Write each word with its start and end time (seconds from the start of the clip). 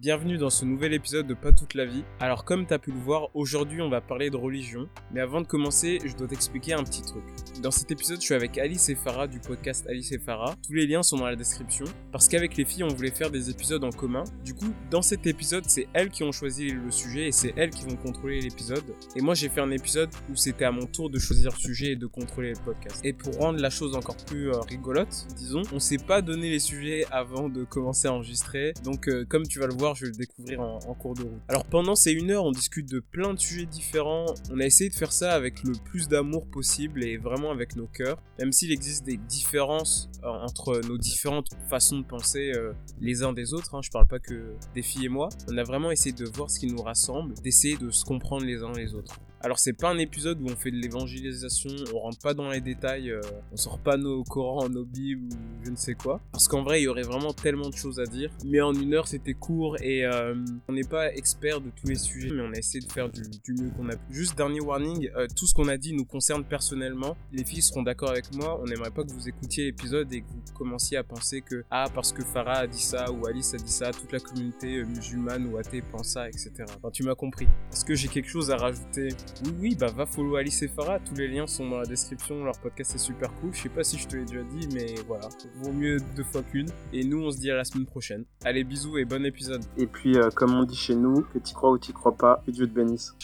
Bienvenue 0.00 0.38
dans 0.38 0.48
ce 0.48 0.64
nouvel 0.64 0.94
épisode 0.94 1.26
de 1.26 1.34
Pas 1.34 1.52
toute 1.52 1.74
la 1.74 1.84
vie. 1.84 2.04
Alors 2.20 2.46
comme 2.46 2.64
t'as 2.64 2.78
pu 2.78 2.90
le 2.90 2.98
voir, 2.98 3.28
aujourd'hui 3.34 3.82
on 3.82 3.90
va 3.90 4.00
parler 4.00 4.30
de 4.30 4.36
religion. 4.38 4.88
Mais 5.12 5.20
avant 5.20 5.42
de 5.42 5.46
commencer, 5.46 5.98
je 6.06 6.16
dois 6.16 6.26
t'expliquer 6.26 6.72
un 6.72 6.82
petit 6.82 7.02
truc. 7.02 7.22
Dans 7.60 7.70
cet 7.70 7.90
épisode, 7.90 8.16
je 8.18 8.24
suis 8.24 8.34
avec 8.34 8.56
Alice 8.56 8.88
et 8.88 8.94
Farah 8.94 9.26
du 9.26 9.40
podcast 9.40 9.86
Alice 9.86 10.10
et 10.12 10.18
Farah. 10.18 10.54
Tous 10.66 10.72
les 10.72 10.86
liens 10.86 11.02
sont 11.02 11.18
dans 11.18 11.26
la 11.26 11.36
description. 11.36 11.84
Parce 12.12 12.28
qu'avec 12.28 12.56
les 12.56 12.64
filles, 12.64 12.84
on 12.84 12.88
voulait 12.88 13.10
faire 13.10 13.30
des 13.30 13.50
épisodes 13.50 13.84
en 13.84 13.90
commun. 13.90 14.24
Du 14.42 14.54
coup, 14.54 14.72
dans 14.90 15.02
cet 15.02 15.26
épisode, 15.26 15.64
c'est 15.66 15.86
elles 15.92 16.08
qui 16.08 16.22
ont 16.22 16.32
choisi 16.32 16.70
le 16.70 16.90
sujet 16.90 17.28
et 17.28 17.32
c'est 17.32 17.52
elles 17.58 17.68
qui 17.68 17.84
vont 17.84 17.96
contrôler 17.96 18.40
l'épisode. 18.40 18.94
Et 19.16 19.20
moi, 19.20 19.34
j'ai 19.34 19.50
fait 19.50 19.60
un 19.60 19.70
épisode 19.70 20.08
où 20.30 20.34
c'était 20.34 20.64
à 20.64 20.72
mon 20.72 20.86
tour 20.86 21.10
de 21.10 21.18
choisir 21.18 21.52
le 21.52 21.60
sujet 21.60 21.92
et 21.92 21.96
de 21.96 22.06
contrôler 22.06 22.54
le 22.54 22.64
podcast. 22.64 23.04
Et 23.04 23.12
pour 23.12 23.36
rendre 23.36 23.60
la 23.60 23.68
chose 23.68 23.94
encore 23.94 24.16
plus 24.16 24.48
euh, 24.48 24.60
rigolote, 24.60 25.26
disons, 25.36 25.60
on 25.74 25.78
s'est 25.78 25.98
pas 25.98 26.22
donné 26.22 26.48
les 26.48 26.58
sujets 26.58 27.04
avant 27.10 27.50
de 27.50 27.64
commencer 27.64 28.08
à 28.08 28.14
enregistrer. 28.14 28.72
Donc, 28.82 29.06
euh, 29.06 29.26
comme 29.28 29.46
tu 29.46 29.58
vas 29.58 29.66
le 29.66 29.74
voir, 29.74 29.89
je 29.94 30.06
vais 30.06 30.10
le 30.10 30.16
découvrir 30.16 30.60
en, 30.60 30.94
cours 30.94 31.14
de 31.14 31.22
route. 31.22 31.40
Alors 31.48 31.64
pendant 31.64 31.94
ces 31.94 32.12
une 32.12 32.30
heure, 32.30 32.44
on 32.44 32.52
discute 32.52 32.88
de 32.90 33.00
plein 33.00 33.34
de 33.34 33.38
sujets 33.38 33.66
différents. 33.66 34.26
On 34.50 34.60
a 34.60 34.64
essayé 34.64 34.90
de 34.90 34.94
faire 34.94 35.12
ça 35.12 35.32
avec 35.32 35.62
le 35.62 35.72
plus 35.72 36.08
d'amour 36.08 36.46
possible 36.46 37.04
et 37.04 37.16
vraiment 37.16 37.50
avec 37.50 37.76
nos 37.76 37.86
cœurs. 37.86 38.18
Même 38.38 38.52
s'il 38.52 38.72
existe 38.72 39.04
des 39.04 39.16
différences 39.16 40.10
euh, 40.22 40.28
entre 40.28 40.80
nos 40.86 40.98
différentes 40.98 41.48
façons 41.68 41.98
de 41.98 42.04
penser 42.04 42.52
euh, 42.54 42.72
les 43.00 43.22
uns 43.22 43.32
des 43.32 43.54
autres, 43.54 43.74
hein, 43.74 43.80
je 43.82 43.90
parle 43.90 44.06
pas 44.06 44.18
que 44.18 44.54
des 44.74 44.82
filles 44.82 45.06
et 45.06 45.08
moi, 45.08 45.28
on 45.48 45.56
a 45.56 45.62
vraiment 45.62 45.90
essayé 45.90 46.14
de 46.14 46.24
voir 46.24 46.50
ce 46.50 46.58
qui 46.58 46.66
nous 46.66 46.82
rassemble, 46.82 47.34
d'essayer 47.42 47.76
de 47.76 47.90
se 47.90 48.04
comprendre 48.04 48.44
les 48.44 48.62
uns 48.62 48.72
les 48.72 48.94
autres. 48.94 49.20
Alors 49.42 49.58
c'est 49.58 49.72
pas 49.72 49.88
un 49.88 49.96
épisode 49.96 50.38
où 50.42 50.46
on 50.50 50.56
fait 50.56 50.70
de 50.70 50.76
l'évangélisation, 50.76 51.70
on 51.94 52.00
rentre 52.00 52.18
pas 52.18 52.34
dans 52.34 52.50
les 52.50 52.60
détails, 52.60 53.10
euh, 53.10 53.22
on 53.52 53.56
sort 53.56 53.78
pas 53.78 53.96
nos 53.96 54.22
Corans, 54.22 54.68
nos 54.68 54.84
Bibles 54.84 55.32
ou 55.32 55.64
je 55.64 55.70
ne 55.70 55.76
sais 55.76 55.94
quoi. 55.94 56.20
Parce 56.30 56.46
qu'en 56.46 56.62
vrai 56.62 56.82
il 56.82 56.84
y 56.84 56.88
aurait 56.88 57.04
vraiment 57.04 57.32
tellement 57.32 57.70
de 57.70 57.74
choses 57.74 58.00
à 58.00 58.04
dire. 58.04 58.30
Mais 58.44 58.60
en 58.60 58.74
une 58.74 58.92
heure 58.92 59.08
c'était 59.08 59.32
court 59.32 59.78
et 59.80 60.04
euh, 60.04 60.34
on 60.68 60.74
n'est 60.74 60.84
pas 60.84 61.10
expert 61.14 61.62
de 61.62 61.70
tous 61.70 61.86
les 61.86 61.94
sujets, 61.94 62.28
mais 62.30 62.42
on 62.42 62.52
a 62.52 62.58
essayé 62.58 62.84
de 62.84 62.92
faire 62.92 63.08
du, 63.08 63.22
mieux 63.54 63.70
qu'on 63.70 63.88
a 63.88 63.96
pu. 63.96 64.12
Juste 64.12 64.36
dernier 64.36 64.60
warning, 64.60 65.08
euh, 65.16 65.26
tout 65.34 65.46
ce 65.46 65.54
qu'on 65.54 65.68
a 65.68 65.78
dit 65.78 65.94
nous 65.94 66.04
concerne 66.04 66.44
personnellement. 66.44 67.16
Les 67.32 67.44
filles 67.44 67.62
seront 67.62 67.82
d'accord 67.82 68.10
avec 68.10 68.34
moi, 68.34 68.60
on 68.60 68.66
n'aimerait 68.66 68.90
pas 68.90 69.04
que 69.04 69.12
vous 69.12 69.26
écoutiez 69.26 69.64
l'épisode 69.64 70.12
et 70.12 70.20
que 70.20 70.26
vous 70.26 70.52
commenciez 70.54 70.98
à 70.98 71.02
penser 71.02 71.40
que 71.40 71.64
ah 71.70 71.86
parce 71.94 72.12
que 72.12 72.22
Farah 72.22 72.58
a 72.58 72.66
dit 72.66 72.82
ça 72.82 73.10
ou 73.10 73.26
Alice 73.26 73.54
a 73.54 73.56
dit 73.56 73.72
ça, 73.72 73.90
toute 73.90 74.12
la 74.12 74.20
communauté 74.20 74.80
euh, 74.80 74.84
musulmane 74.84 75.46
ou 75.46 75.56
athée 75.56 75.80
pense 75.80 76.08
ça, 76.08 76.28
etc. 76.28 76.50
Enfin 76.76 76.90
tu 76.92 77.04
m'as 77.04 77.14
compris. 77.14 77.48
Est-ce 77.72 77.86
que 77.86 77.94
j'ai 77.94 78.08
quelque 78.08 78.28
chose 78.28 78.50
à 78.50 78.58
rajouter? 78.58 79.08
Oui, 79.44 79.52
oui, 79.60 79.74
bah 79.74 79.86
va 79.94 80.06
follow 80.06 80.36
Alice 80.36 80.62
et 80.62 80.68
Farah, 80.68 80.98
tous 81.00 81.14
les 81.14 81.28
liens 81.28 81.46
sont 81.46 81.68
dans 81.68 81.78
la 81.78 81.86
description, 81.86 82.44
leur 82.44 82.58
podcast 82.58 82.94
est 82.94 82.98
super 82.98 83.32
cool. 83.34 83.54
Je 83.54 83.62
sais 83.62 83.68
pas 83.68 83.84
si 83.84 83.98
je 83.98 84.06
te 84.06 84.16
l'ai 84.16 84.24
déjà 84.24 84.42
dit, 84.42 84.68
mais 84.74 84.94
voilà, 85.06 85.28
vaut 85.56 85.72
mieux 85.72 85.98
deux 86.16 86.24
fois 86.24 86.42
qu'une. 86.42 86.68
Et 86.92 87.04
nous, 87.04 87.22
on 87.22 87.30
se 87.30 87.38
dit 87.38 87.50
à 87.50 87.56
la 87.56 87.64
semaine 87.64 87.86
prochaine. 87.86 88.24
Allez, 88.44 88.64
bisous 88.64 88.98
et 88.98 89.04
bon 89.04 89.24
épisode. 89.24 89.64
Et 89.76 89.86
puis, 89.86 90.16
euh, 90.16 90.30
comme 90.30 90.54
on 90.54 90.64
dit 90.64 90.76
chez 90.76 90.94
nous, 90.94 91.22
que 91.32 91.38
t'y 91.38 91.54
crois 91.54 91.70
ou 91.70 91.78
t'y 91.78 91.92
crois 91.92 92.16
pas, 92.16 92.42
que 92.46 92.50
Dieu 92.50 92.66
te 92.66 92.72
bénisse. 92.72 93.14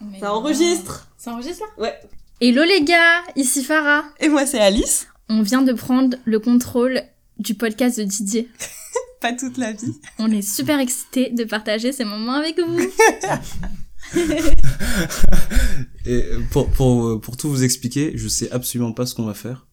Mais 0.00 0.20
Ça 0.20 0.34
enregistre 0.34 1.08
Ça 1.16 1.32
enregistre 1.32 1.64
là? 1.76 1.82
Ouais. 1.82 2.00
Hello 2.40 2.62
les 2.64 2.82
gars, 2.82 3.22
ici 3.34 3.64
Farah. 3.64 4.04
Et 4.20 4.28
moi, 4.28 4.46
c'est 4.46 4.60
Alice. 4.60 5.08
On 5.28 5.42
vient 5.42 5.62
de 5.62 5.72
prendre 5.72 6.16
le 6.24 6.38
contrôle 6.38 7.02
du 7.38 7.54
podcast 7.54 7.98
de 7.98 8.04
Didier. 8.04 8.48
Pas 9.20 9.32
toute 9.32 9.56
la 9.56 9.72
vie. 9.72 9.94
On 10.18 10.30
est 10.30 10.42
super 10.42 10.78
excités 10.78 11.30
de 11.30 11.44
partager 11.44 11.92
ces 11.92 12.04
moments 12.04 12.34
avec 12.34 12.60
vous. 12.60 12.78
Et 16.06 16.22
pour, 16.50 16.70
pour, 16.70 17.20
pour 17.20 17.36
tout 17.36 17.48
vous 17.50 17.64
expliquer, 17.64 18.12
je 18.16 18.28
sais 18.28 18.50
absolument 18.52 18.92
pas 18.92 19.06
ce 19.06 19.14
qu'on 19.14 19.24
va 19.24 19.34
faire. 19.34 19.66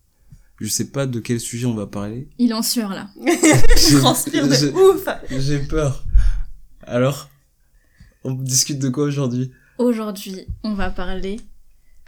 Je 0.59 0.67
sais 0.67 0.89
pas 0.92 1.06
de 1.06 1.20
quel 1.20 1.39
sujet 1.39 1.66
on 1.66 1.73
va 1.76 1.88
parler. 1.88 2.30
Il 2.39 2.54
en 2.54 2.61
sueur 2.61 2.89
là. 2.92 3.09
J'ai- 3.78 3.98
Transpire 4.00 4.48
de 4.48 4.72
ouf. 4.72 5.08
J'ai 5.30 5.59
peur. 5.59 6.04
Alors, 6.84 7.30
on 8.23 8.34
discute 8.34 8.80
de 8.80 8.89
quoi 8.89 9.04
aujourd'hui? 9.06 9.52
Aujourd'hui, 9.78 10.48
on 10.64 10.73
va 10.73 10.89
parler 10.89 11.39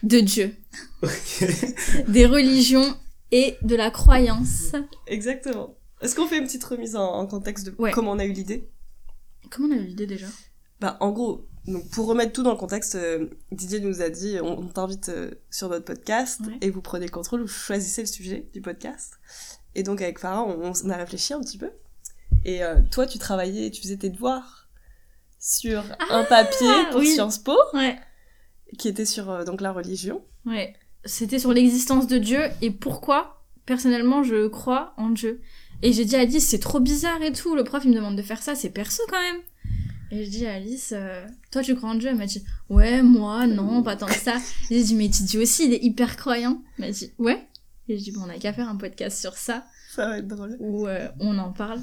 de 0.04 0.20
Dieu, 0.20 0.56
des 2.08 2.26
religions 2.26 2.96
et 3.32 3.56
de 3.64 3.76
la 3.76 3.90
croyance. 3.90 4.74
Exactement. 5.08 5.76
Est-ce 6.02 6.16
qu'on 6.16 6.28
fait 6.28 6.38
une 6.38 6.44
petite 6.46 6.64
remise 6.64 6.96
en, 6.96 7.06
en 7.14 7.26
contexte 7.26 7.66
de 7.68 7.76
Ouais. 7.80 7.92
comment 7.92 8.12
on 8.12 8.20
a 8.20 8.26
eu 8.26 8.32
l'idée? 8.34 8.70
Comment 9.50 9.70
on 9.74 9.78
a 9.78 9.82
eu 9.82 9.86
l'idée 9.86 10.06
déjà? 10.06 10.28
Bah, 10.80 10.98
en 11.00 11.12
gros, 11.12 11.48
donc 11.68 11.90
pour 11.90 12.08
remettre 12.08 12.32
tout 12.34 12.44
dans 12.44 12.52
le 12.52 12.58
contexte, 12.58 12.96
euh, 12.96 13.28
Didier 13.52 13.80
nous 13.80 14.02
a 14.02 14.10
dit 14.10 14.38
on, 14.42 14.60
on 14.60 14.68
t'invite 14.68 15.10
euh, 15.10 15.32
sur 15.50 15.70
notre 15.70 15.86
podcast 15.86 16.42
Ouais. 16.46 16.58
et 16.62 16.70
vous 16.70 16.82
prenez 16.82 17.06
le 17.06 17.12
contrôle, 17.12 17.42
vous 17.42 17.48
choisissez 17.48 18.02
le 18.02 18.08
sujet 18.08 18.48
du 18.54 18.62
podcast. 18.62 19.14
Et 19.76 19.84
donc 19.84 20.02
avec 20.02 20.20
Farah, 20.20 20.44
on, 20.44 20.72
on 20.84 20.90
a 20.90 20.98
réfléchi 20.98 21.34
un 21.34 21.42
petit 21.42 21.58
peu. 21.58 21.72
Et 22.46 22.64
euh, 22.64 22.76
toi, 22.92 23.08
tu 23.08 23.18
travaillais, 23.18 23.72
tu 23.72 23.82
faisais 23.82 23.98
tes 23.98 24.10
devoirs 24.10 24.70
sur 25.40 25.84
un 26.10 26.24
papier 26.24 26.68
pour 26.92 27.00
oui. 27.02 27.08
Sciences 27.14 27.40
Po 27.40 27.56
Ouais, 27.74 27.98
qui 28.78 28.88
était 28.88 29.06
sur 29.06 29.30
euh, 29.30 29.44
donc 29.44 29.62
la 29.62 29.72
religion. 29.72 30.24
ouais. 30.46 30.74
C'était 31.08 31.38
sur 31.38 31.54
l'existence 31.54 32.08
de 32.08 32.18
Dieu 32.18 32.40
et 32.64 32.72
pourquoi, 32.72 33.46
personnellement, 33.68 34.24
je 34.24 34.48
crois 34.48 34.94
en 34.98 35.10
Dieu. 35.10 35.40
Et 35.84 35.94
j'ai 35.94 36.04
dit 36.04 36.16
à 36.16 36.22
Alice, 36.22 36.48
c'est 36.48 36.58
trop 36.58 36.80
bizarre 36.80 37.22
et 37.22 37.32
tout. 37.32 37.56
Le 37.56 37.64
prof, 37.64 37.84
il 37.86 37.92
me 37.92 37.96
demande 37.96 38.16
de 38.16 38.24
faire 38.24 38.42
ça, 38.42 38.56
c'est 38.56 38.72
perso 38.72 39.04
quand 39.08 39.22
même. 39.22 39.42
Et 40.12 40.24
je 40.26 40.30
dis 40.30 40.46
à 40.46 40.54
Alice, 40.56 40.94
euh, 40.96 41.26
toi, 41.52 41.62
tu 41.64 41.76
crois 41.76 41.90
en 41.90 41.96
Dieu? 41.96 42.10
Elle 42.10 42.16
m'a 42.18 42.26
dit, 42.28 42.44
ouais, 42.70 43.02
moi, 43.02 43.48
non, 43.48 43.82
pas 43.84 43.96
tant 43.96 44.06
que 44.06 44.14
ça. 44.14 44.38
J'ai 44.70 44.84
dit, 44.84 44.96
mais 44.96 45.08
Didier 45.08 45.40
aussi, 45.42 45.66
il 45.66 45.74
est 45.74 45.84
hyper 45.84 46.16
croyant. 46.16 46.62
Elle 46.78 46.86
m'a 46.86 46.92
dit, 46.92 47.12
ouais. 47.18 47.48
Et 47.88 47.98
je 47.98 48.04
dis, 48.04 48.12
bon, 48.12 48.22
on 48.26 48.30
a 48.30 48.38
qu'à 48.38 48.54
faire 48.54 48.70
un 48.70 48.76
podcast 48.78 49.20
sur 49.20 49.36
ça, 49.36 49.66
Ça 49.90 50.08
va 50.10 50.18
être 50.20 50.28
drôle. 50.28 50.56
où 50.60 50.88
euh, 50.88 51.08
on 51.20 51.38
en 51.40 51.52
parle. 51.52 51.82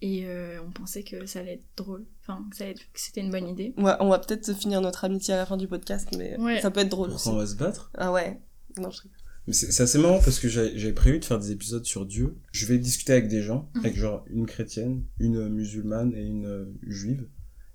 Et 0.00 0.26
euh, 0.26 0.58
on 0.66 0.70
pensait 0.72 1.04
que 1.04 1.26
ça 1.26 1.40
allait 1.40 1.54
être 1.54 1.66
drôle. 1.76 2.04
Enfin, 2.22 2.44
que, 2.50 2.56
ça 2.56 2.64
allait 2.64 2.72
être- 2.72 2.92
que 2.92 3.00
c'était 3.00 3.20
une 3.20 3.30
bonne 3.30 3.48
idée. 3.48 3.72
Ouais, 3.78 3.92
on 4.00 4.08
va 4.08 4.18
peut-être 4.18 4.52
finir 4.54 4.80
notre 4.80 5.04
amitié 5.04 5.34
à 5.34 5.36
la 5.38 5.46
fin 5.46 5.56
du 5.56 5.68
podcast, 5.68 6.08
mais 6.18 6.36
Ouais. 6.40 6.60
ça 6.60 6.70
peut 6.72 6.80
être 6.80 6.88
drôle 6.88 7.10
aussi. 7.10 7.28
On 7.28 7.36
va 7.36 7.46
se 7.46 7.54
battre? 7.54 7.90
Ah 7.96 8.10
ouais. 8.12 8.40
Non, 8.78 8.90
je 8.90 9.02
rigole. 9.02 9.18
Mais 9.48 9.54
c'est 9.54 9.82
assez 9.82 9.98
marrant 9.98 10.20
parce 10.22 10.38
que 10.38 10.48
j'avais 10.48 10.92
prévu 10.92 11.18
de 11.18 11.24
faire 11.24 11.38
des 11.40 11.50
épisodes 11.50 11.84
sur 11.84 12.06
Dieu. 12.06 12.36
Je 12.52 12.64
vais 12.66 12.78
discuter 12.78 13.12
avec 13.12 13.28
des 13.28 13.42
gens, 13.42 13.68
Mhm. 13.74 13.80
avec 13.84 13.96
genre 13.96 14.24
une 14.30 14.46
chrétienne, 14.46 15.02
une 15.18 15.48
musulmane 15.48 16.14
et 16.14 16.22
une 16.24 16.46
euh, 16.46 16.64
juive. 16.86 17.26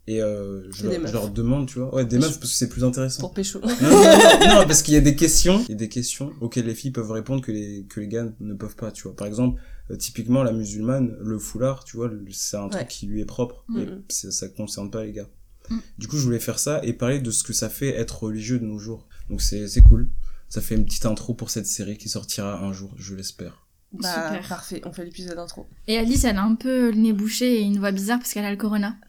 Et 0.09 0.21
euh, 0.21 0.71
je, 0.71 0.87
leur, 0.87 1.05
je 1.07 1.11
leur 1.11 1.29
demande, 1.29 1.67
tu 1.67 1.79
vois. 1.79 1.93
Ouais, 1.93 2.05
des 2.05 2.17
meufs 2.17 2.39
parce 2.39 2.51
que 2.51 2.57
c'est 2.57 2.69
plus 2.69 2.85
intéressant. 2.85 3.19
Pour 3.19 3.33
pécho. 3.33 3.59
Non, 3.59 3.67
non, 3.67 3.89
non, 3.89 4.47
non, 4.61 4.65
parce 4.65 4.81
qu'il 4.81 4.93
y 4.93 4.97
a 4.97 5.01
des 5.01 5.17
questions, 5.17 5.61
il 5.67 5.71
y 5.71 5.73
a 5.73 5.75
des 5.77 5.89
questions 5.89 6.31
auxquelles 6.39 6.65
les 6.67 6.75
filles 6.75 6.91
peuvent 6.91 7.11
répondre 7.11 7.41
que 7.43 7.51
les, 7.51 7.85
que 7.89 7.99
les 7.99 8.07
gars 8.07 8.25
ne 8.39 8.53
peuvent 8.53 8.77
pas, 8.77 8.93
tu 8.93 9.03
vois. 9.03 9.13
Par 9.17 9.27
exemple, 9.27 9.59
euh, 9.91 9.97
typiquement, 9.97 10.43
la 10.43 10.53
musulmane, 10.53 11.17
le 11.19 11.37
foulard, 11.37 11.83
tu 11.83 11.97
vois, 11.97 12.07
le- 12.07 12.23
c'est 12.31 12.55
un 12.55 12.69
truc 12.69 12.83
Ouais. 12.83 12.87
qui 12.87 13.07
lui 13.07 13.19
est 13.19 13.25
propre, 13.25 13.65
et 13.75 13.85
Mhm. 13.85 14.03
c'est- 14.07 14.31
ça 14.31 14.47
concerne 14.47 14.89
pas 14.89 15.03
les 15.03 15.11
gars. 15.11 15.27
Mhm. 15.69 15.81
Du 15.97 16.07
coup, 16.07 16.15
je 16.15 16.23
voulais 16.23 16.39
faire 16.39 16.59
ça 16.59 16.79
et 16.85 16.93
parler 16.93 17.19
de 17.19 17.29
ce 17.29 17.43
que 17.43 17.51
ça 17.51 17.67
fait 17.67 17.89
être 17.89 18.23
religieux 18.23 18.59
de 18.59 18.65
nos 18.65 18.79
jours. 18.79 19.09
Donc 19.29 19.41
c'est, 19.41 19.67
c'est 19.67 19.81
cool. 19.81 20.07
Ça 20.49 20.61
fait 20.61 20.75
une 20.75 20.85
petite 20.85 21.05
intro 21.05 21.33
pour 21.33 21.49
cette 21.49 21.65
série 21.67 21.97
qui 21.97 22.09
sortira 22.09 22.59
un 22.59 22.71
jour, 22.73 22.91
je 22.97 23.15
l'espère. 23.15 23.63
Bah, 23.93 24.13
Super. 24.31 24.47
parfait, 24.49 24.81
on 24.85 24.91
fait 24.91 25.05
l'épisode 25.05 25.37
intro. 25.37 25.65
Et 25.87 25.97
Alice, 25.97 26.25
elle 26.25 26.37
a 26.37 26.43
un 26.43 26.55
peu 26.55 26.89
le 26.91 26.97
nez 26.97 27.13
bouché 27.13 27.59
et 27.59 27.61
une 27.61 27.79
voix 27.79 27.91
bizarre 27.91 28.19
parce 28.19 28.33
qu'elle 28.33 28.43
a 28.45 28.51
le 28.51 28.57
corona. 28.57 28.95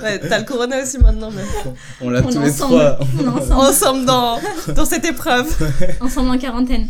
Ouais, 0.00 0.18
t'as 0.20 0.38
le 0.38 0.44
corona 0.44 0.82
aussi 0.82 0.98
maintenant, 0.98 1.30
mais 1.30 1.42
On 2.00 2.10
l'a 2.10 2.22
tous 2.22 2.28
les 2.28 2.36
ensemble. 2.50 2.74
trois. 2.74 2.98
On 3.00 3.20
est 3.24 3.28
ensemble. 3.28 3.52
ensemble 3.60 4.06
dans, 4.06 4.40
dans 4.74 4.84
cette 4.84 5.04
épreuve. 5.04 5.46
ensemble 6.00 6.30
en 6.30 6.38
quarantaine. 6.38 6.88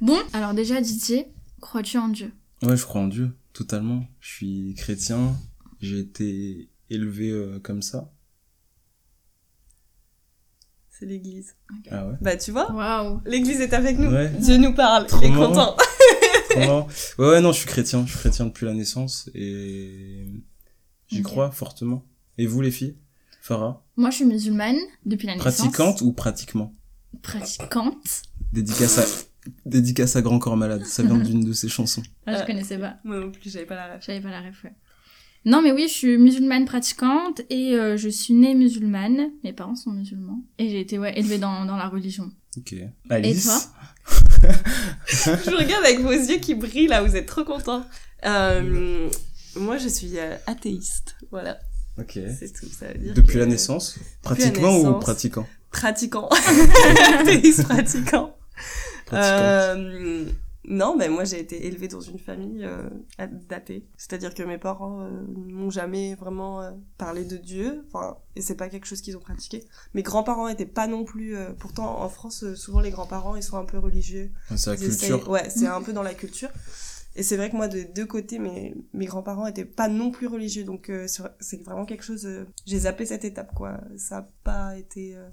Bon, 0.00 0.18
alors 0.32 0.54
déjà 0.54 0.80
Didier, 0.80 1.26
crois-tu 1.60 1.98
en 1.98 2.08
Dieu? 2.08 2.32
Ouais, 2.62 2.76
je 2.76 2.84
crois 2.84 3.00
en 3.00 3.08
Dieu, 3.08 3.30
totalement. 3.52 4.04
Je 4.20 4.28
suis 4.28 4.74
chrétien, 4.76 5.36
j'ai 5.80 6.00
été 6.00 6.68
élevé 6.90 7.30
euh, 7.30 7.58
comme 7.60 7.82
ça. 7.82 8.10
C'est 11.04 11.10
l'église. 11.10 11.54
Ah 11.90 12.06
ouais. 12.06 12.14
Bah, 12.22 12.36
tu 12.36 12.50
vois, 12.50 13.20
l'église 13.26 13.60
est 13.60 13.74
avec 13.74 13.98
nous. 13.98 14.10
Ouais. 14.10 14.30
Dieu 14.40 14.56
nous 14.56 14.72
parle, 14.74 15.06
Trop 15.06 15.20
il 15.22 15.30
est 15.30 15.34
content. 15.34 15.76
Ouais, 16.56 16.84
ouais, 17.18 17.40
non, 17.40 17.50
je 17.50 17.58
suis 17.58 17.66
chrétien. 17.66 18.04
Je 18.06 18.10
suis 18.10 18.18
chrétien 18.20 18.46
depuis 18.46 18.64
la 18.64 18.72
naissance 18.74 19.28
et 19.34 20.24
j'y 21.08 21.20
crois 21.22 21.50
fortement. 21.50 22.04
Et 22.38 22.46
vous, 22.46 22.60
les 22.60 22.70
filles? 22.70 22.96
Farah? 23.42 23.84
Moi 23.96 24.10
je 24.10 24.16
suis 24.16 24.24
musulmane 24.24 24.76
depuis 25.04 25.26
la 25.26 25.34
naissance. 25.34 25.56
Pratiquante 25.56 26.00
ou 26.02 26.12
pratiquement? 26.12 26.72
Pratiquante. 27.22 28.22
Dédicace 28.52 28.98
à, 28.98 29.04
dédicace 29.66 30.14
à 30.14 30.22
Grand 30.22 30.38
Corps 30.38 30.56
Malade. 30.56 30.84
Ça 30.86 31.02
vient 31.02 31.16
d'une 31.18 31.44
de 31.44 31.52
ses 31.52 31.68
chansons. 31.68 32.02
Ah, 32.24 32.36
je 32.36 32.42
Euh. 32.42 32.46
connaissais 32.46 32.78
pas. 32.78 32.98
Moi 33.04 33.18
non 33.18 33.32
plus, 33.32 33.50
j'avais 33.50 33.66
pas 33.66 33.74
la 33.74 33.94
ref. 33.96 34.04
J'avais 34.06 34.20
pas 34.20 34.30
la 34.30 34.40
ref, 34.40 34.62
ouais. 34.64 34.72
Non 35.46 35.60
mais 35.62 35.72
oui, 35.72 35.84
je 35.88 35.92
suis 35.92 36.16
musulmane 36.18 36.64
pratiquante 36.64 37.42
et 37.50 37.74
euh, 37.74 37.96
je 37.98 38.08
suis 38.08 38.32
née 38.34 38.54
musulmane. 38.54 39.30
Mes 39.44 39.52
parents 39.52 39.76
sont 39.76 39.90
musulmans. 39.90 40.40
Et 40.58 40.70
j'ai 40.70 40.80
été 40.80 40.98
ouais, 40.98 41.18
élevée 41.18 41.38
dans, 41.38 41.64
dans 41.66 41.76
la 41.76 41.88
religion. 41.88 42.30
Ok. 42.56 42.74
Alice 43.10 43.44
toi 43.44 43.60
Je 45.06 45.50
vous 45.50 45.56
regarde 45.56 45.84
avec 45.84 46.00
vos 46.00 46.12
yeux 46.12 46.38
qui 46.38 46.54
brillent 46.54 46.86
là, 46.88 47.02
vous 47.02 47.14
êtes 47.16 47.26
trop 47.26 47.44
contents. 47.44 47.84
Euh, 48.24 49.08
moi, 49.56 49.76
je 49.78 49.88
suis 49.88 50.18
euh, 50.18 50.34
athéiste. 50.46 51.16
Voilà, 51.30 51.58
Ok. 51.98 52.12
c'est 52.38 52.52
tout. 52.52 52.66
Ça 52.68 52.86
veut 52.88 52.98
dire 52.98 53.14
Depuis 53.14 53.34
que- 53.34 53.38
la 53.38 53.46
naissance 53.46 53.96
la 53.98 54.04
Pratiquement 54.22 54.74
ou 54.76 54.84
naissance. 54.84 55.04
pratiquant? 55.04 55.46
Pratiquant. 55.70 56.28
athéiste 57.18 57.64
pratiquant. 57.64 58.34
Pratiquante. 59.06 60.34
Non, 60.66 60.96
mais 60.96 61.08
moi 61.10 61.24
j'ai 61.24 61.38
été 61.40 61.66
élevée 61.66 61.88
dans 61.88 62.00
une 62.00 62.18
famille 62.18 62.64
euh, 62.64 62.88
d'athées. 63.48 63.86
C'est-à-dire 63.98 64.32
que 64.34 64.42
mes 64.42 64.56
parents 64.58 65.02
euh, 65.02 65.10
n'ont 65.28 65.68
jamais 65.70 66.14
vraiment 66.14 66.62
euh, 66.62 66.70
parlé 66.96 67.24
de 67.24 67.36
Dieu, 67.36 67.84
enfin, 67.88 68.16
et 68.34 68.40
c'est 68.40 68.54
pas 68.56 68.68
quelque 68.70 68.86
chose 68.86 69.02
qu'ils 69.02 69.16
ont 69.16 69.20
pratiqué. 69.20 69.64
Mes 69.92 70.02
grands-parents 70.02 70.48
étaient 70.48 70.64
pas 70.64 70.86
non 70.86 71.04
plus. 71.04 71.36
euh, 71.36 71.50
pourtant, 71.58 72.00
en 72.00 72.08
France, 72.08 72.44
euh, 72.44 72.54
souvent 72.56 72.80
les 72.80 72.90
grands-parents 72.90 73.36
ils 73.36 73.42
sont 73.42 73.58
un 73.58 73.64
peu 73.66 73.78
religieux. 73.78 74.30
C'est 74.56 74.70
la 74.70 74.76
essayent- 74.76 75.10
culture. 75.10 75.28
Ouais, 75.28 75.50
c'est 75.50 75.66
un 75.66 75.82
peu 75.82 75.92
dans 75.92 76.02
la 76.02 76.14
culture. 76.14 76.48
Et 77.16 77.22
c'est 77.22 77.36
vrai 77.36 77.48
que 77.50 77.54
moi, 77.56 77.68
de 77.68 77.82
deux 77.94 78.06
côtés, 78.06 78.38
mes, 78.40 78.74
mes 78.92 79.04
grands-parents 79.06 79.46
étaient 79.46 79.64
pas 79.64 79.88
non 79.88 80.10
plus 80.10 80.26
religieux. 80.26 80.64
Donc, 80.64 80.88
euh, 80.90 81.06
c'est 81.06 81.22
vrai- 81.22 81.34
c'est 81.40 81.62
vraiment 81.62 81.84
quelque 81.84 82.02
chose. 82.02 82.26
euh, 82.26 82.44
j'ai 82.66 82.78
zappé 82.80 83.06
cette 83.06 83.24
étape, 83.24 83.54
quoi. 83.54 83.78
Ça 83.96 84.18
a 84.18 84.26
pas 84.42 84.76
été 84.76 85.14
euh, 85.14 85.28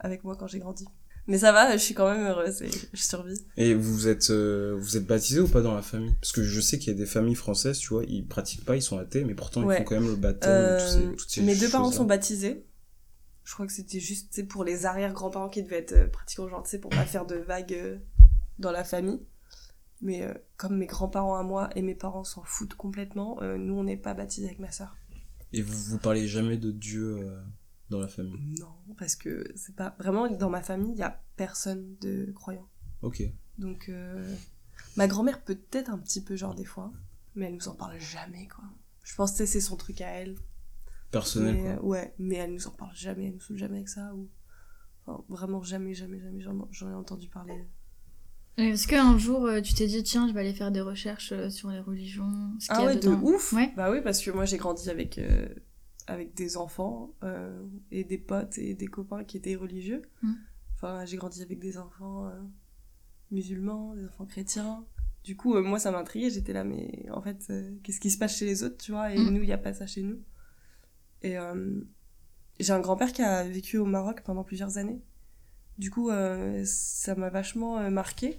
avec 0.00 0.24
moi 0.24 0.34
quand 0.36 0.48
j'ai 0.48 0.58
grandi. 0.58 0.86
Mais 1.26 1.38
ça 1.38 1.52
va, 1.52 1.72
je 1.76 1.82
suis 1.82 1.94
quand 1.94 2.10
même 2.12 2.26
heureuse 2.26 2.62
et 2.62 2.70
je 2.92 3.02
survis. 3.02 3.40
Et 3.56 3.74
vous 3.74 4.08
êtes, 4.08 4.30
euh, 4.30 4.74
vous 4.78 4.96
êtes 4.96 5.06
baptisé 5.06 5.40
ou 5.40 5.46
pas 5.48 5.60
dans 5.60 5.74
la 5.74 5.82
famille? 5.82 6.14
Parce 6.20 6.32
que 6.32 6.42
je 6.42 6.60
sais 6.60 6.78
qu'il 6.78 6.88
y 6.92 6.96
a 6.96 6.98
des 6.98 7.06
familles 7.06 7.34
françaises, 7.36 7.78
tu 7.78 7.88
vois, 7.88 8.04
ils 8.04 8.26
pratiquent 8.26 8.64
pas, 8.64 8.74
ils 8.76 8.82
sont 8.82 8.98
athées, 8.98 9.24
mais 9.24 9.34
pourtant 9.34 9.62
Ouais. 9.62 9.76
ils 9.76 9.78
font 9.78 9.84
quand 9.84 10.00
même 10.00 10.08
le 10.10 10.16
baptême, 10.16 10.50
Euh, 10.50 11.12
toutes 11.16 11.30
ces 11.30 11.42
mes 11.42 11.54
deux 11.54 11.68
parents 11.70 11.92
sont 11.92 12.04
baptisés. 12.04 12.64
Je 13.44 13.54
crois 13.54 13.66
que 13.66 13.72
c'était 13.72 14.00
juste 14.00 14.46
pour 14.48 14.64
les 14.64 14.86
arrière-grands-parents 14.86 15.48
qui 15.48 15.62
devaient 15.62 15.78
être 15.78 15.92
euh, 15.92 16.06
pratiquants, 16.06 16.48
genre, 16.48 16.62
tu 16.62 16.70
sais, 16.70 16.78
pour 16.78 16.90
pas 16.90 17.04
faire 17.04 17.26
de 17.26 17.36
vagues 17.36 17.72
euh, 17.74 17.98
dans 18.58 18.70
la 18.72 18.84
famille. 18.84 19.20
Mais 20.02 20.22
euh, 20.22 20.32
comme 20.56 20.78
mes 20.78 20.86
grands-parents 20.86 21.36
à 21.36 21.42
moi 21.42 21.68
et 21.76 21.82
mes 21.82 21.94
parents 21.94 22.24
s'en 22.24 22.42
foutent 22.44 22.74
complètement, 22.74 23.38
nous, 23.42 23.74
on 23.74 23.84
n'est 23.84 23.96
pas 23.98 24.14
baptisés 24.14 24.46
avec 24.46 24.58
ma 24.58 24.70
sœur. 24.72 24.96
Et 25.52 25.62
vous, 25.62 25.76
vous 25.76 25.98
parlez 25.98 26.26
jamais 26.28 26.56
de 26.56 26.70
Dieu 26.70 27.18
dans 27.90 27.98
la 28.00 28.08
famille 28.08 28.54
Non, 28.60 28.94
parce 28.98 29.16
que 29.16 29.44
c'est 29.56 29.74
pas... 29.74 29.94
Vraiment, 29.98 30.28
dans 30.28 30.50
ma 30.50 30.62
famille, 30.62 30.92
il 30.92 30.98
y 30.98 31.02
a 31.02 31.20
personne 31.36 31.96
de 32.00 32.30
croyant. 32.32 32.66
Ok. 33.02 33.22
Donc, 33.58 33.88
euh, 33.88 34.34
ma 34.96 35.06
grand-mère 35.08 35.42
peut-être 35.42 35.90
un 35.90 35.98
petit 35.98 36.22
peu, 36.22 36.36
genre, 36.36 36.54
des 36.54 36.64
fois, 36.64 36.92
mais 37.34 37.46
elle 37.46 37.54
nous 37.54 37.68
en 37.68 37.74
parle 37.74 37.98
jamais, 37.98 38.46
quoi. 38.48 38.64
Je 39.02 39.14
pense 39.14 39.36
que 39.36 39.44
c'est 39.46 39.60
son 39.60 39.76
truc 39.76 40.00
à 40.00 40.08
elle. 40.08 40.36
Personnel, 41.10 41.56
Mais, 41.56 41.74
quoi. 41.76 41.84
ouais, 41.84 42.14
mais 42.18 42.36
elle 42.36 42.52
nous 42.54 42.66
en 42.68 42.70
parle 42.70 42.94
jamais, 42.94 43.26
elle 43.26 43.34
nous 43.34 43.40
saoule 43.40 43.58
jamais 43.58 43.76
avec 43.78 43.88
ça, 43.88 44.14
ou... 44.14 44.28
Enfin, 45.06 45.24
vraiment 45.28 45.62
jamais, 45.62 45.94
jamais, 45.94 46.20
jamais, 46.20 46.44
j'en 46.70 46.90
ai 46.90 46.94
entendu 46.94 47.28
parler. 47.28 47.64
Est-ce 48.58 48.86
qu'un 48.86 49.16
jour, 49.16 49.46
euh, 49.46 49.60
tu 49.62 49.72
t'es 49.74 49.86
dit, 49.86 50.02
tiens, 50.02 50.28
je 50.28 50.34
vais 50.34 50.40
aller 50.40 50.52
faire 50.52 50.70
des 50.70 50.82
recherches 50.82 51.32
euh, 51.32 51.48
sur 51.48 51.70
les 51.70 51.80
religions 51.80 52.30
ce 52.58 52.66
qu'il 52.66 52.74
y 52.76 52.78
Ah 52.78 52.82
a 52.82 52.86
ouais, 52.86 52.96
de 52.96 53.08
ouf 53.08 53.52
Ouais. 53.54 53.72
Bah 53.76 53.90
oui, 53.90 54.02
parce 54.02 54.20
que 54.20 54.30
moi 54.30 54.44
j'ai 54.44 54.58
grandi 54.58 54.90
avec, 54.90 55.16
euh, 55.18 55.48
avec 56.10 56.34
des 56.34 56.56
enfants 56.56 57.14
euh, 57.22 57.64
et 57.90 58.04
des 58.04 58.18
potes 58.18 58.58
et 58.58 58.74
des 58.74 58.88
copains 58.88 59.24
qui 59.24 59.36
étaient 59.36 59.54
religieux. 59.54 60.02
Mm. 60.22 60.32
Enfin, 60.74 61.04
j'ai 61.04 61.16
grandi 61.16 61.40
avec 61.42 61.58
des 61.60 61.78
enfants 61.78 62.26
euh, 62.26 62.40
musulmans, 63.30 63.94
des 63.94 64.04
enfants 64.06 64.26
chrétiens. 64.26 64.84
Du 65.22 65.36
coup, 65.36 65.54
euh, 65.54 65.62
moi 65.62 65.78
ça 65.78 65.90
m'intriguait, 65.90 66.30
j'étais 66.30 66.52
là, 66.52 66.64
mais 66.64 67.06
en 67.12 67.22
fait, 67.22 67.52
qu'est-ce 67.82 68.00
qui 68.00 68.10
se 68.10 68.18
passe 68.18 68.36
chez 68.36 68.46
les 68.46 68.64
autres, 68.64 68.78
tu 68.78 68.90
vois 68.92 69.12
Et 69.14 69.18
Mm. 69.18 69.30
nous, 69.30 69.42
il 69.42 69.46
n'y 69.46 69.52
a 69.52 69.58
pas 69.58 69.72
ça 69.72 69.86
chez 69.86 70.02
nous. 70.02 70.20
Et 71.22 71.36
j'ai 72.58 72.72
un 72.72 72.80
grand-père 72.80 73.12
qui 73.12 73.22
a 73.22 73.44
vécu 73.44 73.76
au 73.78 73.84
Maroc 73.84 74.22
pendant 74.24 74.42
plusieurs 74.42 74.78
années. 74.78 75.02
Du 75.78 75.90
coup, 75.90 76.10
ça 76.64 77.14
m'a 77.14 77.28
vachement 77.30 77.90
marqué 77.90 78.38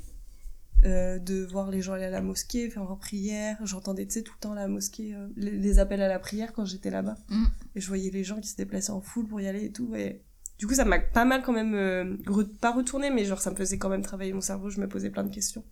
euh, 0.85 1.19
de 1.19 1.43
voir 1.45 1.69
les 1.69 1.81
gens 1.81 1.93
aller 1.93 2.05
à 2.05 2.09
la 2.09 2.21
mosquée, 2.21 2.69
faire 2.69 2.83
leur 2.83 2.97
prière. 2.97 3.57
J'entendais, 3.65 4.05
tu 4.05 4.13
sais, 4.13 4.21
tout 4.23 4.33
le 4.35 4.39
temps 4.39 4.53
la 4.53 4.67
mosquée, 4.67 5.13
euh, 5.13 5.27
les, 5.35 5.51
les 5.51 5.79
appels 5.79 6.01
à 6.01 6.07
la 6.07 6.19
prière 6.19 6.53
quand 6.53 6.65
j'étais 6.65 6.89
là-bas. 6.89 7.17
Mm. 7.29 7.45
Et 7.75 7.81
je 7.81 7.87
voyais 7.87 8.09
les 8.09 8.23
gens 8.23 8.39
qui 8.39 8.47
se 8.47 8.55
déplaçaient 8.55 8.91
en 8.91 9.01
foule 9.01 9.27
pour 9.27 9.39
y 9.41 9.47
aller 9.47 9.65
et 9.65 9.71
tout. 9.71 9.93
Et 9.95 10.21
du 10.57 10.67
coup, 10.67 10.73
ça 10.73 10.85
m'a 10.85 10.99
pas 10.99 11.25
mal 11.25 11.43
quand 11.43 11.53
même, 11.53 11.75
euh, 11.75 12.17
re- 12.25 12.47
pas 12.57 12.71
retourné, 12.71 13.09
mais 13.09 13.25
genre 13.25 13.41
ça 13.41 13.51
me 13.51 13.55
faisait 13.55 13.77
quand 13.77 13.89
même 13.89 14.01
travailler 14.01 14.33
mon 14.33 14.41
cerveau. 14.41 14.69
Je 14.69 14.79
me 14.79 14.87
posais 14.87 15.09
plein 15.09 15.23
de 15.23 15.33
questions. 15.33 15.63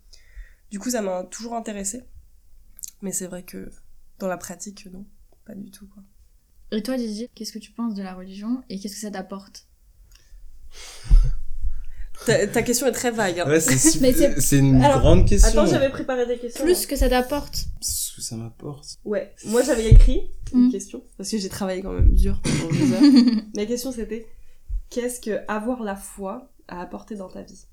Du 0.70 0.78
coup, 0.78 0.90
ça 0.90 1.02
m'a 1.02 1.24
toujours 1.24 1.54
intéressé. 1.54 2.04
Mais 3.02 3.12
c'est 3.12 3.26
vrai 3.26 3.42
que 3.42 3.70
dans 4.18 4.28
la 4.28 4.36
pratique, 4.36 4.86
non, 4.92 5.06
pas 5.44 5.54
du 5.54 5.70
tout, 5.70 5.86
quoi. 5.88 6.02
Et 6.72 6.82
toi, 6.82 6.96
Didier, 6.96 7.28
qu'est-ce 7.34 7.52
que 7.52 7.58
tu 7.58 7.72
penses 7.72 7.94
de 7.94 8.02
la 8.02 8.14
religion 8.14 8.62
et 8.68 8.78
qu'est-ce 8.78 8.94
que 8.94 9.00
ça 9.00 9.10
t'apporte? 9.10 9.66
Ta, 12.26 12.46
ta 12.46 12.62
question 12.62 12.86
est 12.86 12.92
très 12.92 13.10
vague. 13.10 13.40
hein. 13.40 13.48
Ouais, 13.48 13.60
c'est 13.60 14.58
une 14.58 14.82
Alors, 14.82 15.00
grande 15.00 15.26
question. 15.28 15.48
Attends, 15.62 15.70
j'avais 15.70 15.88
préparé 15.88 16.26
des 16.26 16.38
questions. 16.38 16.64
Plus 16.64 16.84
que 16.86 16.96
ça 16.96 17.08
t'apporte 17.08 17.66
Ce 17.80 18.14
que 18.16 18.22
ça 18.22 18.36
m'apporte. 18.36 18.98
Ouais, 19.04 19.32
moi 19.46 19.62
j'avais 19.62 19.88
écrit 19.90 20.22
une 20.52 20.66
Mm. 20.68 20.70
question, 20.72 21.02
parce 21.16 21.30
que 21.30 21.38
j'ai 21.38 21.48
travaillé 21.48 21.80
quand 21.82 21.92
même 21.92 22.12
dur 22.14 22.40
pendant 22.42 22.72
deux 22.72 22.92
heures. 22.92 23.42
La 23.54 23.66
question 23.66 23.92
c'était 23.92 24.26
qu'est-ce 24.90 25.20
que 25.20 25.40
avoir 25.48 25.82
la 25.82 25.96
foi 25.96 26.52
a 26.68 26.80
apporté 26.80 27.14
dans 27.16 27.28
ta 27.28 27.42
vie? 27.42 27.64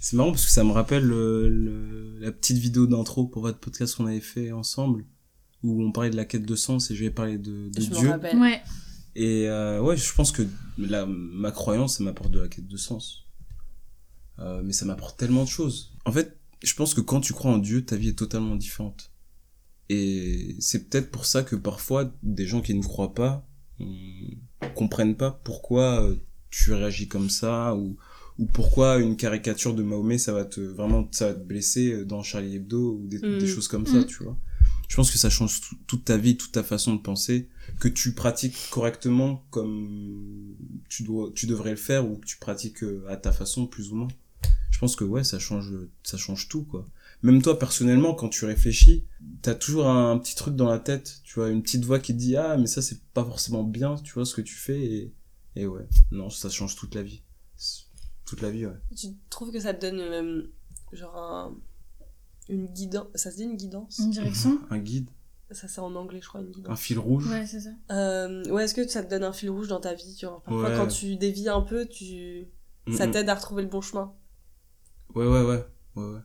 C'est 0.00 0.16
marrant 0.16 0.30
parce 0.30 0.46
que 0.46 0.50
ça 0.52 0.64
me 0.64 0.70
rappelle 0.72 1.02
le- 1.04 1.48
le- 1.48 2.18
la 2.20 2.32
petite 2.32 2.56
vidéo 2.58 2.86
d'intro 2.86 3.26
pour 3.26 3.42
votre 3.42 3.58
podcast 3.58 3.94
qu'on 3.96 4.06
avait 4.06 4.20
fait 4.20 4.52
ensemble, 4.52 5.04
où 5.62 5.82
on 5.82 5.92
parlait 5.92 6.10
de 6.10 6.16
la 6.16 6.24
quête 6.24 6.46
de 6.46 6.56
sens 6.56 6.90
et 6.90 6.94
je 6.94 7.04
vais 7.04 7.10
parler 7.10 7.36
de, 7.38 7.68
de 7.68 7.80
Je 7.80 7.90
Dieu. 7.90 8.08
rappelle. 8.08 8.38
Ouais. 8.38 8.60
Et 9.16 9.48
euh, 9.48 9.80
ouais, 9.82 9.96
je 9.96 10.12
pense 10.14 10.32
que 10.32 10.42
la, 10.78 11.04
ma 11.06 11.50
croyance, 11.50 11.98
ça 11.98 12.04
m'apporte 12.04 12.30
de 12.30 12.40
la 12.40 12.48
quête 12.48 12.66
de 12.68 12.76
sens. 12.76 13.25
Euh, 14.38 14.62
mais 14.64 14.72
ça 14.72 14.84
m'apporte 14.84 15.18
tellement 15.18 15.44
de 15.44 15.48
choses. 15.48 15.94
En 16.04 16.12
fait, 16.12 16.36
je 16.62 16.74
pense 16.74 16.94
que 16.94 17.00
quand 17.00 17.20
tu 17.20 17.32
crois 17.32 17.50
en 17.52 17.58
Dieu, 17.58 17.84
ta 17.84 17.96
vie 17.96 18.08
est 18.10 18.18
totalement 18.18 18.56
différente. 18.56 19.10
Et 19.88 20.56
c'est 20.58 20.88
peut-être 20.88 21.10
pour 21.10 21.26
ça 21.26 21.42
que 21.42 21.56
parfois, 21.56 22.12
des 22.22 22.46
gens 22.46 22.60
qui 22.60 22.74
ne 22.74 22.82
croient 22.82 23.14
pas 23.14 23.46
comprennent 24.74 25.16
pas 25.16 25.30
pourquoi 25.44 26.02
euh, 26.02 26.16
tu 26.50 26.72
réagis 26.72 27.08
comme 27.08 27.28
ça 27.30 27.74
ou, 27.76 27.96
ou 28.38 28.46
pourquoi 28.46 28.96
une 28.98 29.16
caricature 29.16 29.74
de 29.74 29.82
Mahomet, 29.82 30.18
ça 30.18 30.32
va 30.32 30.44
te 30.44 30.60
vraiment 30.60 31.06
ça 31.12 31.28
va 31.28 31.34
te 31.34 31.44
blesser 31.44 31.92
euh, 31.92 32.04
dans 32.04 32.22
Charlie 32.22 32.56
Hebdo 32.56 32.98
ou 33.02 33.06
des, 33.06 33.18
Mm. 33.18 33.38
des 33.38 33.46
choses 33.46 33.68
comme 33.68 33.86
ça, 33.86 33.98
Mm. 34.00 34.06
tu 34.06 34.24
vois. 34.24 34.36
Je 34.88 34.96
pense 34.96 35.10
que 35.10 35.18
ça 35.18 35.30
change 35.30 35.60
tout- 35.60 35.76
toute 35.86 36.04
ta 36.04 36.16
vie, 36.16 36.36
toute 36.36 36.52
ta 36.52 36.62
façon 36.62 36.94
de 36.94 37.00
penser 37.00 37.48
que 37.80 37.88
tu 37.88 38.12
pratiques 38.14 38.56
correctement 38.70 39.44
comme 39.50 40.54
tu 40.88 41.02
dois 41.02 41.30
tu 41.34 41.46
devrais 41.46 41.70
le 41.70 41.76
faire 41.76 42.08
ou 42.08 42.16
que 42.16 42.26
tu 42.26 42.38
pratiques 42.38 42.84
à 43.08 43.16
ta 43.16 43.32
façon 43.32 43.66
plus 43.66 43.92
ou 43.92 43.96
moins 43.96 44.08
je 44.76 44.80
pense 44.80 44.94
que 44.94 45.04
ouais 45.04 45.24
ça 45.24 45.38
change 45.38 45.72
ça 46.02 46.18
change 46.18 46.48
tout 46.48 46.62
quoi. 46.64 46.86
Même 47.22 47.40
toi 47.40 47.58
personnellement 47.58 48.12
quand 48.14 48.28
tu 48.28 48.44
réfléchis 48.44 49.06
t'as 49.40 49.54
toujours 49.54 49.86
un, 49.88 50.18
petit 50.18 50.34
truc 50.34 50.54
dans 50.54 50.68
la 50.68 50.78
tête 50.78 51.20
tu 51.24 51.36
vois 51.40 51.48
une 51.48 51.62
petite 51.62 51.86
voix 51.86 51.98
qui 51.98 52.12
te 52.12 52.18
dit 52.18 52.36
ah 52.36 52.58
mais 52.58 52.66
ça 52.66 52.82
c'est 52.82 53.00
pas 53.14 53.24
forcément 53.24 53.64
bien 53.64 53.94
tu 54.04 54.12
vois 54.12 54.26
ce 54.26 54.34
que 54.34 54.42
tu 54.42 54.54
fais 54.54 54.78
et 54.84 55.14
et 55.54 55.66
ouais. 55.66 55.88
Non 56.10 56.28
ça 56.28 56.50
change 56.50 56.76
toute 56.76 56.94
la 56.94 57.02
vie. 57.02 57.22
Toute 58.26 58.42
la 58.42 58.50
vie 58.50 58.66
ouais. 58.66 58.76
Tu 58.94 59.06
trouves 59.30 59.50
que 59.50 59.60
ça 59.60 59.72
te 59.72 59.80
donne 59.80 59.98
euh, 59.98 60.42
genre 60.92 61.16
un- 61.16 61.56
une 62.50 62.66
guidance 62.66 63.06
Ça 63.14 63.30
se 63.30 63.36
dit 63.36 63.44
une 63.44 63.56
guidance? 63.56 63.98
Une 63.98 64.10
direction? 64.10 64.58
Un 64.68 64.78
guide. 64.78 65.08
Ça 65.52 65.68
c'est 65.68 65.80
en 65.80 65.94
anglais 65.94 66.20
je 66.22 66.28
crois 66.28 66.42
une 66.42 66.50
guidance. 66.50 66.70
un 66.70 66.76
fil 66.76 66.98
rouge. 66.98 67.26
Ouais, 67.30 67.46
c'est 67.46 67.60
ça. 67.60 67.70
Euh, 67.92 68.44
ouais, 68.50 68.64
est-ce 68.64 68.74
que 68.74 68.86
ça 68.86 69.02
te 69.02 69.08
donne 69.08 69.24
un 69.24 69.32
fil 69.32 69.48
rouge 69.48 69.68
dans 69.68 69.80
ta 69.80 69.94
vie 69.94 70.18
genre, 70.20 70.42
Parfois 70.42 70.68
Ouais. 70.68 70.76
quand 70.76 70.88
tu 70.88 71.16
dévies 71.16 71.48
un 71.48 71.62
peu, 71.62 71.86
tu... 71.86 72.46
ça 72.94 73.06
t'aide 73.08 73.30
à 73.30 73.34
retrouver 73.36 73.62
le 73.62 73.68
bon 73.70 73.80
chemin? 73.80 74.12
Ouais, 75.16 75.26
ouais, 75.26 75.42
ouais, 75.42 75.64
ouais, 75.96 76.04
ouais. 76.12 76.20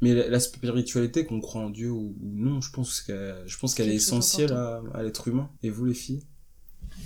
Mais 0.00 0.14
la, 0.14 0.28
la 0.28 0.40
spiritualité, 0.40 1.26
qu'on 1.26 1.40
croit 1.40 1.62
en 1.62 1.70
Dieu 1.70 1.90
ou, 1.90 2.16
ou 2.20 2.32
non, 2.36 2.60
je 2.60 2.70
pense 2.70 3.00
qu'elle, 3.00 3.42
je 3.46 3.58
pense 3.58 3.74
qu'elle 3.74 3.88
est 3.88 3.96
essentielle 3.96 4.52
à, 4.52 4.82
à 4.94 5.02
l'être 5.02 5.26
humain. 5.26 5.50
Et 5.64 5.70
vous, 5.70 5.84
les 5.84 5.94
filles? 5.94 6.22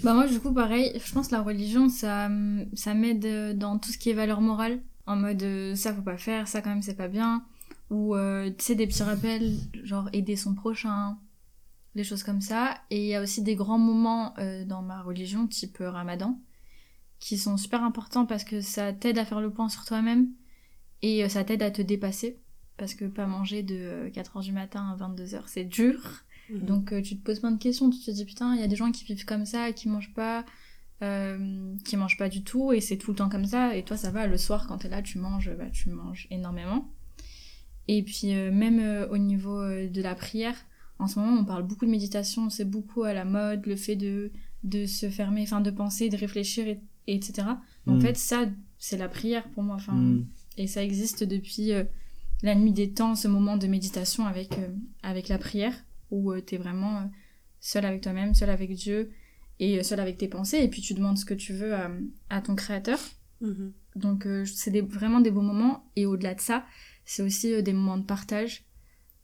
Bah 0.02 0.14
moi 0.14 0.26
du 0.26 0.40
coup 0.40 0.52
pareil, 0.52 1.00
je 1.02 1.12
pense 1.12 1.28
que 1.28 1.32
la 1.32 1.42
religion 1.42 1.88
ça, 1.88 2.28
ça 2.74 2.92
m'aide 2.92 3.24
euh, 3.24 3.54
dans 3.54 3.78
tout 3.78 3.90
ce 3.92 3.98
qui 3.98 4.10
est 4.10 4.14
valeur 4.14 4.40
morale, 4.40 4.82
en 5.06 5.16
mode 5.16 5.42
euh, 5.42 5.74
ça 5.74 5.94
faut 5.94 6.02
pas 6.02 6.18
faire, 6.18 6.48
ça 6.48 6.60
quand 6.60 6.70
même 6.70 6.82
c'est 6.82 6.96
pas 6.96 7.08
bien, 7.08 7.44
ou 7.90 8.14
euh, 8.14 8.50
tu 8.50 8.64
sais 8.64 8.74
des 8.74 8.86
petits 8.86 9.04
rappels 9.04 9.54
genre 9.84 10.08
aider 10.12 10.36
son 10.36 10.54
prochain, 10.54 11.18
des 11.94 12.04
choses 12.04 12.24
comme 12.24 12.40
ça. 12.40 12.76
Et 12.90 13.00
il 13.04 13.06
y 13.06 13.14
a 13.14 13.22
aussi 13.22 13.42
des 13.42 13.54
grands 13.54 13.78
moments 13.78 14.34
euh, 14.38 14.64
dans 14.64 14.82
ma 14.82 15.02
religion 15.02 15.46
type 15.46 15.80
euh, 15.80 15.90
Ramadan 15.90 16.38
qui 17.20 17.38
sont 17.38 17.56
super 17.56 17.82
importants 17.82 18.26
parce 18.26 18.44
que 18.44 18.60
ça 18.60 18.92
t'aide 18.92 19.18
à 19.18 19.24
faire 19.24 19.40
le 19.40 19.50
point 19.50 19.68
sur 19.68 19.84
toi-même 19.84 20.28
et 21.02 21.24
euh, 21.24 21.28
ça 21.28 21.44
t'aide 21.44 21.62
à 21.62 21.70
te 21.70 21.82
dépasser 21.82 22.38
parce 22.76 22.94
que 22.94 23.04
pas 23.06 23.26
manger 23.26 23.62
de 23.62 24.10
4h 24.12 24.42
du 24.42 24.52
matin 24.52 24.96
à 24.98 25.08
22h 25.08 25.42
c'est 25.46 25.64
dur. 25.64 26.00
Donc 26.50 26.92
euh, 26.92 27.02
tu 27.02 27.16
te 27.18 27.24
poses 27.24 27.40
plein 27.40 27.50
de 27.50 27.58
questions, 27.58 27.90
tu 27.90 27.98
te 27.98 28.10
dis 28.10 28.24
putain, 28.24 28.54
il 28.54 28.60
y 28.60 28.64
a 28.64 28.68
des 28.68 28.76
gens 28.76 28.92
qui 28.92 29.04
vivent 29.04 29.24
comme 29.24 29.44
ça, 29.46 29.72
qui 29.72 29.88
mangent 29.88 30.14
pas, 30.14 30.44
euh, 31.02 31.74
qui 31.84 31.96
mangent 31.96 32.16
pas 32.18 32.28
du 32.28 32.44
tout, 32.44 32.72
et 32.72 32.80
c'est 32.80 32.96
tout 32.96 33.10
le 33.10 33.16
temps 33.16 33.28
comme 33.28 33.46
ça, 33.46 33.74
et 33.76 33.82
toi 33.82 33.96
ça 33.96 34.10
va, 34.12 34.26
le 34.28 34.36
soir 34.36 34.66
quand 34.68 34.78
t'es 34.78 34.88
là, 34.88 35.02
tu 35.02 35.18
manges, 35.18 35.50
bah, 35.58 35.68
tu 35.72 35.90
manges 35.90 36.28
énormément. 36.30 36.88
Et 37.88 38.02
puis 38.02 38.32
euh, 38.34 38.52
même 38.52 38.78
euh, 38.80 39.08
au 39.08 39.18
niveau 39.18 39.60
euh, 39.60 39.88
de 39.88 40.02
la 40.02 40.14
prière, 40.14 40.54
en 40.98 41.06
ce 41.08 41.18
moment 41.18 41.40
on 41.40 41.44
parle 41.44 41.64
beaucoup 41.64 41.84
de 41.86 41.90
méditation, 41.90 42.48
c'est 42.50 42.64
beaucoup 42.64 43.02
à 43.02 43.12
la 43.12 43.24
mode, 43.24 43.66
le 43.66 43.74
fait 43.76 43.96
de, 43.96 44.30
de 44.64 44.86
se 44.86 45.08
fermer, 45.10 45.42
enfin 45.42 45.60
de 45.60 45.70
penser, 45.70 46.08
de 46.08 46.16
réfléchir, 46.16 46.66
et, 46.68 46.80
et 47.08 47.14
etc. 47.16 47.48
En 47.88 47.94
Mm. 47.96 48.00
fait 48.00 48.16
ça, 48.16 48.46
c'est 48.78 48.96
la 48.98 49.08
prière 49.08 49.48
pour 49.50 49.62
moi, 49.64 49.76
enfin... 49.76 49.94
Mm. 49.94 50.26
Et 50.56 50.66
ça 50.66 50.82
existe 50.82 51.24
depuis 51.24 51.72
euh, 51.72 51.84
la 52.42 52.54
nuit 52.54 52.72
des 52.72 52.90
temps, 52.92 53.14
ce 53.14 53.28
moment 53.28 53.56
de 53.56 53.66
méditation 53.66 54.26
avec, 54.26 54.52
euh, 54.58 54.68
avec 55.02 55.28
la 55.28 55.38
prière, 55.38 55.74
où 56.10 56.34
tu 56.36 56.42
t'es 56.42 56.56
vraiment 56.56 56.98
euh, 56.98 57.04
seul 57.60 57.84
avec 57.84 58.00
toi-même, 58.02 58.34
seul 58.34 58.50
avec 58.50 58.72
Dieu, 58.74 59.10
et 59.58 59.78
euh, 59.78 59.82
seul 59.82 60.00
avec 60.00 60.18
tes 60.18 60.28
pensées, 60.28 60.58
et 60.58 60.68
puis 60.68 60.82
tu 60.82 60.94
demandes 60.94 61.18
ce 61.18 61.24
que 61.24 61.34
tu 61.34 61.52
veux 61.52 61.74
à, 61.74 61.90
à 62.30 62.40
ton 62.40 62.54
créateur. 62.54 62.98
Mhm. 63.40 63.72
Donc 63.96 64.26
euh, 64.26 64.44
c'est 64.44 64.70
des- 64.70 64.80
vraiment 64.82 65.20
des 65.20 65.30
beaux 65.30 65.42
moments, 65.42 65.90
et 65.96 66.06
au-delà 66.06 66.34
de 66.34 66.40
ça, 66.40 66.64
c'est 67.04 67.22
aussi 67.22 67.52
euh, 67.52 67.62
des 67.62 67.72
moments 67.72 67.98
de 67.98 68.04
partage 68.04 68.64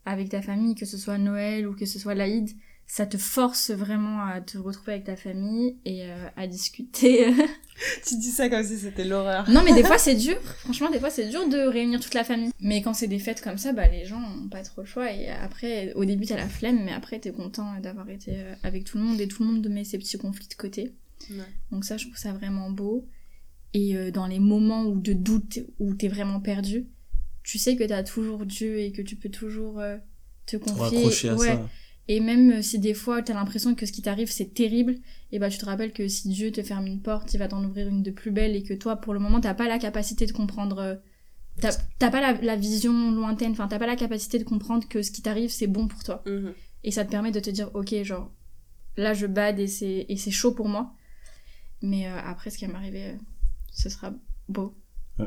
avec 0.05 0.31
ta 0.31 0.43
famille, 0.43 0.75
que 0.75 0.87
ce 0.87 0.99
soit 0.99 1.19
Noël 1.19 1.67
ou 1.69 1.75
que 1.75 1.87
ce 1.87 1.99
soit 1.99 2.15
l'Aïd. 2.15 2.51
Ça 2.87 3.07
te 3.07 3.17
force 3.17 3.71
vraiment 3.71 4.21
à 4.25 4.41
te 4.41 4.59
retrouver 4.59 4.95
avec 4.95 5.05
ta 5.05 5.17
famille 5.17 5.79
et 5.85 6.05
euh, 6.11 6.29
à 6.37 6.47
discuter. 6.47 7.27
Tu 8.07 8.17
dis 8.17 8.31
ça 8.31 8.49
comme 8.49 8.63
si 8.65 8.79
c'était 8.79 9.05
l'horreur. 9.05 9.49
non, 9.51 9.63
mais 9.65 9.73
des 9.75 9.83
fois 9.83 9.99
c'est 10.07 10.15
dur. 10.15 10.37
Franchement, 10.59 10.91
des 10.91 11.01
fois 11.01 11.11
c'est 11.11 11.29
dur 11.29 11.49
de 11.49 11.59
réunir 11.59 12.01
toute 12.01 12.15
la 12.15 12.25
famille. 12.25 12.51
Mais 12.61 12.83
quand 12.83 12.95
c'est 12.95 13.07
des 13.09 13.19
fêtes 13.19 13.41
comme 13.41 13.59
ça, 13.59 13.73
bah 13.73 13.89
les 13.89 14.05
gens 14.05 14.21
ont 14.21 14.49
pas 14.49 14.63
trop 14.63 14.83
le 14.83 14.87
choix. 14.87 15.11
Et 15.13 15.29
après, 15.29 15.93
au 15.95 16.05
début 16.05 16.27
t'as 16.27 16.37
la 16.37 16.49
flemme, 16.49 16.85
mais 16.85 16.93
après 16.93 17.19
t'es 17.19 17.33
content 17.33 17.79
d'avoir 17.81 18.09
été 18.11 18.33
euh, 18.37 18.55
avec 18.63 18.85
tout 18.85 18.99
le 18.99 19.05
monde 19.05 19.21
et 19.21 19.27
tout 19.29 19.43
le 19.43 19.49
monde 19.51 19.67
met 19.69 19.85
ses 19.85 19.99
petits 19.99 20.19
conflits 20.19 20.49
de 20.49 20.55
côté. 20.55 20.93
Ouais. 21.31 21.37
Donc 21.71 21.85
ça, 21.85 21.97
je 21.97 22.05
trouve 22.07 22.17
ça 22.19 22.33
vraiment 22.33 22.71
beau. 22.71 23.07
Et 23.75 23.97
euh, 23.97 24.11
dans 24.11 24.27
les 24.27 24.39
moments 24.39 24.85
où 24.85 25.01
de 25.01 25.13
doute, 25.15 25.61
où 25.79 25.95
t'es 25.95 26.09
vraiment 26.09 26.41
perdu, 26.41 26.87
tu 27.43 27.59
sais 27.59 27.75
que 27.77 27.85
t'as 27.85 28.03
toujours 28.03 28.45
Dieu 28.47 28.79
et 28.79 28.93
que 28.93 29.03
tu 29.03 29.17
peux 29.17 29.31
toujours 29.31 29.81
euh, 29.81 29.97
te 30.47 30.57
Te 30.57 30.63
confier. 30.63 30.83
raccrocher 30.99 31.29
à 31.31 31.35
Ouais. 31.37 31.47
ça. 31.49 31.69
Et 32.09 32.21
même 32.21 32.51
euh, 32.53 32.63
si 32.63 32.79
des 32.79 32.95
fois 32.95 33.23
t'as 33.23 33.35
l'impression 33.35 33.75
que 33.75 33.87
ce 33.87 33.93
qui 33.93 34.03
t'arrive 34.03 34.31
c'est 34.31 34.53
terrible, 34.55 34.97
et 35.31 35.39
bah 35.39 35.49
tu 35.49 35.59
te 35.59 35.65
rappelles 35.65 35.93
que 35.93 36.09
si 36.09 36.29
Dieu 36.29 36.51
te 36.51 36.63
ferme 36.63 36.87
une 36.87 37.01
porte, 37.01 37.33
il 37.35 37.39
va 37.39 37.49
t'en 37.49 37.65
ouvrir 37.65 37.89
une 37.89 38.03
de 38.03 38.11
plus 38.11 38.31
belle 38.33 38.57
et 38.57 38.63
que 38.63 38.75
toi 38.75 38.97
pour 38.97 39.15
le 39.15 39.21
moment 39.21 39.41
t'as 39.41 39.55
pas 39.55 39.69
la 39.69 39.79
capacité 39.79 40.27
de 40.27 40.33
comprendre. 40.33 40.79
euh, 40.79 40.97
T'as 41.61 41.77
t'as 41.99 42.11
pas 42.11 42.21
la, 42.23 42.33
la 42.41 42.57
vision 42.57 43.13
lointaine, 43.13 43.53
enfin 43.53 43.69
t'as 43.69 43.79
pas 43.79 43.87
la 43.87 43.95
capacité 43.97 44.39
de 44.39 44.45
comprendre 44.45 44.89
que 44.89 45.03
ce 45.03 45.11
qui 45.11 45.21
t'arrive 45.23 45.51
c'est 45.51 45.67
bon 45.67 45.87
pour 45.87 46.03
toi. 46.03 46.23
Mhm. 46.27 46.55
Et 46.83 46.91
ça 46.91 47.05
te 47.05 47.11
permet 47.11 47.31
de 47.31 47.41
te 47.41 47.51
dire 47.51 47.71
ok 47.75 47.95
genre 48.03 48.33
là 48.97 49.13
je 49.15 49.27
bade 49.27 49.61
et 49.61 49.67
c'est 49.69 50.07
et 50.09 50.17
c'est 50.17 50.31
chaud 50.31 50.53
pour 50.53 50.69
moi. 50.69 50.95
Mais 51.83 52.09
euh, 52.09 52.19
après 52.25 52.51
ce 52.51 52.59
qui 52.59 52.67
va 52.67 52.73
m'arriver, 52.73 53.11
euh, 53.11 53.17
ce 53.71 53.89
sera 53.91 54.13
beau. 54.49 54.75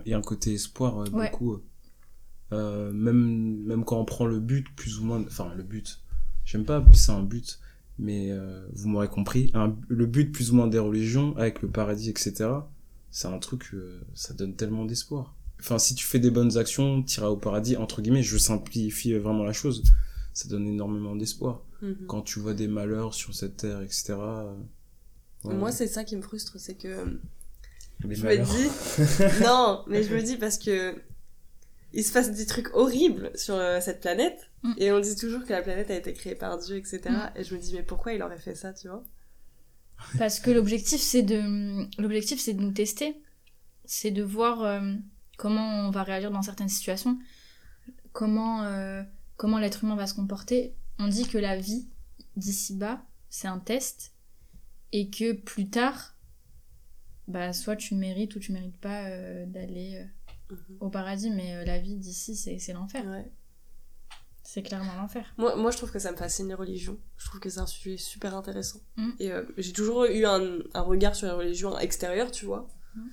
Il 0.05 0.11
y 0.11 0.13
a 0.13 0.17
un 0.17 0.21
côté 0.21 0.53
espoir, 0.53 0.97
euh, 0.99 1.09
Ouais. 1.11 1.29
beaucoup. 1.29 1.61
Euh, 2.53 2.91
même, 2.91 3.57
même 3.65 3.83
quand 3.85 3.99
on 3.99 4.05
prend 4.05 4.25
le 4.25 4.39
but, 4.39 4.65
plus 4.75 4.99
ou 4.99 5.05
moins. 5.05 5.21
Enfin, 5.27 5.53
le 5.55 5.63
but. 5.63 6.01
J'aime 6.45 6.63
pas 6.65 6.77
appeler 6.77 6.95
ça 6.95 7.13
un 7.13 7.23
but, 7.23 7.59
mais 7.99 8.31
euh, 8.31 8.65
vous 8.73 8.87
m'aurez 8.87 9.07
compris. 9.07 9.51
Un, 9.53 9.75
le 9.87 10.05
but, 10.05 10.31
plus 10.31 10.51
ou 10.51 10.55
moins, 10.55 10.67
des 10.67 10.79
religions, 10.79 11.35
avec 11.37 11.61
le 11.61 11.69
paradis, 11.69 12.09
etc., 12.09 12.49
c'est 13.11 13.27
un 13.27 13.39
truc, 13.39 13.69
euh, 13.73 13.99
ça 14.13 14.33
donne 14.33 14.55
tellement 14.55 14.85
d'espoir. 14.85 15.35
Enfin, 15.59 15.79
si 15.79 15.95
tu 15.95 16.05
fais 16.05 16.19
des 16.19 16.31
bonnes 16.31 16.57
actions, 16.57 17.01
tu 17.01 17.19
iras 17.19 17.29
au 17.29 17.37
paradis, 17.37 17.77
entre 17.77 18.01
guillemets, 18.01 18.23
je 18.23 18.37
simplifie 18.37 19.13
vraiment 19.13 19.43
la 19.43 19.53
chose. 19.53 19.83
Ça 20.33 20.49
donne 20.49 20.67
énormément 20.67 21.15
d'espoir. 21.15 21.61
Mhm. 21.81 21.95
Quand 22.07 22.21
tu 22.21 22.39
vois 22.39 22.53
des 22.53 22.67
malheurs 22.67 23.13
sur 23.13 23.33
cette 23.33 23.57
terre, 23.57 23.81
etc. 23.81 24.15
euh, 24.19 24.53
ouais, 25.45 25.53
Moi, 25.55 25.71
c'est 25.71 25.87
ça 25.87 26.03
qui 26.03 26.17
me 26.17 26.21
frustre, 26.21 26.59
c'est 26.59 26.75
que 26.75 27.19
les 28.03 28.15
je 28.15 28.23
malheurs. 28.23 28.47
me 28.47 29.37
dis 29.37 29.43
non, 29.45 29.83
mais 29.87 30.03
je 30.03 30.13
me 30.13 30.21
dis 30.21 30.35
parce 30.35 30.57
que 30.57 30.93
il 31.95 32.03
se 32.03 32.13
passe 32.13 32.31
des 32.31 32.45
trucs 32.45 32.73
horribles 32.75 33.31
sur 33.35 33.55
euh, 33.55 33.79
cette 33.79 34.01
planète 34.01 34.49
Mm. 34.65 34.73
et 34.77 34.91
on 34.91 34.99
dit 34.99 35.15
toujours 35.15 35.43
que 35.43 35.53
la 35.53 35.61
planète 35.61 35.91
a 35.91 35.95
été 35.95 36.13
créée 36.13 36.35
par 36.35 36.57
Dieu, 36.57 36.77
etc. 36.77 37.01
Mm. 37.09 37.31
Et 37.35 37.43
je 37.43 37.55
me 37.55 37.59
dis 37.59 37.73
mais 37.73 37.83
pourquoi 37.83 38.13
il 38.13 38.23
aurait 38.23 38.39
fait 38.39 38.55
ça, 38.55 38.73
tu 38.73 38.87
vois? 38.87 39.03
Parce 40.17 40.39
que 40.39 40.51
l'objectif, 40.51 40.99
c'est 40.99 41.21
de, 41.21 41.87
l'objectif, 42.01 42.39
c'est 42.39 42.53
de 42.53 42.61
nous 42.61 42.71
tester. 42.71 43.21
C'est 43.85 44.11
de 44.11 44.23
voir 44.23 44.63
euh, 44.63 44.93
comment 45.37 45.87
on 45.87 45.91
va 45.91 46.03
réagir 46.03 46.31
dans 46.31 46.41
certaines 46.41 46.69
situations. 46.69 47.17
Comment, 48.11 48.63
euh, 48.63 49.03
comment 49.37 49.59
l'être 49.59 49.83
humain 49.83 49.95
va 49.95 50.07
se 50.07 50.13
comporter. 50.13 50.75
On 50.99 51.07
dit 51.07 51.27
que 51.27 51.37
la 51.37 51.55
vie, 51.57 51.87
d'ici-bas, 52.35 53.05
c'est 53.29 53.47
un 53.47 53.59
test. 53.59 54.13
Et 54.91 55.09
que 55.09 55.33
plus 55.33 55.69
tard, 55.69 56.15
bah, 57.27 57.53
soit 57.53 57.75
tu 57.75 57.95
mérites 57.95 58.35
ou 58.35 58.39
tu 58.39 58.51
mérites 58.51 58.77
pas 58.77 59.09
d'aller 59.45 60.05
Mhm. 60.49 60.77
au 60.79 60.89
paradis. 60.89 61.29
Mais 61.29 61.55
euh, 61.55 61.65
la 61.65 61.79
vie 61.79 61.95
d'ici, 61.95 62.35
c'est, 62.35 62.73
l'enfer. 62.73 63.05
Ouais. 63.05 63.31
C'est 64.43 64.61
clairement 64.61 64.95
l'enfer. 64.95 65.25
Moi, 65.37 65.55
moi, 65.55 65.71
je 65.71 65.77
trouve 65.77 65.91
que 65.91 65.99
ça 65.99 66.11
me 66.11 66.17
fascine 66.17 66.47
les 66.47 66.53
religions. 66.53 66.99
Je 67.17 67.25
trouve 67.25 67.39
que 67.39 67.49
c'est 67.49 67.59
un 67.59 67.65
sujet 67.65 67.97
super 67.97 68.35
intéressant. 68.35 68.79
Mm. 68.97 69.09
Et 69.19 69.31
euh, 69.31 69.43
j'ai 69.57 69.73
toujours 69.73 70.05
eu 70.05 70.25
un, 70.25 70.59
un 70.73 70.81
regard 70.81 71.15
sur 71.15 71.27
les 71.27 71.33
religions 71.33 71.77
extérieures, 71.79 72.31
tu 72.31 72.45
vois. 72.45 72.67
Mm. 72.95 73.07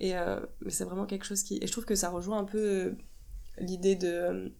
Et 0.00 0.16
euh, 0.16 0.40
mais 0.60 0.70
c'est 0.70 0.84
vraiment 0.84 1.06
quelque 1.06 1.24
chose 1.24 1.42
qui. 1.42 1.58
Et 1.62 1.66
je 1.66 1.72
trouve 1.72 1.84
que 1.84 1.94
ça 1.94 2.10
rejoint 2.10 2.38
un 2.38 2.44
peu 2.44 2.96
l'idée 3.58 3.94
de, 3.94 4.52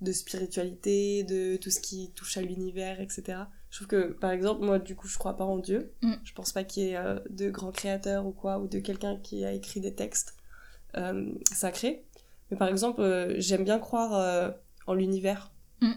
de 0.00 0.12
spiritualité, 0.12 1.24
de 1.24 1.56
tout 1.56 1.70
ce 1.70 1.80
qui 1.80 2.12
touche 2.12 2.36
à 2.38 2.40
l'univers, 2.40 3.00
etc. 3.00 3.42
Je 3.70 3.78
trouve 3.78 3.88
que, 3.88 4.12
par 4.12 4.30
exemple, 4.30 4.64
moi, 4.64 4.78
du 4.78 4.94
coup, 4.94 5.08
je 5.08 5.18
crois 5.18 5.36
pas 5.36 5.44
en 5.44 5.58
Dieu. 5.58 5.92
Mm. 6.02 6.14
Je 6.24 6.32
pense 6.32 6.52
pas 6.52 6.64
qu'il 6.64 6.84
y 6.84 6.88
ait 6.90 6.96
euh, 6.96 7.18
de 7.28 7.50
grands 7.50 7.72
créateurs 7.72 8.24
ou 8.24 8.32
quoi, 8.32 8.58
ou 8.58 8.68
de 8.68 8.78
quelqu'un 8.78 9.18
qui 9.18 9.44
a 9.44 9.52
écrit 9.52 9.80
des 9.80 9.94
textes 9.94 10.36
euh, 10.96 11.32
sacrés. 11.52 12.04
Mais 12.50 12.56
par 12.56 12.68
exemple, 12.68 13.00
euh, 13.00 13.34
j'aime 13.38 13.64
bien 13.64 13.78
croire 13.78 14.14
euh, 14.14 14.50
en 14.86 14.94
l'univers 14.94 15.50
Mm. 15.80 15.92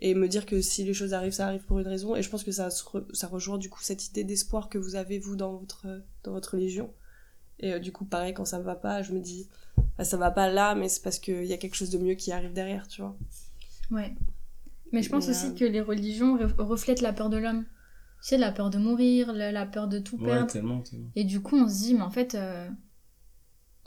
et 0.00 0.14
me 0.14 0.26
dire 0.28 0.44
que 0.44 0.60
si 0.60 0.82
les 0.84 0.92
choses 0.94 1.14
arrivent, 1.14 1.32
ça 1.32 1.46
arrive 1.46 1.62
pour 1.64 1.78
une 1.78 1.86
raison. 1.86 2.16
Et 2.16 2.22
je 2.22 2.28
pense 2.30 2.42
que 2.42 2.50
ça, 2.52 2.68
re- 2.68 3.14
ça 3.14 3.26
rejoint 3.28 3.58
du 3.58 3.70
coup 3.70 3.80
cette 3.82 4.08
idée 4.08 4.24
d'espoir 4.24 4.68
que 4.68 4.76
vous 4.78 4.96
avez, 4.96 5.18
vous, 5.18 5.36
dans 5.36 5.56
votre, 5.56 5.86
dans 6.24 6.32
votre 6.32 6.54
religion. 6.54 6.92
Et 7.60 7.74
euh, 7.74 7.78
du 7.78 7.92
coup, 7.92 8.04
pareil, 8.04 8.34
quand 8.34 8.44
ça 8.44 8.58
me 8.58 8.64
va 8.64 8.74
pas, 8.74 9.02
je 9.02 9.12
me 9.12 9.20
dis, 9.20 9.48
ah, 9.98 10.04
ça 10.04 10.16
va 10.16 10.30
pas 10.30 10.48
là, 10.50 10.74
mais 10.74 10.88
c'est 10.88 11.02
parce 11.02 11.18
qu'il 11.18 11.44
y 11.44 11.52
a 11.52 11.58
quelque 11.58 11.76
chose 11.76 11.90
de 11.90 11.98
mieux 11.98 12.14
qui 12.14 12.32
arrive 12.32 12.52
derrière, 12.52 12.88
tu 12.88 13.02
vois. 13.02 13.16
Ouais. 13.90 14.14
Mais 14.92 15.02
je 15.02 15.10
pense 15.10 15.26
Mais, 15.26 15.30
aussi 15.32 15.46
euh, 15.48 15.54
que 15.54 15.64
les 15.64 15.80
religions 15.80 16.36
re- 16.38 16.54
reflètent 16.60 17.02
la 17.02 17.12
peur 17.12 17.28
de 17.30 17.36
l'homme. 17.36 17.64
Tu 18.22 18.28
sais, 18.28 18.36
la 18.38 18.50
peur 18.52 18.70
de 18.70 18.78
mourir, 18.78 19.32
la, 19.32 19.52
la 19.52 19.64
peur 19.66 19.86
de 19.88 19.98
tout 19.98 20.16
Ouais, 20.18 20.26
perdre. 20.26 20.50
tellement, 20.50 20.80
tellement. 20.80 21.08
Et 21.16 21.24
du 21.24 21.40
coup, 21.40 21.56
on 21.56 21.68
se 21.68 21.74
dit, 21.84 21.94
mais 21.94 22.02
en 22.02 22.10
fait, 22.10 22.34
euh, 22.34 22.68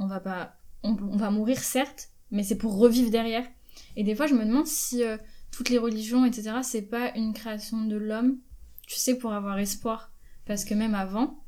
on 0.04 0.08
va 0.08 0.20
pas. 0.20 0.56
On, 0.84 0.96
on 1.12 1.18
va 1.18 1.32
mourir, 1.32 1.60
certes, 1.60 2.10
mais 2.32 2.44
c'est 2.44 2.58
pour 2.58 2.78
revivre 2.78 3.10
derrière. 3.10 3.46
Et 3.96 4.04
des 4.04 4.16
fois, 4.16 4.28
je 4.28 4.34
me 4.36 4.46
demande 4.46 4.68
si 4.68 5.04
euh, 5.04 5.18
toutes 5.52 5.70
les 5.70 5.78
religions, 5.78 6.26
etc., 6.26 6.58
c'est 6.64 6.82
pas 6.84 7.12
une 7.16 7.34
création 7.34 7.86
de 7.86 7.96
l'homme, 7.96 8.38
tu 8.88 8.96
sais, 8.98 9.16
pour 9.18 9.34
avoir 9.34 9.58
espoir. 9.60 10.12
Parce 10.46 10.66
que 10.66 10.74
même 10.74 10.96
avant, 10.96 11.44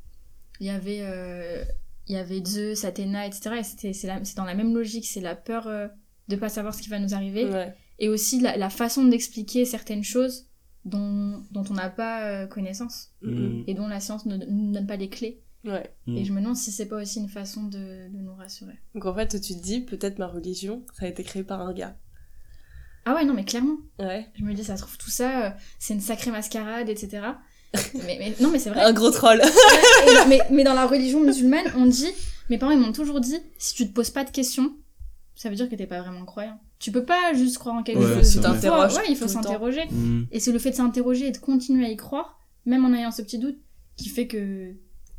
il 0.60 0.66
y 0.66 0.70
avait. 0.70 1.00
euh, 1.02 1.64
il 2.08 2.14
y 2.14 2.18
avait 2.18 2.40
Zeus, 2.44 2.84
Athéna, 2.84 3.26
etc. 3.26 3.56
Et 3.58 3.64
c'était, 3.64 3.92
c'est, 3.92 4.06
dans 4.36 4.44
la 4.44 4.54
même 4.54 4.72
logique, 4.72 5.06
c'est 5.06 5.20
la 5.20 5.34
peur 5.34 5.66
euh, 5.66 5.88
de 6.28 6.36
pas 6.36 6.48
savoir 6.48 6.72
ce 6.72 6.80
qui 6.80 6.88
va 6.88 7.00
nous 7.00 7.14
arriver 7.14 7.46
Ouais. 7.46 7.74
et 7.98 8.08
aussi 8.08 8.40
la, 8.40 8.56
la 8.56 8.70
façon 8.70 9.04
d'expliquer 9.04 9.64
certaines 9.64 10.04
choses 10.04 10.46
dont, 10.84 11.42
dont 11.50 11.64
on 11.68 11.74
n'a 11.74 11.90
pas 11.90 12.22
euh, 12.28 12.46
connaissance 12.46 13.10
Mm, 13.22 13.62
et 13.66 13.74
dont 13.74 13.88
la 13.88 13.98
science 13.98 14.24
ne 14.26 14.36
ne 14.36 14.44
nous 14.46 14.72
donne 14.72 14.86
pas 14.86 14.94
les 14.96 15.08
clés. 15.08 15.42
Mm. 15.66 15.72
Ouais. 15.72 15.94
Et 16.08 16.24
je 16.24 16.32
me 16.32 16.40
demande 16.40 16.56
si 16.56 16.72
c'est 16.72 16.86
pas 16.86 17.00
aussi 17.00 17.20
une 17.20 17.28
façon 17.28 17.64
de, 17.64 18.08
de 18.08 18.18
nous 18.18 18.34
rassurer. 18.34 18.78
Donc 18.94 19.06
en 19.06 19.14
fait, 19.14 19.40
tu 19.40 19.54
te 19.54 19.62
dis, 19.62 19.80
peut-être 19.80 20.18
ma 20.18 20.26
religion, 20.26 20.84
ça 20.98 21.06
a 21.06 21.08
été 21.08 21.22
créé 21.22 21.42
par 21.42 21.60
un 21.60 21.72
gars. 21.72 21.96
Ah 23.04 23.14
ouais, 23.14 23.24
non, 23.24 23.34
mais 23.34 23.44
clairement. 23.44 23.76
Ouais. 24.00 24.26
Je 24.34 24.42
me 24.42 24.52
dis, 24.52 24.64
ça 24.64 24.76
se 24.76 24.82
trouve, 24.82 24.98
tout 24.98 25.10
ça, 25.10 25.46
euh, 25.46 25.50
c'est 25.78 25.94
une 25.94 26.00
sacrée 26.00 26.32
mascarade, 26.32 26.88
etc. 26.88 27.22
mais, 27.94 28.16
mais 28.18 28.34
non, 28.40 28.50
mais 28.50 28.58
c'est 28.58 28.70
vrai. 28.70 28.82
Un 28.82 28.92
gros 28.92 29.10
troll. 29.10 29.40
Ouais, 29.40 30.26
mais, 30.28 30.40
mais 30.50 30.64
dans 30.64 30.74
la 30.74 30.86
religion 30.86 31.20
musulmane, 31.20 31.66
on 31.76 31.86
dit, 31.86 32.10
mes 32.50 32.58
parents 32.58 32.72
ils 32.72 32.80
m'ont 32.80 32.92
toujours 32.92 33.20
dit, 33.20 33.38
si 33.58 33.74
tu 33.74 33.86
te 33.88 33.92
poses 33.92 34.10
pas 34.10 34.24
de 34.24 34.30
questions, 34.30 34.74
ça 35.36 35.50
veut 35.50 35.54
dire 35.54 35.68
que 35.68 35.76
t'es 35.76 35.86
pas 35.86 36.00
vraiment 36.00 36.24
croyant. 36.24 36.58
Tu 36.78 36.90
peux 36.90 37.04
pas 37.04 37.32
juste 37.34 37.58
croire 37.58 37.76
en 37.76 37.82
quelque 37.82 38.00
Ouais, 38.00 38.22
chose. 38.22 38.40
T'interroges 38.40 38.96
Ouais, 38.96 39.04
il 39.08 39.16
faut 39.16 39.28
s'interroger. 39.28 39.84
Mm. 39.86 40.24
Et 40.32 40.40
c'est 40.40 40.52
le 40.52 40.58
fait 40.58 40.70
de 40.70 40.76
s'interroger 40.76 41.28
et 41.28 41.30
de 41.30 41.38
continuer 41.38 41.86
à 41.86 41.90
y 41.90 41.96
croire, 41.96 42.38
même 42.64 42.84
en 42.84 42.92
ayant 42.92 43.10
ce 43.10 43.22
petit 43.22 43.38
doute, 43.38 43.58
qui 43.96 44.08
fait 44.08 44.26
que, 44.26 44.72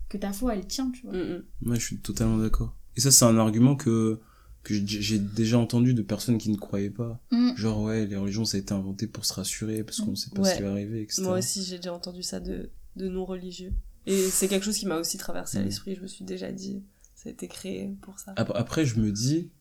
que 0.10 0.18
ta 0.18 0.32
foi, 0.34 0.56
elle 0.56 0.66
tient, 0.68 0.92
tu 0.92 1.04
vois. 1.08 1.14
Mm, 1.16 1.44
mm. 1.64 1.70
Ouais, 1.70 1.80
je 1.80 1.86
suis 1.86 1.98
totalement 2.00 2.38
d'accord. 2.38 2.76
Et 2.96 3.02
ça, 3.02 3.12
c'est 3.12 3.26
un 3.26 3.38
argument 3.38 3.76
que, 3.76 4.20
que 4.64 4.74
j'ai 4.74 5.20
déjà 5.20 5.58
entendu 5.60 5.94
de 5.94 6.02
personnes 6.02 6.38
qui 6.38 6.50
ne 6.50 6.58
croyaient 6.58 6.90
pas. 6.90 7.22
Mm. 7.32 7.56
Genre, 7.56 7.82
ouais, 7.84 8.06
les 8.06 8.16
religions, 8.16 8.46
ça 8.46 8.58
a 8.58 8.60
été 8.60 8.74
inventé 8.74 9.08
pour 9.08 9.26
se 9.26 9.34
rassurer, 9.34 9.84
parce 9.84 10.00
qu'on 10.02 10.16
sait 10.16 10.30
pas 10.32 10.42
Ouais. 10.42 10.52
ce 10.52 10.56
qui 10.58 10.64
va 10.64 10.72
arriver, 10.72 11.02
etc. 11.04 11.22
Moi 11.24 11.38
aussi, 11.40 11.64
j'ai 11.64 11.78
déjà 11.78 11.94
entendu 11.94 12.24
ça 12.24 12.40
de, 12.40 12.70
de 12.96 13.08
non-religieux. 13.08 13.74
Et 14.06 14.30
c'est 14.30 14.48
quelque 14.48 14.64
chose 14.64 14.78
qui 14.78 14.86
m'a 14.86 14.98
aussi 14.98 15.18
traversé 15.18 15.58
à 15.58 15.62
Mm. 15.62 15.66
l'esprit. 15.66 15.96
Je 15.96 16.02
me 16.02 16.08
suis 16.08 16.24
déjà 16.26 16.52
dit, 16.52 16.82
ça 17.16 17.30
a 17.30 17.32
été 17.32 17.48
créé 17.48 17.96
pour 18.02 18.18
ça. 18.20 18.34
Ap- 18.38 18.52
Après, 18.56 18.86
je 18.86 19.00
me 19.00 19.12
dis, 19.12 19.52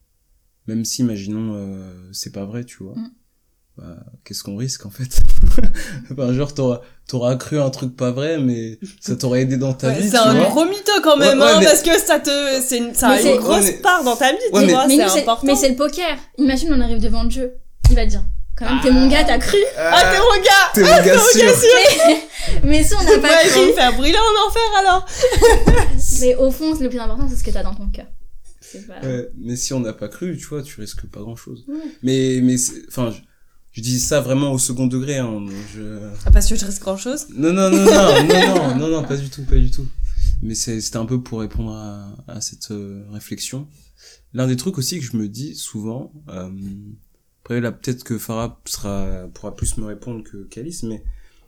même 0.67 0.85
si, 0.85 1.03
imaginons, 1.03 1.55
euh, 1.57 2.09
c'est 2.13 2.33
pas 2.33 2.45
vrai, 2.45 2.65
tu 2.65 2.83
vois, 2.83 2.95
Mm. 2.97 3.11
Bah, 3.77 3.85
qu'est-ce 4.25 4.43
qu'on 4.43 4.57
risque, 4.57 4.87
en 4.87 4.91
fait 4.91 5.21
Enfin, 6.13 6.33
genre, 6.33 6.55
t'auras 6.55 6.81
t'auras 7.09 7.37
cru 7.37 7.61
un 7.61 7.71
truc 7.71 7.95
pas 7.95 8.11
vrai, 8.11 8.39
mais 8.39 8.79
ça 9.01 9.15
t'aurait 9.17 9.43
aidé 9.43 9.57
dans 9.59 9.75
ta 9.75 9.89
Ouais, 9.89 10.01
vie, 10.01 10.05
c'est 10.09 10.11
tu 10.11 10.17
un 10.17 10.35
vois 10.35 10.49
gros 10.49 10.65
mytho 10.65 10.93
quand 11.05 11.17
même, 11.17 11.39
Ouais, 11.39 11.45
ouais, 11.45 11.51
hein, 11.53 11.57
mais- 11.61 11.67
parce 11.67 11.83
que 11.83 11.99
ça 11.99 12.19
te, 12.19 12.31
c'est 12.67 12.79
une, 12.79 12.95
ça 12.95 13.11
a 13.11 13.19
c'est- 13.19 13.35
une 13.35 13.41
grosse 13.41 13.59
Ouais, 13.65 13.73
mais- 13.77 13.83
part 13.83 14.03
dans 14.03 14.17
ta 14.17 14.33
vie, 14.33 14.39
Ouais, 14.53 14.61
tu 14.63 14.67
mais- 14.67 14.73
vois, 14.73 14.87
mais 14.87 14.97
nous, 14.97 15.03
c'est 15.05 15.09
c'est, 15.11 15.21
important. 15.23 15.47
mais 15.47 15.55
c'est 15.57 15.69
le 15.69 15.77
poker. 15.77 16.17
Imagine, 16.39 16.73
on 16.75 16.81
arrive 16.81 17.01
devant 17.01 17.25
Dieu. 17.25 17.53
Il 17.91 17.95
va 17.97 18.07
dire, 18.07 18.25
quand 18.57 18.65
même, 18.65 18.81
t'es 18.83 18.91
mon 18.91 19.07
gars, 19.09 19.23
t'as 19.25 19.39
cru. 19.39 19.59
Ah, 19.79 20.03
t'es 20.11 20.19
mon 20.19 20.43
gars! 20.43 20.73
T'es 20.75 20.81
mon 20.81 21.07
gars 21.07 21.19
sûr 21.33 22.61
Mais 22.65 22.83
si 22.83 22.95
on 22.95 23.03
n'a 23.05 23.19
pas 23.19 23.29
Ouais, 23.29 23.35
ils 23.45 23.51
vont 23.51 23.61
cru. 23.61 23.67
me 23.69 23.73
faire 23.75 23.93
brûler 23.95 24.19
en 24.19 24.49
enfer 24.49 24.63
alors! 24.81 25.07
Mais 26.21 26.35
au 26.37 26.51
fond, 26.51 26.75
le 26.81 26.89
plus 26.89 26.99
important, 26.99 27.29
c'est 27.29 27.37
ce 27.37 27.45
que 27.45 27.51
t'as 27.51 27.63
dans 27.63 27.75
ton 27.75 27.89
cœur. 27.89 28.07
C'est 28.61 28.87
pas... 28.87 28.95
Ouais, 29.07 29.29
mais 29.37 29.55
si 29.55 29.73
on 29.75 29.81
n'a 29.81 29.93
pas 29.93 30.09
cru, 30.09 30.37
tu 30.37 30.45
vois, 30.47 30.61
tu 30.63 30.81
risques 30.81 31.07
pas 31.07 31.21
grand 31.21 31.37
chose. 31.37 31.65
Ouais. 31.69 31.77
Mais, 32.03 32.41
mais, 32.43 32.57
enfin, 32.89 33.13
je, 33.77 33.81
dis 33.83 34.01
ça 34.01 34.21
vraiment 34.21 34.53
au 34.53 34.59
second 34.59 34.87
degré, 34.87 35.19
hein. 35.19 35.45
Je... 35.75 36.01
Ah, 36.25 36.31
parce 36.31 36.49
que 36.49 36.57
je 36.57 36.65
risque 36.67 36.83
grand 36.83 36.97
chose. 36.97 37.27
Non, 37.35 37.53
non, 37.53 37.71
non, 37.71 37.85
non, 37.85 37.85
non, 38.29 38.55
non, 38.71 38.77
non, 38.79 38.89
non, 38.89 39.05
pas 39.05 39.17
du 39.17 39.29
tout, 39.29 39.45
pas 39.45 39.57
du 39.57 39.71
tout. 39.71 39.87
mais 40.43 40.55
c'est- 40.55 40.81
c'était 40.81 40.97
un 40.99 41.07
peu 41.07 41.23
pour 41.23 41.41
répondre 41.41 41.73
à, 41.73 42.09
à 42.29 42.41
cette 42.41 42.71
euh, 42.71 43.05
réflexion. 43.13 43.69
L'un 44.35 44.47
des 44.47 44.57
trucs 44.57 44.77
aussi 44.79 44.99
que 44.99 45.05
je 45.05 45.17
me 45.17 45.29
dis 45.29 45.55
souvent, 45.55 46.13
euh, 46.29 46.51
après 47.43 47.61
là 47.61 47.73
peut-être 47.73 48.03
que 48.05 48.19
Farah 48.19 48.61
sera, 48.67 49.29
pourra 49.35 49.55
plus 49.57 49.77
me 49.79 49.87
répondre 49.87 50.23
que 50.25 50.45
qu'Alice, 50.45 50.83
mais 50.83 51.03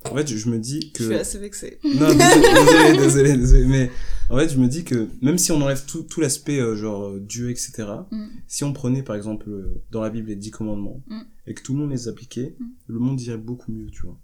en 0.05 0.15
fait 0.15 0.27
je 0.29 0.49
me 0.49 0.59
dis 0.59 0.93
que... 0.93 1.03
Je 1.05 1.09
suis 1.11 1.15
assez 1.19 1.39
vexée. 1.39 1.79
Non, 1.85 2.09
désolé, 2.15 2.97
désolé, 2.99 3.37
désolé, 3.37 3.65
mais 3.67 3.91
en 4.31 4.37
fait, 4.37 4.49
je 4.51 4.59
me 4.59 4.69
dis 4.69 4.85
que 4.85 5.09
même 5.23 5.39
si 5.39 5.53
on 5.53 5.61
enlève 5.63 5.85
tout, 5.87 6.03
tout 6.03 6.21
l'aspect 6.21 6.61
euh, 6.61 6.77
genre 6.77 7.05
euh, 7.07 7.21
Dieu, 7.21 7.51
etc., 7.51 7.73
Mm. 8.11 8.27
si 8.47 8.65
on 8.65 8.73
prenait 8.73 9.03
par 9.03 9.17
exemple 9.17 9.49
euh, 9.49 9.83
dans 9.91 10.01
la 10.03 10.11
Bible 10.11 10.29
les 10.29 10.37
dix 10.37 10.51
commandements 10.51 11.03
Mm. 11.09 11.21
et 11.47 11.55
que 11.55 11.63
tout 11.63 11.73
le 11.73 11.81
monde 11.81 11.91
les 11.91 12.09
appliquait, 12.09 12.55
Mm. 12.59 12.65
le 12.89 12.99
monde 12.99 13.21
irait 13.21 13.39
beaucoup 13.39 13.73
mieux, 13.73 13.87
tu 13.91 14.03
vois. 14.03 14.19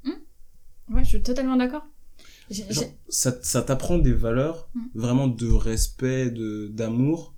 Ouais, 0.91 1.03
je 1.05 1.09
suis 1.09 1.23
totalement 1.23 1.57
d'accord. 1.57 1.87
Genre, 2.51 2.85
ça, 3.09 3.35
ça 3.43 3.63
t'apprend 3.63 3.97
des 3.99 4.13
valeurs 4.13 4.69
vraiment 4.95 5.29
de 5.29 5.47
respect, 5.51 6.31
de 6.31 6.69
d'amour 6.69 7.35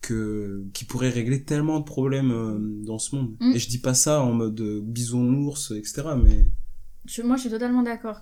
que 0.00 0.64
qui 0.72 0.84
pourraient 0.84 1.10
régler 1.10 1.44
tellement 1.44 1.80
de 1.80 1.84
problèmes 1.84 2.30
euh, 2.30 2.58
dans 2.86 2.98
ce 2.98 3.14
monde. 3.16 3.34
Et 3.54 3.58
je 3.58 3.68
dis 3.68 3.78
pas 3.78 3.94
ça 3.94 4.22
en 4.22 4.32
mode 4.32 4.58
euh, 4.60 4.80
bisounours, 4.82 5.70
etc., 5.72 6.02
mais 6.22 6.46
je- 7.06 7.22
moi, 7.22 7.36
je 7.36 7.42
suis 7.42 7.50
totalement 7.50 7.82
d'accord. 7.82 8.20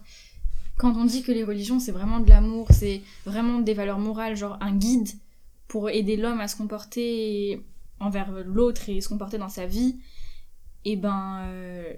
Quand 0.79 0.97
on 0.97 1.05
dit 1.05 1.23
que 1.23 1.33
les 1.33 1.45
religions, 1.45 1.79
c'est 1.79 1.93
vraiment 1.93 2.21
de 2.21 2.29
l'amour, 2.29 2.67
c'est 2.71 3.03
vraiment 3.27 3.59
des 3.61 3.75
valeurs 3.75 3.99
morales, 3.99 4.37
genre 4.37 4.57
un 4.61 4.75
guide 4.75 5.09
pour 5.69 5.91
aider 5.91 6.17
l'homme 6.17 6.41
à 6.41 6.49
se 6.49 6.57
comporter 6.57 7.63
envers 8.01 8.31
l'autre 8.45 8.89
et 8.89 9.01
se 9.01 9.09
comporter 9.09 9.39
dans 9.39 9.49
sa 9.49 9.67
vie, 9.67 9.97
et 10.85 10.97
ben. 10.97 11.41
euh, 11.49 11.93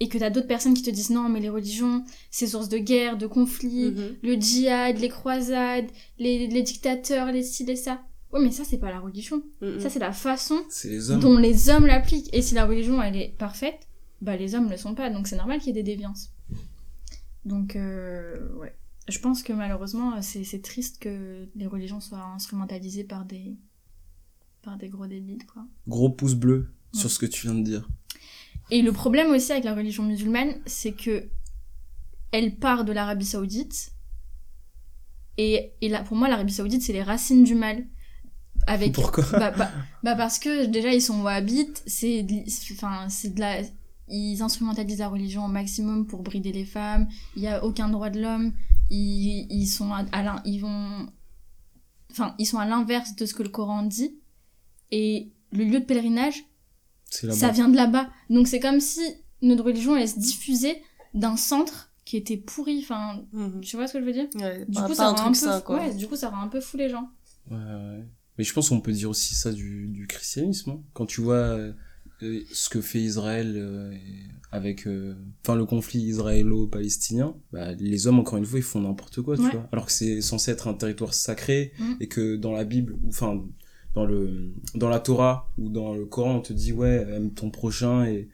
et 0.00 0.08
que 0.08 0.16
t'as 0.16 0.30
d'autres 0.30 0.46
personnes 0.46 0.74
qui 0.74 0.82
te 0.84 0.90
disent 0.90 1.10
non, 1.10 1.28
mais 1.28 1.40
les 1.40 1.48
religions, 1.48 2.04
c'est 2.30 2.46
source 2.46 2.68
de 2.68 2.78
guerre, 2.78 3.16
de 3.18 3.26
conflits, 3.26 3.90
Mhm. 3.90 4.16
le 4.22 4.34
djihad, 4.36 4.96
les 4.98 5.08
croisades, 5.08 5.86
les, 6.20 6.46
les 6.46 6.62
dictateurs, 6.62 7.32
les 7.32 7.42
ci, 7.42 7.64
les 7.64 7.74
ça. 7.74 8.00
Oui, 8.32 8.38
mais 8.44 8.52
ça, 8.52 8.62
c'est 8.62 8.78
pas 8.78 8.90
la 8.90 9.00
religion. 9.00 9.42
Mhm. 9.60 9.80
Ça, 9.80 9.90
c'est 9.90 9.98
la 9.98 10.12
façon 10.12 10.60
les 10.84 11.16
dont 11.16 11.36
les 11.36 11.68
hommes 11.68 11.86
l'appliquent. 11.86 12.28
Et 12.32 12.42
si 12.42 12.54
la 12.54 12.64
religion, 12.66 13.02
elle 13.02 13.16
est 13.16 13.34
parfaite, 13.38 13.87
bah 14.20 14.36
les 14.36 14.54
hommes 14.54 14.66
ne 14.66 14.70
le 14.70 14.76
sont 14.76 14.94
pas. 14.94 15.10
Donc 15.10 15.26
c'est 15.28 15.36
normal 15.36 15.58
qu'il 15.58 15.68
y 15.68 15.70
ait 15.78 15.82
des 15.82 15.90
déviances. 15.94 16.32
Donc, 17.44 17.76
euh, 17.76 18.52
ouais. 18.56 18.74
Je 19.08 19.18
pense 19.20 19.42
que 19.42 19.52
malheureusement, 19.54 20.20
c'est 20.20 20.44
c'est 20.44 20.60
triste 20.60 20.98
que 21.00 21.48
les 21.56 21.66
religions 21.66 22.00
soient 22.00 22.22
instrumentalisées 22.34 23.04
par 23.04 23.24
des, 23.24 23.56
par 24.62 24.76
des 24.76 24.88
gros 24.90 25.06
débiles, 25.06 25.46
quoi. 25.46 25.64
Gros 25.86 26.10
pouce 26.10 26.34
bleu 26.34 26.70
Ouais. 26.94 27.00
sur 27.00 27.10
ce 27.10 27.18
que 27.18 27.26
tu 27.26 27.46
viens 27.46 27.54
de 27.54 27.62
dire. 27.62 27.88
Et 28.70 28.82
le 28.82 28.92
problème 28.92 29.30
aussi 29.30 29.52
avec 29.52 29.64
la 29.64 29.74
religion 29.74 30.02
musulmane, 30.02 30.54
c'est 30.66 30.92
que 30.92 31.28
elle 32.32 32.56
part 32.56 32.84
de 32.84 32.92
l'Arabie 32.92 33.24
Saoudite. 33.26 33.92
Et, 35.38 35.72
et 35.80 35.88
là, 35.88 36.02
pour 36.02 36.16
moi, 36.16 36.28
l'Arabie 36.28 36.52
Saoudite, 36.52 36.82
c'est 36.82 36.92
les 36.92 37.02
racines 37.02 37.44
du 37.44 37.54
mal. 37.54 37.86
Avec, 38.66 38.92
Pourquoi? 38.92 39.24
bah, 39.32 39.50
bah, 39.52 39.70
bah 40.02 40.14
parce 40.16 40.38
que 40.38 40.66
déjà 40.66 40.92
ils 40.92 41.00
sont 41.00 41.22
wahhabites, 41.22 41.82
c'est- 41.86 42.26
enfin 42.72 43.08
c'est 43.08 43.32
de 43.34 43.40
la 43.40 43.62
ils 44.10 44.42
instrumentalisent 44.42 44.98
la 44.98 45.08
religion 45.08 45.44
au 45.44 45.48
maximum 45.48 46.06
pour 46.06 46.22
brider 46.22 46.52
les 46.52 46.64
femmes, 46.64 47.08
il 47.36 47.42
y 47.42 47.46
a 47.48 47.64
aucun 47.64 47.88
droit 47.88 48.10
de 48.10 48.20
l'homme, 48.20 48.52
ils, 48.90 49.46
ils 49.50 49.66
sont 49.66 49.92
à, 49.92 50.04
ils 50.44 50.58
vont 50.60 51.08
enfin 52.10 52.34
ils 52.38 52.46
sont 52.46 52.58
à 52.58 52.66
l'inverse 52.66 53.14
de 53.16 53.26
ce 53.26 53.34
que 53.34 53.42
le 53.42 53.48
Coran 53.50 53.82
dit 53.82 54.16
et 54.90 55.30
le 55.52 55.64
lieu 55.64 55.80
de 55.80 55.84
pèlerinage 55.84 56.44
ça 57.10 57.50
vient 57.50 57.68
de 57.68 57.76
là-bas. 57.76 58.08
Donc 58.30 58.48
c'est 58.48 58.60
comme 58.60 58.80
si 58.80 59.00
notre 59.42 59.64
religion 59.64 59.96
elle 59.96 60.08
se 60.08 60.18
diffusait 60.18 60.82
d'un 61.14 61.36
centre 61.36 61.90
qui 62.04 62.16
était 62.16 62.36
pourri, 62.36 62.80
enfin 62.82 63.22
Mhm. 63.32 63.60
tu 63.60 63.76
vois 63.76 63.86
ce 63.86 63.94
que 63.94 64.00
je 64.00 64.04
veux 64.04 64.12
dire? 64.12 64.28
Ouais, 64.36 64.64
Du 64.68 64.80
coup 64.82 64.94
ça 64.94 65.08
un 65.08 65.12
rend 65.12 65.18
un 65.20 65.32
truc 65.32 65.40
peu 65.42 65.46
sain, 65.50 65.60
quoi. 65.60 65.76
ouais, 65.78 65.94
du 65.94 66.06
coup 66.06 66.16
ça 66.16 66.30
rend 66.30 66.40
un 66.42 66.48
peu 66.48 66.60
fou 66.60 66.76
les 66.76 66.88
gens. 66.88 67.08
Ouais, 67.50 67.56
ouais. 67.56 68.04
Mais 68.36 68.44
je 68.44 68.52
pense 68.52 68.68
qu'on 68.68 68.80
peut 68.80 68.92
dire 68.92 69.10
aussi 69.10 69.34
ça 69.34 69.52
du, 69.52 69.88
du 69.88 70.06
christianisme. 70.06 70.70
hein. 70.70 70.82
Quand 70.92 71.06
tu 71.06 71.20
vois 71.20 71.34
euh, 71.36 71.72
ce 72.20 72.68
que 72.68 72.80
fait 72.80 73.00
Israël 73.00 73.54
euh, 73.56 73.94
avec 74.50 74.86
euh, 74.86 75.14
enfin 75.44 75.54
le 75.54 75.64
conflit 75.66 76.00
israélo-palestinien, 76.00 77.34
bah, 77.52 77.72
les 77.74 78.06
hommes 78.06 78.18
encore 78.18 78.38
une 78.38 78.44
fois 78.44 78.58
ils 78.58 78.62
font 78.64 78.80
n'importe 78.80 79.22
quoi, 79.22 79.36
tu 79.36 79.42
vois. 79.42 79.68
Alors 79.72 79.86
que 79.86 79.92
c'est 79.92 80.20
censé 80.20 80.50
être 80.50 80.66
un 80.68 80.74
territoire 80.74 81.14
sacré 81.14 81.72
Mm. 81.78 81.92
et 82.00 82.08
que 82.08 82.36
dans 82.36 82.52
la 82.52 82.64
Bible 82.64 82.94
ou 83.04 83.08
enfin 83.08 83.44
dans 83.94 84.04
le 84.04 84.52
dans 84.74 84.88
la 84.88 85.00
Torah 85.00 85.50
ou 85.58 85.68
dans 85.68 85.94
le 85.94 86.04
Coran 86.06 86.36
on 86.36 86.40
te 86.40 86.52
dit 86.52 86.72
ouais 86.72 87.06
aime 87.10 87.32
ton 87.32 87.50
prochain 87.50 88.04
et 88.04 88.28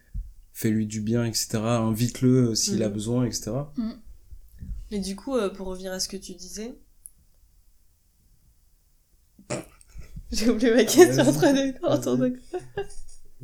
fais-lui 0.53 0.87
du 0.87 1.01
bien 1.01 1.25
etc. 1.25 1.59
Invite-le 1.59 2.51
euh, 2.51 2.55
s'il 2.55 2.83
a 2.83 2.89
Mm. 2.89 2.93
besoin 2.93 3.25
etc. 3.27 3.51
Et 4.91 5.01
du 5.01 5.17
coup, 5.17 5.35
pour 5.57 5.67
revenir 5.67 5.93
à 5.93 5.99
ce 6.01 6.09
que 6.09 6.17
tu 6.17 6.35
disais. 6.35 6.75
J'ai 10.33 10.51
oublié 10.51 10.73
ma 10.75 10.85
question 10.85 11.25
Vas-y. 11.25 11.75
entre 11.83 12.17
deux. 12.17 12.41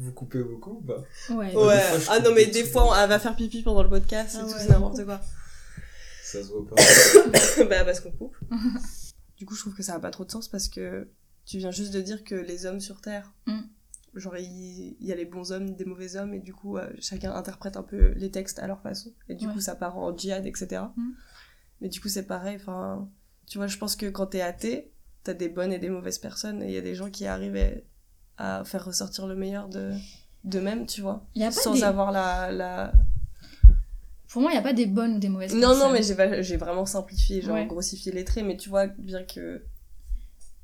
Vous 0.02 0.12
coupez 0.12 0.42
beaucoup 0.42 0.78
ou 0.78 0.80
pas 0.80 1.04
Ouais. 1.30 1.54
Ouais. 1.54 1.66
Ouais. 1.66 1.78
fois, 1.80 2.14
ah 2.16 2.20
non, 2.20 2.32
mais 2.34 2.46
des 2.46 2.64
fois, 2.64 2.88
on- 2.90 2.94
elle 2.94 3.08
va 3.08 3.18
faire 3.18 3.36
pipi 3.36 3.62
pendant 3.62 3.82
le 3.82 3.90
podcast 3.90 4.34
Ah 4.38 4.42
et 4.42 4.46
tout, 4.48 4.54
ouais. 4.54 4.60
c'est 4.60 4.68
n'importe 4.70 5.04
quoi. 5.04 5.20
Ça 6.24 6.42
se 6.42 6.48
voit 6.48 6.66
pas. 6.66 7.64
bah, 7.68 7.84
parce 7.84 8.00
qu'on 8.00 8.10
coupe. 8.12 8.36
du 9.36 9.44
coup, 9.46 9.54
je 9.54 9.60
trouve 9.60 9.74
que 9.74 9.82
ça 9.82 9.94
a 9.94 10.00
pas 10.00 10.10
trop 10.10 10.24
de 10.24 10.30
sens 10.30 10.48
parce 10.48 10.68
que 10.68 11.08
tu 11.44 11.58
viens 11.58 11.70
juste 11.70 11.92
de 11.92 12.00
dire 12.00 12.24
que 12.24 12.34
les 12.34 12.66
hommes 12.66 12.80
sur 12.80 13.00
Terre, 13.00 13.32
Mm. 13.46 13.60
genre, 14.14 14.36
il 14.38 14.96
y 15.00 15.12
a 15.12 15.14
les 15.16 15.24
bons 15.26 15.52
hommes, 15.52 15.74
des 15.76 15.84
mauvais 15.84 16.16
hommes, 16.16 16.32
et 16.34 16.40
du 16.40 16.54
coup, 16.54 16.78
euh, 16.78 16.88
chacun 17.00 17.32
interprète 17.34 17.76
un 17.76 17.82
peu 17.82 18.12
les 18.16 18.30
textes 18.30 18.58
à 18.58 18.66
leur 18.66 18.80
façon. 18.80 19.12
Et 19.28 19.34
du 19.34 19.46
Ouais. 19.46 19.52
coup, 19.52 19.60
ça 19.60 19.74
part 19.74 19.98
en 19.98 20.16
djihad, 20.16 20.46
etc. 20.46 20.82
Mm. 20.96 21.10
Mais 21.82 21.88
du 21.88 22.00
coup, 22.00 22.08
c'est 22.08 22.26
pareil, 22.26 22.56
enfin, 22.60 23.08
tu 23.46 23.58
vois, 23.58 23.66
je 23.66 23.76
pense 23.78 23.96
que 23.96 24.06
quand 24.06 24.26
t'es 24.26 24.40
athée, 24.40 24.92
t'as 25.24 25.34
des 25.34 25.48
bonnes 25.48 25.72
et 25.72 25.78
des 25.78 25.90
mauvaises 25.90 26.18
personnes, 26.18 26.62
et 26.62 26.66
il 26.68 26.72
y 26.72 26.78
a 26.78 26.82
des 26.82 26.94
gens 26.94 27.10
qui 27.10 27.26
arrivent 27.26 27.56
à, 27.56 27.70
à 28.40 28.64
faire 28.64 28.84
ressortir 28.84 29.26
le 29.26 29.34
meilleur 29.36 29.68
de 29.68 29.92
d'eux-mêmes, 30.44 30.86
tu 30.86 31.02
vois, 31.02 31.26
Il 31.34 31.42
y 31.42 31.44
a 31.44 31.48
pas 31.48 31.52
sans 31.60 31.74
des- 31.74 31.82
avoir 31.82 32.10
la, 32.12 32.50
la... 32.50 32.92
Pour 34.28 34.40
moi, 34.42 34.50
il 34.52 34.54
n'y 34.54 34.58
a 34.60 34.62
pas 34.62 34.72
des 34.72 34.86
bonnes 34.86 35.16
ou 35.16 35.18
des 35.18 35.28
mauvaises 35.28 35.52
Non, 35.54 35.60
personnes. 35.60 35.78
non, 35.88 35.92
mais 35.92 36.42
j'ai 36.42 36.56
vraiment 36.56 36.86
simplifié, 36.86 37.42
genre 37.42 37.54
Ouais. 37.56 37.66
grossifié 37.66 38.10
les 38.12 38.24
traits, 38.24 38.44
mais 38.46 38.56
tu 38.56 38.68
vois 38.70 38.86
bien 38.86 39.22
que... 39.24 39.62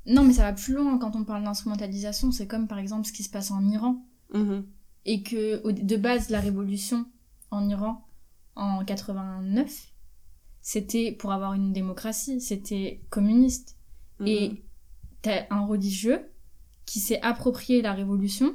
Non, 0.07 0.23
mais 0.23 0.33
ça 0.33 0.43
va 0.43 0.53
plus 0.53 0.73
loin 0.73 0.97
quand 0.97 1.15
on 1.15 1.23
parle 1.25 1.43
d'instrumentalisation. 1.43 2.31
C'est 2.31 2.47
comme 2.47 2.67
par 2.67 2.79
exemple 2.79 3.05
ce 3.05 3.11
qui 3.11 3.23
se 3.23 3.29
passe 3.29 3.51
en 3.51 3.63
Iran. 3.67 4.03
Mhm. 4.33 4.65
Et 5.05 5.21
que 5.21 5.69
de 5.69 5.95
base, 5.97 6.29
la 6.29 6.39
révolution 6.39 7.05
en 7.51 7.67
Iran 7.69 8.05
en 8.55 8.83
89, 8.85 9.69
c'était 10.61 11.11
pour 11.11 11.31
avoir 11.33 11.53
une 11.53 11.71
démocratie, 11.73 12.39
c'était 12.41 13.01
communiste. 13.09 13.75
Mhm. 14.21 14.27
Et 14.27 14.63
t'as 15.21 15.43
un 15.49 15.65
religieux 15.65 16.21
qui 16.87 16.99
s'est 16.99 17.21
approprié 17.21 17.83
la 17.83 17.93
révolution 17.93 18.53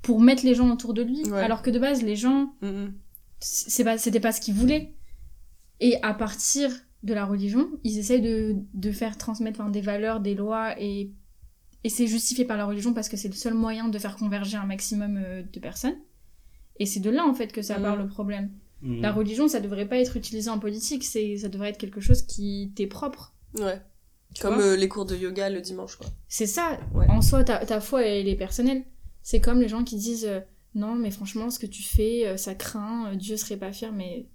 pour 0.00 0.20
mettre 0.22 0.44
les 0.46 0.54
gens 0.54 0.70
autour 0.72 0.94
de 0.94 1.02
lui. 1.02 1.22
Ouais. 1.30 1.40
Alors 1.40 1.60
que 1.62 1.70
de 1.70 1.78
base, 1.78 2.02
les 2.02 2.16
gens 2.16 2.54
Mhm. 2.62 2.94
c'est 3.40 3.84
pas 3.84 3.98
c'était 3.98 4.20
pas 4.20 4.32
ce 4.32 4.40
qu'ils 4.40 4.54
voulaient 4.54 4.94
et 5.80 6.00
à 6.02 6.14
partir 6.14 6.70
de 7.02 7.12
la 7.12 7.24
religion 7.26 7.68
ils 7.84 7.98
essayent 7.98 8.20
de, 8.22 8.54
de 8.74 8.92
faire 8.92 9.18
transmettre 9.18 9.60
enfin, 9.60 9.70
des 9.70 9.80
valeurs 9.80 10.20
des 10.20 10.34
lois 10.34 10.80
et 10.80 11.12
et 11.84 11.88
c'est 11.88 12.06
justifié 12.06 12.44
par 12.44 12.56
la 12.56 12.64
religion 12.64 12.94
parce 12.94 13.08
que 13.08 13.16
c'est 13.16 13.26
le 13.28 13.34
seul 13.34 13.54
moyen 13.54 13.88
de 13.88 13.98
faire 13.98 14.14
converger 14.16 14.56
un 14.56 14.66
maximum 14.66 15.16
euh, 15.16 15.42
de 15.42 15.58
personnes 15.58 15.96
et 16.78 16.86
c'est 16.86 17.00
de 17.00 17.10
là 17.10 17.26
en 17.26 17.34
fait 17.34 17.50
que 17.52 17.62
ça 17.62 17.76
Mhm. 17.78 17.82
part 17.82 17.96
le 17.96 18.06
problème 18.06 18.50
Mm. 18.82 19.00
la 19.00 19.12
religion 19.12 19.46
ça 19.48 19.60
devrait 19.60 19.88
pas 19.88 19.98
être 19.98 20.16
utilisé 20.16 20.48
en 20.50 20.58
politique 20.60 21.04
c'est 21.04 21.36
ça 21.36 21.48
devrait 21.48 21.70
être 21.70 21.78
quelque 21.78 22.00
chose 22.00 22.22
qui 22.22 22.72
t'est 22.76 22.86
propre 22.88 23.34
Ouais. 23.58 23.80
Tu 24.34 24.42
Comme 24.42 24.60
euh, 24.60 24.76
les 24.76 24.88
cours 24.88 25.04
de 25.04 25.16
yoga 25.16 25.48
le 25.50 25.60
dimanche, 25.60 25.96
quoi. 25.96 26.06
c'est 26.28 26.46
ça 26.46 26.78
Ouais. 26.94 27.06
en 27.08 27.20
soi 27.22 27.44
ta, 27.44 27.64
ta 27.64 27.80
foi 27.80 28.02
elle 28.04 28.28
est 28.28 28.34
personnelle 28.36 28.82
c'est 29.22 29.40
comme 29.40 29.60
les 29.60 29.68
gens 29.68 29.84
qui 29.84 29.96
disent 29.96 30.26
euh, 30.26 30.40
non 30.74 30.94
mais 30.94 31.10
franchement 31.10 31.50
ce 31.50 31.58
que 31.58 31.66
tu 31.66 31.82
fais 31.82 32.26
euh, 32.26 32.36
ça 32.36 32.54
craint 32.54 33.10
euh, 33.12 33.14
Dieu 33.16 33.36
serait 33.36 33.56
pas 33.56 33.72
fier 33.72 33.92
mais 33.92 34.26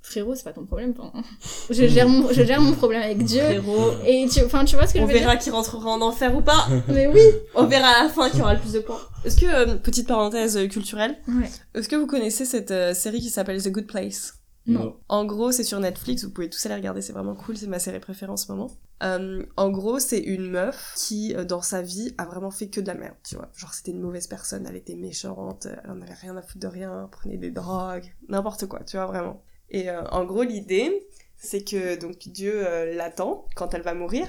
frérot 0.00 0.34
c'est 0.34 0.44
pas 0.44 0.52
ton 0.52 0.64
problème 0.64 0.94
je 1.70 1.86
gère 1.86 2.08
mon 2.08 2.32
je 2.32 2.42
gère 2.42 2.60
mon 2.60 2.72
problème 2.72 3.02
avec 3.02 3.22
Dieu 3.24 3.42
Frérot. 3.42 3.92
et 4.06 4.26
tu 4.32 4.40
enfin 4.44 4.64
tu 4.64 4.76
vois 4.76 4.86
ce 4.86 4.94
que 4.94 4.98
On 4.98 5.02
je 5.02 5.06
veux 5.08 5.12
dire 5.12 5.22
verra 5.22 5.36
qui 5.36 5.50
rentrera 5.50 5.90
en 5.90 6.00
enfer 6.00 6.34
ou 6.34 6.40
pas. 6.40 6.66
mais 6.88 7.06
oui 7.08 7.20
On 7.54 7.64
verra 7.66 7.88
à 7.88 8.04
la 8.04 8.08
fin 8.08 8.30
qui 8.30 8.40
aura 8.40 8.54
le 8.54 8.60
plus 8.60 8.72
de 8.72 8.80
points. 8.80 9.00
Est-ce 9.24 9.36
que, 9.36 9.46
euh, 9.46 9.74
petite 9.76 10.06
parenthèse 10.08 10.56
culturelle, 10.68 11.18
ouais 11.28 11.50
est-ce 11.74 11.88
que 11.88 11.96
vous 11.96 12.06
connaissez 12.06 12.44
cette 12.44 12.70
euh, 12.70 12.94
série 12.94 13.20
qui 13.20 13.28
s'appelle 13.30 13.62
The 13.62 13.70
Good 13.70 13.86
Place? 13.86 14.34
Non 14.68 14.96
En 15.08 15.24
gros, 15.24 15.50
c'est 15.50 15.64
sur 15.64 15.80
Netflix, 15.80 16.24
vous 16.24 16.30
pouvez 16.30 16.50
tous 16.50 16.64
aller 16.66 16.74
regarder, 16.74 17.02
c'est 17.02 17.12
vraiment 17.12 17.34
cool, 17.34 17.56
c'est 17.56 17.66
ma 17.66 17.78
série 17.78 18.00
préférée 18.00 18.32
en 18.32 18.36
ce 18.36 18.50
moment. 18.52 18.70
Euh, 19.02 19.44
en 19.56 19.70
gros, 19.70 19.98
c'est 19.98 20.18
une 20.18 20.50
meuf 20.50 20.94
qui, 20.96 21.34
euh, 21.34 21.44
dans 21.44 21.62
sa 21.62 21.82
vie, 21.82 22.14
a 22.18 22.24
vraiment 22.24 22.50
fait 22.50 22.68
que 22.68 22.80
de 22.80 22.86
la 22.86 22.94
merde, 22.94 23.14
tu 23.24 23.36
vois. 23.36 23.48
Genre, 23.56 23.72
c'était 23.72 23.92
une 23.92 24.00
mauvaise 24.00 24.26
personne, 24.26 24.66
elle 24.68 24.76
était 24.76 24.94
méchante, 24.94 25.66
elle 25.66 25.90
en 25.90 26.00
avait 26.00 26.14
rien 26.14 26.36
à 26.36 26.42
foutre 26.42 26.58
de 26.58 26.66
rien, 26.66 27.08
prenait 27.10 27.38
des 27.38 27.50
drogues, 27.50 28.12
n'importe 28.28 28.66
quoi, 28.66 28.80
tu 28.84 28.96
vois, 28.96 29.06
vraiment. 29.06 29.42
Et 29.70 29.90
euh, 29.90 30.02
en 30.10 30.24
gros, 30.24 30.42
l'idée, 30.42 31.06
c'est 31.36 31.62
que 31.62 31.98
donc 31.98 32.18
Dieu 32.28 32.66
euh, 32.66 32.94
l'attend 32.94 33.46
quand 33.54 33.74
elle 33.74 33.82
va 33.82 33.94
mourir, 33.94 34.26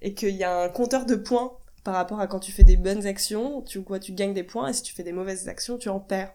et 0.00 0.14
qu'il 0.14 0.34
y 0.36 0.44
a 0.44 0.62
un 0.62 0.68
compteur 0.68 1.06
de 1.06 1.16
points 1.16 1.52
par 1.82 1.94
rapport 1.94 2.20
à 2.20 2.26
quand 2.26 2.40
tu 2.40 2.52
fais 2.52 2.62
des 2.62 2.76
bonnes 2.76 3.06
actions, 3.06 3.62
tu, 3.62 3.82
quoi, 3.82 3.98
tu 3.98 4.12
gagnes 4.12 4.34
des 4.34 4.44
points, 4.44 4.68
et 4.68 4.72
si 4.72 4.82
tu 4.82 4.94
fais 4.94 5.02
des 5.02 5.12
mauvaises 5.12 5.48
actions, 5.48 5.76
tu 5.76 5.88
en 5.88 6.00
perds. 6.00 6.34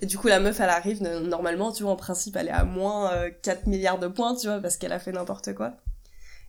Et 0.00 0.06
du 0.06 0.16
coup, 0.18 0.28
la 0.28 0.40
meuf, 0.40 0.60
elle 0.60 0.70
arrive, 0.70 1.02
normalement, 1.02 1.72
tu 1.72 1.82
vois, 1.82 1.92
en 1.92 1.96
principe, 1.96 2.36
elle 2.36 2.48
est 2.48 2.52
à 2.52 2.64
moins 2.64 3.12
euh, 3.12 3.30
4 3.42 3.66
milliards 3.66 3.98
de 3.98 4.08
points, 4.08 4.34
tu 4.34 4.46
vois, 4.46 4.60
parce 4.60 4.76
qu'elle 4.76 4.92
a 4.92 4.98
fait 4.98 5.12
n'importe 5.12 5.54
quoi. 5.54 5.76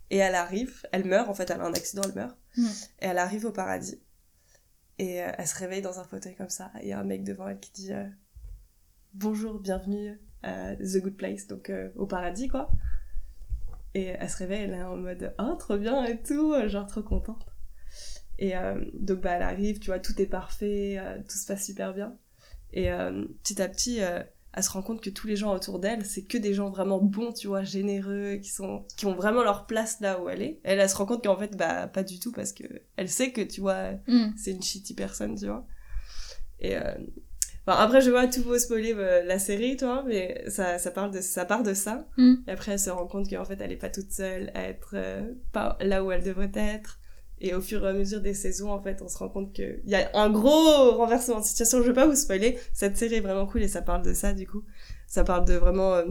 Et 0.09 0.17
elle 0.17 0.35
arrive, 0.35 0.85
elle 0.91 1.05
meurt, 1.05 1.29
en 1.29 1.33
fait, 1.33 1.49
elle 1.49 1.61
a 1.61 1.65
un 1.65 1.73
accident, 1.73 2.01
elle 2.03 2.13
meurt. 2.13 2.37
Et 2.99 3.05
elle 3.05 3.17
arrive 3.17 3.45
au 3.45 3.51
paradis. 3.51 3.99
Et 4.99 5.21
euh, 5.21 5.31
elle 5.37 5.47
se 5.47 5.57
réveille 5.57 5.81
dans 5.81 5.99
un 5.99 6.03
fauteuil 6.03 6.35
comme 6.35 6.49
ça. 6.49 6.71
Il 6.81 6.87
y 6.87 6.93
a 6.93 6.99
un 6.99 7.03
mec 7.03 7.23
devant 7.23 7.47
elle 7.47 7.59
qui 7.59 7.71
dit 7.71 7.93
euh, 7.93 8.07
Bonjour, 9.13 9.59
bienvenue 9.59 10.19
à 10.43 10.75
The 10.75 10.97
Good 10.97 11.15
Place, 11.15 11.47
donc 11.47 11.69
euh, 11.69 11.89
au 11.95 12.05
paradis, 12.05 12.47
quoi. 12.47 12.69
Et 13.93 14.05
elle 14.05 14.29
se 14.29 14.37
réveille, 14.37 14.63
elle 14.63 14.73
est 14.73 14.83
en 14.83 14.97
mode 14.97 15.33
Oh, 15.39 15.55
trop 15.57 15.77
bien 15.77 16.05
et 16.05 16.21
tout, 16.21 16.53
genre 16.67 16.87
trop 16.87 17.01
contente. 17.01 17.45
Et 18.37 18.53
donc, 18.93 19.19
bah, 19.19 19.33
elle 19.33 19.43
arrive, 19.43 19.79
tu 19.79 19.87
vois, 19.87 19.99
tout 19.99 20.19
est 20.19 20.25
parfait, 20.25 20.99
tout 21.27 21.37
se 21.37 21.45
passe 21.45 21.65
super 21.65 21.93
bien. 21.93 22.17
Et 22.73 22.91
euh, 22.91 23.25
petit 23.43 23.61
à 23.61 23.67
petit, 23.67 24.01
euh, 24.01 24.21
elle 24.53 24.63
se 24.63 24.69
rend 24.69 24.81
compte 24.81 25.01
que 25.01 25.09
tous 25.09 25.27
les 25.27 25.35
gens 25.35 25.53
autour 25.55 25.79
d'elle, 25.79 26.05
c'est 26.05 26.23
que 26.23 26.37
des 26.37 26.53
gens 26.53 26.69
vraiment 26.69 26.99
bons, 26.99 27.31
tu 27.31 27.47
vois, 27.47 27.63
généreux, 27.63 28.35
qui 28.35 28.49
sont, 28.49 28.85
qui 28.97 29.05
ont 29.05 29.13
vraiment 29.13 29.43
leur 29.43 29.65
place 29.65 29.99
là 30.01 30.21
où 30.21 30.27
elle 30.29 30.41
est. 30.41 30.59
Elle, 30.63 30.79
elle 30.79 30.89
se 30.89 30.95
rend 30.95 31.05
compte 31.05 31.23
qu'en 31.23 31.37
fait, 31.37 31.55
bah, 31.55 31.87
pas 31.87 32.03
du 32.03 32.19
tout, 32.19 32.31
parce 32.31 32.51
que 32.51 32.63
elle 32.97 33.09
sait 33.09 33.31
que, 33.31 33.41
tu 33.41 33.61
vois, 33.61 33.91
Mm. 34.07 34.31
c'est 34.37 34.51
une 34.51 34.61
shitty 34.61 34.93
personne, 34.93 35.35
tu 35.37 35.45
vois. 35.45 35.65
Et 36.59 36.75
euh, 36.75 36.93
enfin, 37.65 37.79
après, 37.79 38.01
je 38.01 38.11
vois 38.11 38.27
tout 38.27 38.43
beau 38.43 38.57
spoiler 38.57 38.93
euh, 38.95 39.23
la 39.23 39.39
série, 39.39 39.77
toi, 39.77 40.03
mais 40.05 40.43
ça, 40.47 40.77
ça, 40.79 40.91
parle 40.91 41.11
de, 41.11 41.21
ça 41.21 41.45
part 41.45 41.63
de 41.63 41.73
ça. 41.73 42.07
Mm. 42.17 42.35
Et 42.47 42.51
après, 42.51 42.73
elle 42.73 42.79
se 42.79 42.89
rend 42.89 43.07
compte 43.07 43.29
qu'en 43.29 43.45
fait, 43.45 43.59
elle 43.61 43.71
est 43.71 43.77
pas 43.77 43.89
toute 43.89 44.11
seule 44.11 44.51
à 44.53 44.63
être 44.63 44.91
euh, 44.95 45.31
pas 45.53 45.77
là 45.81 46.03
où 46.03 46.11
elle 46.11 46.23
devrait 46.23 46.51
être. 46.55 46.99
Et 47.43 47.55
au 47.55 47.61
fur 47.61 47.83
et 47.85 47.89
à 47.89 47.93
mesure 47.93 48.21
des 48.21 48.35
saisons, 48.35 48.71
en 48.71 48.81
fait, 48.81 49.01
on 49.01 49.07
se 49.07 49.17
rend 49.17 49.27
compte 49.29 49.51
qu'il 49.51 49.81
y 49.85 49.95
a 49.95 50.09
un 50.13 50.29
gros 50.29 50.91
renversement 50.95 51.39
de 51.39 51.45
situation. 51.45 51.81
Je 51.81 51.87
veux 51.87 51.93
pas 51.93 52.05
vous 52.05 52.15
spoiler. 52.15 52.57
Cette 52.73 52.97
série 52.97 53.15
est 53.15 53.21
vraiment 53.21 53.47
cool 53.47 53.63
et 53.63 53.67
ça 53.67 53.81
parle 53.81 54.03
de 54.03 54.13
ça, 54.13 54.33
du 54.33 54.47
coup. 54.47 54.63
Ça 55.07 55.23
parle 55.23 55.45
de 55.45 55.55
vraiment 55.55 55.95
euh, 55.95 56.05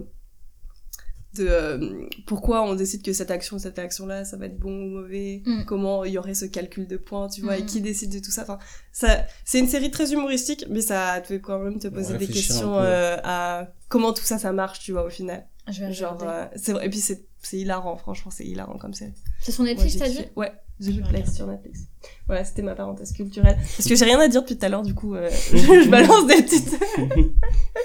de 1.35 1.47
euh, 1.49 2.09
pourquoi 2.27 2.63
on 2.65 2.75
décide 2.75 3.03
que 3.05 3.13
cette 3.13 3.31
action, 3.31 3.59
cette 3.61 3.79
action-là, 3.79 4.25
ça 4.25 4.37
va 4.37 4.47
être 4.47 4.59
bon 4.59 4.73
ou 4.73 4.89
mauvais. 5.01 5.43
Mm. 5.47 5.65
Comment 5.67 6.05
il 6.05 6.13
y 6.13 6.19
aurait 6.19 6.35
ce 6.35 6.45
calcul 6.47 6.89
de 6.89 6.97
points, 6.97 7.29
tu 7.29 7.43
vois, 7.43 7.57
et 7.57 7.63
Mm. 7.63 7.67
qui 7.67 7.81
décide 7.81 8.13
de 8.13 8.19
tout 8.19 8.33
ça. 8.33 8.43
Enfin, 8.43 8.59
ça, 8.91 9.25
c'est 9.45 9.61
une 9.61 9.69
série 9.69 9.93
très 9.93 10.13
humoristique, 10.13 10.67
mais 10.69 10.81
ça 10.81 11.21
te 11.21 11.29
fait 11.29 11.41
quand 11.41 11.61
même 11.61 11.79
te 11.79 11.87
poser 11.87 12.19
des 12.19 12.27
questions 12.27 12.77
euh, 12.79 13.17
à 13.23 13.73
comment 13.89 14.13
tout 14.13 14.25
ça, 14.25 14.39
ça 14.39 14.53
marche, 14.53 14.81
tu 14.81 14.91
vois, 14.91 15.05
au 15.05 15.11
final. 15.11 15.47
Je 15.71 15.85
vais 15.85 15.93
Genre, 15.93 16.19
euh, 16.23 16.47
c'est 16.57 16.73
vrai. 16.73 16.87
Et 16.87 16.91
puis 16.91 17.01
c'est, 17.01 17.27
c'est 17.43 17.59
hilarant, 17.59 17.97
franchement, 17.97 18.31
c'est 18.31 18.47
hilarant 18.47 18.79
comme 18.79 18.95
série. 18.95 19.15
C'est 19.41 19.53
sur 19.53 19.65
Netflix, 19.65 19.97
t'as 19.97 20.09
dit. 20.09 20.25
Ouais, 20.37 20.53
The 20.81 20.85
Je 20.85 20.91
Good 20.93 21.09
Place 21.09 21.35
sur 21.35 21.47
Netflix. 21.47 21.81
Voilà, 22.27 22.45
c'était 22.45 22.63
ma 22.63 22.75
parenthèse 22.75 23.13
culturelle. 23.13 23.57
Parce 23.57 23.87
que 23.87 23.95
j'ai 23.95 24.05
rien 24.05 24.19
à 24.19 24.29
dire 24.29 24.41
depuis 24.41 24.57
tout 24.57 24.65
à 24.65 24.69
l'heure, 24.69 24.83
du 24.83 24.95
coup, 24.95 25.15
euh, 25.15 25.29
je 25.53 25.91
balance 25.91 26.27
des 26.27 26.43
petites. 26.43 26.75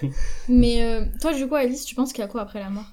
Mais 0.50 0.84
euh, 0.84 1.06
toi, 1.20 1.34
du 1.34 1.48
coup, 1.48 1.56
Alice, 1.56 1.84
tu 1.86 1.96
penses 1.96 2.14
qu'il 2.14 2.22
y 2.22 2.26
a 2.26 2.28
quoi 2.28 2.42
après 2.42 2.60
la 2.60 2.70
mort? 2.70 2.86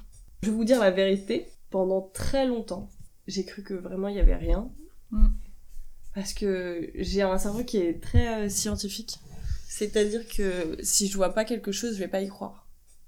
Je 0.43 0.51
vais 0.51 0.57
vous 0.57 0.65
dire 0.65 0.81
la 0.81 0.91
vérité. 0.91 1.47
Pendant 1.71 2.03
très 2.13 2.47
longtemps, 2.47 2.91
j'ai 3.27 3.45
cru 3.45 3.63
que 3.63 3.75
vraiment 3.75 4.09
il 4.09 4.17
y 4.17 4.21
avait 4.21 4.35
rien. 4.35 4.71
Mm. 5.11 5.29
Parce 6.15 6.35
que 6.35 6.91
j'ai 6.97 7.23
un 7.23 7.39
cerveau 7.39 7.65
qui 7.65 7.79
est 7.79 8.03
très 8.03 8.45
euh, 8.45 8.49
scientifique. 8.49 9.19
C'est-à-dire 9.69 10.27
que 10.29 10.77
si 10.83 11.09
je 11.09 11.17
vois 11.17 11.33
pas 11.33 11.45
quelque 11.45 11.73
chose, 11.73 11.95
je 11.95 11.99
vais 11.99 12.09
pas 12.09 12.21
y 12.21 12.29
croire. 12.29 12.62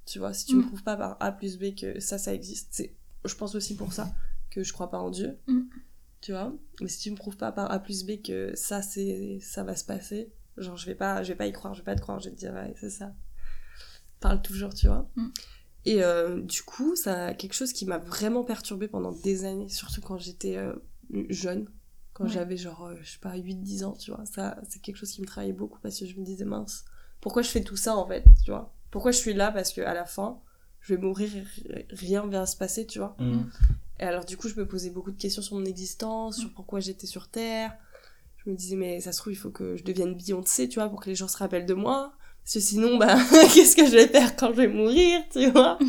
Tu 0.07 0.19
vois, 0.19 0.33
si 0.35 0.45
tu 0.47 0.57
me 0.57 0.63
Mm. 0.63 0.67
prouves 0.67 0.83
pas 0.83 0.97
par 0.97 1.17
A 1.21 1.33
plus 1.33 1.57
B 1.59 1.75
que 1.75 1.99
ça, 2.01 2.19
ça 2.19 2.35
existe, 2.35 2.69
c'est, 2.73 2.95
je 3.25 3.35
pense 3.35 3.55
aussi 3.55 3.75
pour 3.77 3.93
ça 3.93 4.15
que 4.51 4.63
je 4.63 4.73
crois 4.73 4.91
pas 4.91 4.99
en 4.99 5.11
Dieu. 5.11 5.39
Mm. 5.47 5.63
Tu 6.21 6.33
vois, 6.33 6.55
mais 6.81 6.89
si 6.89 6.99
tu 7.01 7.11
me 7.11 7.17
prouves 7.17 7.37
pas 7.37 7.53
par 7.53 7.71
A 7.71 7.79
plus 7.79 8.05
B 8.05 8.23
que 8.23 8.55
ça, 8.55 8.83
c'est, 8.83 9.39
ça 9.41 9.63
va 9.65 9.77
se 9.77 9.85
passer, 9.85 10.33
genre 10.57 10.77
je 10.77 10.87
vais 10.87 10.95
pas, 10.95 11.23
je 11.23 11.29
vais 11.33 11.37
pas 11.37 11.47
y 11.47 11.53
croire, 11.53 11.75
je 11.75 11.81
vais 11.81 11.85
pas 11.85 11.95
te 11.97 12.01
croire, 12.01 12.19
je 12.21 12.27
vais 12.29 12.35
te 12.35 12.39
dire 12.41 12.53
ouais, 12.53 12.75
c'est 12.81 12.91
ça. 12.91 13.13
Parle 14.21 14.41
toujours, 14.43 14.73
tu 14.75 14.87
vois. 14.87 15.11
Mm. 15.17 15.29
Et 15.87 16.03
euh, 16.03 16.41
du 16.41 16.63
coup, 16.63 16.97
ça 16.97 17.27
a 17.27 17.35
quelque 17.35 17.53
chose 17.53 17.73
qui 17.75 17.85
m'a 17.85 17.99
vraiment 17.99 18.43
perturbée 18.43 18.89
pendant 18.89 19.13
des 19.13 19.45
années, 19.45 19.69
surtout 19.69 20.01
quand 20.01 20.17
j'étais 20.19 20.57
euh, 20.57 20.75
jeune, 21.29 21.69
quand 22.15 22.25
Ouais. 22.25 22.31
j'avais 22.31 22.57
genre, 22.57 22.87
euh, 22.87 22.97
je 23.03 23.11
sais 23.13 23.19
pas, 23.19 23.37
8-10 23.37 23.85
ans, 23.85 23.93
tu 23.93 24.11
vois. 24.11 24.25
Ça, 24.25 24.59
c'est 24.69 24.81
quelque 24.81 24.97
chose 24.97 25.11
qui 25.11 25.21
me 25.21 25.27
travaillait 25.27 25.53
beaucoup 25.53 25.79
parce 25.81 25.99
que 25.99 26.07
je 26.07 26.19
me 26.19 26.25
disais, 26.25 26.45
mince, 26.47 26.85
pourquoi 27.21 27.43
je 27.43 27.49
fais 27.51 27.63
tout 27.63 27.77
ça 27.77 27.97
en 27.97 28.07
fait, 28.07 28.25
tu 28.45 28.51
vois 28.51 28.75
Pourquoi 28.95 29.11
je 29.11 29.19
suis 29.19 29.35
là 29.35 29.51
Parce 29.51 29.73
que 29.73 29.81
à 29.81 29.93
la 29.93 30.05
fin, 30.05 30.39
je 30.79 30.95
vais 30.95 31.01
mourir 31.01 31.29
et 31.69 31.85
rien 31.91 32.25
va 32.29 32.47
se 32.47 32.57
passer, 32.57 32.87
tu 32.87 33.01
vois. 33.01 33.17
Mm. 33.19 33.51
Et 33.99 34.05
alors 34.05 34.25
du 34.25 34.37
coup, 34.37 34.49
je 34.49 34.55
me 34.55 34.69
posais 34.69 34.91
beaucoup 34.91 35.11
de 35.11 35.21
questions 35.21 35.43
sur 35.43 35.57
mon 35.57 35.65
existence, 35.65 36.39
sur 36.39 36.55
pourquoi 36.55 36.79
j'étais 36.79 37.09
sur 37.09 37.27
Terre. 37.27 37.77
Je 38.37 38.51
me 38.51 38.55
disais, 38.55 38.77
mais 38.77 39.01
ça 39.01 39.11
se 39.11 39.19
trouve, 39.19 39.33
il 39.33 39.37
faut 39.37 39.51
que 39.51 39.77
je 39.77 39.83
devienne 39.83 40.15
Beyoncé, 40.15 40.69
tu 40.69 40.79
vois, 40.79 40.89
pour 40.89 41.01
que 41.01 41.11
les 41.11 41.17
gens 41.17 41.27
se 41.27 41.37
rappellent 41.37 41.67
de 41.67 41.75
moi. 41.75 42.15
Parce 42.45 42.55
que 42.55 42.61
sinon, 42.61 42.97
bah, 42.97 43.19
qu'est-ce 43.53 43.75
que 43.75 43.85
je 43.85 43.91
vais 43.91 44.07
faire 44.07 44.37
quand 44.37 44.53
je 44.53 44.59
vais 44.59 44.69
mourir, 44.69 45.23
tu 45.33 45.51
vois? 45.51 45.77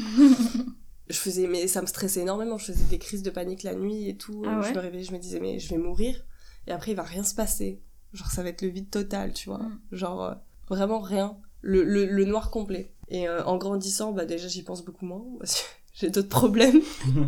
Je 1.07 1.17
faisais, 1.17 1.45
mais 1.45 1.67
ça 1.67 1.83
me 1.83 1.85
stressait 1.85 2.21
énormément. 2.21 2.57
Je 2.57 2.65
faisais 2.65 2.85
des 2.85 2.97
crises 2.97 3.21
de 3.21 3.29
panique 3.29 3.61
la 3.61 3.75
nuit 3.75 4.09
et 4.09 4.17
tout. 4.17 4.41
Ah 4.43 4.59
ouais 4.59 4.67
je 4.67 4.73
me 4.73 4.79
réveillais, 4.79 5.03
je 5.03 5.11
me 5.11 5.19
disais, 5.19 5.39
mais 5.39 5.59
je 5.59 5.69
vais 5.69 5.77
mourir. 5.77 6.25
Et 6.65 6.71
après, 6.71 6.93
il 6.93 6.97
va 6.97 7.03
rien 7.03 7.21
se 7.21 7.35
passer. 7.35 7.83
Genre, 8.13 8.31
ça 8.31 8.41
va 8.41 8.49
être 8.49 8.63
le 8.63 8.69
vide 8.69 8.89
total, 8.89 9.31
tu 9.31 9.49
vois. 9.49 9.59
Mm. 9.59 9.79
Genre, 9.91 10.23
euh, 10.23 10.33
vraiment 10.67 10.99
rien. 10.99 11.37
Le, 11.61 11.83
le, 11.83 12.05
le 12.05 12.25
noir 12.25 12.49
complet. 12.49 12.94
Et 13.09 13.27
euh, 13.27 13.43
en 13.45 13.57
grandissant, 13.57 14.11
bah 14.13 14.25
déjà, 14.25 14.47
j'y 14.47 14.63
pense 14.63 14.83
beaucoup 14.83 15.05
moins. 15.05 15.23
Parce 15.39 15.61
que 15.61 15.65
j'ai 15.93 16.09
d'autres 16.09 16.29
problèmes 16.29 16.81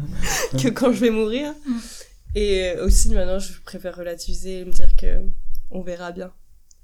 que 0.62 0.70
quand 0.70 0.92
je 0.92 1.00
vais 1.00 1.10
mourir. 1.10 1.54
Mm. 1.66 1.78
Et 2.36 2.74
aussi, 2.82 3.10
maintenant, 3.10 3.40
je 3.40 3.60
préfère 3.62 3.96
relativiser 3.96 4.60
et 4.60 4.66
me 4.66 4.72
dire 4.72 4.96
que 4.96 5.22
on 5.72 5.82
verra 5.82 6.12
bien. 6.12 6.32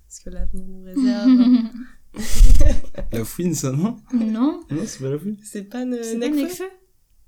Parce 0.07 0.19
que 0.19 0.29
l'avenir 0.29 0.65
nous 0.67 0.83
réserve. 0.83 1.29
La 3.11 3.25
fouine, 3.25 3.55
ça, 3.55 3.71
non? 3.71 3.97
Non, 4.13 4.63
Non, 4.69 4.83
c'est 4.85 5.01
pas 5.01 5.09
la 5.09 5.17
fouine. 5.17 5.37
C'est 5.43 5.63
pas 5.63 5.83
ne 5.83 5.97
pas 5.97 6.29
Necfeu 6.29 6.69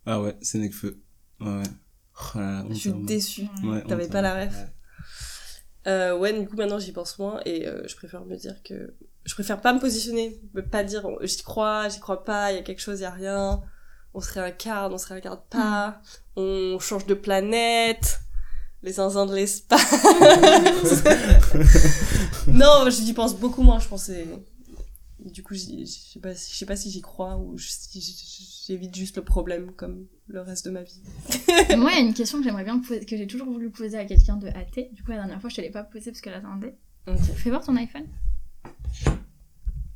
Ah 0.06 0.21
ouais, 0.21 0.36
c'est 0.41 0.60
Necfeu. 0.60 1.01
Ouais, 1.39 1.47
ouais. 1.47 1.63
Oh 2.36 2.38
là 2.38 2.63
là, 2.63 2.65
Je 2.69 2.75
suis 2.75 2.93
déçue. 2.93 3.47
Ouais, 3.63 3.84
T'avais 3.84 4.08
pas 4.08 4.21
la 4.21 4.45
ref. 4.45 4.54
Euh, 5.88 6.17
ouais, 6.17 6.39
du 6.39 6.48
coup, 6.48 6.56
maintenant, 6.56 6.80
j'y 6.80 6.91
pense 6.91 7.19
moins 7.19 7.39
et 7.45 7.67
euh, 7.67 7.88
je 7.88 7.95
préfère 7.95 8.26
me 8.26 8.36
dire 8.36 8.56
que. 8.63 8.93
Je 9.24 9.34
préfère 9.34 9.60
pas 9.60 9.74
me 9.74 9.80
positionner, 9.80 10.39
me 10.54 10.62
pas 10.62 10.84
dire 10.84 11.04
oh, 11.06 11.17
j'y 11.24 11.41
crois, 11.41 11.89
j'y 11.89 12.00
crois 12.00 12.24
pas, 12.24 12.52
il 12.52 12.56
y 12.56 12.60
a 12.60 12.62
quelque 12.62 12.82
chose, 12.82 13.00
il 13.00 13.04
y 13.04 13.06
a 13.06 13.12
rien. 13.12 13.62
On 14.13 14.21
se 14.21 14.32
réincarne, 14.32 14.93
on 14.93 15.00
se 15.00 15.08
réincarne 15.08 15.41
pas. 15.50 16.00
On 16.36 16.78
change 16.80 17.08
de 17.08 17.15
planète. 17.15 18.19
Les 18.84 18.93
zinzins 18.93 19.26
de 19.26 19.34
l'espace. 19.34 19.82
non, 22.48 22.88
j'y 22.89 23.13
pense 23.13 23.36
beaucoup 23.36 23.63
moins, 23.63 23.80
je 23.80 23.88
pensais. 23.88 24.28
Du 25.25 25.41
coup, 25.43 25.55
je 25.55 25.85
sais 25.85 26.19
pas, 26.19 26.35
si- 26.35 26.53
je 26.53 26.57
sais 26.57 26.65
pas 26.67 26.75
si 26.75 26.91
j'y 26.91 27.01
crois 27.01 27.38
ou 27.38 27.57
si 27.57 28.63
j'évite 28.67 28.95
juste 28.95 29.17
le 29.17 29.23
problème 29.23 29.71
comme 29.71 30.05
le 30.27 30.39
reste 30.41 30.65
de 30.65 30.71
ma 30.71 30.83
vie. 30.83 31.01
Moi, 31.77 31.91
il 31.91 31.95
y 31.95 31.97
a 31.97 31.99
une 31.99 32.13
question 32.13 32.38
que 32.38 32.43
j'aimerais 32.43 32.63
bien 32.63 32.77
poser, 32.79 33.03
que 33.05 33.17
j'ai 33.17 33.25
toujours 33.27 33.47
voulu 33.51 33.71
poser 33.71 33.97
à 33.97 34.05
quelqu'un 34.05 34.38
de 34.38 34.47
athée. 34.49 34.89
Du 34.93 35.03
coup, 35.03 35.09
la 35.11 35.17
dernière 35.17 35.41
fois, 35.41 35.49
je 35.49 35.55
te 35.55 35.61
l'ai 35.61 35.71
pas 35.71 35.83
posée 35.83 36.11
parce 36.11 36.21
que 36.21 36.29
j'attendais. 36.29 36.75
Ok. 37.07 37.17
Fais 37.35 37.49
voir 37.49 37.63
ton 37.63 37.75
iPhone. 37.75 38.05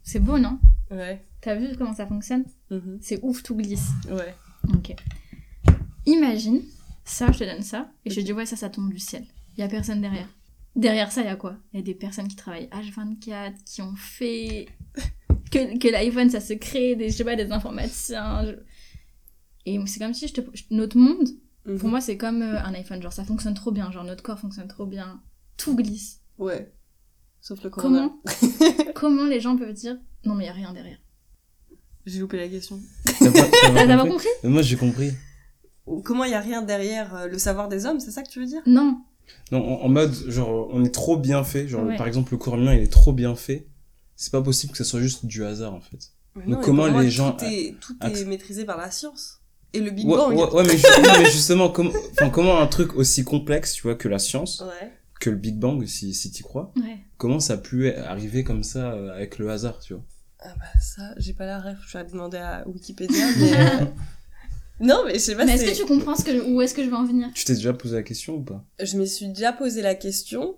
C'est 0.03 0.19
beau, 0.19 0.39
non? 0.39 0.59
Ouais. 0.91 1.23
T'as 1.41 1.55
vu 1.55 1.75
comment 1.77 1.93
ça 1.93 2.07
fonctionne? 2.07 2.43
Mhm. 2.71 2.97
C'est 3.01 3.19
ouf, 3.23 3.43
tout 3.43 3.55
glisse. 3.55 3.89
Ouais. 4.09 4.33
Ok. 4.73 4.95
Imagine, 6.05 6.61
ça, 7.05 7.31
je 7.31 7.39
te 7.39 7.43
donne 7.43 7.61
ça, 7.61 7.91
et 8.05 8.09
je 8.09 8.15
te 8.15 8.21
dis, 8.21 8.33
ouais, 8.33 8.45
ça, 8.47 8.55
ça 8.55 8.69
tombe 8.69 8.91
du 8.91 8.99
ciel. 8.99 9.25
Il 9.57 9.61
y 9.61 9.63
a 9.63 9.67
personne 9.67 10.01
derrière. 10.01 10.27
Derrière 10.75 11.11
ça, 11.11 11.21
il 11.21 11.25
y 11.25 11.29
a 11.29 11.35
quoi? 11.35 11.57
Il 11.73 11.77
y 11.77 11.79
a 11.81 11.83
des 11.83 11.93
personnes 11.93 12.27
qui 12.27 12.35
travaillent 12.35 12.69
H24, 12.71 13.53
qui 13.65 13.81
ont 13.81 13.95
fait 13.95 14.67
que, 15.51 15.77
que 15.79 15.87
l'iPhone, 15.87 16.29
ça 16.29 16.39
se 16.39 16.53
crée, 16.53 16.95
des, 16.95 17.09
je 17.09 17.15
sais 17.17 17.23
pas, 17.23 17.35
des 17.35 17.51
informaticiens. 17.51 18.45
je- 18.45 18.55
Et 19.65 19.79
c'est 19.85 19.99
comme 19.99 20.13
si 20.13 20.27
je 20.27 20.33
te... 20.33 20.41
notre 20.71 20.97
monde, 20.97 21.27
Mhm. 21.65 21.77
pour 21.77 21.89
moi, 21.89 22.01
c'est 22.01 22.17
comme 22.17 22.41
euh, 22.41 22.59
un 22.63 22.73
iPhone. 22.73 23.01
Genre, 23.01 23.11
ça 23.13 23.23
fonctionne 23.25 23.53
trop 23.53 23.71
bien. 23.71 23.91
Genre, 23.91 24.03
notre 24.03 24.23
corps 24.23 24.39
fonctionne 24.39 24.67
trop 24.67 24.85
bien. 24.85 25.21
Tout 25.57 25.75
glisse. 25.75 26.21
Ouais. 26.37 26.73
Sauf 27.41 27.61
le 27.63 27.69
corona. 27.69 28.11
Comment 28.23 28.93
Comment 28.95 29.25
les 29.25 29.39
gens 29.39 29.55
peuvent 29.57 29.73
dire 29.73 29.97
non 30.25 30.35
mais 30.35 30.43
il 30.45 30.47
y 30.47 30.49
a 30.49 30.53
rien 30.53 30.73
derrière 30.73 30.97
J'ai 32.05 32.19
loupé 32.19 32.37
la 32.37 32.47
question. 32.49 32.79
T'as 33.19 33.31
pas, 33.31 33.97
compris 33.97 34.09
compris 34.09 34.27
Mais 34.43 34.49
Moi, 34.49 34.61
j'ai 34.61 34.75
compris. 34.77 35.11
Comment 36.03 36.23
il 36.25 36.31
y 36.31 36.33
a 36.33 36.41
rien 36.41 36.61
derrière 36.61 37.15
euh, 37.15 37.27
le 37.27 37.37
savoir 37.37 37.67
des 37.69 37.85
hommes, 37.85 37.99
c'est 37.99 38.11
ça 38.11 38.21
que 38.23 38.29
tu 38.29 38.39
veux 38.39 38.45
dire? 38.45 38.61
Non. 38.65 39.01
Non, 39.51 39.59
en, 39.81 39.85
en 39.85 39.89
mode, 39.89 40.13
genre, 40.27 40.69
on 40.71 40.83
est 40.83 40.93
trop 40.93 41.17
bien 41.17 41.43
fait. 41.43 41.67
Genre, 41.67 41.83
Ouais. 41.85 41.95
par 41.97 42.07
exemple, 42.07 42.31
le 42.33 42.37
corps 42.37 42.57
il 42.57 42.67
est 42.67 42.91
trop 42.91 43.13
bien 43.13 43.35
fait. 43.35 43.67
C'est 44.21 44.31
pas 44.33 44.41
possible 44.41 44.73
que 44.73 44.77
ça 44.77 44.83
soit 44.83 44.99
juste 44.99 45.25
du 45.25 45.45
hasard, 45.45 45.73
en 45.73 45.79
fait. 45.79 46.11
Mais 46.35 46.43
Mais 46.45 46.51
non, 46.55 46.61
et 46.61 46.65
comment 46.65 46.89
moi, 46.91 47.01
les 47.01 47.09
gens 47.09 47.31
Tout 47.31 47.45
est, 47.45 47.75
tout 47.79 47.95
est 48.03 48.05
acc- 48.05 48.25
maîtrisé 48.25 48.65
par 48.65 48.77
la 48.77 48.91
science. 48.91 49.39
Et 49.71 49.79
le 49.79 49.91
Big 49.91 50.05
Ouais, 50.05 50.17
Bang. 50.17 50.35
ouais, 50.37 50.49
ouais, 50.51 50.63
mais, 50.65 50.77
ju- 50.77 50.83
non, 51.03 51.13
mais 51.19 51.31
justement, 51.31 51.69
comment, 51.69 52.59
un 52.59 52.67
truc 52.67 52.95
aussi 52.97 53.23
complexe, 53.23 53.71
tu 53.73 53.83
vois, 53.83 53.95
que 53.95 54.09
la 54.09 54.19
science, 54.19 54.61
Ouais. 54.61 54.91
que 55.21 55.29
le 55.29 55.37
Big 55.37 55.55
Bang, 55.57 55.85
si, 55.85 56.13
si 56.13 56.31
t'y 56.31 56.43
crois, 56.43 56.73
Ouais. 56.75 56.97
comment 57.17 57.39
ça 57.39 57.53
a 57.53 57.57
pu 57.57 57.89
arriver 57.93 58.43
comme 58.43 58.63
ça 58.63 58.91
euh, 58.91 59.13
avec 59.15 59.37
le 59.37 59.49
hasard, 59.49 59.79
tu 59.79 59.93
vois? 59.93 60.03
Ah 60.41 60.53
bah 60.59 60.65
ça, 60.81 61.13
j'ai 61.17 61.33
pas 61.33 61.45
la 61.45 61.61
ref, 61.61 61.77
je 61.87 61.97
vais 61.97 62.03
demander 62.03 62.37
à 62.39 62.67
Wikipédia, 62.67 63.25
mais... 63.39 63.53
euh, 63.81 63.85
non, 64.81 65.03
mais 65.05 65.13
je 65.15 65.19
sais 65.19 65.35
pas 65.35 65.45
mais 65.45 65.53
est-ce 65.53 65.65
que 65.71 65.75
tu 65.77 65.85
comprends 65.85 66.15
ce 66.15 66.23
que 66.23 66.49
où 66.51 66.61
est-ce 66.61 66.73
que 66.73 66.83
je 66.83 66.89
veux 66.89 66.95
en 66.95 67.05
venir? 67.05 67.27
Tu 67.33 67.43
t'es 67.45 67.53
déjà 67.55 67.73
posé 67.73 67.95
la 67.95 68.03
question 68.03 68.35
ou 68.35 68.41
pas? 68.43 68.63
Je 68.81 68.97
me 68.97 69.05
suis 69.05 69.27
déjà 69.29 69.51
posé 69.53 69.81
la 69.81 69.95
question, 69.95 70.55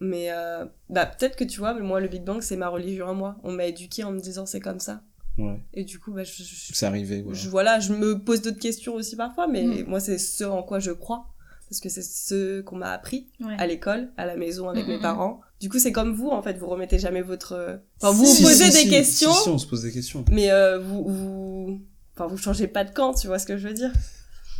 mais 0.00 0.30
euh, 0.30 0.64
bah 0.90 1.06
peut-être 1.06 1.36
que 1.36 1.44
tu 1.44 1.58
vois, 1.60 1.74
mais 1.74 1.80
moi 1.82 2.00
le 2.00 2.08
Big 2.08 2.22
Bang 2.24 2.40
c'est 2.42 2.56
ma 2.56 2.68
religion 2.68 3.08
à 3.08 3.12
moi. 3.14 3.36
On 3.44 3.52
m'a 3.52 3.66
éduqué 3.66 4.04
en 4.04 4.12
me 4.12 4.20
disant 4.20 4.46
c'est 4.46 4.60
comme 4.60 4.80
ça. 4.80 5.02
Ouais. 5.38 5.60
Et 5.72 5.82
du 5.84 5.98
coup, 5.98 6.12
bah 6.12 6.22
je... 6.24 6.30
je- 6.44 6.72
C'est 6.72 6.86
arrivé, 6.86 7.22
voilà. 7.22 7.36
je- 7.38 7.48
voilà, 7.48 7.80
je 7.80 7.92
me 7.92 8.18
pose 8.22 8.40
d'autres 8.42 8.60
questions 8.60 8.94
aussi 8.94 9.16
parfois, 9.16 9.46
mais 9.48 9.64
Mm. 9.64 9.84
moi 9.88 9.98
c'est 10.00 10.18
ce 10.18 10.44
en 10.44 10.62
quoi 10.62 10.78
je 10.78 10.92
crois. 10.92 11.26
parce 11.70 11.80
que 11.80 11.88
c'est 11.88 12.02
ce 12.02 12.60
qu'on 12.60 12.76
m'a 12.76 12.92
appris 12.92 13.26
Ouais. 13.40 13.56
à 13.58 13.66
l'école, 13.66 14.12
à 14.16 14.26
la 14.26 14.36
maison 14.36 14.68
avec 14.68 14.84
Mm, 14.86 14.90
mes 14.90 14.98
mm, 14.98 15.02
parents. 15.02 15.40
Du 15.60 15.68
coup, 15.70 15.78
c'est 15.80 15.90
comme 15.92 16.12
vous, 16.14 16.28
en 16.28 16.40
fait, 16.42 16.56
vous 16.58 16.68
remettez 16.68 16.98
jamais 17.00 17.22
votre... 17.22 17.52
euh, 17.54 17.76
Enfin, 18.00 18.12
vous 18.12 18.26
Si, 18.26 18.42
vous 18.42 18.48
posez 18.48 18.64
si, 18.66 18.70
des 18.70 18.78
si, 18.84 18.90
questions, 18.90 19.32
Si, 19.32 19.42
si, 19.44 19.48
on 19.48 19.58
se 19.58 19.66
pose 19.66 19.82
des 19.82 19.90
questions. 19.90 20.24
mais 20.30 20.52
euh, 20.52 20.78
vous, 20.78 21.04
vous... 21.08 21.82
Enfin, 22.14 22.26
vous 22.28 22.36
changez 22.36 22.68
pas 22.68 22.84
de 22.84 22.90
camp, 22.92 23.14
tu 23.14 23.26
vois 23.26 23.38
ce 23.40 23.46
que 23.46 23.56
je 23.56 23.66
veux 23.66 23.74
dire? 23.74 23.90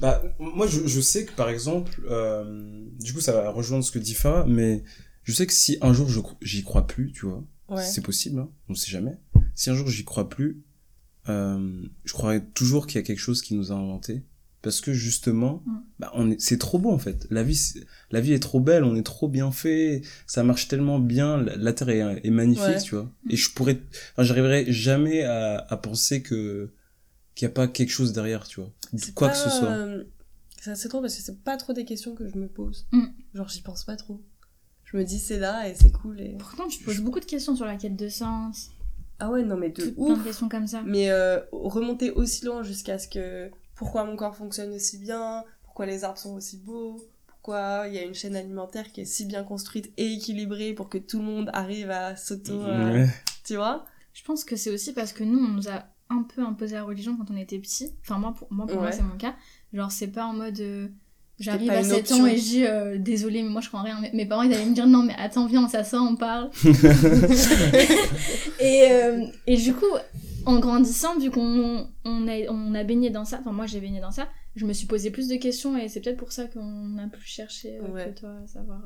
Bah, 0.00 0.22
moi, 0.40 0.66
je, 0.66 0.86
je 0.88 1.00
sais 1.00 1.24
que 1.24 1.32
par 1.32 1.50
exemple, 1.50 2.00
euh, 2.10 2.84
du 2.98 3.12
coup, 3.12 3.20
ça 3.20 3.32
va 3.32 3.50
rejoindre 3.50 3.84
ce 3.84 3.92
que 3.92 3.98
dit 4.00 4.14
Farah, 4.14 4.44
mais 4.48 4.82
je 5.24 5.32
sais 5.32 5.46
que 5.46 5.52
si 5.52 5.76
un 5.80 5.92
jour 5.92 6.08
j'y 6.40 6.62
crois 6.62 6.86
plus, 6.86 7.12
tu 7.12 7.26
vois, 7.26 7.44
Ouais. 7.68 7.82
c'est 7.84 8.02
possible, 8.02 8.38
hein, 8.40 8.50
on 8.68 8.74
sait 8.74 8.90
jamais. 8.90 9.18
Si 9.54 9.70
un 9.70 9.74
jour 9.74 9.88
j'y 9.88 10.04
crois 10.04 10.28
plus, 10.28 10.62
euh, 11.28 11.82
je 12.04 12.12
croirais 12.12 12.44
toujours 12.54 12.86
qu'il 12.86 12.96
y 12.96 12.98
a 12.98 13.02
quelque 13.02 13.18
chose 13.20 13.40
qui 13.42 13.54
nous 13.54 13.72
a 13.72 13.74
inventé. 13.74 14.22
Parce 14.62 14.80
que 14.80 14.94
justement, 14.94 15.62
Mm. 15.66 15.72
bah, 15.98 16.10
on 16.14 16.30
est, 16.30 16.40
c'est 16.40 16.56
trop 16.56 16.78
beau 16.78 16.90
en 16.90 16.98
fait. 16.98 17.26
La 17.30 17.42
vie, 17.42 17.58
la 18.10 18.20
vie 18.22 18.32
est 18.32 18.38
trop 18.38 18.60
belle, 18.60 18.82
on 18.84 18.96
est 18.96 19.02
trop 19.02 19.28
bien 19.28 19.50
fait, 19.52 20.00
ça 20.26 20.42
marche 20.42 20.68
tellement 20.68 20.98
bien, 20.98 21.36
la, 21.36 21.56
la 21.56 21.72
terre 21.74 21.90
est, 21.90 22.20
est 22.26 22.30
magnifique, 22.30 22.64
Ouais. 22.64 22.80
tu 22.82 22.94
vois. 22.94 23.10
Et 23.28 23.36
je 23.36 23.50
pourrais, 23.52 23.78
enfin, 24.12 24.22
j'arriverais 24.22 24.64
jamais 24.72 25.22
à, 25.22 25.58
à 25.68 25.76
penser 25.76 26.22
que 26.22 26.72
qu'il 27.34 27.46
n'y 27.48 27.50
a 27.52 27.54
pas 27.54 27.66
quelque 27.68 27.90
chose 27.90 28.12
derrière, 28.12 28.46
tu 28.46 28.60
vois. 28.60 28.72
C'est 28.96 29.12
Quoi 29.12 29.28
pas, 29.28 29.34
que 29.34 29.38
ce 29.40 29.50
soit. 29.50 29.68
euh, 29.70 30.04
C'est 30.62 30.70
assez 30.70 30.88
drôle 30.88 31.02
parce 31.02 31.16
que 31.16 31.22
c'est 31.22 31.42
pas 31.42 31.56
trop 31.58 31.72
des 31.74 31.84
questions 31.84 32.14
que 32.14 32.26
je 32.28 32.38
me 32.38 32.46
pose. 32.48 32.86
Mm. 32.92 33.06
Genre, 33.34 33.48
j'y 33.48 33.60
pense 33.60 33.84
pas 33.84 33.96
trop. 33.96 34.22
Je 34.94 34.98
me 35.00 35.04
dis, 35.04 35.18
c'est 35.18 35.38
là 35.40 35.68
et 35.68 35.74
c'est 35.74 35.90
cool. 35.90 36.20
Et... 36.20 36.36
Pourtant, 36.38 36.68
tu 36.68 36.78
te 36.78 36.84
poses 36.84 37.00
beaucoup 37.00 37.18
de 37.18 37.24
questions 37.24 37.56
sur 37.56 37.66
la 37.66 37.74
quête 37.76 37.96
de 37.96 38.08
sens, 38.08 38.70
Ah 39.18 39.28
ouais, 39.30 39.42
non, 39.42 39.56
mais 39.56 39.70
de 39.70 39.82
tout, 39.82 39.92
plein 39.92 40.04
ouf. 40.14 40.18
de 40.20 40.24
questions 40.24 40.48
comme 40.48 40.68
ça. 40.68 40.82
Mais 40.86 41.10
euh, 41.10 41.40
remonter 41.50 42.12
aussi 42.12 42.44
loin 42.44 42.62
jusqu'à 42.62 42.98
ce 43.00 43.08
que 43.08 43.50
pourquoi 43.74 44.04
mon 44.04 44.14
corps 44.14 44.36
fonctionne 44.36 44.72
aussi 44.72 44.98
bien, 44.98 45.42
pourquoi 45.64 45.86
les 45.86 46.04
arbres 46.04 46.18
sont 46.18 46.34
aussi 46.36 46.58
beaux, 46.58 47.04
pourquoi 47.26 47.86
il 47.88 47.94
y 47.94 47.98
a 47.98 48.02
une 48.02 48.14
chaîne 48.14 48.36
alimentaire 48.36 48.92
qui 48.92 49.00
est 49.00 49.04
si 49.04 49.24
bien 49.24 49.42
construite 49.42 49.92
et 49.96 50.12
équilibrée 50.12 50.72
pour 50.74 50.88
que 50.88 50.98
tout 50.98 51.18
le 51.18 51.24
monde 51.24 51.50
arrive 51.52 51.90
à 51.90 52.14
s'auto. 52.14 52.52
euh, 52.62 52.92
Ouais. 53.04 53.08
Tu 53.44 53.56
vois? 53.56 53.84
Je 54.12 54.22
pense 54.22 54.44
que 54.44 54.54
c'est 54.54 54.70
aussi 54.70 54.92
parce 54.92 55.12
que 55.12 55.24
nous, 55.24 55.38
on 55.40 55.48
nous 55.48 55.68
a 55.68 55.86
un 56.08 56.22
peu 56.22 56.42
imposé 56.42 56.76
la 56.76 56.84
religion 56.84 57.16
quand 57.16 57.32
on 57.32 57.36
était 57.36 57.58
petit. 57.58 57.90
Enfin, 58.02 58.18
moi, 58.18 58.32
pour 58.32 58.46
moi, 58.52 58.66
pour 58.68 58.76
moi 58.76 58.86
Ouais. 58.86 58.92
c'est 58.92 59.02
mon 59.02 59.16
cas. 59.16 59.34
Genre, 59.72 59.90
c'est 59.90 60.06
pas 60.06 60.24
en 60.24 60.34
mode. 60.34 60.60
euh, 60.60 60.86
J'arrive 61.40 61.70
à 61.70 61.78
une 61.80 61.84
7 61.84 61.98
option. 61.98 62.22
ans 62.22 62.26
et 62.26 62.36
je 62.36 62.42
dis 62.42 62.64
euh, 62.64 62.96
désolé, 62.98 63.42
mais 63.42 63.48
moi 63.48 63.60
je 63.60 63.68
crois 63.68 63.80
en 63.80 63.84
rien. 63.84 64.00
Mes 64.12 64.24
parents 64.26 64.42
ils 64.42 64.54
allaient 64.54 64.64
me 64.66 64.74
dire 64.74 64.86
non, 64.86 65.02
mais 65.02 65.14
attends, 65.18 65.46
viens, 65.46 65.64
on 65.64 65.68
s'assoit, 65.68 66.00
on 66.00 66.14
parle. 66.16 66.50
et, 68.60 68.88
euh, 68.92 69.24
et 69.46 69.56
du 69.56 69.74
coup, 69.74 69.86
en 70.46 70.58
grandissant, 70.58 71.18
vu 71.18 71.30
qu'on 71.30 71.86
on 72.04 72.28
a, 72.28 72.50
on 72.50 72.74
a 72.74 72.84
baigné 72.84 73.10
dans 73.10 73.24
ça, 73.24 73.38
enfin 73.40 73.52
moi 73.52 73.66
j'ai 73.66 73.80
baigné 73.80 74.00
dans 74.00 74.10
ça, 74.12 74.28
je 74.56 74.64
me 74.66 74.72
suis 74.72 74.86
posé 74.86 75.10
plus 75.10 75.28
de 75.28 75.36
questions 75.36 75.76
et 75.76 75.88
c'est 75.88 76.00
peut-être 76.00 76.16
pour 76.18 76.32
ça 76.32 76.44
qu'on 76.46 76.98
a 76.98 77.08
plus 77.08 77.26
cherché 77.26 77.78
euh, 77.82 77.92
Ouais. 77.92 78.12
que 78.14 78.20
toi 78.20 78.30
à 78.44 78.46
savoir. 78.46 78.80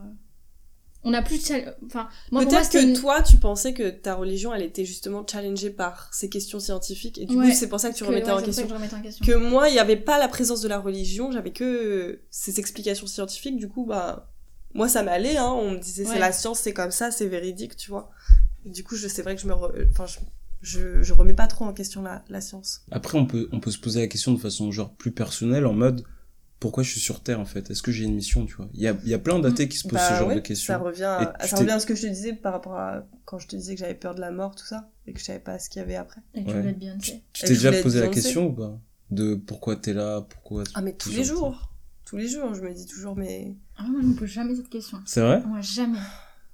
On 1.05 1.15
a 1.15 1.23
plus. 1.23 1.45
chal- 1.47 1.77
Enfin, 1.87 2.09
moi 2.33 2.43
pour 2.43 2.51
moi 2.53 2.61
Peut-être 2.61 2.71
que 2.73 2.83
une- 2.83 2.95
toi, 2.95 3.23
tu 3.23 3.37
pensais 3.37 3.73
que 3.73 3.89
ta 3.89 4.15
religion, 4.15 4.53
elle 4.53 4.63
était 4.63 4.85
justement 4.85 5.25
challengée 5.27 5.71
par 5.71 6.13
ces 6.13 6.29
questions 6.29 6.59
scientifiques 6.61 7.19
et 7.19 7.25
du 7.27 7.37
Ouais. 7.37 7.47
coup, 7.51 7.53
c'est 7.55 7.69
pour 7.69 7.79
ça 7.81 7.91
que 7.91 7.95
tu 7.97 8.03
que- 8.05 8.09
remettais 8.09 8.27
ouais, 8.27 8.33
en 8.33 8.43
question. 8.43 8.65
que 8.65 8.69
je 8.71 8.75
remettais 8.75 8.95
en 8.97 9.03
question. 9.03 9.25
que 9.25 9.33
moi, 9.37 9.69
il 9.69 9.73
n'y 9.73 9.79
avait 9.79 9.97
pas 9.97 10.19
la 10.19 10.29
présence 10.29 10.61
de 10.61 10.69
la 10.69 10.79
religion, 10.81 11.31
j'avais 11.31 11.53
que 11.53 12.21
ces 12.31 12.59
explications 12.59 13.07
scientifiques, 13.07 13.57
du 13.57 13.69
coup, 13.69 13.87
bah, 13.87 14.29
moi, 14.75 14.89
ça 14.89 15.03
m'allait, 15.03 15.37
hein, 15.37 15.51
on 15.53 15.71
me 15.73 15.79
disait, 15.79 16.05
Ouais. 16.05 16.15
c'est 16.15 16.19
la 16.19 16.33
science, 16.33 16.59
c'est 16.59 16.75
comme 16.75 16.91
ça, 16.91 17.11
c'est 17.11 17.27
véridique, 17.27 17.77
tu 17.77 17.91
vois. 17.91 18.11
Et 18.67 18.71
du 18.71 18.83
coup, 18.85 18.97
je, 18.97 19.07
c'est 19.09 19.23
vrai 19.23 19.35
que 19.37 19.41
je 19.41 19.47
me, 19.47 19.53
re- 19.55 19.89
enfin, 19.91 20.05
je, 20.07 20.19
je, 20.61 21.03
je 21.03 21.13
remets 21.15 21.33
pas 21.35 21.47
trop 21.47 21.65
en 21.65 21.73
question 21.73 22.03
la, 22.03 22.25
la 22.29 22.41
science. 22.41 22.83
Après, 22.91 23.17
on 23.17 23.25
peut, 23.25 23.49
on 23.53 23.61
peut 23.61 23.71
se 23.71 23.79
poser 23.79 24.01
la 24.01 24.09
question 24.09 24.33
de 24.33 24.39
façon 24.39 24.73
genre 24.73 24.93
plus 24.95 25.13
personnelle, 25.13 25.65
en 25.65 25.73
mode 25.75 26.03
pourquoi 26.61 26.83
je 26.83 26.91
suis 26.91 27.01
sur 27.01 27.23
Terre 27.23 27.41
en 27.41 27.45
fait? 27.45 27.71
Est-ce 27.71 27.83
que 27.83 27.93
j'ai 27.93 28.05
une 28.05 28.15
mission, 28.15 28.45
tu 28.47 28.55
vois? 28.55 28.69
Il 28.75 28.81
y 28.81 28.89
a, 28.89 28.97
il 29.05 29.09
y 29.09 29.15
a 29.15 29.19
plein 29.19 29.39
d'athées 29.39 29.69
qui 29.69 29.79
se 29.79 29.85
posent 29.85 29.93
Bah 29.99 30.09
ce 30.09 30.15
genre 30.15 30.29
ouais, 30.29 30.35
de 30.35 30.41
questions. 30.41 30.73
Ça 30.75 30.79
revient, 30.79 31.05
à, 31.05 31.35
ça 31.47 31.57
revient 31.57 31.71
à 31.71 31.81
ce 31.81 31.87
que 31.87 31.95
je 31.95 32.03
te 32.03 32.07
disais 32.07 32.33
par 32.33 32.53
rapport 32.53 32.75
à 32.75 33.05
quand 33.25 33.39
je 33.39 33.47
te 33.47 33.57
disais 33.57 33.75
que 33.75 33.81
j'avais 33.81 33.95
peur 33.95 34.15
de 34.15 34.21
la 34.21 34.31
mort, 34.31 34.55
tout 34.55 34.65
ça, 34.67 34.91
et 35.07 35.13
que 35.13 35.21
je 35.21 35.25
savais 35.25 35.39
pas 35.39 35.59
ce 35.59 35.69
qu'il 35.71 35.81
y 35.81 35.83
avait 35.85 35.97
après. 35.97 36.21
Et 36.35 36.43
tu 36.45 36.51
Ouais. 36.51 36.57
voulais 36.61 36.71
être 36.71 36.79
Beyoncé. 36.79 37.23
Tu 37.33 37.45
Et 37.45 37.49
t'es 37.49 37.55
je 37.55 37.69
déjà 37.69 37.83
posé 37.83 38.01
la 38.01 38.09
question 38.09 38.47
ou 38.49 38.53
pas? 38.53 38.79
De 39.11 39.35
pourquoi 39.35 39.77
t'es 39.77 39.93
là 39.95 40.21
Pourquoi 40.23 40.65
Ah, 40.75 40.83
mais 40.83 40.93
tous 40.95 41.11
les 41.11 41.25
jours. 41.25 41.73
Tous 42.05 42.17
les 42.17 42.27
jours, 42.29 42.55
je 42.55 42.63
me 42.63 42.73
dis 42.73 42.87
toujours, 42.87 43.17
mais 43.17 43.55
Ah, 43.77 43.85
moi, 43.89 44.01
je 44.03 44.07
me 44.07 44.15
pose 44.15 44.29
jamais 44.29 44.55
cette 44.57 44.71
question. 44.71 44.99
C'est 45.07 45.21
vrai? 45.21 45.43
Moi, 45.47 45.61
jamais. 45.61 45.99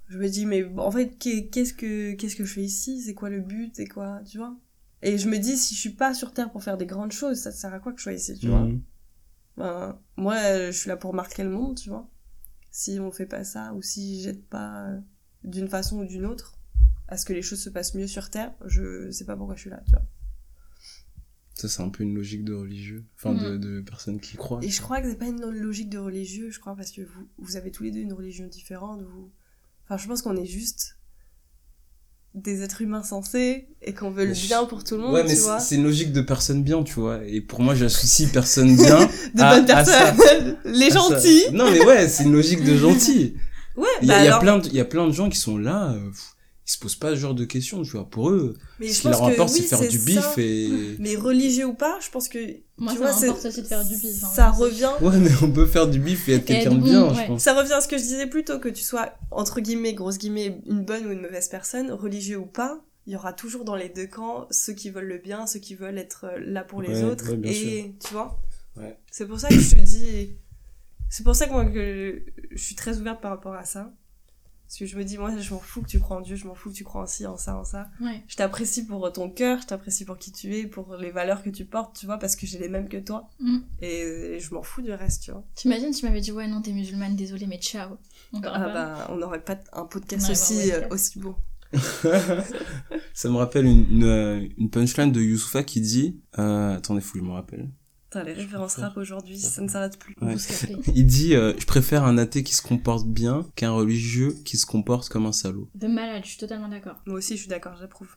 je 0.09 0.17
me 0.17 0.27
dis 0.29 0.45
mais 0.45 0.63
en 0.77 0.91
fait 0.91 1.17
qu'est- 1.17 1.47
qu'est-ce 1.47 1.73
que 1.73 2.13
qu'est-ce 2.13 2.35
que 2.35 2.45
je 2.45 2.53
fais 2.53 2.61
ici? 2.63 3.01
C'est 3.01 3.13
quoi 3.15 3.29
le 3.29 3.41
but? 3.41 3.71
C'est 3.73 3.87
quoi? 3.87 4.21
Tu 4.29 4.37
vois? 4.37 4.55
Et 5.01 5.17
je 5.17 5.27
me 5.29 5.37
dis 5.37 5.57
si 5.57 5.73
je 5.75 5.79
suis 5.79 5.89
pas 5.91 6.13
sur 6.13 6.33
terre 6.33 6.51
pour 6.51 6.63
faire 6.63 6.77
des 6.77 6.85
grandes 6.85 7.11
choses 7.11 7.39
ça 7.39 7.51
sert 7.51 7.73
à 7.73 7.79
quoi 7.79 7.91
que 7.91 7.97
je 7.99 8.03
sois 8.03 8.13
ici 8.13 8.37
tu 8.39 8.47
vois? 8.49 8.59
Mhm. 8.61 8.81
Ben, 9.57 9.97
moi 10.17 10.35
je 10.67 10.71
suis 10.77 10.89
là 10.89 10.97
pour 10.97 11.13
marquer 11.13 11.43
le 11.43 11.49
monde 11.49 11.77
tu 11.77 11.89
vois 11.89 12.09
si 12.71 12.99
on 12.99 13.09
fait 13.11 13.25
pas 13.25 13.43
ça 13.45 13.73
ou 13.73 13.81
si 13.81 14.21
j'aide 14.21 14.43
pas 14.43 14.89
euh, 14.89 14.99
d'une 15.45 15.69
façon 15.69 15.99
ou 15.99 16.05
d'une 16.05 16.25
autre 16.25 16.57
à 17.07 17.15
ce 17.17 17.25
que 17.25 17.31
les 17.33 17.41
choses 17.41 17.61
se 17.61 17.69
passent 17.69 17.95
mieux 17.95 18.07
sur 18.07 18.29
terre 18.29 18.53
je 18.65 19.09
sais 19.11 19.23
pas 19.25 19.37
pourquoi 19.37 19.55
je 19.55 19.61
suis 19.61 19.69
là 19.69 19.81
tu 19.85 19.91
vois 19.91 20.05
Ça, 21.53 21.69
c'est 21.69 21.81
un 21.81 21.89
peu 21.89 22.03
une 22.03 22.13
logique 22.15 22.43
de 22.43 22.53
religieux. 22.53 23.05
Enfin, 23.15 23.33
de, 23.33 23.51
Mhm. 23.53 23.57
de 23.59 23.81
personnes 23.81 24.19
qui 24.19 24.35
croient. 24.35 24.59
et 24.61 24.67
je 24.69 24.81
crois 24.81 25.01
que 25.01 25.09
c'est 25.09 25.17
pas 25.17 25.27
une 25.27 25.49
logique 25.49 25.89
de 25.89 25.99
religieux 25.99 26.49
je 26.51 26.59
crois 26.59 26.75
parce 26.75 26.91
que 26.91 27.01
vous 27.01 27.29
vous 27.37 27.55
avez 27.55 27.71
tous 27.71 27.83
les 27.83 27.91
deux 27.91 28.01
une 28.01 28.11
religion 28.13 28.47
différente 28.47 29.01
vous 29.03 29.31
enfin 29.85 29.95
je 29.97 30.05
pense 30.07 30.21
qu'on 30.21 30.35
est 30.35 30.45
juste 30.45 30.97
des 32.35 32.61
êtres 32.63 32.81
humains 32.81 33.01
sensés 33.03 33.67
et 33.81 33.93
qu'on 33.93 34.11
veut 34.11 34.25
le 34.25 34.33
bien 34.33 34.65
pour 34.65 34.83
tout 34.83 34.95
le 34.95 35.01
monde 35.01 35.13
Ouais, 35.13 35.23
mais 35.23 35.35
c'est 35.59 35.75
une 35.75 35.83
logique 35.83 36.11
de 36.11 36.21
personnes 36.21 36.63
bien, 36.63 36.83
tu 36.83 36.99
vois. 36.99 37.19
Et 37.25 37.39
pour 37.41 37.61
moi, 37.61 37.75
j'associe 37.75 38.29
personnes 38.31 38.75
bien 38.75 38.99
de 39.33 39.41
à- 39.41 39.55
bonnes 39.55 39.65
personnes. 39.65 40.57
Les 40.65 40.91
gentils. 40.91 41.43
Non, 41.53 41.71
mais 41.71 41.83
ouais, 41.85 42.07
c'est 42.09 42.23
une 42.23 42.33
logique 42.33 42.63
de 42.63 42.75
gentils. 42.77 43.35
ouais 43.77 43.87
Il 44.01 44.05
y, 44.05 44.09
bah 44.09 44.15
y 44.23 44.27
a 44.27 44.31
alors- 44.31 44.39
plein 44.41 44.57
de, 44.59 44.67
il 44.67 44.75
y 44.75 44.79
a 44.81 44.85
plein 44.85 45.07
de 45.07 45.11
gens 45.13 45.29
qui 45.29 45.37
sont 45.39 45.57
là, 45.57 45.91
euh, 45.93 46.09
pff, 46.09 46.34
ils 46.67 46.71
se 46.71 46.79
posent 46.79 46.95
pas 46.95 47.11
ce 47.11 47.15
genre 47.17 47.35
de 47.35 47.45
questions, 47.45 47.83
tu 47.83 47.91
vois. 47.91 48.09
Pour 48.09 48.31
eux, 48.31 48.57
mais 48.79 48.87
ce 48.87 49.01
qui 49.01 49.07
leur 49.07 49.23
importe, 49.23 49.51
oui, 49.53 49.59
c'est 49.61 49.77
faire 49.77 49.87
du 49.87 49.99
bif 49.99 50.19
ça. 50.19 50.33
et... 50.37 50.95
mais 50.99 51.15
religieux 51.15 51.65
ou 51.65 51.73
pas 51.73 51.99
je 52.01 52.09
pense 52.09 52.27
que 52.27 52.39
Moi, 52.77 52.91
tu 52.93 52.97
ça 52.99 53.03
vois 53.11 53.13
m'importe 53.21 53.45
aussi 53.45 53.61
de 53.61 53.67
faire 53.67 53.85
du 53.85 53.95
bif. 53.97 54.23
hein. 54.23 54.27
ça 54.33 54.49
revient 54.49 54.89
Ouais, 55.01 55.17
mais 55.19 55.29
on 55.43 55.51
peut 55.51 55.67
faire 55.67 55.87
du 55.87 55.99
bif 55.99 56.27
et 56.27 56.33
être 56.33 56.45
quelqu'un 56.45 56.71
de 56.75 56.81
bien, 56.83 57.13
je 57.13 57.27
pense. 57.27 57.43
ça 57.43 57.53
revient 57.53 57.73
à 57.73 57.81
ce 57.81 57.87
que 57.87 57.97
je 57.97 58.03
disais 58.03 58.25
plus 58.27 58.43
tôt 58.43 58.57
que 58.59 58.69
tu 58.69 58.83
sois 58.83 59.13
entre 59.31 59.59
guillemets 59.59 59.93
grosse 59.93 60.17
guillemets 60.17 60.59
une 60.65 60.83
bonne 60.83 61.05
ou 61.05 61.11
une 61.11 61.21
mauvaise 61.21 61.47
personne 61.49 61.91
religieux 61.91 62.37
ou 62.37 62.45
pas 62.47 62.81
il 63.07 63.13
y 63.13 63.15
aura 63.15 63.33
toujours 63.33 63.63
dans 63.65 63.75
les 63.75 63.89
deux 63.89 64.07
camps 64.07 64.47
ceux 64.49 64.73
qui 64.73 64.89
veulent 64.89 65.05
le 65.07 65.19
bien 65.19 65.45
ceux 65.45 65.59
qui 65.59 65.75
veulent 65.75 65.99
être 65.99 66.25
euh, 66.25 66.39
là 66.43 66.63
pour 66.63 66.81
les 66.81 66.89
Ouais, 66.89 67.03
autres 67.03 67.29
ouais, 67.29 67.37
bien 67.37 67.51
et 67.51 67.95
tu 68.03 68.11
vois 68.13 68.39
Ouais. 68.75 68.97
c'est 69.11 69.27
pour 69.27 69.39
ça 69.39 69.47
que 69.49 69.59
je 69.59 69.75
te 69.75 69.81
dis 69.81 70.31
c'est 71.09 71.23
pour 71.23 71.35
ça 71.35 71.45
que 71.45 71.51
moi 71.51 71.63
que 71.65 72.23
je 72.51 72.57
suis 72.61 72.73
très 72.75 72.97
ouverte 72.97 73.21
par 73.21 73.31
rapport 73.31 73.53
à 73.53 73.63
ça 73.65 73.93
parce 74.75 74.91
que 74.91 74.93
je 74.93 74.97
me 74.97 75.05
dis 75.05 75.17
moi 75.17 75.31
je 75.37 75.53
m'en 75.53 75.59
fous 75.59 75.81
que 75.81 75.87
tu 75.87 75.99
crois 75.99 76.17
en 76.17 76.21
Dieu 76.21 76.35
je 76.35 76.45
m'en 76.45 76.53
fous 76.53 76.69
que 76.69 76.75
tu 76.75 76.83
crois 76.83 77.01
en 77.03 77.07
ci 77.07 77.25
en 77.25 77.37
ça 77.37 77.55
en 77.55 77.63
ça 77.63 77.89
Ouais. 78.01 78.21
je 78.27 78.35
t'apprécie 78.35 78.85
pour 78.85 79.09
ton 79.13 79.29
cœur, 79.29 79.61
je 79.61 79.67
t'apprécie 79.67 80.03
pour 80.03 80.17
qui 80.17 80.31
tu 80.33 80.53
es, 80.57 80.67
pour 80.67 80.97
les 80.97 81.11
valeurs 81.11 81.43
que 81.43 81.49
tu 81.49 81.63
portes, 81.65 81.97
tu 81.97 82.05
vois, 82.05 82.17
parce 82.17 82.35
que 82.35 82.45
j'ai 82.45 82.59
les 82.59 82.67
mêmes 82.67 82.89
que 82.89 82.97
toi. 82.97 83.29
Mm. 83.39 83.59
Et 83.81 84.37
je 84.39 84.53
m'en 84.53 84.63
fous 84.63 84.81
du 84.81 84.91
reste, 84.91 85.23
tu 85.23 85.31
vois. 85.31 85.45
T'imagines, 85.55 85.91
tu 85.91 86.05
m'avais 86.05 86.19
dit, 86.19 86.31
ouais, 86.31 86.47
non, 86.47 86.61
t'es 86.61 86.73
musulmane, 86.73 87.15
désolé, 87.15 87.47
mais 87.47 87.57
ciao. 87.57 87.97
On 88.33 88.41
Ah 88.43 88.69
bah, 88.69 89.07
on 89.11 89.17
n'aurait 89.17 89.43
pas 89.43 89.57
un 89.73 89.85
podcast 89.85 90.25
Ouais, 90.25 90.31
aussi, 90.31 90.55
ouais, 90.55 90.73
euh, 90.73 90.87
aussi 90.89 91.19
beau. 91.19 91.35
Ça 93.13 93.29
me 93.29 93.35
rappelle 93.37 93.65
une, 93.65 93.85
une, 93.89 94.03
euh, 94.03 94.47
une 94.57 94.69
punchline 94.69 95.11
de 95.11 95.21
Youssoufa 95.21 95.63
qui 95.63 95.81
dit... 95.81 96.19
Euh, 96.37 96.75
attendez, 96.75 97.01
faut 97.01 97.13
que 97.13 97.19
je 97.19 97.23
me 97.23 97.31
rappelle. 97.31 97.69
Putain, 98.15 98.23
les 98.25 98.33
références 98.33 98.75
rap 98.75 98.95
aujourd'hui, 98.97 99.37
ça 99.37 99.61
ne 99.61 99.67
s'arrête 99.67 99.97
plus. 99.99 100.15
Ouais. 100.21 100.35
Il 100.95 101.05
dit 101.05 101.35
euh, 101.35 101.53
Je 101.59 101.65
préfère 101.65 102.03
un 102.05 102.17
athée 102.17 102.43
qui 102.43 102.53
se 102.55 102.61
comporte 102.61 103.05
bien 103.07 103.45
qu'un 103.55 103.71
religieux 103.71 104.35
qui 104.45 104.57
se 104.57 104.65
comporte 104.65 105.09
comme 105.09 105.25
un 105.25 105.31
salaud. 105.33 105.67
De 105.75 105.87
malade, 105.87 106.21
je 106.23 106.29
suis 106.29 106.37
totalement 106.37 106.67
d'accord. 106.69 106.95
Moi 107.05 107.17
aussi, 107.17 107.33
je 107.35 107.41
suis 107.41 107.49
d'accord, 107.49 107.73
j'approuve. 107.79 108.07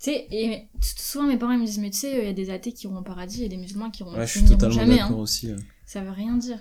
Tu 0.00 0.10
sais, 0.12 0.26
et 0.30 0.68
souvent 0.80 1.26
mes 1.26 1.36
parents 1.38 1.52
ils 1.52 1.58
me 1.60 1.66
disent, 1.66 1.78
mais 1.78 1.90
tu 1.90 1.98
sais, 1.98 2.18
il 2.20 2.24
y 2.26 2.28
a 2.28 2.32
des 2.32 2.50
athées 2.50 2.72
qui 2.72 2.86
iront 2.86 2.98
au 2.98 3.02
paradis 3.02 3.42
et 3.44 3.48
des 3.48 3.56
musulmans 3.56 3.90
qui 3.90 4.02
iront 4.02 4.12
Ouais, 4.16 4.26
je 4.26 4.32
qui 4.34 4.38
suis 4.40 4.48
totalement 4.48 4.74
jamais. 4.76 4.96
d'accord 4.98 5.16
Hein. 5.18 5.22
aussi. 5.22 5.50
euh. 5.50 5.56
Ça 5.86 6.00
veut 6.02 6.10
rien 6.10 6.34
dire. 6.36 6.58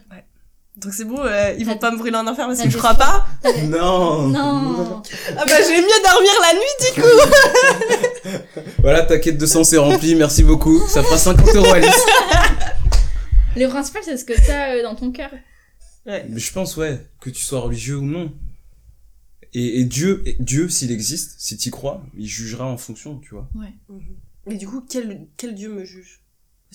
Donc 0.77 0.93
c'est 0.93 1.05
bon, 1.05 1.19
euh, 1.19 1.53
ils 1.57 1.65
vont 1.65 1.77
pas 1.77 1.91
me 1.91 1.97
brûler 1.97 2.15
en 2.17 2.25
enfer 2.27 2.47
parce 2.47 2.61
que 2.61 2.69
je 2.69 2.77
crois 2.77 2.93
pas. 2.95 3.25
Non 3.65 4.27
Non 4.29 5.01
Ah 5.37 5.43
bah, 5.45 5.53
j'ai 5.67 5.81
mieux 5.81 6.01
dormir 6.03 6.31
la 6.41 6.53
nuit, 6.53 6.95
du 6.95 7.01
coup. 7.01 7.07
Voilà, 8.79 9.03
ta 9.03 9.19
quête 9.19 9.37
de 9.37 9.45
sens 9.45 9.73
est 9.73 9.77
remplie, 9.77 10.15
merci 10.15 10.43
beaucoup. 10.43 10.79
Ça 10.87 11.03
fera 11.03 11.17
50 11.17 11.55
euros 11.55 11.73
Alice. 11.73 12.05
Le 13.55 13.67
principal, 13.67 14.01
c'est 14.05 14.17
ce 14.17 14.25
que 14.25 14.33
t'as 14.45 14.75
euh, 14.75 14.83
dans 14.83 14.95
ton 14.95 15.11
cœur. 15.11 15.31
Ouais. 16.05 16.25
Mais 16.29 16.39
je 16.39 16.53
pense, 16.53 16.77
ouais, 16.77 16.99
que 17.19 17.29
tu 17.29 17.41
sois 17.43 17.59
religieux 17.59 17.97
ou 17.97 18.05
non. 18.05 18.31
Et, 19.53 19.79
et 19.79 19.85
Dieu, 19.85 20.21
et 20.25 20.35
Dieu 20.39 20.69
s'il 20.69 20.91
existe, 20.91 21.35
si 21.39 21.57
tu 21.57 21.71
crois, 21.71 22.03
il 22.17 22.27
jugera 22.27 22.65
en 22.65 22.77
fonction, 22.77 23.17
tu 23.19 23.29
vois. 23.33 23.49
Mais 24.45 24.55
du 24.55 24.67
coup, 24.67 24.85
quel, 24.87 25.27
quel 25.37 25.55
dieu 25.55 25.69
me 25.69 25.83
juge? 25.83 26.21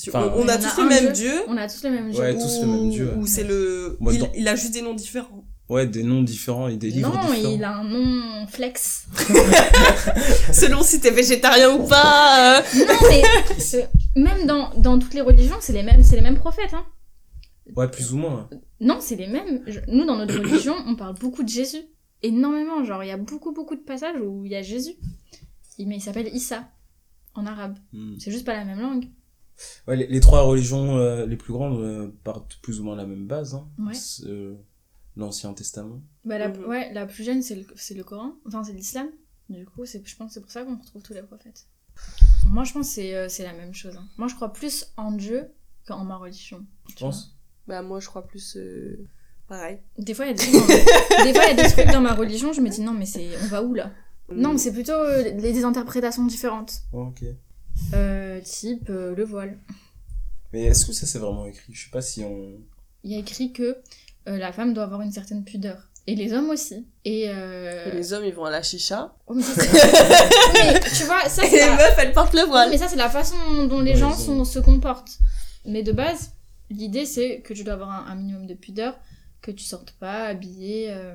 Enfin, 0.09 0.33
on, 0.35 0.43
on 0.45 0.49
a 0.49 0.57
on 0.57 0.61
tous 0.61 0.81
a 0.81 0.83
le 0.83 0.89
même 0.89 1.13
dieu. 1.13 1.31
dieu. 1.31 1.43
On 1.49 1.57
a 1.57 1.69
tous 1.69 1.85
le 1.85 1.91
même 1.91 2.13
jeu. 2.13 2.19
Ouais, 2.19 2.33
tous 2.35 2.61
le 2.63 2.67
même 2.67 2.91
dieu, 2.91 3.09
ouais. 3.11 3.17
Ou 3.19 3.27
c'est 3.27 3.45
le. 3.45 3.97
Moi, 4.01 4.15
il, 4.15 4.21
dans- 4.21 4.33
il 4.35 4.49
a 4.49 4.57
juste 4.57 4.73
des 4.73 4.81
noms 4.83 4.95
différents. 4.95 5.42
Ouais, 5.69 5.87
des 5.87 6.03
noms 6.03 6.23
différents 6.23 6.69
et 6.69 6.77
des 6.77 6.91
livres 6.91 7.15
non, 7.15 7.33
différents. 7.33 7.51
il 7.55 7.65
a 7.65 7.77
un 7.77 7.85
nom 7.85 8.47
flex. 8.47 9.07
Selon 10.53 10.83
si 10.83 11.01
t'es 11.01 11.11
végétarien 11.11 11.71
ou 11.75 11.87
pas. 11.87 12.59
euh. 12.59 12.63
Non, 12.79 12.95
mais 13.09 13.23
même 14.23 14.47
dans, 14.47 14.71
dans 14.77 14.99
toutes 14.99 15.15
les 15.15 15.21
religions, 15.21 15.57
c'est 15.61 15.73
les 15.73 15.83
mêmes, 15.83 16.03
c'est 16.03 16.17
les 16.17 16.23
mêmes 16.23 16.39
prophètes. 16.39 16.75
Hein. 16.75 16.85
Ouais, 17.77 17.89
plus 17.89 18.13
ou 18.13 18.19
moins. 18.19 18.51
Non, 18.81 18.99
c'est 19.01 19.17
les 19.17 19.29
mêmes. 19.29 19.63
Je- 19.67 19.81
Nous, 19.89 20.05
dans 20.05 20.17
notre 20.17 20.37
religion, 20.37 20.75
on 20.87 20.95
parle 20.97 21.15
beaucoup 21.19 21.43
de 21.43 21.49
Jésus. 21.49 21.83
Énormément. 22.23 22.85
Genre, 22.85 23.03
il 23.05 23.09
y 23.09 23.13
a 23.13 23.17
beaucoup, 23.17 23.53
beaucoup 23.53 23.77
de 23.77 23.81
passages 23.81 24.17
où 24.21 24.45
il 24.45 24.53
y 24.53 24.57
a 24.57 24.63
Jésus. 24.63 24.93
Mais 25.79 25.97
il 25.97 26.01
s'appelle 26.01 26.29
Issa, 26.35 26.69
en 27.35 27.47
arabe. 27.47 27.79
Hmm. 27.93 28.17
C'est 28.19 28.31
juste 28.31 28.45
pas 28.45 28.55
la 28.55 28.65
même 28.65 28.81
langue. 28.81 29.07
Ouais, 29.87 29.97
les, 29.97 30.07
les 30.07 30.21
trois 30.21 30.43
religions 30.43 30.97
euh, 30.99 31.25
les 31.25 31.37
plus 31.37 31.53
grandes 31.53 31.81
euh, 31.81 32.09
partent 32.25 32.59
plus 32.63 32.81
ou 32.81 32.85
moins 32.85 32.95
de 32.97 33.01
la 33.01 33.07
même 33.07 33.27
base. 33.27 33.55
Hein. 33.55 33.67
Ouais. 33.79 33.95
L'Ancien 35.17 35.53
Testament. 35.55 36.01
Bah, 36.25 36.39
la, 36.39 36.49
Mhm. 36.49 36.65
ouais, 36.67 36.93
la 36.93 37.07
plus 37.07 37.23
jeune, 37.25 37.43
c'est 37.43 37.55
le, 37.57 37.65
c'est 37.77 37.95
le 37.95 38.03
Coran. 38.05 38.33
Enfin, 38.47 38.65
c'est 38.65 38.73
l'islam. 38.73 39.09
Du 39.51 39.67
coup, 39.67 39.85
c'est, 39.85 40.03
je 40.07 40.17
pense 40.17 40.29
que 40.29 40.35
c'est 40.35 40.41
pour 40.41 40.51
ça 40.51 40.65
qu'on 40.65 40.77
retrouve 40.79 41.03
tous 41.03 41.13
les 41.13 41.23
prophètes. 41.23 41.67
Moi, 42.47 42.65
je 42.65 42.73
pense 42.73 42.89
que 42.89 42.95
c'est, 42.95 43.15
euh, 43.15 43.29
c'est 43.29 43.43
la 43.43 43.53
même 43.53 43.75
chose. 43.75 43.95
hein. 43.97 44.09
Moi, 44.17 44.29
je 44.29 44.35
crois 44.35 44.53
plus 44.53 44.87
en 44.97 45.13
Dieu 45.13 45.51
qu'en 45.87 46.05
ma 46.05 46.17
religion. 46.17 46.65
Tu 46.89 46.95
penses 46.97 47.37
Bah, 47.67 47.83
moi, 47.83 48.01
je 48.01 48.07
crois 48.07 48.27
plus. 48.27 48.57
euh, 48.57 49.07
Pareil. 49.49 49.79
Des 49.99 50.15
fois, 50.15 50.25
il 50.25 50.29
y 50.29 50.31
a 50.31 50.35
des 50.35 50.41
trucs 50.41 50.55
dans- 50.55 50.67
des 51.25 51.35
fois, 51.35 51.45
il 51.51 51.57
y 51.57 51.61
a 51.61 51.63
des 51.63 51.69
trucs 51.71 51.93
dans 51.93 52.01
ma 52.01 52.15
religion, 52.15 52.53
je 52.55 52.61
me 52.63 52.71
dis 52.71 52.81
non, 52.81 52.93
mais 52.95 53.05
c'est, 53.05 53.29
on 53.43 53.47
va 53.49 53.63
où 53.63 53.75
là? 53.75 53.91
Non, 54.33 54.53
mais 54.53 54.59
c'est 54.59 54.73
plutôt 54.73 54.93
euh, 54.93 55.23
les- 55.25 55.53
des 55.53 55.65
interprétations 55.65 56.25
différentes. 56.25 56.83
Oh, 56.95 57.09
Ok. 57.09 57.25
Euh, 57.93 58.41
type 58.41 58.89
euh, 58.89 59.15
le 59.15 59.25
voile. 59.25 59.59
Mais 60.53 60.63
est-ce 60.65 60.87
que 60.87 60.93
ça 60.93 61.07
c'est 61.07 61.19
vraiment 61.19 61.45
écrit? 61.47 61.73
Je 61.75 61.85
sais 61.85 61.91
pas 61.91 62.01
si 62.01 62.23
on. 62.25 62.61
Il 63.05 63.11
y 63.13 63.17
a 63.17 63.19
écrit 63.19 63.53
que 63.53 63.77
euh, 64.29 64.39
la 64.39 64.53
femme 64.53 64.75
doit 64.75 64.85
avoir 64.85 65.01
une 65.03 65.13
certaine 65.13 65.45
pudeur. 65.45 65.89
Et 66.09 66.17
les 66.17 66.33
hommes 66.33 66.51
aussi. 66.51 66.85
Et, 67.05 67.27
euh... 67.29 67.87
Et 67.93 67.95
les 67.95 68.13
hommes, 68.13 68.25
ils 68.25 68.35
vont 68.35 68.45
à 68.45 68.51
la 68.51 68.63
chicha. 68.63 69.15
Oh, 69.29 69.35
mais 69.35 69.43
tu 70.97 71.05
vois, 71.05 71.29
ça 71.29 71.45
Et 71.45 71.49
c'est 71.49 71.51
les 71.51 71.59
la... 71.67 71.77
meufs, 71.77 71.95
elles 71.99 72.13
portent 72.13 72.35
le 72.35 72.43
voile. 72.47 72.71
mais 72.71 72.79
ça 72.79 72.89
c'est 72.89 72.97
la 72.97 73.09
façon 73.09 73.37
dont 73.69 73.81
les 73.81 73.95
gens 73.97 74.13
sont- 74.13 74.45
se 74.45 74.59
comportent. 74.59 75.19
Mais 75.65 75.83
de 75.85 75.93
base, 75.93 76.33
l'idée 76.71 77.05
c'est 77.07 77.41
que 77.41 77.55
tu 77.55 77.63
dois 77.65 77.75
avoir 77.75 77.91
un, 77.91 78.11
un 78.11 78.15
minimum 78.17 78.47
de 78.47 78.55
pudeur, 78.55 78.99
que 79.43 79.51
tu 79.53 79.63
sortes 79.65 79.93
pas 80.01 80.25
habillé 80.25 80.89
euh, 80.91 81.15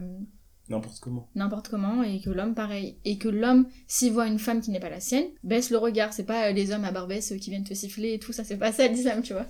N'importe 0.70 1.00
comment. 1.02 1.28
n'importe 1.36 1.68
comment, 1.70 2.04
et 2.04 2.20
que 2.22 2.30
l'homme 2.30 2.54
pareil. 2.56 2.98
Et 3.06 3.18
que 3.18 3.28
l'homme, 3.30 3.68
s'il 3.88 4.14
voit 4.14 4.28
une 4.28 4.40
femme 4.40 4.62
qui 4.62 4.72
n'est 4.72 4.80
pas 4.82 4.90
la 4.90 5.00
sienne, 5.02 5.28
baisse 5.44 5.70
le 5.70 5.78
regard. 5.78 6.14
C'est 6.14 6.24
pas 6.26 6.48
euh, 6.48 6.52
les 6.52 6.72
hommes 6.72 6.86
à 6.86 6.92
barbès 6.92 7.34
qui 7.42 7.50
viennent 7.50 7.64
te 7.66 7.74
siffler 7.74 8.14
et 8.14 8.20
tout, 8.20 8.32
ça 8.34 8.44
c'est 8.46 8.58
pas 8.58 8.72
ça 8.72 8.88
l'islam, 8.88 9.22
tu 9.22 9.34
vois. 9.34 9.46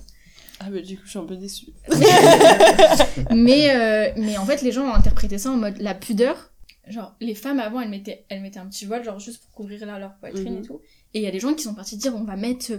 Ah, 0.60 0.70
mais 0.70 0.82
du 0.82 0.96
coup, 0.96 1.02
je 1.04 1.10
suis 1.10 1.18
un 1.18 1.24
peu 1.24 1.36
déçue. 1.36 1.68
mais, 3.34 3.70
euh, 3.76 4.12
mais 4.16 4.36
en 4.38 4.44
fait, 4.44 4.62
les 4.62 4.72
gens 4.72 4.84
ont 4.88 4.94
interprété 4.94 5.38
ça 5.38 5.50
en 5.50 5.56
mode 5.56 5.78
la 5.78 5.94
pudeur. 5.94 6.50
Genre, 6.88 7.14
les 7.20 7.34
femmes 7.34 7.60
avant, 7.60 7.80
elles 7.80 7.90
mettaient, 7.90 8.24
elles 8.28 8.40
mettaient 8.40 8.58
un 8.60 8.66
petit 8.66 8.86
voile, 8.86 9.04
genre 9.04 9.18
juste 9.20 9.42
pour 9.42 9.50
couvrir 9.52 9.84
là, 9.86 9.98
leur 9.98 10.14
poitrine 10.16 10.54
Mhm. 10.54 10.58
et 10.62 10.66
tout. 10.66 10.80
Et 11.14 11.18
il 11.20 11.22
y 11.22 11.26
a 11.26 11.30
des 11.30 11.40
gens 11.40 11.54
qui 11.54 11.62
sont 11.62 11.74
partis 11.74 11.96
dire 11.96 12.14
on 12.16 12.24
va 12.24 12.36
mettre 12.36 12.72
euh, 12.72 12.78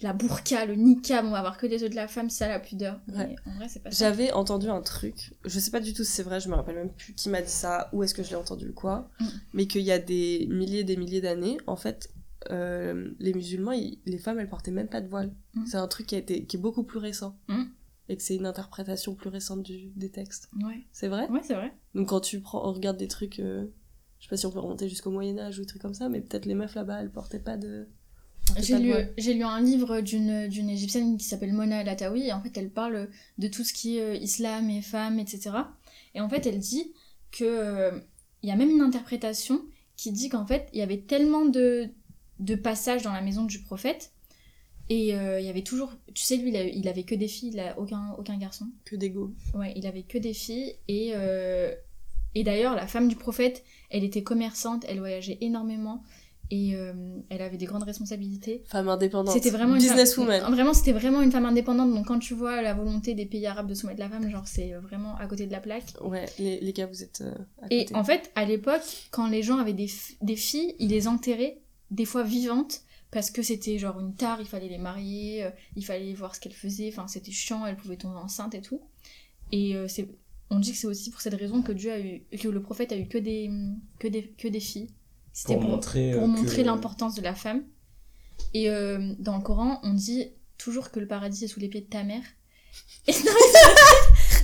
la 0.00 0.12
burqa, 0.14 0.64
le 0.64 0.74
niqab, 0.76 1.24
on 1.26 1.30
va 1.30 1.40
voir 1.42 1.58
que 1.58 1.66
les 1.66 1.82
yeux 1.82 1.90
de 1.90 1.94
la 1.94 2.08
femme, 2.08 2.30
c'est 2.30 2.38
ça 2.38 2.48
la 2.48 2.58
pudeur. 2.58 3.00
Ouais. 3.08 3.28
Mais 3.28 3.36
en 3.52 3.56
vrai, 3.56 3.68
c'est 3.68 3.82
pas 3.82 3.90
ça. 3.90 4.06
J'avais 4.06 4.32
entendu 4.32 4.68
un 4.70 4.80
truc, 4.80 5.34
je 5.44 5.58
sais 5.58 5.70
pas 5.70 5.80
du 5.80 5.92
tout 5.92 6.04
si 6.04 6.12
c'est 6.12 6.22
vrai, 6.22 6.40
je 6.40 6.48
me 6.48 6.54
rappelle 6.54 6.74
même 6.76 6.90
plus 6.90 7.12
qui 7.14 7.28
m'a 7.28 7.42
dit 7.42 7.50
ça, 7.50 7.90
où 7.92 8.02
est-ce 8.02 8.14
que 8.14 8.22
je 8.22 8.30
l'ai 8.30 8.36
entendu, 8.36 8.72
quoi, 8.72 9.10
Mm. 9.20 9.24
mais 9.52 9.66
qu'il 9.66 9.82
y 9.82 9.92
a 9.92 9.98
des 9.98 10.46
milliers 10.50 10.80
et 10.80 10.84
des 10.84 10.96
milliers 10.96 11.20
d'années, 11.20 11.58
en 11.66 11.76
fait, 11.76 12.10
euh, 12.50 13.10
les 13.18 13.32
musulmans, 13.34 13.72
ils- 13.72 13.98
les 14.06 14.18
femmes, 14.18 14.38
elles 14.38 14.48
portaient 14.48 14.70
même 14.70 14.88
pas 14.88 15.00
de 15.00 15.08
voile. 15.08 15.32
Mm. 15.54 15.66
C'est 15.66 15.76
un 15.76 15.88
truc 15.88 16.06
qui, 16.06 16.14
a 16.14 16.18
été, 16.18 16.44
qui 16.44 16.56
est 16.56 16.60
beaucoup 16.60 16.82
plus 16.84 16.98
récent. 16.98 17.36
Mm. 17.48 17.64
Et 18.10 18.16
que 18.16 18.22
c'est 18.22 18.36
une 18.36 18.44
interprétation 18.46 19.14
plus 19.14 19.30
récente 19.30 19.62
du, 19.62 19.90
des 19.96 20.10
textes. 20.10 20.50
Ouais, 20.62 20.82
C'est 20.92 21.08
vrai? 21.08 21.26
Ouais 21.30 21.40
c'est 21.42 21.54
vrai. 21.54 21.72
Donc 21.94 22.08
quand 22.10 22.20
tu 22.20 22.40
prends, 22.40 22.68
on 22.68 22.72
regarde 22.72 22.98
des 22.98 23.08
trucs, 23.08 23.40
euh, 23.40 23.64
je 24.18 24.24
sais 24.24 24.28
pas 24.30 24.36
si 24.36 24.44
on 24.44 24.50
peut 24.50 24.58
remonter 24.60 24.88
jusqu'au 24.90 25.10
Moyen-Âge 25.10 25.58
ou 25.58 25.62
des 25.62 25.66
trucs 25.66 25.80
comme 25.80 25.94
ça, 25.94 26.08
mais 26.10 26.20
peut-être 26.20 26.44
les 26.44 26.54
meufs 26.54 26.74
là-bas, 26.74 27.00
elles 27.00 27.10
portaient 27.10 27.38
pas 27.38 27.56
de. 27.56 27.88
J'ai 28.58 28.78
lu, 28.78 28.90
voile. 28.90 29.10
j'ai 29.16 29.32
lu 29.32 29.42
un 29.42 29.58
livre 29.62 30.02
d'une, 30.02 30.48
d'une 30.48 30.68
égyptienne 30.68 31.16
qui 31.16 31.24
s'appelle 31.24 31.54
Mona 31.54 31.80
El 31.80 31.88
Atawi, 31.88 32.26
et 32.26 32.32
en 32.34 32.42
fait, 32.42 32.54
elle 32.58 32.68
parle 32.68 33.08
de 33.38 33.48
tout 33.48 33.64
ce 33.64 33.72
qui 33.72 33.96
est 33.96 34.02
euh, 34.02 34.14
islam 34.16 34.68
et 34.68 34.82
femmes, 34.82 35.18
etc. 35.18 35.52
Et 36.14 36.20
en 36.20 36.28
fait, 36.28 36.44
elle 36.46 36.58
dit 36.58 36.92
que 37.32 37.44
euh, 37.44 37.98
il 38.42 38.50
y 38.50 38.52
a 38.52 38.56
même 38.56 38.68
une 38.68 38.82
interprétation 38.82 39.62
qui 39.96 40.12
dit 40.12 40.28
qu'en 40.28 40.44
fait, 40.44 40.68
il 40.74 40.78
y 40.78 40.82
avait 40.82 41.00
tellement 41.00 41.46
de, 41.46 41.88
de 42.40 42.54
passages 42.54 43.02
dans 43.02 43.12
la 43.12 43.20
maison 43.22 43.44
du 43.44 43.60
prophète, 43.60 44.12
et 44.90 45.14
euh, 45.14 45.40
il 45.40 45.46
y 45.46 45.48
avait 45.48 45.62
toujours, 45.62 45.92
tu 46.12 46.22
sais, 46.24 46.36
lui, 46.36 46.50
il, 46.50 46.56
a- 46.56 46.64
il 46.64 46.88
avait 46.88 47.04
que 47.04 47.14
des 47.14 47.28
filles, 47.28 47.50
il 47.54 47.60
a 47.60 47.78
aucun, 47.78 48.14
aucun 48.18 48.36
garçon. 48.36 48.66
Que 48.84 48.96
d'ego. 48.96 49.32
Ouais, 49.54 49.72
il 49.76 49.86
avait 49.86 50.02
que 50.02 50.18
des 50.18 50.34
filles, 50.34 50.74
et, 50.88 51.12
euh, 51.14 51.74
et 52.34 52.44
d'ailleurs, 52.44 52.74
la 52.74 52.86
femme 52.86 53.08
du 53.08 53.16
prophète, 53.16 53.64
elle 53.90 54.04
était 54.04 54.22
commerçante, 54.22 54.84
elle 54.88 54.98
voyageait 54.98 55.38
énormément, 55.40 56.02
et 56.50 56.74
euh, 56.76 56.92
elle 57.30 57.40
avait 57.40 57.56
des 57.56 57.64
grandes 57.64 57.84
responsabilités. 57.84 58.62
Femme 58.66 58.90
indépendante. 58.90 59.32
C'était 59.32 59.48
vraiment 59.48 59.76
une 59.76 59.80
Businesswoman. 59.80 60.42
femme- 60.42 60.52
Vraiment, 60.52 60.74
c'était 60.74 60.92
vraiment 60.92 61.22
une 61.22 61.32
femme 61.32 61.46
indépendante. 61.46 61.94
Donc, 61.94 62.06
quand 62.06 62.18
tu 62.18 62.34
vois 62.34 62.60
la 62.60 62.74
volonté 62.74 63.14
des 63.14 63.24
pays 63.24 63.46
arabes 63.46 63.66
de 63.66 63.72
soumettre 63.72 63.98
la 64.00 64.10
femme, 64.10 64.28
genre, 64.28 64.46
c'est 64.46 64.72
vraiment 64.74 65.16
à 65.16 65.26
côté 65.26 65.46
de 65.46 65.52
la 65.52 65.60
plaque. 65.60 65.84
Ouais, 66.02 66.26
les, 66.38 66.60
les 66.60 66.72
gars, 66.74 66.84
vous 66.86 67.02
êtes 67.02 67.24
Et 67.70 67.86
en 67.94 68.04
fait, 68.04 68.30
à 68.34 68.44
l'époque, 68.44 68.82
quand 69.10 69.26
les 69.28 69.42
gens 69.42 69.56
avaient 69.56 69.72
des, 69.72 69.88
des 70.20 70.36
filles, 70.36 70.74
ils 70.78 70.90
les 70.90 71.08
enterraient, 71.08 71.62
des 71.90 72.04
fois 72.04 72.22
vivantes, 72.22 72.82
parce 73.10 73.30
que 73.30 73.42
c'était 73.42 73.78
genre 73.78 74.00
une 74.00 74.14
tare, 74.14 74.40
il 74.40 74.46
fallait 74.46 74.68
les 74.68 74.78
marier, 74.78 75.44
euh, 75.44 75.50
il 75.76 75.84
fallait 75.84 76.12
voir 76.14 76.34
ce 76.34 76.40
qu'elles 76.40 76.52
faisaient, 76.52 76.88
enfin, 76.92 77.06
c'était 77.06 77.30
chiant, 77.32 77.64
elles 77.66 77.76
pouvaient 77.76 77.96
tomber 77.96 78.16
enceintes 78.18 78.54
et 78.54 78.60
tout. 78.60 78.80
Et 79.52 79.76
euh, 79.76 79.86
c'est, 79.88 80.08
on 80.50 80.58
dit 80.58 80.72
que 80.72 80.78
c'est 80.78 80.86
aussi 80.88 81.10
pour 81.10 81.20
cette 81.20 81.34
raison 81.34 81.62
que 81.62 81.72
Dieu 81.72 81.92
a 81.92 82.00
eu, 82.00 82.22
que 82.40 82.48
le 82.48 82.60
prophète 82.62 82.90
a 82.92 82.96
eu 82.96 83.06
que 83.06 83.18
des, 83.18 83.50
que 83.98 84.08
des, 84.08 84.28
que 84.36 84.48
des 84.48 84.60
filles. 84.60 84.90
C'était 85.32 85.54
Pour, 85.54 85.62
pour, 85.62 85.70
montrer. 85.70 86.12
pour 86.12 86.22
euh, 86.24 86.26
montrer 86.26 86.62
que- 86.62 86.66
l'importance 86.66 87.14
de 87.14 87.22
la 87.22 87.34
femme. 87.34 87.62
Et 88.52 88.68
euh, 88.70 89.14
dans 89.20 89.36
le 89.36 89.42
Coran, 89.42 89.80
on 89.84 89.92
dit 89.94 90.26
toujours 90.58 90.90
que 90.90 90.98
le 91.00 91.06
paradis 91.06 91.44
est 91.44 91.48
sous 91.48 91.60
les 91.60 91.68
pieds 91.68 91.82
de 91.82 91.86
ta 91.86 92.02
mère. 92.04 92.22
Et 93.06 93.12
non. 93.12 93.32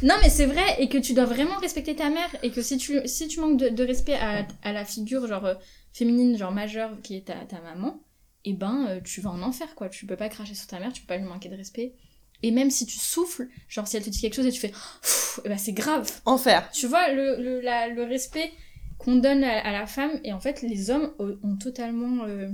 Non, 0.03 0.15
mais 0.23 0.31
c'est 0.31 0.47
vrai, 0.47 0.77
et 0.79 0.89
que 0.89 0.99
tu 0.99 1.13
dois 1.13 1.27
vraiment 1.27 1.57
respecter 1.59 1.95
ta 1.95 2.09
mère, 2.11 2.29
et 2.43 2.51
que 2.51 2.63
si 2.63 2.79
tu, 2.79 3.01
si 3.07 3.29
tu 3.29 3.41
manques 3.41 3.59
de, 3.59 3.69
de 3.69 3.85
respect 3.85 4.15
à, 4.15 4.47
à 4.63 4.73
la 4.73 4.85
figure 4.85 5.27
genre 5.27 5.45
euh, 5.45 5.55
féminine, 5.93 6.39
genre 6.39 6.53
majeure, 6.53 6.91
qui 7.03 7.17
est 7.17 7.27
ta, 7.27 7.35
ta 7.45 7.61
maman, 7.61 8.03
et 8.45 8.55
ben 8.55 8.87
euh, 8.89 9.01
tu 9.03 9.21
vas 9.21 9.31
en 9.31 9.43
enfer, 9.43 9.75
quoi. 9.75 9.89
Tu 9.91 10.07
peux 10.07 10.17
pas 10.17 10.29
cracher 10.31 10.55
sur 10.55 10.67
ta 10.67 10.79
mère, 10.81 10.93
tu 10.93 11.03
peux 11.03 11.09
pas 11.09 11.19
lui 11.19 11.25
manquer 11.27 11.51
de 11.51 11.57
respect. 11.57 11.95
Et 12.43 12.51
même 12.53 12.71
si 12.71 12.87
tu 12.87 12.99
souffles, 12.99 13.49
genre 13.69 13.87
si 13.87 13.99
elle 13.99 14.03
te 14.03 14.09
dit 14.09 14.19
quelque 14.21 14.35
chose 14.37 14.47
et 14.47 14.53
tu 14.53 14.61
fais, 14.61 14.69
Pfff, 14.71 15.41
eh 15.45 15.49
ben 15.51 15.59
c'est 15.59 15.73
grave. 15.75 16.11
Enfer. 16.25 16.71
Tu 16.73 16.87
vois 16.87 17.13
le, 17.13 17.37
le, 17.43 17.61
la- 17.61 17.89
le 17.89 18.03
respect 18.05 18.51
qu'on 18.97 19.17
donne 19.17 19.45
à, 19.45 19.61
à 19.61 19.73
la 19.73 19.87
femme 19.87 20.19
et 20.25 20.33
en 20.33 20.41
fait 20.41 20.63
les 20.63 20.91
hommes 20.91 21.13
ont 21.19 21.37
ont 21.43 21.57
totalement 21.57 22.25
euh, 22.25 22.49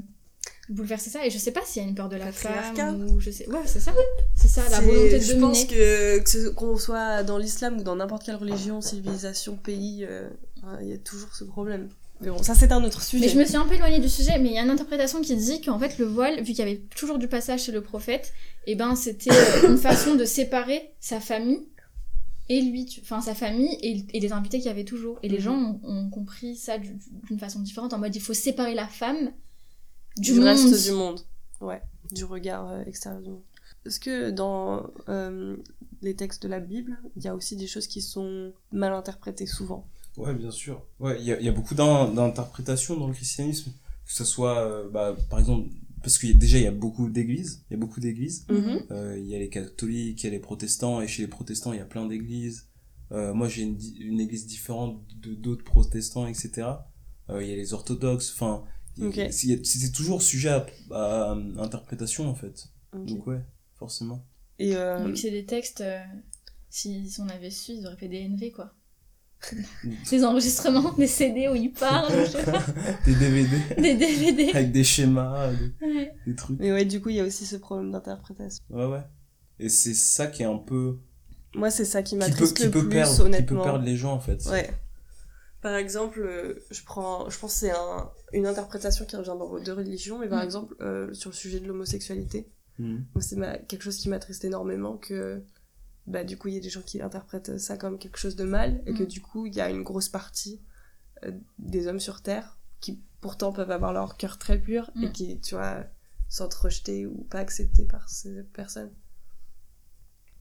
bouleversé 0.68 1.10
ça 1.10 1.24
et 1.24 1.30
je 1.30 1.38
sais 1.38 1.52
pas 1.52 1.60
s'il 1.64 1.82
y 1.82 1.84
a 1.84 1.88
une 1.88 1.94
peur 1.94 2.08
de 2.08 2.16
la 2.16 2.32
femme 2.32 3.06
ou 3.10 3.20
je 3.20 3.30
sais 3.30 3.48
ouais 3.48 3.60
c'est 3.66 3.78
ça 3.80 3.92
c'est 4.34 4.48
ça 4.48 4.62
la 4.70 4.80
volonté 4.80 5.18
de 5.18 5.22
je 5.22 5.32
dominer 5.34 5.40
pense 5.46 5.64
que, 5.66 6.48
qu'on 6.50 6.76
soit 6.76 7.22
dans 7.22 7.38
l'islam 7.38 7.78
ou 7.78 7.82
dans 7.84 7.94
n'importe 7.96 8.24
quelle 8.24 8.34
religion, 8.36 8.80
civilisation, 8.80 9.56
pays, 9.56 10.04
euh, 10.08 10.28
hein, 10.64 10.78
il 10.82 10.88
y 10.88 10.92
a 10.92 10.98
toujours 10.98 11.34
ce 11.34 11.44
problème. 11.44 11.88
Mais 12.20 12.30
bon, 12.30 12.42
ça 12.42 12.54
c'est 12.54 12.72
un 12.72 12.82
autre 12.82 13.02
sujet. 13.02 13.26
mais 13.26 13.30
je 13.32 13.38
me 13.38 13.44
suis 13.44 13.56
un 13.56 13.66
peu 13.66 13.74
éloignée 13.74 13.98
du 14.00 14.08
sujet 14.08 14.38
mais 14.38 14.48
il 14.48 14.54
y 14.54 14.58
a 14.58 14.62
une 14.62 14.70
interprétation 14.70 15.20
qui 15.20 15.36
dit 15.36 15.60
qu'en 15.60 15.78
fait 15.78 15.98
le 15.98 16.06
voile 16.06 16.38
vu 16.38 16.46
qu'il 16.46 16.58
y 16.58 16.62
avait 16.62 16.80
toujours 16.96 17.18
du 17.18 17.28
passage 17.28 17.64
chez 17.64 17.72
le 17.72 17.82
prophète 17.82 18.32
et 18.66 18.74
ben 18.74 18.96
c'était 18.96 19.30
euh, 19.32 19.68
une 19.68 19.76
façon 19.78 20.14
de 20.14 20.24
séparer 20.24 20.90
sa 20.98 21.20
famille 21.20 21.60
et 22.48 22.60
lui, 22.62 22.86
tu- 22.86 23.00
enfin 23.02 23.20
sa 23.20 23.34
famille 23.34 23.76
et, 23.82 24.04
et 24.14 24.20
les 24.20 24.32
invités 24.32 24.58
qu'il 24.58 24.66
y 24.68 24.70
avait 24.70 24.84
toujours. 24.84 25.18
Et 25.24 25.28
les 25.28 25.38
Mhm. 25.38 25.42
gens 25.42 25.56
ont, 25.56 25.80
ont 25.84 26.10
compris 26.10 26.56
ça 26.56 26.78
du- 26.78 26.96
d'une 27.28 27.38
façon 27.38 27.58
différente, 27.60 27.92
en 27.92 27.98
mode 27.98 28.14
il 28.16 28.22
faut 28.22 28.34
séparer 28.34 28.74
la 28.74 28.86
femme 28.86 29.30
du, 30.16 30.32
du, 30.32 30.38
monde. 30.38 30.44
reste 30.44 30.84
du 30.84 30.92
monde. 30.92 31.20
Ouais, 31.60 31.82
du 32.12 32.24
regard 32.24 32.68
euh, 32.70 32.82
extérieur 32.84 33.22
du 33.22 33.30
monde. 33.30 33.42
Est-ce 33.84 34.00
que 34.00 34.30
dans 34.30 34.90
euh, 35.08 35.56
les 36.02 36.14
textes 36.16 36.42
de 36.42 36.48
la 36.48 36.60
Bible, 36.60 36.98
il 37.16 37.22
y 37.24 37.28
a 37.28 37.34
aussi 37.34 37.56
des 37.56 37.66
choses 37.66 37.86
qui 37.86 38.02
sont 38.02 38.52
mal 38.72 38.92
interprétées 38.92 39.46
souvent? 39.46 39.86
Ouais, 40.16 40.34
bien 40.34 40.50
sûr. 40.50 40.82
Ouais, 40.98 41.16
il 41.20 41.26
y 41.26 41.32
a, 41.32 41.38
il 41.38 41.44
y 41.46 41.48
a 41.48 41.52
beaucoup 41.52 41.74
d'in- 41.74 42.08
d'interprétations 42.12 42.96
dans 42.96 43.06
le 43.06 43.14
christianisme. 43.14 43.70
Que 44.06 44.12
ce 44.12 44.24
soit, 44.24 44.58
euh, 44.58 44.88
bah, 44.88 45.16
par 45.30 45.38
exemple, 45.38 45.68
parce 46.02 46.18
que 46.18 46.26
déjà, 46.28 46.58
il 46.58 46.64
y 46.64 46.68
a 46.68 46.72
beaucoup 46.72 47.08
d'églises. 47.10 47.64
Il 47.70 47.74
y 47.74 47.76
a 47.76 47.78
beaucoup 47.78 48.00
d'églises. 48.00 48.46
Mhm. 48.48 48.86
Euh, 48.90 49.18
il 49.18 49.26
y 49.26 49.34
a 49.34 49.38
les 49.38 49.48
catholiques, 49.48 50.22
il 50.22 50.26
y 50.26 50.28
a 50.28 50.32
les 50.32 50.38
protestants, 50.38 51.00
et 51.00 51.08
chez 51.08 51.22
les 51.22 51.28
protestants, 51.28 51.72
il 51.72 51.78
y 51.78 51.82
a 51.82 51.84
plein 51.86 52.06
d'églises. 52.06 52.68
Euh, 53.12 53.34
moi, 53.34 53.48
j'ai 53.48 53.62
une, 53.62 53.78
une 54.00 54.20
église 54.20 54.46
différente 54.46 55.00
de 55.20 55.34
d'autres 55.34 55.64
protestants, 55.64 56.26
etc. 56.26 56.68
Euh, 57.30 57.42
il 57.42 57.48
y 57.48 57.52
a 57.52 57.56
les 57.56 57.72
orthodoxes, 57.72 58.32
enfin, 58.34 58.64
il 58.98 59.02
y 59.04 59.06
a- 59.06 59.08
Ok. 59.26 59.42
il 59.42 59.50
y 59.50 59.54
a- 59.54 59.64
c'était 59.64 59.92
toujours 59.92 60.22
sujet 60.22 60.48
à, 60.50 60.66
à 60.92 61.30
interprétation, 61.58 62.28
en 62.28 62.34
fait. 62.34 62.66
Donc, 62.94 63.26
ouais, 63.26 63.40
forcément. 63.78 64.24
Et 64.58 64.74
euh, 64.76 65.04
Vu 65.04 65.12
que 65.12 65.18
c'est 65.18 65.30
des 65.30 65.44
textes, 65.44 65.82
euh, 65.82 66.02
si, 66.70 67.08
si 67.10 67.20
on 67.20 67.28
avait 67.28 67.50
su, 67.50 67.72
ils 67.72 67.86
auraient 67.86 67.96
fait 67.96 68.08
des 68.08 68.20
NV 68.28 68.52
quoi. 68.52 68.72
des 70.10 70.24
enregistrements, 70.24 70.92
des 70.94 71.06
CD 71.06 71.46
où 71.48 71.54
ils 71.54 71.70
parlent, 71.72 72.10
je 72.10 72.30
sais 72.30 72.42
pas, 72.44 72.64
Des 73.04 73.14
DVD 73.14 73.58
des 73.76 73.94
DVD. 73.94 74.50
avec 74.54 74.72
des 74.72 74.82
schémas, 74.82 75.52
des, 75.52 75.86
Ouais. 75.86 76.14
des 76.26 76.34
trucs. 76.34 76.58
mais 76.58 76.72
ouais, 76.72 76.86
du 76.86 77.02
coup, 77.02 77.10
il 77.10 77.16
y 77.16 77.20
a 77.20 77.24
aussi 77.24 77.44
ce 77.44 77.56
problème 77.56 77.92
d'interprétation. 77.92 78.64
Ouais, 78.70 78.86
ouais. 78.86 79.02
Et 79.58 79.68
c'est 79.68 79.92
ça 79.94 80.26
qui 80.28 80.42
est 80.42 80.46
un 80.46 80.56
peu. 80.58 80.98
Moi, 81.54 81.70
c'est 81.70 81.84
ça 81.84 82.02
qui 82.02 82.16
m'attriste 82.16 82.58
le 82.64 82.70
peut 82.70 82.80
plus, 82.80 82.88
perdre, 82.88 83.14
qui 83.14 83.20
honnêtement. 83.22 83.58
peut 83.62 83.64
perdre 83.70 83.84
les 83.84 83.96
gens, 83.96 84.12
en 84.14 84.20
fait. 84.20 84.42
Ouais. 84.46 84.70
Par 85.66 85.74
exemple, 85.74 86.20
euh, 86.20 86.64
je 86.70 86.80
prends, 86.84 87.28
je 87.28 87.36
pense 87.40 87.54
que 87.54 87.58
c'est 87.58 87.72
un, 87.72 88.08
une 88.32 88.46
interprétation 88.46 89.04
qui 89.04 89.16
revient 89.16 89.34
dans 89.36 89.48
vos 89.48 89.58
deux 89.58 89.72
religions, 89.72 90.16
mais 90.20 90.28
par 90.28 90.40
Mm. 90.40 90.44
exemple, 90.44 90.76
euh, 90.80 91.12
sur 91.12 91.30
le 91.30 91.34
sujet 91.34 91.58
de 91.58 91.66
l'homosexualité, 91.66 92.48
moi, 92.78 93.20
c'est 93.20 93.36
quelque 93.66 93.82
chose 93.82 93.96
qui 93.96 94.08
m'attriste 94.08 94.44
énormément 94.44 94.96
que 94.96 95.42
bah 96.06 96.22
du 96.22 96.36
coup 96.38 96.46
il 96.46 96.54
y 96.54 96.56
a 96.58 96.60
des 96.60 96.68
gens 96.70 96.82
qui 96.82 97.02
interprètent 97.02 97.58
ça 97.58 97.76
comme 97.76 97.98
quelque 97.98 98.16
chose 98.16 98.36
de 98.36 98.44
mal 98.44 98.80
et 98.86 98.92
que 98.94 99.02
Mm. 99.02 99.06
du 99.06 99.20
coup 99.20 99.46
il 99.46 99.54
y 99.56 99.60
a 99.60 99.68
une 99.68 99.82
grosse 99.82 100.08
partie 100.08 100.60
euh, 101.24 101.32
des 101.58 101.88
hommes 101.88 101.98
sur 101.98 102.22
terre 102.22 102.58
qui 102.80 103.00
pourtant 103.20 103.52
peuvent 103.52 103.72
avoir 103.72 103.92
leur 103.92 104.16
cœur 104.16 104.38
très 104.38 104.58
pur 104.60 104.92
et 105.02 105.08
Mm. 105.08 105.12
qui 105.12 105.40
tu 105.40 105.56
vois 105.56 105.84
sentent 106.28 106.54
rejetés 106.54 107.06
ou 107.06 107.24
pas 107.24 107.40
acceptés 107.40 107.86
par 107.86 108.08
ces 108.08 108.44
personnes 108.60 108.92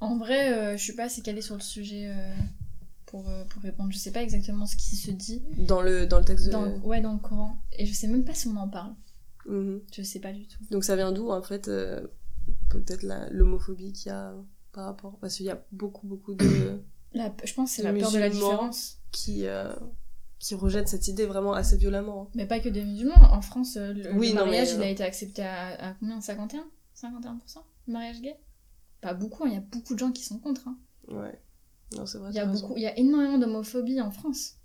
En 0.02 0.18
vrai, 0.18 0.54
euh, 0.54 0.78
je 0.78 0.84
suis 0.84 0.94
pas 0.94 1.06
assez 1.06 1.24
calée 1.24 1.42
sur 1.42 1.56
le 1.56 1.62
sujet 1.62 2.14
pour, 3.06 3.28
euh, 3.30 3.44
pour 3.46 3.62
répondre. 3.62 3.92
Je 3.92 3.98
sais 3.98 4.12
pas 4.12 4.22
exactement 4.24 4.66
ce 4.66 4.76
qui 4.76 4.96
se 4.96 5.12
dit 5.12 5.44
dans 5.58 5.82
le 5.82 6.06
dans 6.08 6.20
le 6.20 6.26
texte 6.26 6.48
de 6.48 6.52
dans, 6.52 6.68
ouais, 6.80 7.02
dans 7.02 7.14
le 7.14 7.20
Coran. 7.20 7.58
Et 7.74 7.86
je 7.86 7.94
sais 7.94 8.08
même 8.08 8.24
pas 8.26 8.34
si 8.34 8.48
on 8.48 8.56
en 8.58 8.68
parle. 8.70 8.94
Mhm. 9.48 9.82
Je 9.96 10.02
sais 10.02 10.20
pas 10.20 10.34
du 10.34 10.48
tout. 10.48 10.58
donc 10.72 10.84
ça 10.84 10.96
vient 10.96 11.12
d'où 11.12 11.30
en 11.30 11.42
fait 11.42 11.68
euh, 11.68 12.06
peut-être 12.70 13.04
l'homophobie 13.32 13.94
qu'il 13.94 14.08
y 14.08 14.12
a 14.16 14.34
par 14.72 14.86
rapport? 14.86 15.18
Parce 15.20 15.36
qu'il 15.36 15.46
y 15.46 15.50
a 15.52 15.64
beaucoup 15.72 16.08
beaucoup 16.08 16.34
de 16.34 16.82
La, 17.14 17.34
je 17.46 17.54
pense 17.54 17.70
que 17.70 17.76
c'est 17.78 17.84
la 17.84 17.94
peur 17.94 18.12
de 18.12 18.18
la 18.18 18.30
différence. 18.30 18.98
qui 19.12 19.46
euh, 19.46 19.74
qui 20.40 20.54
rejettent 20.54 20.90
cette 20.90 21.08
idée 21.08 21.26
vraiment 21.26 21.54
assez 21.54 21.78
violemment 21.78 22.30
Mais 22.36 22.46
pas 22.46 22.60
que 22.60 22.68
des 22.68 22.84
musulmans. 22.84 23.16
En 23.32 23.42
France, 23.42 23.78
euh, 23.78 23.94
le, 23.94 24.12
Oui, 24.14 24.30
le 24.30 24.36
non, 24.36 24.46
mariage, 24.46 24.76
mais, 24.78 24.84
il 24.84 24.88
a 24.88 24.90
été 24.90 25.04
accepté 25.04 25.42
à, 25.44 25.92
à 25.92 25.94
combien? 25.94 26.20
51 26.20 26.66
51% 27.02 27.60
Le 27.88 27.94
mariage 27.94 28.22
gay? 28.22 28.36
Pas 29.00 29.14
beaucoup, 29.14 29.46
hein, 29.46 29.48
il 29.50 29.54
y 29.54 29.58
a 29.58 29.62
beaucoup 29.62 29.94
de 29.94 30.00
gens 30.00 30.12
qui 30.12 30.24
sont 30.26 30.40
contre. 30.40 30.68
hein. 30.68 30.78
ouais 31.08 31.40
non 31.96 32.06
c'est 32.06 32.18
vrai 32.18 32.30
Il 32.32 32.36
y 32.36 32.40
a 32.40 32.46
beaucoup, 32.46 32.74
il 32.76 32.84
y 32.84 32.88
a 32.88 32.98
énormément 32.98 33.38
d'homophobie 33.38 34.00
en 34.02 34.12
France. 34.12 34.56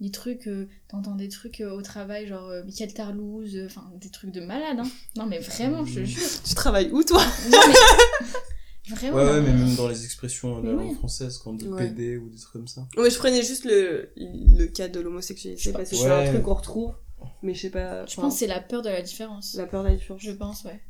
Des 0.00 0.10
trucs, 0.10 0.46
euh, 0.48 0.66
t'entends 0.88 1.14
des 1.14 1.28
trucs 1.28 1.60
euh, 1.60 1.72
au 1.76 1.82
travail, 1.82 2.26
genre 2.26 2.48
euh, 2.48 2.64
Michael 2.64 2.94
Tarlouse, 2.94 3.54
euh, 3.54 3.66
enfin 3.66 3.90
des 4.00 4.08
trucs 4.08 4.30
de 4.32 4.40
malade. 4.40 4.78
Hein. 4.80 4.90
Non 5.16 5.26
mais 5.26 5.38
vraiment, 5.40 5.84
je 5.84 6.00
te 6.00 6.04
jure. 6.04 6.22
tu 6.42 6.54
travailles 6.54 6.90
où 6.90 7.02
toi? 7.04 7.22
Non, 7.50 7.58
mais... 7.68 7.74
Vraiment. 8.94 9.18
Ouais, 9.18 9.24
ouais, 9.24 9.40
mais 9.42 9.52
même 9.52 9.76
dans 9.76 9.88
les 9.88 10.04
expressions 10.04 10.56
de 10.56 10.62
Mais 10.62 10.68
la 10.74 10.82
langue 10.82 10.96
française, 10.96 11.38
quand 11.38 11.50
on 11.50 11.54
dit 11.54 11.68
Ouais. 11.68 11.86
PD 11.88 12.16
ou 12.16 12.28
des 12.28 12.38
trucs 12.38 12.52
comme 12.54 12.66
ça. 12.66 12.88
Ouais, 12.96 13.10
je 13.10 13.18
prenais 13.18 13.42
juste 13.42 13.64
le, 13.64 14.10
le 14.16 14.66
cas 14.66 14.88
de 14.88 14.98
l'homosexualité, 15.00 15.72
parce 15.72 15.90
que 15.90 15.96
c'est 15.96 16.10
un 16.10 16.26
truc 16.32 16.42
qu'on 16.42 16.54
retrouve, 16.54 16.94
mais 17.42 17.54
je 17.54 17.60
sais 17.60 17.70
pas. 17.70 18.04
Je 18.06 18.16
pense 18.16 18.32
que 18.32 18.38
c'est 18.40 18.46
la 18.46 18.58
peur 18.60 18.82
de 18.82 18.88
la 18.88 19.02
différence. 19.02 19.54
la 19.54 19.66
peur 19.66 19.84
de 19.84 19.88
la 19.90 19.94
différence. 19.94 20.22
Je 20.22 20.32
pense, 20.32 20.64
ouais. 20.64 20.80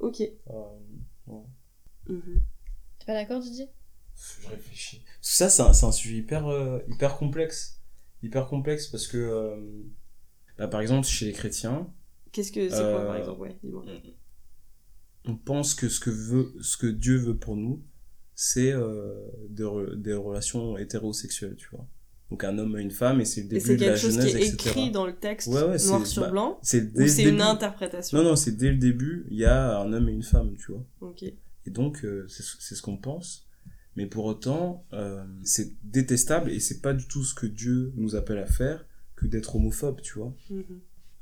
Ok. 0.00 0.20
Euh, 0.20 0.62
ouais. 1.26 1.42
Mhm. 2.08 2.42
T'es 3.00 3.06
pas 3.06 3.14
d'accord, 3.14 3.40
Didier? 3.40 3.68
Je 4.42 4.48
réfléchis. 4.48 5.02
Parce 5.20 5.30
que 5.30 5.36
ça, 5.36 5.48
c'est 5.50 5.62
un, 5.62 5.72
c'est 5.72 5.86
un 5.86 5.92
sujet 5.92 6.16
hyper, 6.16 6.46
euh, 6.48 6.78
hyper 6.88 7.16
complexe. 7.16 7.80
Hyper 8.22 8.46
complexe 8.48 8.88
parce 8.88 9.06
que, 9.06 9.16
euh, 9.16 9.56
bah, 10.58 10.68
par 10.68 10.80
exemple, 10.80 11.06
chez 11.06 11.26
les 11.26 11.32
chrétiens, 11.32 11.88
Qu'est-ce 12.32 12.52
que 12.52 12.68
c'est 12.68 12.76
quoi, 12.76 13.00
Euh, 13.00 13.06
par 13.06 13.16
exemple 13.16 13.40
Ouais, 13.40 13.56
dis-moi. 13.62 13.84
on 15.26 15.36
pense 15.36 15.74
que 15.74 15.88
ce 15.88 16.00
que 16.00 16.10
veut, 16.10 16.52
ce 16.60 16.76
que 16.76 16.86
Dieu 16.86 17.16
veut 17.16 17.36
pour 17.36 17.56
nous, 17.56 17.82
c'est 18.34 18.72
euh, 18.72 19.14
des, 19.48 19.64
re- 19.64 19.94
des 19.94 20.14
relations 20.14 20.78
hétérosexuelles, 20.78 21.56
tu 21.56 21.68
vois. 21.72 21.86
Donc 22.30 22.44
un 22.44 22.58
homme 22.58 22.78
et 22.78 22.82
une 22.82 22.90
femme, 22.90 23.20
et 23.20 23.24
c'est 23.24 23.42
le 23.42 23.48
début 23.48 23.60
c'est 23.64 23.76
de 23.76 23.80
la 23.86 23.92
quelque 23.92 24.00
chose 24.00 24.12
Genèse, 24.14 24.32
qui 24.32 24.42
est 24.42 24.46
etc. 24.48 24.70
écrit 24.70 24.90
dans 24.90 25.06
le 25.06 25.14
texte, 25.16 25.48
Ouais, 25.48 25.62
ouais, 25.62 25.78
noir 25.86 26.00
c'est- 26.06 26.12
sur 26.12 26.22
bah, 26.22 26.30
blanc, 26.30 26.58
C'est 26.62 27.08
c'est 27.08 27.24
une 27.24 27.40
interprétation? 27.40 28.18
Non, 28.18 28.24
non, 28.24 28.36
c'est 28.36 28.52
dès 28.52 28.70
le 28.70 28.76
début, 28.76 29.26
il 29.30 29.38
y 29.38 29.44
a 29.46 29.78
un 29.80 29.92
homme 29.92 30.08
et 30.08 30.12
une 30.12 30.22
femme, 30.22 30.54
tu 30.56 30.72
vois. 30.72 30.84
Ok. 31.00 31.22
Et 31.22 31.70
donc, 31.70 32.04
euh, 32.04 32.26
c'est 32.28 32.42
ce 32.42 32.56
c'est 32.60 32.74
ce 32.74 32.82
qu'on 32.82 32.96
pense. 32.98 33.47
Mais 33.98 34.06
pour 34.06 34.26
autant, 34.26 34.84
euh, 34.92 35.24
c'est 35.42 35.72
détestable 35.82 36.50
et 36.52 36.60
c'est 36.60 36.80
pas 36.80 36.92
du 36.94 37.06
tout 37.08 37.24
ce 37.24 37.34
que 37.34 37.46
Dieu 37.46 37.92
nous 37.96 38.14
appelle 38.14 38.38
à 38.38 38.46
faire 38.46 38.86
que 39.16 39.26
d'être 39.26 39.56
homophobe, 39.56 40.00
tu 40.02 40.14
vois. 40.20 40.32
Mhm. 40.50 40.62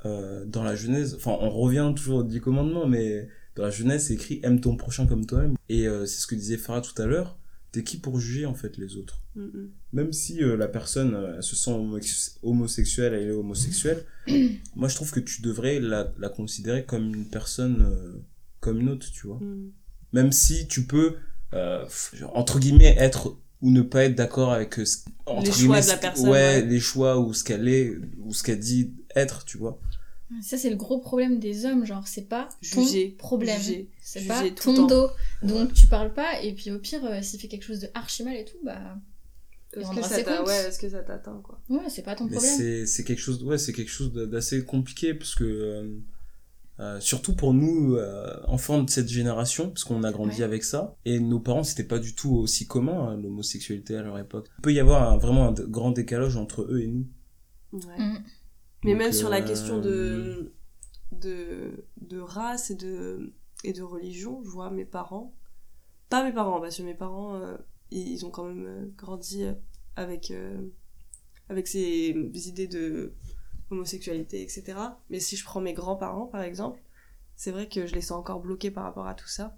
Euh, 0.04 0.44
dans 0.44 0.62
la 0.62 0.76
Genèse, 0.76 1.14
enfin, 1.14 1.36
on 1.40 1.48
revient 1.48 1.90
toujours 1.96 2.18
aux 2.18 2.22
dix 2.22 2.40
commandements, 2.40 2.86
mais 2.86 3.30
dans 3.54 3.62
la 3.62 3.70
Genèse, 3.70 4.04
c'est 4.08 4.14
écrit 4.14 4.40
aime 4.42 4.60
ton 4.60 4.76
prochain 4.76 5.06
comme 5.06 5.24
toi-même. 5.24 5.54
Et 5.70 5.88
euh, 5.88 6.04
c'est 6.04 6.20
ce 6.20 6.26
que 6.26 6.34
disait 6.34 6.58
Farah 6.58 6.82
tout 6.82 7.00
à 7.00 7.06
l'heure. 7.06 7.38
T'es 7.72 7.82
qui 7.82 7.96
pour 7.96 8.20
juger 8.20 8.44
en 8.44 8.54
fait 8.54 8.76
les 8.76 8.96
autres? 8.96 9.22
Mhm. 9.36 9.70
Même 9.94 10.12
si 10.12 10.38
la 10.40 10.68
personne 10.68 11.16
elle 11.36 11.42
se 11.42 11.56
sent 11.56 11.70
homo- 11.70 11.98
homosexuelle, 12.42 13.14
elle 13.14 13.28
est 13.28 13.32
homosexuelle, 13.32 14.04
moi 14.76 14.88
je 14.88 14.94
trouve 14.96 15.10
que 15.12 15.20
tu 15.20 15.40
devrais 15.40 15.80
la, 15.80 16.12
la 16.18 16.28
considérer 16.28 16.84
comme 16.84 17.06
une 17.14 17.24
personne 17.26 18.22
comme 18.60 18.80
une 18.80 18.90
autre, 18.90 19.10
tu 19.10 19.26
vois 19.26 19.38
Mhm. 19.40 19.70
même 20.12 20.32
si 20.32 20.68
tu 20.68 20.86
peux 20.86 21.16
entre 22.34 22.58
guillemets 22.58 22.94
être 22.98 23.36
ou 23.62 23.70
ne 23.70 23.82
pas 23.82 24.04
être 24.04 24.14
d'accord 24.14 24.52
avec 24.52 24.78
euh, 24.78 24.84
ce- 24.84 24.98
entre 25.26 25.42
Les 25.46 25.52
choix 25.52 25.56
guillemets, 25.56 25.82
de 25.82 25.86
la 25.86 25.96
personne, 25.96 26.28
ouais, 26.28 26.38
ouais. 26.38 26.62
les 26.62 26.80
choix 26.80 27.18
ou 27.18 27.32
ce 27.34 27.42
qu'elle 27.44 27.68
est 27.68 27.92
ou 28.18 28.32
ce 28.34 28.42
qu'elle 28.42 28.58
dit 28.60 28.92
être 29.14 29.44
tu 29.44 29.56
vois 29.58 29.80
Ça, 30.42 30.58
c'est 30.58 30.70
le 30.70 30.76
gros 30.76 30.98
problème 30.98 31.38
des 31.38 31.64
hommes, 31.66 31.84
genre, 31.86 32.06
c'est 32.06 32.28
pas 32.28 32.48
ton 32.72 32.82
Juger, 32.82 33.08
problème. 33.16 33.58
juger, 33.60 33.88
C'est 34.02 34.20
juger 34.20 34.50
pas 34.50 34.60
tout 34.60 34.74
ton 34.74 34.74
temps. 34.74 34.86
dos. 34.88 35.10
Donc, 35.42 35.72
tu 35.72 35.86
parles 35.86 36.12
pas, 36.12 36.42
et 36.42 36.52
puis 36.52 36.70
au 36.72 36.78
pire, 36.80 37.04
euh, 37.04 37.22
s'il 37.22 37.40
fait 37.40 37.48
quelque 37.48 37.64
chose 37.64 37.80
de 37.80 37.88
archi 37.94 38.24
mal 38.24 38.34
et 38.36 38.44
tout, 38.44 38.58
bah. 38.64 38.96
Est-ce 39.76 39.90
que, 39.90 40.02
ça 40.02 40.44
ouais, 40.44 40.68
est-ce 40.68 40.78
que 40.78 40.88
ça 40.88 41.02
t'atteint, 41.02 41.40
quoi? 41.44 41.60
Ouais, 41.68 41.88
c'est 41.88 42.02
pas 42.02 42.14
ton 42.16 42.24
mais 42.24 42.30
problème. 42.32 42.56
c'est 42.56 42.86
c'est 42.86 43.04
quelque 43.04 43.18
chose 43.20 43.42
ouais 43.44 43.58
c'est 43.58 43.72
quelque 43.74 43.90
chose 43.90 44.12
d'assez 44.12 44.64
compliqué 44.64 45.12
parce 45.12 45.34
que 45.34 45.44
euh, 45.44 45.98
euh, 46.80 47.00
surtout 47.00 47.34
pour 47.34 47.54
nous 47.54 47.94
euh, 47.96 48.36
enfants 48.46 48.82
de 48.82 48.90
cette 48.90 49.08
génération 49.08 49.68
parce 49.70 49.84
qu'on 49.84 50.02
a 50.04 50.12
grandi 50.12 50.38
Ouais. 50.38 50.44
avec 50.44 50.62
ça 50.64 50.96
et 51.06 51.20
nos 51.20 51.40
parents 51.40 51.64
c'était 51.64 51.84
pas 51.84 51.98
du 51.98 52.14
tout 52.14 52.34
aussi 52.36 52.66
commun 52.66 53.08
hein, 53.10 53.16
l'homosexualité 53.16 53.96
à 53.96 54.02
leur 54.02 54.18
époque 54.18 54.48
il 54.58 54.62
peut 54.62 54.72
y 54.74 54.80
avoir 54.80 55.10
un- 55.10 55.16
vraiment 55.16 55.48
un 55.48 55.52
grand 55.52 55.90
décalage 55.92 56.36
entre 56.36 56.62
eux 56.62 56.80
et 56.82 56.86
nous 56.88 57.06
Ouais. 57.72 57.80
Mm. 57.98 58.24
Mais 58.84 58.90
Donc, 58.92 58.98
même 59.00 59.12
sur 59.12 59.28
la 59.28 59.38
euh, 59.42 59.46
question 59.46 59.80
de, 59.80 60.52
de, 61.12 61.84
de 62.00 62.18
race 62.20 62.70
et 62.70 62.74
de, 62.76 63.32
et 63.64 63.72
de 63.72 63.82
religion, 63.82 64.42
je 64.44 64.48
vois 64.50 64.70
mes 64.70 64.84
parents, 64.84 65.34
pas 66.08 66.22
mes 66.24 66.32
parents, 66.32 66.60
parce 66.60 66.76
que 66.76 66.82
mes 66.82 66.94
parents, 66.94 67.34
euh, 67.36 67.56
ils 67.90 68.24
ont 68.24 68.30
quand 68.30 68.44
même 68.44 68.92
grandi 68.96 69.44
avec, 69.96 70.30
euh, 70.30 70.60
avec 71.48 71.66
ces 71.66 72.10
idées 72.34 72.68
de 72.68 73.12
homosexualité, 73.70 74.42
etc. 74.42 74.78
Mais 75.10 75.20
si 75.20 75.36
je 75.36 75.44
prends 75.44 75.60
mes 75.60 75.72
grands-parents, 75.74 76.26
par 76.26 76.42
exemple, 76.42 76.80
c'est 77.36 77.50
vrai 77.50 77.68
que 77.68 77.86
je 77.86 77.94
les 77.94 78.00
sens 78.00 78.18
encore 78.18 78.40
bloqués 78.40 78.70
par 78.70 78.84
rapport 78.84 79.06
à 79.06 79.14
tout 79.14 79.28
ça. 79.28 79.56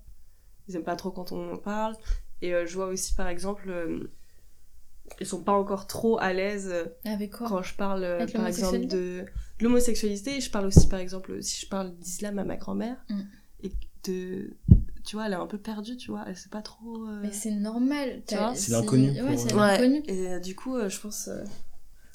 Ils 0.69 0.77
aiment 0.77 0.85
pas 0.85 0.97
trop 0.97 1.11
quand 1.11 1.33
on 1.33 1.53
en 1.55 1.57
parle. 1.59 1.95
Et 2.43 2.55
euh, 2.55 2.67
je 2.67 2.75
vois 2.75 2.87
aussi, 2.87 3.15
par 3.15 3.29
exemple, 3.29 3.69
euh, 3.71 4.11
ils 5.21 5.27
sont 5.27 5.43
pas 5.43 5.53
encore 5.53 5.87
trop 5.87 6.19
à 6.21 6.33
l'aise 6.33 6.69
euh, 6.71 6.85
Avec 7.05 7.33
quoi? 7.33 7.49
quand 7.49 7.63
je 7.63 7.75
parle 7.75 8.05
euh, 8.05 8.21
Avec 8.21 8.35
par 8.37 8.47
exemple 8.47 8.75
l'homosexualité? 8.77 8.97
de 8.97 9.27
de 9.59 9.65
l'homosexualité 9.65 10.41
je 10.41 10.51
parle 10.51 10.67
aussi 10.67 10.87
par 10.87 11.01
exemple 11.01 11.43
si 11.43 11.63
je 11.63 11.69
parle 11.69 11.97
d'islam 11.97 12.39
à 12.39 12.45
ma 12.45 12.57
grand-mère 12.57 12.97
Mm. 13.09 13.21
et 13.65 13.73
de 14.05 14.57
tu 15.05 15.17
vois 15.17 15.27
elle 15.27 15.33
est 15.33 15.37
un 15.37 15.47
peu 15.47 15.57
perdue 15.59 15.97
tu 15.97 16.11
vois 16.11 16.25
elle 16.29 16.37
sait 16.37 16.51
pas 16.51 16.61
trop 16.63 17.07
euh, 17.09 17.21
Mais 17.23 17.33
c'est 17.33 17.51
normal. 17.51 18.17
Tu 18.27 18.35
t'as- 18.35 18.49
vois 18.51 18.55
C'est 18.55 18.71
l'inconnu 18.71 19.09
Ouais, 19.23 19.37
c'est 19.39 19.55
ouais 19.55 19.61
l'inconnu. 19.79 20.03
et 20.07 20.29
euh, 20.29 20.41
du 20.41 20.55
coup 20.55 20.77
euh, 20.77 20.89
je 20.91 21.01
pense 21.01 21.29
euh, 21.29 21.43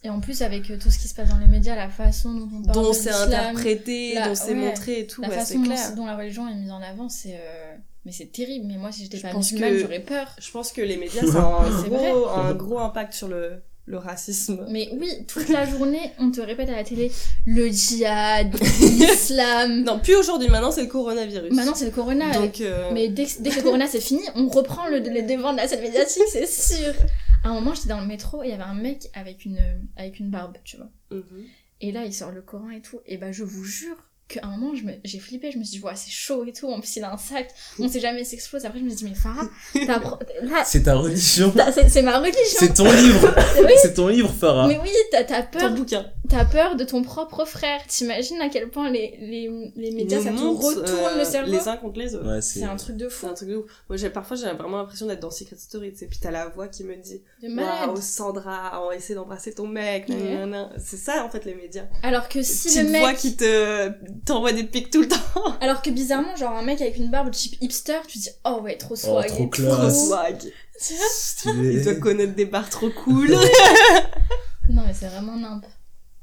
Et 0.06 0.10
en 0.10 0.20
plus, 0.20 0.42
avec 0.42 0.70
euh, 0.70 0.78
tout 0.78 0.92
ce 0.92 1.00
qui 1.00 1.08
se 1.08 1.16
passe 1.16 1.30
dans 1.30 1.38
les 1.38 1.48
médias, 1.48 1.76
la 1.76 1.88
façon 1.90 2.34
dont 2.34 2.50
on 2.54 2.62
parle 2.64 2.84
dont 2.86 2.92
c'est 2.94 3.10
interprété 3.10 4.14
la- 4.16 4.28
dont 4.28 4.36
c'est 4.36 4.50
ouais, 4.50 4.56
montré 4.56 5.00
et 5.00 5.08
tout 5.08 5.22
la 5.22 5.30
ouais, 5.30 5.36
façon 5.36 5.60
dont, 5.60 5.66
clair 5.66 5.96
dont 5.96 6.06
la 6.06 6.18
religion 6.18 6.48
est 6.50 6.56
mise 6.56 6.72
en 6.72 6.82
avant, 6.82 7.08
c'est 7.10 7.36
euh, 7.36 7.76
mais 8.06 8.12
c'est 8.12 8.32
terrible. 8.32 8.66
Mais 8.68 8.76
moi, 8.78 8.92
si 8.92 9.04
j'étais 9.04 9.20
pas 9.20 9.34
musulmane, 9.34 9.70
que- 9.72 9.80
j'aurais 9.80 10.00
peur. 10.02 10.36
je 10.40 10.52
pense 10.52 10.72
que 10.74 10.82
les 10.82 10.98
médias 10.98 11.26
ça 11.26 11.40
a 11.40 11.66
un 11.66 11.84
gros, 11.88 12.28
un 12.30 12.54
gros 12.54 12.80
impact 12.80 13.14
sur 13.14 13.28
le 13.30 13.62
le 13.86 13.98
racisme 13.98 14.66
Mais 14.70 14.88
oui, 14.98 15.10
toute 15.28 15.50
la 15.50 15.66
journée, 15.66 16.14
on 16.18 16.32
te 16.32 16.40
répète 16.40 16.70
à 16.70 16.76
la 16.76 16.86
télé 16.86 17.12
le 17.46 17.68
djihad, 17.68 18.54
l'islam. 18.80 19.84
non 19.86 20.00
plus 20.00 20.16
aujourd'hui 20.16 20.48
maintenant 20.48 20.72
c'est 20.72 20.84
le 20.84 20.88
coronavirus 20.88 21.52
Maintenant, 21.52 21.76
c'est 21.76 21.86
le 21.86 21.92
corona. 21.92 22.32
donc 22.32 22.62
euh, 22.62 22.92
Mais 22.94 23.10
dès 23.10 23.26
que, 23.26 23.42
dès 23.42 23.50
que 23.50 23.58
le 23.58 23.62
corona 23.64 23.86
c'est 23.88 24.00
fini, 24.00 24.22
on 24.36 24.48
reprend 24.48 24.88
le, 24.88 25.00
les 25.00 25.24
devants 25.24 25.52
de 25.52 25.58
la 25.58 25.68
scène 25.68 25.82
médiatique, 25.82 26.24
c'est 26.32 26.48
sûr. 26.48 26.94
À 27.44 27.50
un 27.50 27.54
moment, 27.54 27.74
j'étais 27.74 27.90
dans 27.90 28.00
le 28.00 28.08
métro 28.08 28.44
et 28.44 28.48
il 28.48 28.50
y 28.52 28.54
avait 28.54 28.64
un 28.64 28.74
mec 28.74 29.10
avec 29.14 29.46
une, 29.46 29.88
avec 29.96 30.20
une 30.20 30.30
barbe, 30.30 30.58
tu 30.64 30.78
vois. 30.78 30.90
mhm. 31.12 31.46
Et 31.82 31.92
là, 31.92 32.06
il 32.06 32.14
sort 32.14 32.32
le 32.32 32.42
Coran 32.42 32.70
et 32.70 32.82
tout. 32.82 33.02
Et 33.06 33.18
bah, 33.18 33.34
je 33.34 33.44
vous 33.44 33.66
jure 33.66 33.98
qu'à 34.28 34.40
un 34.44 34.52
moment, 34.58 34.74
je 34.76 34.84
me- 34.84 34.94
j'ai 35.04 35.20
flippé. 35.20 35.52
Je 35.52 35.58
me 35.58 35.64
suis 35.64 35.80
dit, 35.80 35.86
ouais, 35.86 35.92
c'est 35.96 36.10
chaud 36.12 36.44
et 36.46 36.54
tout. 36.54 36.68
En 36.68 36.80
plus, 36.80 36.96
il 36.96 37.04
a 37.04 37.14
un 37.14 37.18
sac. 37.18 37.50
On 37.80 37.88
sait 37.88 38.00
jamais 38.00 38.24
s'explose. 38.24 38.66
Après, 38.66 38.80
je 38.80 38.84
me 38.84 38.90
suis 38.90 39.00
dit, 39.00 39.06
mais 39.06 39.16
Farah, 39.16 39.48
t'as 39.86 40.00
pro- 40.00 40.18
là, 40.42 40.64
c'est 40.66 40.84
ta 40.84 40.96
religion 40.96 41.54
c'est 41.90 42.02
ma 42.02 42.18
religion. 42.20 42.40
c'est 42.46 42.74
ton 42.74 42.92
livre 42.92 43.36
Oui. 43.64 43.72
c'est 43.82 43.94
ton 43.94 44.08
livre 44.08 44.32
Farah 44.32 44.68
Mais 44.68 44.80
oui, 44.82 44.90
t'as 45.12 45.24
t'as 45.24 45.44
ton 45.44 45.60
peur, 45.60 45.72
bouquin 45.76 46.06
t'as 46.30 46.46
peur 46.46 46.76
de 46.76 46.84
ton 46.84 47.04
propre 47.04 47.46
frère. 47.46 47.80
T'imagines 47.88 48.42
à 48.42 48.50
quel 48.50 48.70
point 48.70 48.90
les, 48.90 49.18
les, 49.20 49.72
les 49.76 49.92
médias, 49.92 50.18
Ils 50.20 50.24
ça 50.24 50.30
te 50.32 50.36
montrent, 50.36 50.66
retourne 50.66 50.88
euh, 50.90 51.20
le 51.20 51.26
cerveau. 51.26 51.52
les 51.52 51.68
uns 51.68 51.78
contre 51.78 52.00
les 52.00 52.16
autres 52.16 52.28
ouais 52.28 52.42
C'est 52.42 52.64
un 52.64 52.76
truc 52.76 52.98
de 52.98 53.08
C'est 53.10 53.16
fou. 53.16 53.28
un 53.28 53.34
truc 53.34 53.50
de 53.50 53.58
ouf. 53.58 53.66
Moi, 53.90 53.98
j'ai, 53.98 54.10
parfois, 54.10 54.36
j'ai 54.36 54.46
vraiment 54.54 54.78
l'impression 54.78 55.06
d'être 55.06 55.20
dans 55.20 55.30
Secret 55.30 55.58
Story, 55.58 55.92
tu 55.92 56.00
sais. 56.00 56.06
Puis 56.08 56.18
t'as 56.20 56.32
la 56.32 56.48
voix 56.48 56.68
qui 56.70 56.84
me 56.86 56.96
dit. 56.96 57.22
Waouh, 57.44 57.98
Sandra, 58.02 58.82
on 58.84 58.88
va 58.88 58.96
essayer 58.96 59.14
d'embrasser 59.16 59.54
ton 59.54 59.68
mec. 59.68 60.08
Ouais. 60.10 60.46
C'est 60.84 60.98
ça, 60.98 61.24
en 61.24 61.30
fait, 61.30 61.46
les 61.46 61.54
médias. 61.56 61.84
Alors 62.02 62.28
que 62.30 62.42
si 62.42 62.70
Petite 62.70 62.84
le 62.84 62.90
mec. 62.90 63.02
voix 63.02 63.14
qui 63.14 63.36
te 63.36 63.92
t'envoie 64.26 64.54
des 64.54 64.64
pics 64.64 64.90
tout 64.90 65.02
le 65.02 65.08
temps. 65.08 65.18
Alors 65.62 65.82
que 65.82 65.90
bizarrement, 65.90 66.36
genre 66.36 66.52
un 66.58 66.62
mec 66.64 66.82
avec 66.82 66.98
une 66.98 67.10
barbe 67.12 67.32
type 67.32 67.56
hipster, 67.62 68.00
tu 68.08 68.18
te 68.20 68.24
dis 68.24 68.30
oh 68.46 68.60
ouais, 68.64 68.78
trop 68.78 68.96
swag. 68.96 69.28
trop 69.28 69.44
et 69.46 69.50
classe. 69.50 70.08
Swag. 70.08 70.40
Tu 70.40 70.94
vois 70.96 71.06
stylé 71.12 71.74
Il 71.76 71.84
doit 71.84 71.96
connaître 71.96 72.34
des 72.36 72.46
bars 72.46 72.70
trop 72.70 72.90
cool. 72.90 73.36
Non, 74.70 74.84
mais 74.88 74.94
c'est 74.94 75.08
vraiment 75.08 75.36
nimp. 75.38 75.66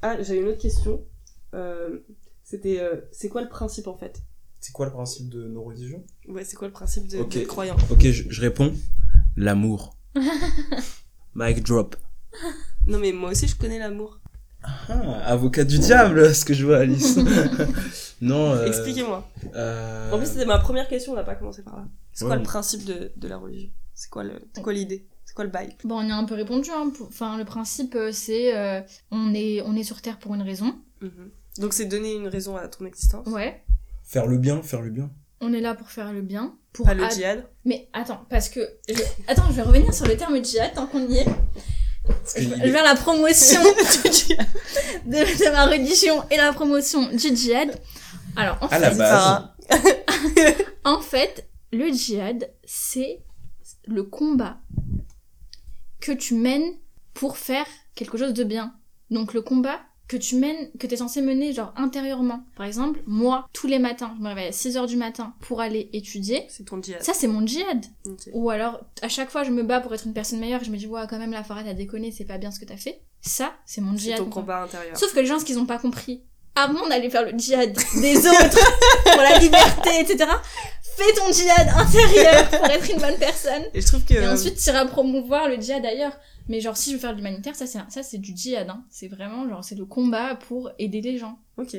ah, 0.03 0.21
j'ai 0.23 0.37
une 0.37 0.49
autre 0.49 0.59
question. 0.59 1.05
Euh, 1.55 1.99
c'était, 2.43 2.81
euh, 2.81 2.97
c'est 3.13 3.29
quoi 3.29 3.43
le 3.43 3.49
principe, 3.51 3.87
en 3.87 3.97
fait? 3.99 4.23
C'est 4.61 4.73
quoi 4.73 4.87
le 4.87 4.93
principe 4.93 5.29
de 5.29 5.47
nos 5.47 5.63
religions? 5.63 6.03
Ouais, 6.27 6.43
c'est 6.45 6.57
quoi 6.57 6.67
le 6.67 6.73
principe 6.73 7.07
de, 7.07 7.19
Ok. 7.19 7.35
de 7.35 7.45
croyant 7.45 7.77
Ok, 7.91 8.01
je, 8.11 8.25
je 8.31 8.41
réponds. 8.41 8.73
L'amour. 9.37 9.95
Mic 11.35 11.63
drop. 11.63 11.97
Non, 12.87 12.99
mais 12.99 13.13
moi 13.13 13.31
aussi, 13.31 13.47
je 13.47 13.57
connais 13.57 13.79
l'amour. 13.79 14.20
Ah, 14.63 15.25
avocat 15.27 15.65
du 15.65 15.79
diable, 15.79 16.35
ce 16.35 16.45
que 16.45 16.53
je 16.55 16.67
vois, 16.67 16.79
Alice. 16.79 17.17
non. 18.21 18.53
euh, 18.53 18.67
Expliquez-moi. 18.67 19.29
euh, 19.55 20.11
En 20.13 20.19
plus, 20.19 20.27
c'était 20.27 20.45
ma 20.47 20.59
première 20.59 20.89
question, 20.89 21.13
on 21.13 21.17
n'a 21.17 21.23
pas 21.25 21.35
commencé 21.35 21.63
par 21.63 21.77
là. 21.77 21.85
C'est 22.13 22.25
quoi 22.27 22.37
le 22.37 22.43
principe 22.43 22.85
de, 22.85 23.13
de 23.17 23.29
la 23.29 23.37
religion? 23.39 23.71
C'est 23.95 24.11
quoi 24.11 24.25
le- 24.25 24.41
c'est 24.55 24.63
quoi 24.63 24.73
l'idée? 24.73 25.07
C'est 25.25 25.35
quoi 25.35 25.45
le 25.45 25.51
bail? 25.51 25.77
Bon, 25.85 25.99
on 26.01 26.07
y 26.07 26.11
a 26.11 26.17
un 26.17 26.25
peu 26.25 26.35
répondu. 26.35 26.71
Hein. 26.75 26.91
Enfin, 27.07 27.39
le 27.39 27.45
principe, 27.45 27.95
euh, 27.95 28.11
c'est 28.13 28.57
euh, 28.57 28.81
on 29.11 29.33
est 29.33 29.63
on 29.63 29.77
est 29.77 29.83
sur 29.85 30.03
Terre 30.03 30.19
pour 30.19 30.35
une 30.35 30.43
raison. 30.43 30.75
Mhm. 31.01 31.31
Donc, 31.59 31.73
c'est 31.73 31.85
donner 31.87 32.15
une 32.15 32.29
raison 32.29 32.57
à 32.57 32.67
ton 32.69 32.85
existence. 32.85 33.27
Ouais. 33.29 33.63
Faire 34.05 34.27
le 34.27 34.39
bien, 34.39 34.61
faire 34.63 34.83
le 34.83 34.91
bien. 34.91 35.11
On 35.41 35.53
est 35.53 35.61
là 35.61 35.75
pour 35.75 35.91
faire 35.91 36.13
le 36.13 36.21
bien. 36.23 36.55
Pour 36.73 36.87
Pas 36.87 36.95
le 36.95 37.05
ad- 37.05 37.13
djihad. 37.13 37.45
Mais 37.65 37.89
attends, 37.93 38.25
parce 38.29 38.49
que. 38.49 38.61
je- 38.89 38.95
Attends, 39.29 39.45
je 39.49 39.55
vais 39.55 39.63
revenir 39.63 39.95
sur 39.95 40.07
le 40.07 40.17
terme 40.17 40.43
djihad 40.45 40.75
tant 40.75 40.87
qu'on 40.87 41.07
y 41.09 41.19
est. 41.19 41.27
Je 42.37 42.49
vais 42.49 42.71
faire 42.73 42.85
la 42.85 42.95
promotion 42.95 43.63
de, 45.07 45.45
de 45.45 45.53
ma 45.53 45.67
religion 45.67 46.25
et 46.31 46.37
la 46.37 46.53
promotion 46.53 47.09
du 47.13 47.35
djihad. 47.37 47.79
Alors, 48.37 48.59
en 48.63 48.67
À 48.69 48.79
la 48.79 48.91
base. 48.91 49.43
En 50.85 51.01
fait, 51.01 51.49
le 51.73 51.93
djihad, 51.93 52.51
c'est 52.65 53.23
le 53.87 54.03
combat 54.03 54.59
que 56.01 56.13
tu 56.13 56.35
mènes 56.35 56.73
pour 57.15 57.37
faire 57.37 57.67
quelque 57.95 58.17
chose 58.17 58.33
de 58.33 58.45
bien. 58.45 58.75
Donc 59.11 59.35
le 59.35 59.43
combat 59.43 59.79
que 60.11 60.17
tu 60.17 60.35
mènes, 60.35 60.73
que 60.81 60.89
tu 60.89 60.95
es 60.95 60.97
censé 60.97 61.23
mener 61.23 61.53
genre 61.53 61.73
intérieurement. 61.77 62.43
Par 62.57 62.67
exemple, 62.67 62.99
moi, 63.07 63.49
tous 63.53 63.69
les 63.69 63.79
matins, 63.79 64.13
je 64.19 64.23
me 64.25 64.29
réveille 64.29 64.49
à 64.49 64.51
6h 64.51 64.89
du 64.89 64.97
matin 64.97 65.35
pour 65.41 65.61
aller 65.61 65.89
étudier. 65.93 66.47
C'est 66.49 66.65
ton 66.65 66.83
djihad. 66.83 67.01
Ça, 67.01 67.13
c'est 67.15 67.29
mon 67.29 67.47
djihad. 67.47 67.87
Ou 68.33 68.51
alors, 68.51 68.81
à 69.03 69.09
chaque 69.09 69.31
fois, 69.31 69.45
je 69.45 69.53
me 69.53 69.63
bats 69.63 69.79
pour 69.79 69.95
être 69.95 70.05
une 70.07 70.13
personne 70.13 70.41
meilleure, 70.41 70.65
je 70.65 70.71
me 70.73 70.77
dis, 70.77 70.89
ouais, 70.89 71.03
quand 71.09 71.19
même, 71.19 71.31
la 71.31 71.45
Farah, 71.45 71.63
t'as 71.63 71.75
déconné, 71.75 72.11
c'est 72.11 72.25
pas 72.25 72.39
bien 72.39 72.51
ce 72.51 72.59
que 72.59 72.65
t'as 72.65 72.77
fait. 72.77 73.01
Ça, 73.21 73.53
c'est 73.65 73.81
mon 73.81 73.93
C'est 73.93 73.99
djihad. 73.99 74.19
ton 74.19 74.25
quoi. 74.25 74.43
combat 74.43 74.63
intérieur. 74.65 74.97
Sauf 74.99 75.15
que 75.15 75.21
les 75.21 75.27
gens, 75.27 75.39
ce 75.39 75.45
qu'ils 75.45 75.61
ont 75.61 75.67
pas 75.67 75.79
compris, 75.79 76.25
avant 76.57 76.89
d'aller 76.89 77.09
faire 77.09 77.25
le 77.25 77.39
djihad 77.39 77.73
des 78.01 78.17
autres, 78.27 78.59
pour 79.05 79.23
la 79.23 79.39
liberté, 79.39 79.91
etc., 80.01 80.29
fais 80.83 81.13
ton 81.15 81.31
djihad 81.33 81.69
intérieur 81.69 82.49
pour 82.51 82.67
être 82.67 82.91
une 82.91 82.99
bonne 82.99 83.19
personne. 83.21 83.63
Et 83.75 83.81
je 83.81 83.87
trouve 83.87 84.05
que. 84.05 84.15
Et 84.15 84.27
ensuite, 84.29 84.57
tu 84.57 84.69
iras 84.71 84.87
promouvoir 84.87 85.49
le 85.49 85.55
djihad 85.61 85.87
ailleurs. 85.87 86.19
Mais 86.51 86.61
genre, 86.61 86.77
si 86.77 86.91
je 86.91 86.97
veux 86.97 87.01
faire 87.01 87.13
de 87.13 87.19
l'humanitaire, 87.19 87.55
ça, 87.55 87.65
c'est, 87.65 87.79
ça, 87.91 88.03
c'est 88.03 88.19
du 88.19 88.37
djihad, 88.37 88.69
hein. 88.69 88.85
C'est 88.91 89.07
vraiment, 89.07 89.49
genre, 89.49 89.63
c'est 89.63 89.77
le 89.77 89.85
combat 89.85 90.35
pour 90.35 90.69
aider 90.81 91.01
les 91.01 91.17
gens. 91.17 91.39
Ok. 91.57 91.77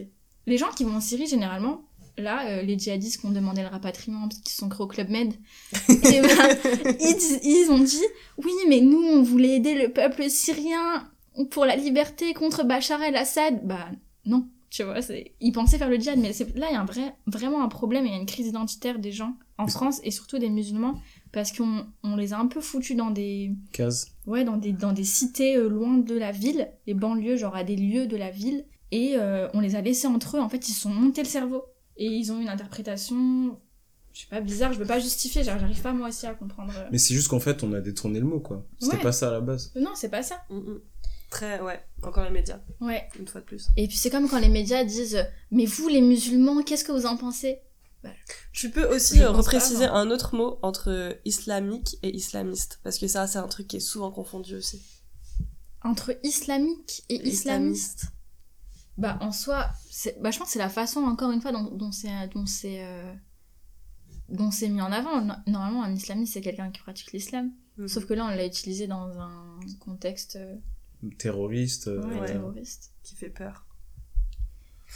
Les 0.48 0.58
gens 0.58 0.70
qui 0.70 0.86
vont 0.86 0.96
en 0.96 1.02
Syrie, 1.02 1.28
généralement, 1.28 1.84
là, 2.18 2.48
euh, 2.48 2.62
les 2.62 2.80
djihadistes 2.80 3.20
qui 3.20 3.26
ont 3.26 3.32
demandé 3.32 3.64
le 3.64 3.68
rapatriement 3.68 4.30
parce 4.30 4.40
qu'ils 4.40 4.54
sont 4.54 4.70
créés 4.70 4.84
au 4.84 4.88
Club 4.88 5.10
Med, 5.10 5.34
et 5.90 6.22
ben, 6.22 6.58
ils, 7.02 7.40
ils 7.44 7.70
ont 7.70 7.80
dit 7.80 8.06
oui, 8.38 8.54
mais 8.70 8.80
nous, 8.80 9.02
on 9.02 9.22
voulait 9.22 9.58
aider 9.58 9.76
le 9.76 9.92
peuple 9.92 10.30
syrien 10.30 11.12
pour 11.50 11.66
la 11.66 11.76
liberté 11.76 12.34
contre 12.34 12.64
Bachar 12.64 13.02
el-Assad. 13.04 13.68
Bah 13.68 13.90
non, 14.26 14.48
tu 14.70 14.84
vois, 14.84 15.02
c'est... 15.02 15.34
ils 15.42 15.52
pensaient 15.52 15.80
faire 15.80 15.90
le 15.90 16.00
djihad, 16.00 16.18
mais 16.18 16.32
c'est... 16.32 16.56
là, 16.56 16.68
il 16.70 16.74
y 16.74 16.78
a 16.78 16.82
un 16.82 16.86
vrai, 16.86 17.14
vraiment 17.28 17.62
un 17.62 17.68
problème, 17.68 18.06
il 18.06 18.14
y 18.14 18.16
a 18.16 18.20
une 18.20 18.26
crise 18.26 18.48
identitaire 18.48 19.00
des 19.00 19.12
gens 19.12 19.36
en 19.58 19.68
France 19.68 20.00
et 20.06 20.12
surtout 20.12 20.40
des 20.40 20.50
musulmans 20.50 20.96
parce 21.32 21.52
qu'on 21.52 21.86
on 22.04 22.16
les 22.16 22.34
a 22.34 22.40
un 22.40 22.48
peu 22.48 22.62
foutus 22.62 22.96
dans 22.98 23.12
des, 23.12 23.52
Case. 23.72 24.08
ouais, 24.28 24.44
dans 24.44 24.58
des, 24.58 24.72
dans 24.74 24.92
des 24.94 25.04
cités 25.04 25.56
euh, 25.56 25.70
loin 25.70 25.98
de 25.98 26.16
la 26.18 26.32
ville, 26.32 26.70
les 26.88 26.94
banlieues, 26.94 27.38
genre 27.38 27.56
à 27.56 27.64
des 27.64 27.76
lieux 27.76 28.08
de 28.08 28.18
la 28.18 28.32
ville, 28.32 28.66
et 28.92 29.14
euh, 29.16 29.48
on 29.54 29.60
les 29.62 29.76
a 29.76 29.82
laissés 29.82 30.08
entre 30.08 30.38
eux. 30.38 30.40
En 30.42 30.50
fait, 30.50 30.68
ils 30.68 30.74
se 30.74 30.82
sont 30.82 30.90
montés 30.90 31.22
le 31.24 31.28
cerveau. 31.30 31.64
Et 31.98 32.08
ils 32.08 32.32
ont 32.32 32.40
une 32.42 32.50
interprétation, 32.50 33.58
je 34.14 34.22
sais 34.22 34.28
pas, 34.30 34.42
bizarre, 34.42 34.74
je 34.74 34.80
peux 34.80 34.86
pas 34.86 35.00
justifier, 35.00 35.44
j'arrive 35.44 35.82
pas 35.82 35.94
moi 35.94 36.10
aussi 36.10 36.26
à 36.26 36.34
comprendre. 36.34 36.74
euh. 36.76 36.88
Mais 36.92 36.98
c'est 36.98 37.14
juste 37.14 37.28
qu'en 37.28 37.40
fait, 37.40 37.64
on 37.64 37.74
a 37.74 37.82
détourné 37.82 38.20
le 38.20 38.26
mot, 38.26 38.40
quoi. 38.40 38.66
C'était 38.80 38.98
Ouais. 38.98 39.02
pas 39.04 39.12
ça 39.12 39.28
à 39.28 39.32
la 39.32 39.42
base. 39.42 39.72
Non, 39.76 39.92
c'est 39.96 40.10
pas 40.10 40.24
ça. 40.24 40.42
Mm, 40.50 40.58
mm. 40.58 40.80
Très, 41.30 41.62
ouais. 41.62 41.80
Encore 42.04 42.26
les 42.26 42.30
médias, 42.32 42.60
Ouais. 42.82 43.08
une 43.20 43.28
fois 43.28 43.40
de 43.42 43.46
plus. 43.46 43.70
Et 43.78 43.88
puis 43.88 43.96
c'est 43.96 44.10
comme 44.10 44.28
quand 44.28 44.40
les 44.40 44.50
médias 44.50 44.84
disent 44.84 45.26
Mais 45.52 45.66
vous, 45.66 45.88
les 45.88 46.02
musulmans, 46.02 46.62
qu'est-ce 46.64 46.84
que 46.84 46.92
vous 46.92 47.06
en 47.06 47.16
pensez? 47.16 47.60
Tu 48.54 48.70
peux 48.72 48.86
aussi 48.94 49.18
Je 49.18 49.24
euh, 49.24 49.32
repréciser 49.32 49.88
pas, 49.88 49.94
un 49.94 50.10
autre 50.12 50.36
mot 50.36 50.60
entre 50.62 50.90
euh, 50.90 51.14
islamique 51.26 51.98
et 52.04 52.16
islamiste. 52.16 52.80
Parce 52.84 52.98
que 52.98 53.08
ça, 53.08 53.28
c'est 53.28 53.40
un 53.40 53.48
truc 53.48 53.68
qui 53.68 53.78
est 53.78 53.82
souvent 53.82 54.12
confondu 54.12 54.56
aussi. 54.56 54.82
Entre 55.84 56.18
islamique 56.24 57.04
et 57.10 57.16
islamiste 57.28 58.06
Bah, 58.98 59.18
en 59.22 59.32
soi, 59.32 59.70
c'est... 59.90 60.20
Bah, 60.22 60.32
je 60.32 60.38
pense 60.38 60.48
que 60.48 60.54
c'est 60.54 60.60
la 60.60 60.70
façon, 60.70 61.02
encore 61.02 61.32
une 61.32 61.42
fois, 61.42 61.52
dont, 61.52 61.72
dont 61.72 61.92
c'est. 61.92 62.28
Dont 62.34 62.46
c'est 62.46 62.84
euh, 62.84 63.14
dont 64.30 64.52
c'est 64.52 64.70
mis 64.70 64.82
en 64.82 64.92
avant. 64.92 65.22
No- 65.22 65.34
Normalement, 65.48 65.84
un 65.84 65.94
islamiste, 65.94 66.34
c'est 66.34 66.42
quelqu'un 66.42 66.72
qui 66.72 66.82
pratique 66.82 67.12
l'islam. 67.12 67.52
Mhm. 67.78 67.88
Sauf 67.88 68.06
que 68.06 68.14
là, 68.14 68.26
on 68.26 68.30
l'a 68.30 68.46
utilisé 68.46 68.88
dans 68.88 69.20
un 69.20 69.60
contexte 69.80 70.36
euh, 70.38 70.56
Terroriste. 71.18 71.88
ouais, 71.88 72.20
ouais. 72.20 72.26
terroriste. 72.28 72.92
Qui 73.04 73.16
fait 73.16 73.30
peur. 73.30 73.66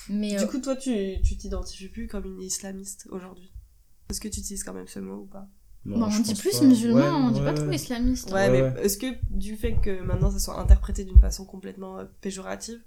Mais 0.09 0.35
Du 0.35 0.43
euh, 0.43 0.47
coup, 0.47 0.59
toi, 0.59 0.75
tu 0.75 1.21
tu 1.23 1.37
t'identifies 1.37 1.89
plus 1.89 2.07
comme 2.07 2.25
une 2.25 2.41
islamiste 2.41 3.07
aujourd'hui? 3.11 3.51
Est-ce 4.09 4.19
que 4.21 4.27
tu 4.27 4.39
utilises 4.39 4.63
quand 4.63 4.73
même 4.73 4.87
ce 4.87 4.99
mot 4.99 5.21
ou 5.21 5.25
pas? 5.25 5.47
Non, 5.85 5.99
bon, 5.99 6.09
je 6.09 6.19
on 6.19 6.21
dit 6.21 6.33
plus 6.35 6.59
pas. 6.59 6.65
musulman, 6.65 6.99
Ouais, 6.99 7.09
on 7.09 7.31
dit 7.31 7.39
pas 7.41 7.53
ouais. 7.53 7.53
trop 7.53 7.71
islamiste. 7.71 8.27
Ouais, 8.27 8.33
Ouais, 8.33 8.49
mais 8.49 8.61
ouais. 8.63 8.83
est-ce 8.85 8.97
que 8.97 9.07
du 9.29 9.55
fait 9.55 9.75
que 9.81 10.01
maintenant 10.01 10.31
ça 10.31 10.39
soit 10.39 10.59
interprété 10.59 11.05
d'une 11.05 11.19
façon 11.19 11.45
complètement 11.45 11.99
euh, 11.99 12.05
péjorative, 12.21 12.81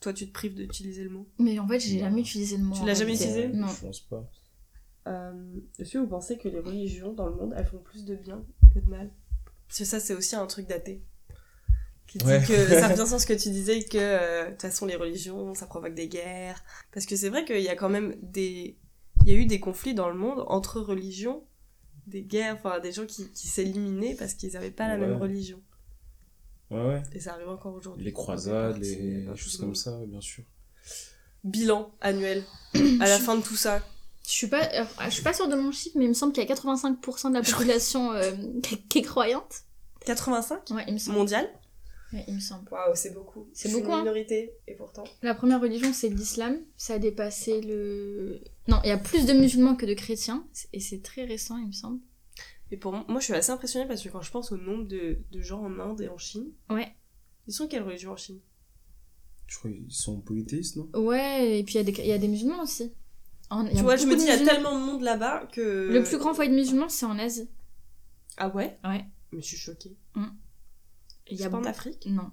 toi 0.00 0.12
tu 0.12 0.26
te 0.26 0.32
prives 0.32 0.54
d'utiliser 0.54 1.04
le 1.04 1.10
mot? 1.10 1.26
Mais 1.38 1.58
en 1.58 1.68
fait, 1.68 1.80
j'ai 1.80 1.98
jamais 1.98 2.20
utilisé 2.22 2.56
le 2.56 2.64
mot. 2.64 2.74
Tu 2.74 2.84
l'as 2.84 2.94
jamais 2.94 3.14
utilisé? 3.14 3.48
Non. 3.48 3.68
Je 3.68 3.86
pense 3.86 4.00
pas. 4.00 4.24
Euh, 5.06 5.32
Est-ce 5.78 5.92
que 5.92 5.98
vous 5.98 6.06
pensez 6.06 6.36
que 6.38 6.48
les 6.48 6.60
religions 6.60 7.12
dans 7.12 7.26
le 7.28 7.34
monde 7.34 7.54
elles 7.56 7.66
font 7.66 7.78
plus 7.78 8.04
de 8.04 8.14
bien 8.14 8.42
que 8.74 8.78
de 8.80 8.88
mal? 8.88 9.10
Parce 9.66 9.78
que 9.80 9.84
ça 9.84 10.00
c'est 10.00 10.14
aussi 10.14 10.34
un 10.36 10.46
truc 10.46 10.66
daté. 10.66 11.02
Qui 12.08 12.18
dit 12.18 12.24
Ouais. 12.26 12.42
que 12.44 12.66
ça 12.80 12.88
revient 12.88 13.06
sur 13.06 13.20
ce 13.20 13.26
que 13.26 13.34
tu 13.34 13.50
disais 13.50 13.84
que 13.84 13.98
euh, 13.98 14.46
de 14.46 14.50
toute 14.52 14.62
façon 14.62 14.86
les 14.86 14.96
religions 14.96 15.54
ça 15.54 15.66
provoque 15.66 15.94
des 15.94 16.08
guerres. 16.08 16.62
Parce 16.92 17.06
que 17.06 17.14
c'est 17.16 17.28
vrai 17.28 17.44
qu'il 17.44 17.60
y 17.60 17.68
a 17.68 17.76
quand 17.76 17.88
même 17.90 18.16
des. 18.22 18.76
Il 19.26 19.32
y 19.32 19.36
a 19.36 19.38
eu 19.38 19.46
des 19.46 19.60
conflits 19.60 19.94
dans 19.94 20.08
le 20.08 20.14
monde 20.16 20.42
entre 20.48 20.80
religions, 20.80 21.44
des 22.06 22.22
guerres, 22.22 22.54
enfin 22.58 22.80
des 22.80 22.92
gens 22.92 23.04
qui, 23.06 23.30
qui 23.32 23.46
s'éliminaient 23.46 24.14
parce 24.14 24.34
qu'ils 24.34 24.52
n'avaient 24.54 24.70
pas 24.70 24.88
la 24.88 24.94
Ouais. 24.94 25.06
même 25.06 25.16
religion. 25.20 25.60
Ouais, 26.70 26.84
ouais. 26.84 27.02
Et 27.12 27.20
ça 27.20 27.34
arrive 27.34 27.48
encore 27.48 27.74
aujourd'hui. 27.74 28.04
Les 28.04 28.12
croisades, 28.12 28.78
les 28.78 29.26
choses 29.36 29.56
comme 29.58 29.74
ça, 29.74 29.98
bien 30.06 30.20
sûr. 30.20 30.44
Bilan 31.44 31.90
annuel. 32.00 32.42
à 33.00 33.06
la 33.08 33.18
fin 33.18 33.36
de 33.36 33.42
tout 33.42 33.56
ça. 33.56 33.80
Je 34.24 34.30
suis 34.30 34.46
pas, 34.48 34.62
euh, 34.74 34.84
je 35.06 35.10
suis 35.10 35.22
pas 35.22 35.32
sûre 35.32 35.48
de 35.48 35.56
mon 35.56 35.72
chiffre, 35.72 35.96
mais 35.98 36.04
il 36.04 36.08
me 36.08 36.14
semble 36.14 36.32
qu'il 36.34 36.42
y 36.46 36.46
a 36.46 36.54
85% 36.54 37.28
de 37.30 37.34
la 37.34 37.42
population 37.42 38.12
euh, 38.12 38.32
qui 38.62 38.82
qui 38.88 38.98
est 38.98 39.02
croyante. 39.02 39.62
85 40.04 40.70
Ouais, 40.70 40.84
il 40.86 40.94
me 40.94 40.98
semble. 40.98 41.16
Mondial 41.18 41.48
Ouais, 42.12 42.24
il 42.26 42.34
me 42.36 42.40
semble. 42.40 42.68
Waouh, 42.70 42.94
c'est 42.94 43.12
beaucoup. 43.12 43.48
C'est 43.52 43.70
beaucoup, 43.70 43.88
une 43.88 43.92
hein. 43.92 43.98
minorité, 44.00 44.54
et 44.66 44.74
pourtant. 44.74 45.04
La 45.22 45.34
première 45.34 45.60
religion, 45.60 45.92
c'est 45.92 46.08
l'islam. 46.08 46.56
Ça 46.76 46.94
a 46.94 46.98
dépassé 46.98 47.60
le. 47.60 48.40
Non, 48.66 48.80
il 48.84 48.88
y 48.88 48.92
a 48.92 48.98
plus 48.98 49.26
de 49.26 49.32
musulmans 49.34 49.76
que 49.76 49.84
de 49.86 49.92
chrétiens. 49.94 50.46
Et 50.72 50.80
c'est 50.80 51.02
très 51.02 51.24
récent, 51.24 51.58
il 51.58 51.66
me 51.66 51.72
semble. 51.72 52.00
Et 52.70 52.76
pour 52.78 52.92
moi, 52.92 53.04
je 53.20 53.24
suis 53.24 53.34
assez 53.34 53.50
impressionnée 53.50 53.86
parce 53.86 54.02
que 54.02 54.08
quand 54.08 54.22
je 54.22 54.30
pense 54.30 54.52
au 54.52 54.56
nombre 54.56 54.86
de, 54.86 55.18
de 55.30 55.40
gens 55.42 55.62
en 55.62 55.78
Inde 55.80 56.00
et 56.02 56.08
en 56.08 56.18
Chine, 56.18 56.46
Ouais. 56.70 56.88
ils 57.46 57.52
sont 57.52 57.66
quelle 57.68 57.82
religion 57.82 58.12
en 58.12 58.16
Chine? 58.16 58.40
Je 59.46 59.58
crois 59.58 59.70
qu'ils 59.70 59.90
sont 59.90 60.20
polythéistes, 60.20 60.76
non? 60.76 60.88
Ouais, 60.94 61.58
et 61.58 61.64
puis 61.64 61.74
il 61.74 61.78
y, 61.78 61.80
a 61.80 61.84
des- 61.84 61.92
il 62.02 62.06
y 62.06 62.12
a 62.12 62.18
des 62.18 62.28
musulmans 62.28 62.62
aussi. 62.62 62.92
En- 63.50 63.64
il 63.64 63.68
y 63.68 63.72
a 63.72 63.76
Tu 63.78 63.82
vois, 63.82 63.96
je 63.96 64.06
me 64.06 64.14
dis, 64.16 64.22
il 64.24 64.28
y 64.28 64.30
a 64.30 64.38
tellement 64.38 64.78
de 64.78 64.84
monde 64.84 65.02
là-bas 65.02 65.46
que. 65.52 65.88
Le 65.90 66.02
plus 66.02 66.18
grand 66.18 66.34
foyer 66.34 66.50
de 66.50 66.56
musulmans, 66.56 66.88
c'est 66.90 67.06
en 67.06 67.18
Asie. 67.18 67.48
Ah 68.36 68.48
ouais? 68.54 68.78
Ouais. 68.84 69.04
Mais 69.32 69.40
je 69.40 69.46
suis 69.46 69.56
choquée. 69.56 69.96
Il 71.30 71.38
y 71.38 71.44
a 71.44 71.50
pas 71.50 71.58
en 71.58 71.64
Afrique 71.64 72.06
Non. 72.06 72.30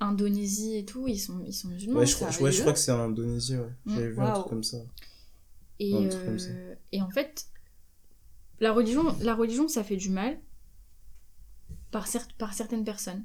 Indonésie 0.00 0.76
et 0.76 0.84
tout, 0.84 1.06
ils 1.08 1.18
sont, 1.18 1.42
ils 1.44 1.52
sont 1.52 1.68
musulmans. 1.68 2.00
Ouais, 2.00 2.06
je 2.06 2.14
crois, 2.16 2.30
sérieux 2.32 2.44
ouais, 2.46 2.52
je 2.52 2.60
crois 2.60 2.72
que 2.72 2.78
c'est 2.78 2.90
en 2.92 3.00
Indonésie, 3.00 3.56
ouais. 3.56 3.72
Mm. 3.84 3.94
J'avais 3.94 4.10
vu 4.10 4.20
un 4.20 4.32
truc 4.32 4.48
comme 4.48 4.64
ça. 4.64 4.78
Et, 5.78 5.94
Un 5.94 6.08
truc 6.08 6.24
comme 6.24 6.38
ça. 6.38 6.50
euh, 6.50 6.74
et 6.92 7.00
en 7.02 7.10
fait, 7.10 7.46
la 8.60 8.72
religion, 8.72 9.16
la 9.20 9.34
religion, 9.34 9.68
ça 9.68 9.84
fait 9.84 9.96
du 9.96 10.10
mal 10.10 10.40
par, 11.90 12.06
cer- 12.08 12.32
par 12.38 12.54
certaines 12.54 12.84
personnes 12.84 13.24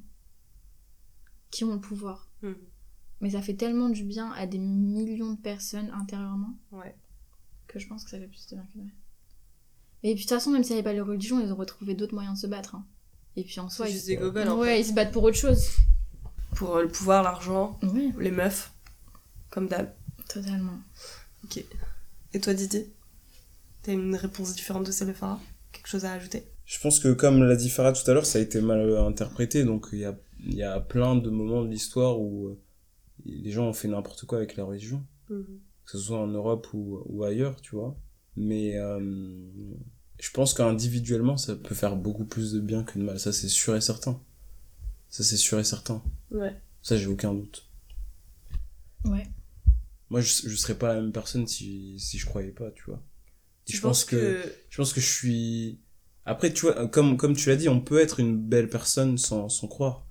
qui 1.52 1.64
ont 1.64 1.74
le 1.74 1.80
pouvoir. 1.80 2.30
Mhm. 2.42 2.56
Mais 3.22 3.32
ça 3.32 3.42
fait 3.42 3.56
tellement 3.56 3.90
du 3.90 4.04
bien 4.04 4.32
à 4.34 4.46
des 4.46 4.60
millions 4.60 5.34
de 5.34 5.40
personnes 5.40 5.90
intérieurement 5.92 6.54
Ouais. 6.72 6.96
que 7.68 7.80
je 7.80 7.88
pense 7.88 8.04
que 8.04 8.10
ça 8.12 8.20
fait 8.20 8.28
plus 8.28 8.46
de 8.48 8.56
bien 8.56 8.66
que 8.66 8.78
de 8.78 8.84
mal. 8.84 8.94
Et 10.04 10.14
puis 10.14 10.24
de 10.26 10.30
toute 10.30 10.38
façon, 10.38 10.52
même 10.52 10.64
s'il 10.64 10.74
n'y 10.76 10.80
avait 10.80 10.84
pas 10.84 10.94
les 10.94 11.02
religions, 11.02 11.40
ils 11.40 11.52
auraient 11.52 11.66
trouvé 11.66 11.96
d'autres 11.96 12.14
moyens 12.14 12.36
de 12.40 12.42
se 12.42 12.48
battre. 12.48 12.76
hein. 12.76 12.86
Et 13.38 13.44
puis 13.44 13.60
en 13.60 13.70
soi, 13.70 13.88
ils... 13.88 13.94
juste 13.94 14.08
des 14.08 14.18
en 14.18 14.58
ouais, 14.58 14.82
ils 14.82 14.86
se 14.86 14.94
battent 14.94 15.12
pour 15.12 15.24
autre 15.24 15.38
chose. 15.38 15.70
Pour 16.56 16.76
euh, 16.76 16.82
le 16.82 16.88
pouvoir, 16.90 17.22
l'argent, 17.22 17.80
Ouais, 17.84 18.12
les 18.20 18.32
meufs. 18.32 18.74
Comme 19.52 19.68
d'hab. 19.68 19.94
totalement. 20.28 20.80
Et 22.34 22.40
toi, 22.42 22.54
Didier 22.54 22.92
T'as 23.84 23.94
une 23.94 24.16
réponse 24.16 24.54
différente 24.56 24.86
de 24.86 24.92
celle 24.92 25.10
de 25.10 25.14
Farah? 25.14 25.40
Quelque 25.72 25.88
chose 25.88 26.04
à 26.04 26.14
ajouter? 26.14 26.44
Je 26.66 26.80
pense 26.80 27.00
que, 27.00 27.14
comme 27.14 27.44
l'a 27.44 27.56
dit 27.56 27.70
Farah 27.70 27.94
tout 27.94 28.10
à 28.10 28.14
l'heure, 28.14 28.26
ça 28.26 28.40
a 28.40 28.42
été 28.42 28.60
mal 28.60 28.80
euh, 28.80 29.06
interprété. 29.06 29.64
Donc, 29.64 29.88
il 29.94 30.00
y 30.00 30.06
a, 30.06 30.18
il 30.44 30.56
y 30.56 30.64
a 30.64 30.80
plein 30.80 31.16
de 31.16 31.30
moments 31.30 31.64
de 31.64 31.70
l'histoire 31.70 32.20
où 32.20 32.48
euh, 32.48 32.60
les 33.24 33.52
gens 33.52 33.68
ont 33.68 33.74
fait 33.74 33.88
n'importe 33.88 34.26
quoi 34.26 34.40
avec 34.40 34.56
la 34.58 34.64
religion. 34.64 35.06
Mhm. 35.30 35.60
Que 35.86 35.92
ce 35.92 36.00
soit 36.00 36.18
en 36.20 36.28
Europe 36.28 36.68
ou, 36.74 37.04
ou 37.06 37.24
ailleurs, 37.24 37.62
tu 37.62 37.76
vois. 37.76 37.96
Mais 38.36 38.78
euh, 38.78 39.00
je 40.20 40.32
pense 40.32 40.54
qu'individuellement, 40.54 41.38
ça 41.38 41.56
peut 41.56 41.76
faire 41.76 41.96
beaucoup 41.96 42.26
plus 42.26 42.54
de 42.54 42.60
bien 42.60 42.84
que 42.84 42.98
de 42.98 43.04
mal. 43.04 43.20
Ça, 43.20 43.32
c'est 43.34 43.50
sûr 43.50 43.76
et 43.76 43.82
certain. 43.82 44.22
Ça, 45.10 45.24
c'est 45.24 45.38
sûr 45.38 45.60
et 45.60 45.64
certain. 45.64 46.04
Ouais. 46.32 46.56
Ça, 46.82 46.98
j'ai 46.98 47.08
aucun 47.08 47.34
doute. 47.34 47.70
Ouais. 49.06 49.28
Moi, 50.10 50.22
je, 50.22 50.48
je 50.48 50.56
serais 50.56 50.78
pas 50.78 50.94
la 50.94 51.02
même 51.02 51.12
personne 51.12 51.48
si, 51.48 52.00
si 52.00 52.18
je 52.18 52.26
croyais 52.26 52.52
pas, 52.52 52.72
tu 52.72 52.84
vois. 52.86 53.04
Tu 53.66 53.76
je 53.76 53.82
penses 53.82 54.06
pense 54.06 54.06
que, 54.06 54.42
je 54.70 54.78
pense 54.78 54.94
que 54.94 55.02
je 55.02 55.06
suis, 55.06 55.80
après, 56.26 56.54
tu 56.54 56.62
vois, 56.62 56.88
comme, 56.88 57.18
comme 57.18 57.36
tu 57.36 57.50
l'as 57.50 57.56
dit, 57.58 57.70
on 57.70 57.82
peut 57.82 58.00
être 58.00 58.20
une 58.20 58.38
belle 58.38 58.70
personne 58.70 59.18
sans, 59.18 59.50
sans 59.50 59.68
croire. 59.68 60.08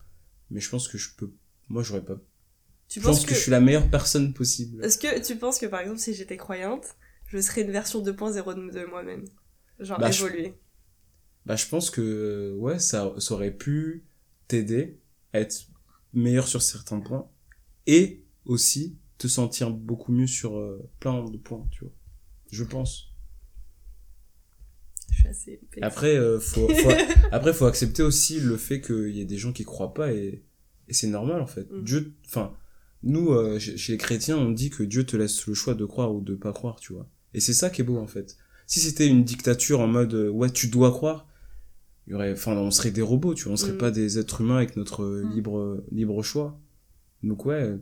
Mais 0.51 0.61
je 0.61 0.69
pense 0.71 0.89
que 0.89 0.99
je 0.99 1.11
peux, 1.17 1.33
moi, 1.69 1.83
j'aurais 1.83 2.05
pas, 2.05 2.17
Tu 2.89 3.01
je 3.01 3.05
pense 3.05 3.25
que... 3.25 3.35
je 3.35 3.41
suis 3.41 3.51
la 3.51 3.61
meilleure 3.61 3.91
personne 3.91 4.35
possible. 4.35 4.85
Est-ce 4.85 4.99
que 4.99 5.25
tu 5.25 5.37
penses 5.37 5.59
que 5.59 5.67
par 5.67 5.81
exemple 5.81 5.99
si 5.99 6.15
j'étais 6.15 6.37
croyante, 6.37 6.85
je 7.27 7.39
serais 7.41 7.63
une 7.63 7.73
version 7.73 8.03
2.0 8.03 8.55
de, 8.55 8.79
de 8.79 8.85
moi-même? 8.87 9.25
Genre 9.81 9.99
Bah, 9.99 10.11
je- 10.11 10.25
évoluer. 10.25 10.55
Bah, 11.45 11.57
je 11.57 11.67
pense 11.67 11.91
que, 11.91 12.55
ouais, 12.59 12.79
ça, 12.79 13.13
ça 13.19 13.35
aurait 13.35 13.53
pu 13.57 14.05
t'aider 14.49 14.99
à 15.33 15.41
être 15.41 15.69
meilleur 16.13 16.49
sur 16.49 16.63
certains 16.63 17.01
points 17.01 17.29
et 17.87 18.25
aussi 18.45 18.99
te 19.19 19.29
sentir 19.29 19.71
beaucoup 19.71 20.13
mieux 20.13 20.27
sur 20.27 20.57
euh, 20.59 20.89
plein 21.01 21.25
de 21.29 21.37
points, 21.39 21.67
tu 21.71 21.85
vois. 21.85 21.93
Je 22.51 22.65
pense. 22.65 23.13
Je 25.11 25.17
suis 25.21 25.29
assez. 25.29 25.61
Après, 25.83 26.17
euh, 26.17 26.41
faut, 26.41 26.69
faut, 26.75 26.91
après, 27.33 27.53
faut 27.53 27.67
accepter 27.67 28.03
aussi 28.03 28.41
le 28.41 28.57
fait 28.57 28.81
qu'il 28.81 29.11
y 29.17 29.21
ait 29.21 29.25
des 29.25 29.39
gens 29.39 29.53
qui 29.53 29.65
croient 29.65 29.95
pas 29.95 30.13
et, 30.13 30.43
et 30.89 30.95
c'est 30.95 31.07
normal, 31.09 31.41
en 31.41 31.47
fait. 31.47 31.71
Mhm. 31.71 31.85
Dieu, 31.85 32.15
enfin, 32.27 32.55
nous, 33.03 33.31
euh, 33.33 33.59
chez 33.59 33.77
chez 33.77 33.93
les 33.93 33.99
chrétiens, 33.99 34.37
on 34.37 34.51
dit 34.51 34.71
que 34.71 34.83
Dieu 34.83 35.05
te 35.07 35.17
laisse 35.17 35.47
le 35.47 35.55
choix 35.55 35.75
de 35.75 35.85
croire 35.85 36.13
ou 36.15 36.21
de 36.21 36.35
pas 36.35 36.53
croire, 36.53 36.77
tu 36.81 36.93
vois. 36.93 37.09
Et 37.35 37.41
c'est 37.41 37.55
ça 37.55 37.71
qui 37.71 37.83
est 37.83 37.85
beau, 37.85 37.99
en 37.99 38.07
fait. 38.07 38.37
Si 38.67 38.81
c'était 38.81 39.07
une 39.07 39.25
dictature 39.25 39.81
en 39.81 39.87
mode, 39.87 40.15
euh, 40.15 40.29
ouais, 40.31 40.51
tu 40.51 40.69
dois 40.69 40.91
croire, 40.91 41.27
il 42.07 42.13
y 42.13 42.15
aurait, 42.15 42.33
enfin, 42.33 42.53
on 42.57 42.71
serait 42.71 42.91
des 42.91 43.03
robots, 43.03 43.35
tu 43.35 43.45
vois. 43.45 43.53
On 43.53 43.57
serait 43.57 43.73
Mhm. 43.73 43.79
pas 43.79 43.91
des 43.91 44.19
êtres 44.19 44.41
humains 44.41 44.57
avec 44.57 44.77
notre 44.77 45.03
euh, 45.03 45.25
Mhm. 45.25 45.33
libre, 45.33 45.85
libre 45.93 46.23
choix. 46.23 46.59
Donc, 47.23 47.47
ouais, 47.47 47.77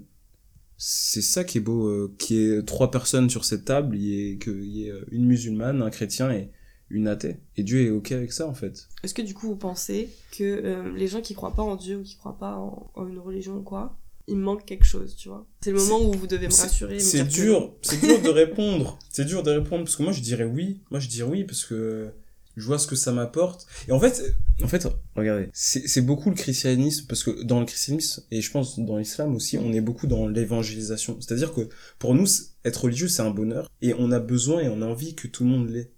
c'est 0.77 1.23
ça 1.23 1.45
qui 1.45 1.59
est 1.59 1.61
beau, 1.61 1.87
euh, 1.87 2.15
qu'il 2.19 2.37
y 2.37 2.51
ait 2.53 2.63
trois 2.63 2.91
personnes 2.91 3.31
sur 3.31 3.45
cette 3.45 3.65
table, 3.65 3.97
il 3.97 4.03
y 4.03 4.31
ait, 4.33 4.39
qu'il 4.39 4.65
y 4.65 4.87
ait 4.87 4.91
euh, 4.91 5.05
une 5.11 5.25
musulmane, 5.27 5.83
un 5.83 5.91
chrétien 5.91 6.31
et 6.33 6.51
une 6.91 7.09
athée. 7.09 7.37
Et 7.57 7.63
Dieu 7.63 7.81
est 7.87 7.91
ok 7.91 8.13
avec 8.13 8.33
ça, 8.33 8.47
en 8.47 8.55
fait. 8.55 8.89
Est-ce 9.03 9.15
que 9.15 9.23
du 9.23 9.35
coup 9.35 9.47
vous 9.49 9.57
pensez 9.57 10.11
que 10.37 10.45
euh, 10.45 10.93
les 10.95 11.07
gens 11.07 11.21
qui 11.23 11.35
croient 11.35 11.55
pas 11.55 11.63
en 11.63 11.77
Dieu 11.77 11.99
ou 11.99 12.03
qui 12.03 12.17
croient 12.17 12.39
pas 12.39 12.57
en, 12.57 12.91
en 12.95 13.07
une 13.09 13.19
religion 13.19 13.57
ou 13.57 13.63
quoi, 13.63 13.99
il 14.27 14.37
manque 14.37 14.65
quelque 14.65 14.85
chose, 14.85 15.17
tu 15.17 15.29
vois 15.29 15.47
C'est 15.63 15.71
le 15.73 15.79
moment 15.79 16.01
où 16.09 16.13
vous 16.13 16.27
devez 16.27 16.47
me 16.47 16.51
C'est- 16.53 16.63
rassurer. 16.63 16.95
me 16.95 16.99
C'est 17.01 17.19
que 17.25 17.31
dur, 17.33 17.75
c'est 17.83 18.01
dur 18.01 18.21
de 18.23 18.29
répondre. 18.43 18.99
C'est 19.11 19.25
dur 19.25 19.43
de 19.43 19.51
répondre 19.51 19.85
parce 19.85 19.97
que 19.97 20.03
moi 20.03 20.13
je 20.13 20.21
dirais 20.21 20.45
oui. 20.45 20.81
Moi 20.91 21.01
je 21.01 21.09
dirais 21.09 21.29
oui 21.31 21.45
parce 21.45 21.65
que 21.65 22.09
je 22.57 22.65
vois 22.67 22.79
ce 22.79 22.87
que 22.87 22.95
ça 22.97 23.11
m'apporte. 23.13 23.67
Et 23.89 23.93
en 23.93 23.99
fait, 24.01 24.23
en 24.63 24.69
fait, 24.69 24.87
regardez, 25.17 25.49
c'est 25.53 25.87
c'est 25.89 26.01
beaucoup 26.03 26.31
le 26.31 26.37
christianisme 26.37 27.07
parce 27.09 27.23
que 27.25 27.43
dans 27.43 27.59
le 27.61 27.67
christianisme 27.67 28.23
et 28.31 28.41
je 28.41 28.51
pense 28.51 28.79
dans 28.79 28.97
l'islam 28.97 29.35
aussi, 29.35 29.59
on 29.59 29.73
est 29.73 29.81
beaucoup 29.81 30.07
dans 30.07 30.29
l'évangélisation. 30.29 31.21
C'est-à-dire 31.21 31.53
que 31.53 31.69
pour 31.99 32.15
nous, 32.15 32.27
être 32.65 32.85
religieux 32.85 33.09
c'est 33.09 33.23
un 33.23 33.31
bonheur 33.31 33.69
et 33.83 33.93
on 33.99 34.11
a 34.13 34.21
besoin 34.21 34.61
et 34.61 34.69
on 34.69 34.81
a 34.83 34.87
envie 34.87 35.15
que 35.15 35.27
tout 35.27 35.45
le 35.45 35.51
monde 35.51 35.69
l'ait. 35.69 35.91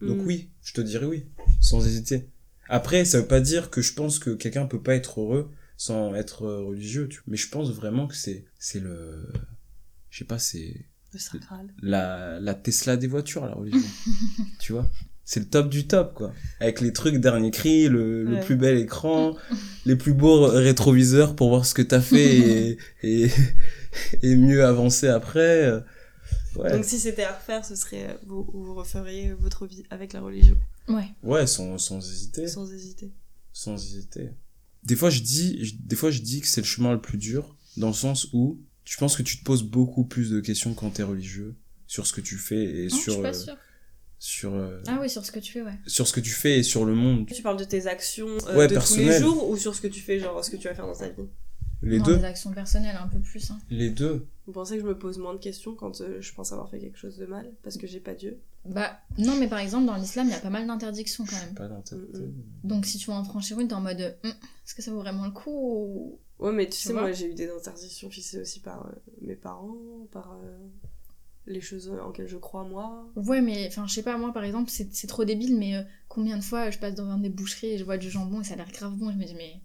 Donc 0.00 0.18
Mm. 0.18 0.26
oui, 0.26 0.50
je 0.62 0.72
te 0.74 0.80
dirais 0.80 1.06
oui, 1.06 1.26
sans 1.60 1.86
hésiter. 1.86 2.26
Après, 2.68 3.04
ça 3.04 3.20
veut 3.20 3.26
pas 3.26 3.40
dire 3.40 3.70
que 3.70 3.80
je 3.82 3.94
pense 3.94 4.18
que 4.18 4.30
quelqu'un 4.30 4.66
peut 4.66 4.82
pas 4.82 4.94
être 4.96 5.20
heureux 5.20 5.50
sans 5.76 6.14
être 6.14 6.44
euh, 6.44 6.62
religieux, 6.64 7.08
tu. 7.08 7.20
Mais 7.26 7.36
je 7.36 7.48
pense 7.48 7.70
vraiment 7.70 8.06
que 8.06 8.14
c'est 8.16 8.44
c'est 8.58 8.80
le 8.80 9.32
je 10.10 10.18
sais 10.18 10.24
pas, 10.24 10.38
c'est 10.38 10.86
Le 11.12 11.18
sacral. 11.18 11.72
la 11.82 12.38
la 12.40 12.54
Tesla 12.54 12.96
des 12.96 13.06
voitures 13.08 13.46
la 13.46 13.54
religion. 13.54 13.80
tu 14.60 14.72
vois 14.72 14.88
C'est 15.24 15.40
le 15.40 15.46
top 15.46 15.68
du 15.70 15.86
top 15.86 16.14
quoi. 16.14 16.32
Avec 16.60 16.80
les 16.80 16.92
trucs 16.92 17.16
dernier 17.16 17.50
cri, 17.50 17.88
le, 17.88 18.40
plus 18.44 18.56
bel 18.56 18.76
écran, 18.78 19.36
les 19.86 19.96
plus 19.96 20.12
beaux 20.14 20.46
rétroviseurs 20.46 21.34
pour 21.36 21.48
voir 21.50 21.64
ce 21.64 21.74
que 21.74 21.82
t'as 21.82 22.00
fait 22.00 22.38
et, 22.38 22.78
et 23.02 23.30
et 24.22 24.36
mieux 24.36 24.64
avancer 24.64 25.08
après. 25.08 25.64
euh, 25.66 25.80
Ouais. 26.54 26.70
Donc 26.70 26.84
si 26.84 26.98
c'était 26.98 27.24
à 27.24 27.32
refaire, 27.32 27.64
ce 27.64 27.74
serait 27.74 28.10
euh, 28.10 28.14
vous, 28.26 28.44
vous 28.52 28.74
referiez 28.74 29.32
votre 29.32 29.64
vie 29.66 29.84
avec 29.88 30.12
la 30.12 30.20
religion 30.20 30.58
Ouais. 30.86 31.08
Ouais, 31.22 31.46
sans 31.46 31.78
sans 31.78 31.98
hésiter. 32.10 32.46
sans 32.46 32.70
hésiter. 32.70 33.10
sans 33.54 33.74
hésiter. 33.82 34.32
Des 34.84 34.96
fois, 34.96 35.10
je 35.10 35.20
dis, 35.20 35.78
des 35.80 35.96
fois, 35.96 36.10
je 36.10 36.20
dis 36.20 36.40
que 36.40 36.46
c'est 36.48 36.60
le 36.60 36.66
chemin 36.66 36.92
le 36.92 37.00
plus 37.00 37.18
dur, 37.18 37.56
dans 37.76 37.88
le 37.88 37.92
sens 37.94 38.28
où 38.32 38.58
je 38.84 38.96
pense 38.96 39.16
que 39.16 39.22
tu 39.22 39.38
te 39.38 39.44
poses 39.44 39.62
beaucoup 39.62 40.04
plus 40.04 40.30
de 40.30 40.40
questions 40.40 40.74
quand 40.74 40.90
t'es 40.90 41.02
religieux 41.04 41.54
sur 41.86 42.06
ce 42.06 42.12
que 42.12 42.20
tu 42.20 42.36
fais 42.36 42.64
et 42.64 42.82
Non, 42.88 42.96
je 42.96 43.02
sur 43.02 43.12
suis 43.12 43.22
pas 43.22 43.28
euh, 43.28 43.32
sûre. 43.32 43.56
sur 44.18 44.54
euh, 44.54 44.82
Ah 44.88 44.98
oui, 45.00 45.08
sur 45.08 45.24
ce 45.24 45.30
que 45.30 45.38
tu 45.38 45.52
fais, 45.52 45.62
ouais. 45.62 45.78
sur 45.86 46.08
ce 46.08 46.12
que 46.12 46.20
tu 46.20 46.30
fais 46.30 46.58
et 46.58 46.62
sur 46.62 46.84
le 46.84 46.94
monde. 46.94 47.26
Tu 47.32 47.42
parles 47.42 47.58
de 47.58 47.64
tes 47.64 47.86
actions 47.86 48.28
euh, 48.48 48.56
Ouais, 48.56 48.66
de 48.66 48.76
tous 48.76 48.96
les 48.96 49.18
jours 49.20 49.48
ou 49.48 49.56
sur 49.56 49.74
ce 49.74 49.80
que 49.80 49.86
tu 49.88 50.00
fais, 50.00 50.18
genre 50.18 50.44
ce 50.44 50.50
que 50.50 50.56
tu 50.56 50.66
vas 50.68 50.74
faire 50.74 50.86
dans 50.86 50.94
ta 50.96 51.08
vie? 51.08 51.22
Les 51.84 51.98
Non, 51.98 52.04
deux, 52.04 52.16
des 52.18 52.24
actions 52.24 52.50
personnelles 52.52 52.96
un 52.96 53.08
peu 53.08 53.18
plus. 53.18 53.50
Hein. 53.50 53.58
les 53.70 53.90
deux. 53.90 54.26
Vous 54.46 54.52
pensez 54.52 54.74
que 54.76 54.82
je 54.82 54.86
me 54.86 54.96
pose 54.98 55.18
moins 55.18 55.34
de 55.34 55.40
questions 55.40 55.74
quand 55.74 56.00
euh, 56.00 56.20
je 56.20 56.32
pense 56.32 56.52
avoir 56.52 56.68
fait 56.70 56.78
quelque 56.80 56.98
chose 56.98 57.16
de 57.18 57.26
mal 57.26 57.52
parce 57.62 57.76
que 57.76 57.86
j'ai 57.86 58.00
pas 58.00 58.14
Dieu? 58.14 58.38
Bah, 58.64 59.00
non, 59.18 59.34
mais 59.36 59.48
par 59.48 59.58
exemple, 59.58 59.86
dans 59.86 59.96
l'islam, 59.96 60.28
il 60.28 60.30
y 60.30 60.34
a 60.34 60.38
pas 60.40 60.50
mal 60.50 60.66
d'interdictions 60.66 61.24
quand 61.28 61.36
même. 61.36 61.54
Pas 61.54 61.68
tête. 61.82 61.98
Mm, 61.98 62.32
Donc 62.68 62.86
si 62.86 62.98
tu 62.98 63.10
vas 63.10 63.16
en 63.16 63.24
franchir 63.24 63.58
une, 63.58 63.66
t'es 63.68 63.74
en 63.74 63.80
mode 63.80 64.16
Hum, 64.22 64.30
est-ce 64.30 64.74
que 64.74 64.82
ça 64.82 64.92
vaut 64.92 65.00
vraiment 65.00 65.24
le 65.24 65.32
coup 65.32 65.50
ou- 65.50 66.18
Ouais, 66.38 66.52
mais 66.52 66.66
tu, 66.66 66.72
Tu 66.72 66.78
sais, 66.88 66.92
moi 66.92 67.10
j'ai 67.12 67.30
eu 67.30 67.34
des 67.34 67.50
interdictions 67.50 68.08
fixées 68.10 68.40
aussi 68.40 68.60
par 68.60 68.86
euh, 68.86 68.92
mes 69.20 69.34
parents, 69.36 70.06
par 70.12 70.32
euh, 70.42 70.58
les 71.46 71.60
choses 71.60 71.88
en 71.90 72.08
lesquelles 72.08 72.28
je 72.28 72.36
crois 72.36 72.64
moi. 72.64 73.06
Ouais, 73.16 73.40
mais 73.40 73.66
enfin, 73.68 73.86
je 73.88 73.94
sais 73.94 74.02
pas, 74.02 74.16
moi 74.16 74.32
par 74.32 74.44
exemple, 74.44 74.70
c'est 74.70 74.92
c'est 74.94 75.06
trop 75.08 75.24
débile, 75.24 75.56
mais 75.56 75.76
euh, 75.76 75.82
combien 76.08 76.36
de 76.36 76.42
fois 76.42 76.70
je 76.70 76.78
passe 76.78 76.94
devant 76.94 77.18
des 77.18 77.28
boucheries 77.30 77.72
et 77.72 77.78
je 77.78 77.84
vois 77.84 77.98
du 77.98 78.10
jambon 78.10 78.40
et 78.40 78.44
ça 78.44 78.54
a 78.54 78.56
l'air 78.56 78.70
grave 78.72 78.94
bon 78.94 79.10
et 79.10 79.12
je 79.12 79.18
me 79.18 79.24
dis, 79.24 79.34
mais. 79.34 79.60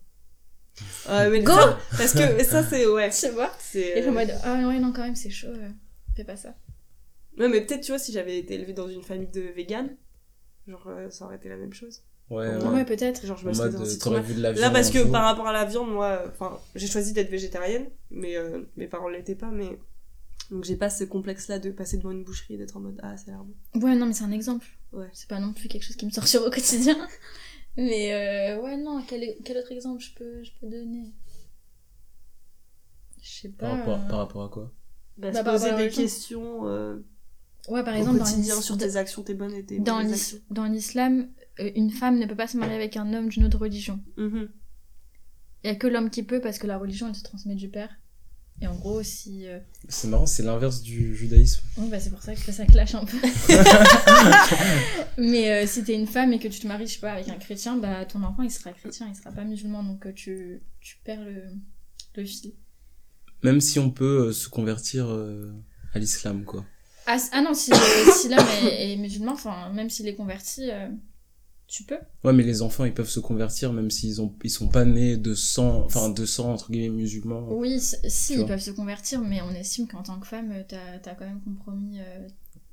Ouais, 1.07 1.29
mais 1.29 1.41
Go 1.41 1.51
ça- 1.53 1.77
Parce 1.97 2.13
que 2.13 2.43
ça 2.43 2.63
c'est 2.63 2.85
ouais. 2.87 3.09
Tu 3.19 3.29
vois 3.29 3.51
C'est, 3.59 3.79
Et 3.79 3.95
je 3.97 4.01
suis 4.01 4.09
en 4.09 4.11
euh, 4.11 4.15
mode 4.15 4.33
ah 4.43 4.67
ouais, 4.67 4.79
non, 4.79 4.91
quand 4.91 5.03
même, 5.03 5.15
c'est 5.15 5.29
chaud, 5.31 5.47
euh, 5.47 5.69
fais 6.15 6.23
pas 6.23 6.35
ça. 6.37 6.55
Ouais, 7.37 7.47
mais 7.49 7.61
peut-être 7.65 7.81
tu 7.81 7.91
vois 7.91 7.99
si 7.99 8.11
j'avais 8.11 8.37
été 8.39 8.55
élevée 8.55 8.73
dans 8.73 8.87
une 8.89 9.03
famille 9.03 9.27
de 9.29 9.41
véganes, 9.41 9.95
genre 10.67 10.87
euh, 10.87 11.09
ça 11.09 11.25
aurait 11.25 11.35
été 11.37 11.49
la 11.49 11.57
même 11.57 11.73
chose. 11.73 12.03
Ouais, 12.29 12.47
Ouais. 12.57 12.65
ouais. 12.67 12.85
Peut-être. 12.85 13.25
Genre 13.25 13.37
je 13.37 13.47
me 13.47 13.53
serais 13.53 13.69
vu 14.21 14.33
de 14.33 14.41
la 14.41 14.51
Là 14.53 14.69
parce 14.69 14.89
que 14.89 14.99
jour. 14.99 15.11
par 15.11 15.23
rapport 15.23 15.47
à 15.47 15.53
la 15.53 15.65
viande, 15.65 15.89
moi, 15.91 16.23
enfin 16.27 16.59
j'ai 16.75 16.87
choisi 16.87 17.13
d'être 17.13 17.29
végétarienne, 17.29 17.87
mais 18.11 18.35
euh, 18.35 18.63
mes 18.75 18.87
parents 18.87 19.07
l'étaient 19.07 19.35
pas, 19.35 19.49
mais 19.51 19.79
donc 20.51 20.63
j'ai 20.65 20.75
pas 20.77 20.89
ce 20.89 21.03
complexe 21.03 21.47
là 21.47 21.59
de 21.59 21.71
passer 21.71 21.97
devant 21.97 22.11
une 22.11 22.23
boucherie 22.23 22.55
et 22.55 22.57
d'être 22.57 22.75
en 22.77 22.81
mode 22.81 22.99
ah 23.03 23.15
c'est 23.17 23.27
l'air 23.31 23.43
bon. 23.43 23.79
Ouais, 23.85 23.95
non, 23.95 24.05
mais 24.07 24.13
c'est 24.13 24.23
un 24.25 24.31
exemple. 24.31 24.65
Ouais. 24.91 25.07
C'est 25.13 25.29
pas 25.29 25.39
non 25.39 25.53
plus 25.53 25.67
quelque 25.69 25.83
chose 25.83 25.95
qui 25.95 26.05
me 26.05 26.11
torture 26.11 26.41
au 26.45 26.49
quotidien. 26.49 26.97
Mais 27.79 28.11
euh, 28.11 28.59
ouais, 28.63 28.75
non, 28.75 29.03
quel, 29.07 29.35
quel 29.45 29.55
autre 29.57 29.71
exemple 29.71 30.01
je 30.01 30.11
peux, 30.15 30.43
je 30.43 30.49
peux 30.59 30.67
donner? 30.67 31.13
Je 33.21 33.29
sais 33.41 33.49
pas. 33.49 33.67
Par 33.69 33.77
rapport, 33.77 33.99
euh, 33.99 34.07
par 34.09 34.17
rapport 34.19 34.43
à 34.43 34.49
quoi? 34.49 34.73
Bah, 35.17 35.31
Bah, 35.31 35.39
se 35.39 35.43
poser 35.43 35.75
des 35.75 35.89
questions 35.89 36.67
euh, 36.67 36.97
Ouais, 37.67 37.83
par 37.83 37.95
exemple, 37.95 38.19
dans 38.19 38.25
quotidien 38.25 38.61
sur 38.61 38.77
tes 38.77 38.95
actions, 38.95 39.23
tes 39.23 39.33
bonnes 39.33 39.53
et 39.53 39.65
tes 39.65 39.79
dans 39.79 39.95
mauvaises 39.97 40.11
l'is- 40.11 40.21
actions. 40.35 40.39
dans 40.51 40.65
l'islam, 40.65 41.27
euh, 41.59 41.71
une 41.75 41.91
femme 41.91 42.17
ne 42.17 42.25
peut 42.25 42.35
pas 42.35 42.47
se 42.47 42.57
marier 42.57 42.75
avec 42.75 42.95
un 42.97 43.13
homme 43.13 43.29
d'une 43.29 43.43
autre 43.43 43.59
religion. 43.59 43.99
Mhm. 44.17 44.49
Il 45.63 45.67
y 45.67 45.69
a 45.71 45.75
que 45.75 45.87
l'homme 45.87 46.09
qui 46.09 46.23
peut 46.23 46.39
parce 46.39 46.59
que 46.59 46.67
la 46.67 46.77
religion 46.77 47.07
elle 47.09 47.15
se 47.15 47.23
transmet 47.23 47.55
du 47.55 47.69
père. 47.69 47.89
Et 48.61 48.67
en 48.67 48.75
gros, 48.75 49.03
si. 49.03 49.45
euh, 49.47 49.59
C'est 49.89 50.07
marrant, 50.07 50.25
c'est 50.25 50.41
l'inverse 50.43 50.81
du 50.81 51.15
judaïsme. 51.15 51.61
Oui, 51.77 51.89
bah 51.89 51.99
c'est 51.99 52.09
pour 52.09 52.23
ça 52.23 52.33
que 52.33 52.51
ça 52.51 52.65
clash 52.65 52.95
un 52.95 53.05
peu. 53.05 53.17
Mais 55.17 55.51
euh, 55.51 55.67
si 55.67 55.83
t'es 55.83 55.93
une 55.93 56.07
femme 56.07 56.33
et 56.33 56.39
que 56.39 56.47
tu 56.47 56.59
te 56.59 56.67
maries, 56.67 56.87
je 56.87 56.93
sais 56.93 56.99
pas, 56.99 57.13
avec 57.13 57.27
un 57.29 57.37
chrétien, 57.37 57.77
bah 57.77 58.05
ton 58.05 58.23
enfant 58.23 58.43
il 58.43 58.51
sera 58.51 58.71
chrétien, 58.71 59.07
il 59.09 59.15
sera 59.15 59.31
pas 59.31 59.43
musulman, 59.43 59.83
donc 59.83 60.05
euh, 60.05 60.13
tu, 60.13 60.61
tu 60.79 60.97
perds 61.03 61.23
le, 61.23 61.43
le 62.15 62.25
fil. 62.25 62.53
Même 63.43 63.61
si 63.61 63.79
on 63.79 63.91
peut 63.91 64.27
euh, 64.29 64.33
se 64.33 64.49
convertir 64.49 65.07
euh, 65.07 65.53
à 65.93 65.99
l'islam, 65.99 66.43
quoi. 66.43 66.65
Ah, 67.07 67.17
ah 67.31 67.41
non, 67.41 67.53
si, 67.53 67.71
euh, 67.71 67.75
si 68.15 68.29
l'homme 68.29 68.45
est, 68.63 68.93
est 68.93 68.95
musulman, 68.97 69.31
enfin, 69.33 69.71
même 69.73 69.89
s'il 69.89 70.07
est 70.07 70.15
converti, 70.15 70.69
euh, 70.69 70.89
tu 71.67 71.83
peux. 71.83 71.97
Ouais, 72.23 72.33
mais 72.33 72.43
les 72.43 72.61
enfants, 72.61 72.85
ils 72.85 72.93
peuvent 72.93 73.09
se 73.09 73.19
convertir 73.19 73.73
même 73.73 73.91
s'ils 73.91 74.21
ont, 74.21 74.33
ils 74.43 74.49
sont 74.49 74.69
pas 74.69 74.85
nés 74.85 75.17
de 75.17 75.33
sang, 75.33 75.83
enfin 75.85 76.09
de 76.09 76.25
sang 76.25 76.53
entre 76.53 76.71
guillemets 76.71 76.89
musulmans. 76.89 77.47
Oui, 77.49 77.79
si, 77.79 78.35
ils 78.35 78.45
peuvent 78.45 78.61
se 78.61 78.71
convertir, 78.71 79.21
mais 79.21 79.41
on 79.41 79.51
estime 79.51 79.87
qu'en 79.87 80.03
tant 80.03 80.19
que 80.19 80.27
femme, 80.27 80.53
t'as 80.67 81.11
as 81.11 81.15
quand 81.15 81.25
même 81.25 81.41
compromis 81.41 81.99
euh, 81.99 82.27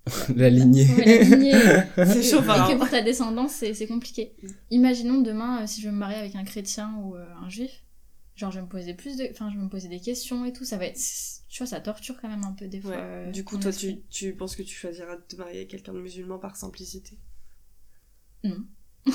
La 0.37 0.51
lignée. 0.51 0.87
ouais, 0.87 1.05
la 1.05 1.23
lignée. 1.25 1.53
C'est 1.97 2.23
chaud, 2.23 2.41
et 2.41 2.73
que 2.73 2.79
pour 2.79 2.91
ta 2.91 3.03
descendance, 3.03 3.53
c'est 3.53 3.73
c'est 3.75 3.87
compliqué. 3.87 4.35
Imaginons 4.71 5.21
demain, 5.23 5.63
euh, 5.63 5.67
si 5.67 5.81
je 5.81 5.87
veux 5.87 5.93
me 5.93 5.99
marier 5.99 6.19
avec 6.19 6.37
un 6.37 6.45
chrétien 6.45 6.95
ou 7.03 7.17
euh, 7.17 7.25
un 7.43 7.49
juif, 7.49 7.84
genre 8.37 8.51
je 8.51 8.59
vais 8.59 8.63
me 8.65 8.69
poser 8.69 8.95
plus 8.95 9.17
de... 9.17 9.29
Enfin, 9.31 9.51
je 9.51 9.57
vais 9.57 9.63
me 9.63 9.69
poser 9.69 9.89
des 9.89 10.01
questions 10.01 10.45
et 10.45 10.53
tout, 10.53 10.65
ça 10.65 10.77
va 10.77 10.87
être... 10.87 10.99
Tu 11.49 11.59
vois, 11.59 11.67
ça 11.67 11.81
torture 11.81 12.17
quand 12.21 12.29
même 12.29 12.45
un 12.45 12.53
peu 12.53 12.67
des 12.67 12.81
fois. 12.81 12.91
Ouais. 12.93 12.97
euh, 13.01 13.31
du 13.31 13.45
coup, 13.45 13.59
toi, 13.59 13.73
tu, 13.73 14.01
tu 14.11 14.33
penses 14.35 14.57
que 14.57 14.63
tu 14.63 14.75
choisiras 14.75 15.17
de 15.17 15.23
te 15.23 15.37
marier 15.37 15.59
avec 15.59 15.69
quelqu'un 15.69 15.93
de 15.95 16.01
musulman 16.01 16.39
par 16.39 16.57
simplicité? 16.57 17.17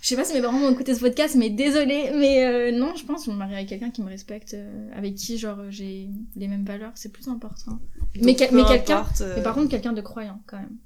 Je 0.00 0.08
sais 0.08 0.16
pas 0.16 0.24
si 0.24 0.34
mes 0.34 0.42
parents 0.42 0.58
vont 0.58 0.70
écouter 0.72 0.94
ce 0.94 1.00
podcast, 1.00 1.34
mais 1.36 1.50
désolé, 1.50 2.10
mais 2.14 2.44
euh, 2.44 2.72
non, 2.72 2.94
je 2.96 3.04
pense 3.04 3.20
que 3.20 3.26
je 3.26 3.30
me 3.30 3.36
marier 3.36 3.56
avec 3.56 3.68
quelqu'un 3.68 3.90
qui 3.90 4.02
me 4.02 4.08
respecte, 4.08 4.54
euh, 4.54 4.88
avec 4.94 5.14
qui, 5.14 5.38
genre, 5.38 5.58
j'ai 5.70 6.08
les 6.36 6.48
mêmes 6.48 6.64
valeurs, 6.64 6.92
c'est 6.94 7.10
plus 7.10 7.28
important. 7.28 7.78
Mais 8.14 8.20
Donc, 8.34 8.50
mais 8.52 8.64
quelqu'un- 8.68 9.04
Mais 9.36 9.42
par 9.42 9.54
contre, 9.54 9.68
quelqu'un 9.68 9.92
de 9.92 10.00
croyant, 10.00 10.40
quand 10.46 10.58
même. 10.58 10.76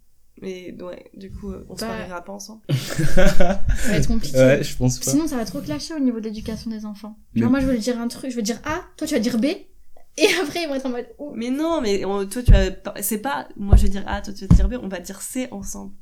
Mais 0.45 0.74
ouais, 0.82 1.11
du 1.14 1.30
coup, 1.32 1.51
euh, 1.51 1.66
on 1.68 1.76
se 1.76 1.84
mariera 1.84 2.22
pas 2.22 2.32
ensemble. 2.32 2.61
Ça 3.14 3.62
va 3.88 3.97
être 3.97 4.09
compliqué. 4.09 4.36
ouais, 4.38 4.62
je 4.62 4.76
pense 4.76 4.99
pas. 4.99 5.11
Sinon, 5.11 5.26
ça 5.26 5.36
va 5.36 5.45
trop 5.45 5.61
clasher 5.61 5.95
au 5.95 5.99
niveau 6.01 6.20
de 6.20 6.24
l'éducation 6.24 6.70
des 6.70 6.84
enfants. 6.84 7.16
Genre, 7.34 7.51
moi, 7.51 7.61
je 7.61 7.66
veux 7.66 7.78
dire 7.78 7.99
un 8.01 8.09
truc, 8.09 8.30
je 8.30 8.36
veux 8.36 8.42
dire 8.42 8.61
A, 8.64 8.82
toi, 8.97 9.07
tu 9.07 9.14
vas 9.14 9.20
dire 9.20 9.38
B, 9.38 9.45
et 9.47 10.26
après, 10.42 10.62
ils 10.62 10.68
vont 10.68 10.74
être 10.74 10.86
en 10.86 10.90
mode 10.90 11.09
oh. 11.18 11.32
Mais 11.34 11.51
non, 11.51 11.80
mais 11.80 12.05
on- 12.05 12.26
toi, 12.26 12.42
tu 12.42 12.53
vas. 12.53 12.70
C'est 13.03 13.18
pas. 13.18 13.49
Moi, 13.57 13.76
je 13.76 13.82
vais 13.84 13.88
dire 13.88 14.05
A, 14.07 14.20
toi, 14.20 14.32
tu 14.32 14.47
vas 14.47 14.55
dire 14.55 14.68
B, 14.68 14.74
on 14.82 14.88
va 14.88 15.01
dire 15.01 15.20
C 15.20 15.49
ensemble. 15.51 15.92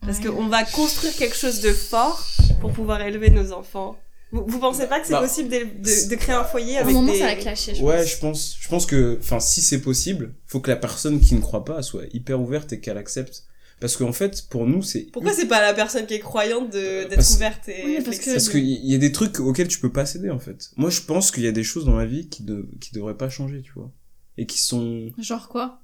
Parce 0.00 0.18
Ouais. 0.20 0.26
qu'on 0.26 0.46
va 0.46 0.62
construire 0.64 1.14
quelque 1.16 1.34
chose 1.36 1.60
de 1.60 1.72
fort 1.72 2.24
pour 2.60 2.72
pouvoir 2.72 3.00
élever 3.00 3.30
nos 3.30 3.52
enfants. 3.52 3.96
Vous, 4.32 4.44
vous 4.46 4.58
pensez 4.58 4.86
pas 4.86 5.00
que 5.00 5.06
c'est 5.06 5.12
Bah, 5.12 5.20
possible 5.22 5.48
de, 5.48 5.56
de, 5.58 6.08
de 6.10 6.14
créer 6.16 6.34
un 6.34 6.44
foyer 6.44 6.76
À 6.76 6.80
un 6.80 6.82
avec 6.82 6.94
moment, 6.94 7.12
des... 7.12 7.18
ça 7.18 7.26
va 7.26 7.34
clasher, 7.36 7.74
je 7.76 7.82
Ouais, 7.82 7.96
pense. 7.98 8.06
je 8.10 8.18
pense, 8.18 8.56
je 8.60 8.68
pense 8.68 8.86
que, 8.86 9.18
enfin, 9.20 9.40
si 9.40 9.62
c'est 9.62 9.80
possible, 9.80 10.34
faut 10.46 10.60
que 10.60 10.70
la 10.70 10.76
personne 10.76 11.20
qui 11.20 11.34
ne 11.34 11.40
croit 11.40 11.64
pas 11.64 11.82
soit 11.82 12.02
hyper 12.12 12.40
ouverte 12.40 12.72
et 12.72 12.80
qu'elle 12.80 12.98
accepte. 12.98 13.44
Parce 13.80 13.96
qu'en 13.98 14.12
fait, 14.12 14.48
pour 14.48 14.66
nous, 14.66 14.82
c'est. 14.82 15.02
Pourquoi 15.12 15.32
c'est 15.34 15.48
pas 15.48 15.60
la 15.60 15.74
personne 15.74 16.06
qui 16.06 16.14
est 16.14 16.18
croyante 16.20 16.70
de- 16.72 17.02
d'être 17.04 17.16
Parce- 17.16 17.34
ouverte 17.34 17.68
et 17.68 17.82
Oui, 17.84 17.94
parce 17.96 18.04
flexible 18.06 18.34
Parce 18.36 18.48
qu'il 18.48 18.64
y 18.86 18.94
a 18.94 18.98
des 18.98 19.12
trucs 19.12 19.38
auxquels 19.38 19.68
tu 19.68 19.78
peux 19.80 19.92
pas 19.92 20.06
céder, 20.06 20.30
en 20.30 20.38
fait. 20.38 20.70
Moi, 20.76 20.88
je 20.88 21.02
pense 21.02 21.30
qu'il 21.30 21.42
y 21.44 21.46
a 21.46 21.52
des 21.52 21.62
choses 21.64 21.84
dans 21.84 21.92
ma 21.92 22.06
vie 22.06 22.28
qui, 22.28 22.42
de, 22.42 22.68
qui 22.80 22.92
devraient 22.92 23.16
pas 23.18 23.28
changer, 23.28 23.60
tu 23.62 23.72
vois. 23.72 23.90
Et 24.38 24.46
qui 24.46 24.58
sont. 24.58 25.10
Genre 25.18 25.48
quoi? 25.48 25.80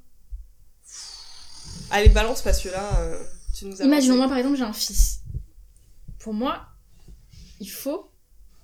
Allez, 1.90 2.08
balance 2.08 2.42
parce 2.42 2.60
que 2.62 2.68
là, 2.70 2.98
euh, 3.00 3.22
tu 3.54 3.66
nous 3.66 3.80
as 3.80 3.84
Imaginons, 3.84 4.16
moi, 4.16 4.28
par 4.28 4.38
exemple, 4.38 4.56
j'ai 4.56 4.62
un 4.64 4.72
fils. 4.72 5.20
Pour 6.18 6.32
moi, 6.32 6.66
il 7.60 7.70
faut 7.70 8.10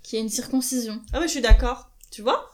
qu'il 0.02 0.16
y 0.18 0.20
ait 0.20 0.24
une 0.24 0.30
circoncision. 0.30 1.02
Ah, 1.12 1.20
mais 1.20 1.26
je 1.26 1.32
suis 1.32 1.40
d'accord. 1.42 1.90
Tu 2.10 2.22
vois? 2.22 2.50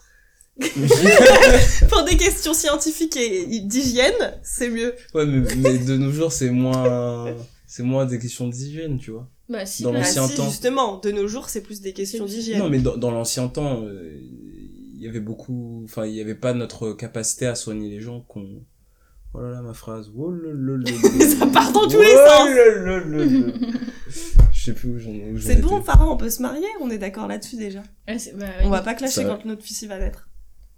Pour 1.88 2.04
des 2.04 2.16
questions 2.16 2.54
scientifiques 2.54 3.16
et 3.16 3.60
d'hygiène, 3.60 4.38
c'est 4.42 4.70
mieux. 4.70 4.94
Ouais, 5.14 5.26
mais, 5.26 5.42
mais 5.56 5.78
de 5.78 5.96
nos 5.96 6.10
jours, 6.12 6.32
c'est 6.32 6.50
moins. 6.50 7.34
C'est 7.66 7.82
moins 7.82 8.04
des 8.06 8.18
questions 8.20 8.46
d'hygiène, 8.48 8.98
tu 8.98 9.10
vois. 9.10 9.28
Bah, 9.48 9.66
si, 9.66 9.82
Dans 9.82 9.90
bah, 9.92 9.98
Ah, 10.00 10.06
l'ancien 10.06 10.28
si, 10.28 10.36
temps. 10.36 10.44
justement, 10.48 10.98
de 10.98 11.10
nos 11.10 11.26
jours, 11.26 11.48
c'est 11.48 11.60
plus 11.60 11.80
des 11.80 11.92
questions 11.92 12.24
d'hygiène. 12.24 12.60
Non, 12.60 12.70
mais 12.70 12.78
dans, 12.78 12.96
dans 12.96 13.10
l'ancien 13.10 13.48
temps, 13.48 13.82
euh, 13.84 14.16
il 14.94 15.02
y 15.02 15.08
avait 15.08 15.20
beaucoup. 15.20 15.82
Enfin, 15.84 16.06
il 16.06 16.14
y 16.14 16.20
avait 16.20 16.36
pas 16.36 16.54
notre 16.54 16.92
capacité 16.92 17.46
à 17.46 17.54
soigner 17.56 17.90
les 17.90 18.00
gens 18.00 18.20
qu'on. 18.20 18.46
Oh 19.36 19.40
là 19.40 19.50
là, 19.50 19.60
ma 19.62 19.74
phrase. 19.74 20.12
Oh 20.16 20.30
là 20.30 20.50
là 20.54 20.76
là 20.76 20.92
là. 20.92 21.26
Ça 21.38 21.46
part 21.48 21.72
dans 21.72 21.88
tous 21.88 22.00
les 22.00 22.14
Oh 22.14 22.28
sens. 22.28 22.48
là 22.48 22.74
là 22.76 23.00
là 23.00 23.24
là. 23.24 23.52
Je 24.52 24.64
sais 24.70 24.72
plus 24.72 24.90
où 24.90 24.98
j'en 25.00 25.12
j'en 25.34 25.40
C'est 25.46 25.56
bon. 25.60 25.82
Farah, 25.82 26.08
on 26.08 26.16
peut 26.16 26.30
se 26.30 26.40
marier, 26.40 26.66
on 26.80 26.88
est 26.88 26.98
d'accord 26.98 27.26
là-dessus 27.26 27.56
déjà. 27.56 27.82
ouais, 28.06 28.18
c'est- 28.20 28.36
bah, 28.38 28.46
On 28.62 28.70
va 28.70 28.80
pas 28.82 28.94
clasher 28.94 29.22
Ça- 29.22 29.24
quand 29.24 29.44
notre 29.44 29.62
fils 29.62 29.82
il 29.82 29.88
va 29.88 29.98
naître. 29.98 30.28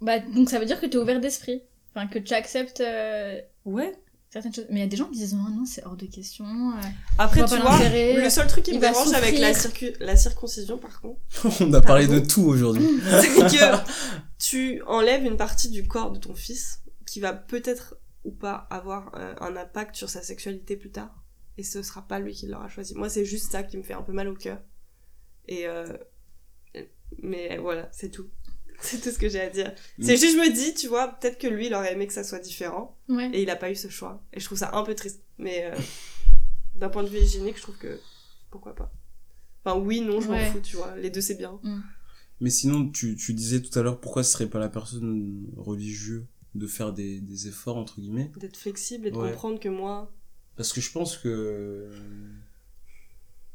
Bah, 0.01 0.19
donc 0.19 0.49
ça 0.49 0.59
veut 0.59 0.65
dire 0.65 0.79
que 0.79 0.85
t'es 0.85 0.97
ouvert 0.97 1.19
d'esprit. 1.19 1.63
Enfin, 1.95 2.07
que 2.07 2.19
tu 2.19 2.33
acceptes 2.33 2.81
euh, 2.81 3.39
Ouais. 3.65 3.93
certaines 4.29 4.53
choses. 4.53 4.67
Mais 4.69 4.77
il 4.79 4.83
y 4.83 4.85
a 4.85 4.87
des 4.87 4.97
gens 4.97 5.05
qui 5.05 5.17
disent 5.17 5.33
non, 5.33 5.49
non, 5.49 5.65
c'est 5.65 5.83
hors 5.85 5.95
de 5.97 6.05
question. 6.05 6.45
euh, 6.45 6.81
Après, 7.17 7.43
tu 7.45 7.55
vois 7.57 7.79
le 7.89 8.29
seul 8.29 8.47
truc 8.47 8.63
qui 8.65 8.73
me 8.75 8.79
dérange 8.79 9.11
avec 9.13 9.39
la, 9.39 9.53
circu- 9.53 9.95
la 9.99 10.15
circoncision, 10.15 10.77
par 10.77 11.01
contre, 11.01 11.19
On 11.61 11.73
a 11.73 11.81
parlé 11.81 12.05
de 12.07 12.19
tout 12.19 12.43
aujourd'hui. 12.43 12.87
c'est 13.21 13.29
que 13.29 13.77
tu 14.39 14.81
enlèves 14.83 15.23
une 15.25 15.37
partie 15.37 15.69
du 15.69 15.87
corps 15.87 16.11
de 16.11 16.19
ton 16.19 16.35
fils 16.35 16.81
qui 17.07 17.19
va 17.19 17.33
peut-être 17.33 17.95
ou 18.23 18.31
pas 18.31 18.67
avoir 18.69 19.11
euh, 19.15 19.33
un 19.41 19.55
impact 19.55 19.95
sur 19.95 20.09
sa 20.09 20.21
sexualité 20.21 20.75
plus 20.75 20.91
tard. 20.91 21.23
Et 21.57 21.63
ce 21.63 21.81
sera 21.81 22.07
pas 22.07 22.19
lui 22.19 22.33
qui 22.33 22.45
l'aura 22.45 22.69
choisi. 22.69 22.93
Moi, 22.93 23.09
c'est 23.09 23.25
juste 23.25 23.51
ça 23.51 23.63
qui 23.63 23.77
me 23.77 23.83
fait 23.83 23.93
un 23.93 24.03
peu 24.03 24.11
mal 24.11 24.27
au 24.27 24.35
cœur. 24.35 24.59
Et 25.47 25.65
euh, 25.65 25.87
mais 27.23 27.57
voilà, 27.57 27.89
c'est 27.91 28.09
tout. 28.09 28.27
C'est 28.81 29.01
tout 29.01 29.09
ce 29.09 29.17
que 29.17 29.27
j'ai 29.29 29.41
à 29.41 29.49
dire. 29.49 29.73
C'est 29.99 30.13
Mm. 30.13 30.17
juste, 30.17 30.33
je 30.35 30.39
me 30.41 30.53
dis, 30.53 30.73
tu 30.73 30.87
vois, 30.87 31.07
peut-être 31.07 31.37
que 31.39 31.47
lui, 31.47 31.67
il 31.67 31.73
aurait 31.73 31.93
aimé 31.93 32.05
que 32.07 32.13
ça 32.13 32.23
soit 32.23 32.39
différent. 32.39 32.95
Ouais. 33.09 33.29
Et 33.33 33.41
il 33.41 33.49
a 33.49 33.55
pas 33.55 33.71
eu 33.71 33.75
ce 33.75 33.87
choix. 33.89 34.21
Et 34.33 34.39
je 34.39 34.45
trouve 34.45 34.57
ça 34.57 34.71
un 34.75 34.83
peu 34.83 34.93
triste. 34.95 35.21
Mais 35.39 35.65
euh, 35.65 35.75
d'un 36.75 36.89
point 36.89 37.03
de 37.03 37.09
vue 37.09 37.17
hygiénique, 37.19 37.57
je 37.57 37.61
trouve 37.63 37.77
que 37.77 37.99
pourquoi 38.51 38.75
pas. 38.75 38.91
Enfin, 39.65 39.77
oui, 39.79 40.01
non, 40.01 40.21
je 40.21 40.27
m'en 40.27 40.33
Ouais. 40.35 40.51
fous, 40.51 40.59
tu 40.61 40.75
vois. 40.77 40.95
Les 40.97 41.09
deux, 41.09 41.21
c'est 41.21 41.35
bien. 41.35 41.59
Mais 42.39 42.49
sinon, 42.51 42.87
tu, 42.89 43.15
tu 43.15 43.33
disais 43.33 43.61
tout 43.61 43.77
à 43.79 43.81
l'heure 43.81 43.99
pourquoi 43.99 44.23
ce 44.23 44.31
serait 44.31 44.47
pas 44.49 44.59
la 44.59 44.69
personne 44.69 45.45
religieuse 45.57 46.23
de 46.55 46.67
faire 46.67 46.93
des, 46.93 47.19
des 47.19 47.47
efforts, 47.47 47.77
entre 47.77 47.99
guillemets? 47.99 48.31
D'être 48.37 48.57
flexible 48.57 49.07
et 49.07 49.11
de 49.11 49.17
Ouais. 49.17 49.31
comprendre 49.31 49.59
que 49.59 49.69
moi. 49.69 50.11
Parce 50.55 50.71
que 50.71 50.81
je 50.81 50.91
pense 50.91 51.17
que. 51.17 51.89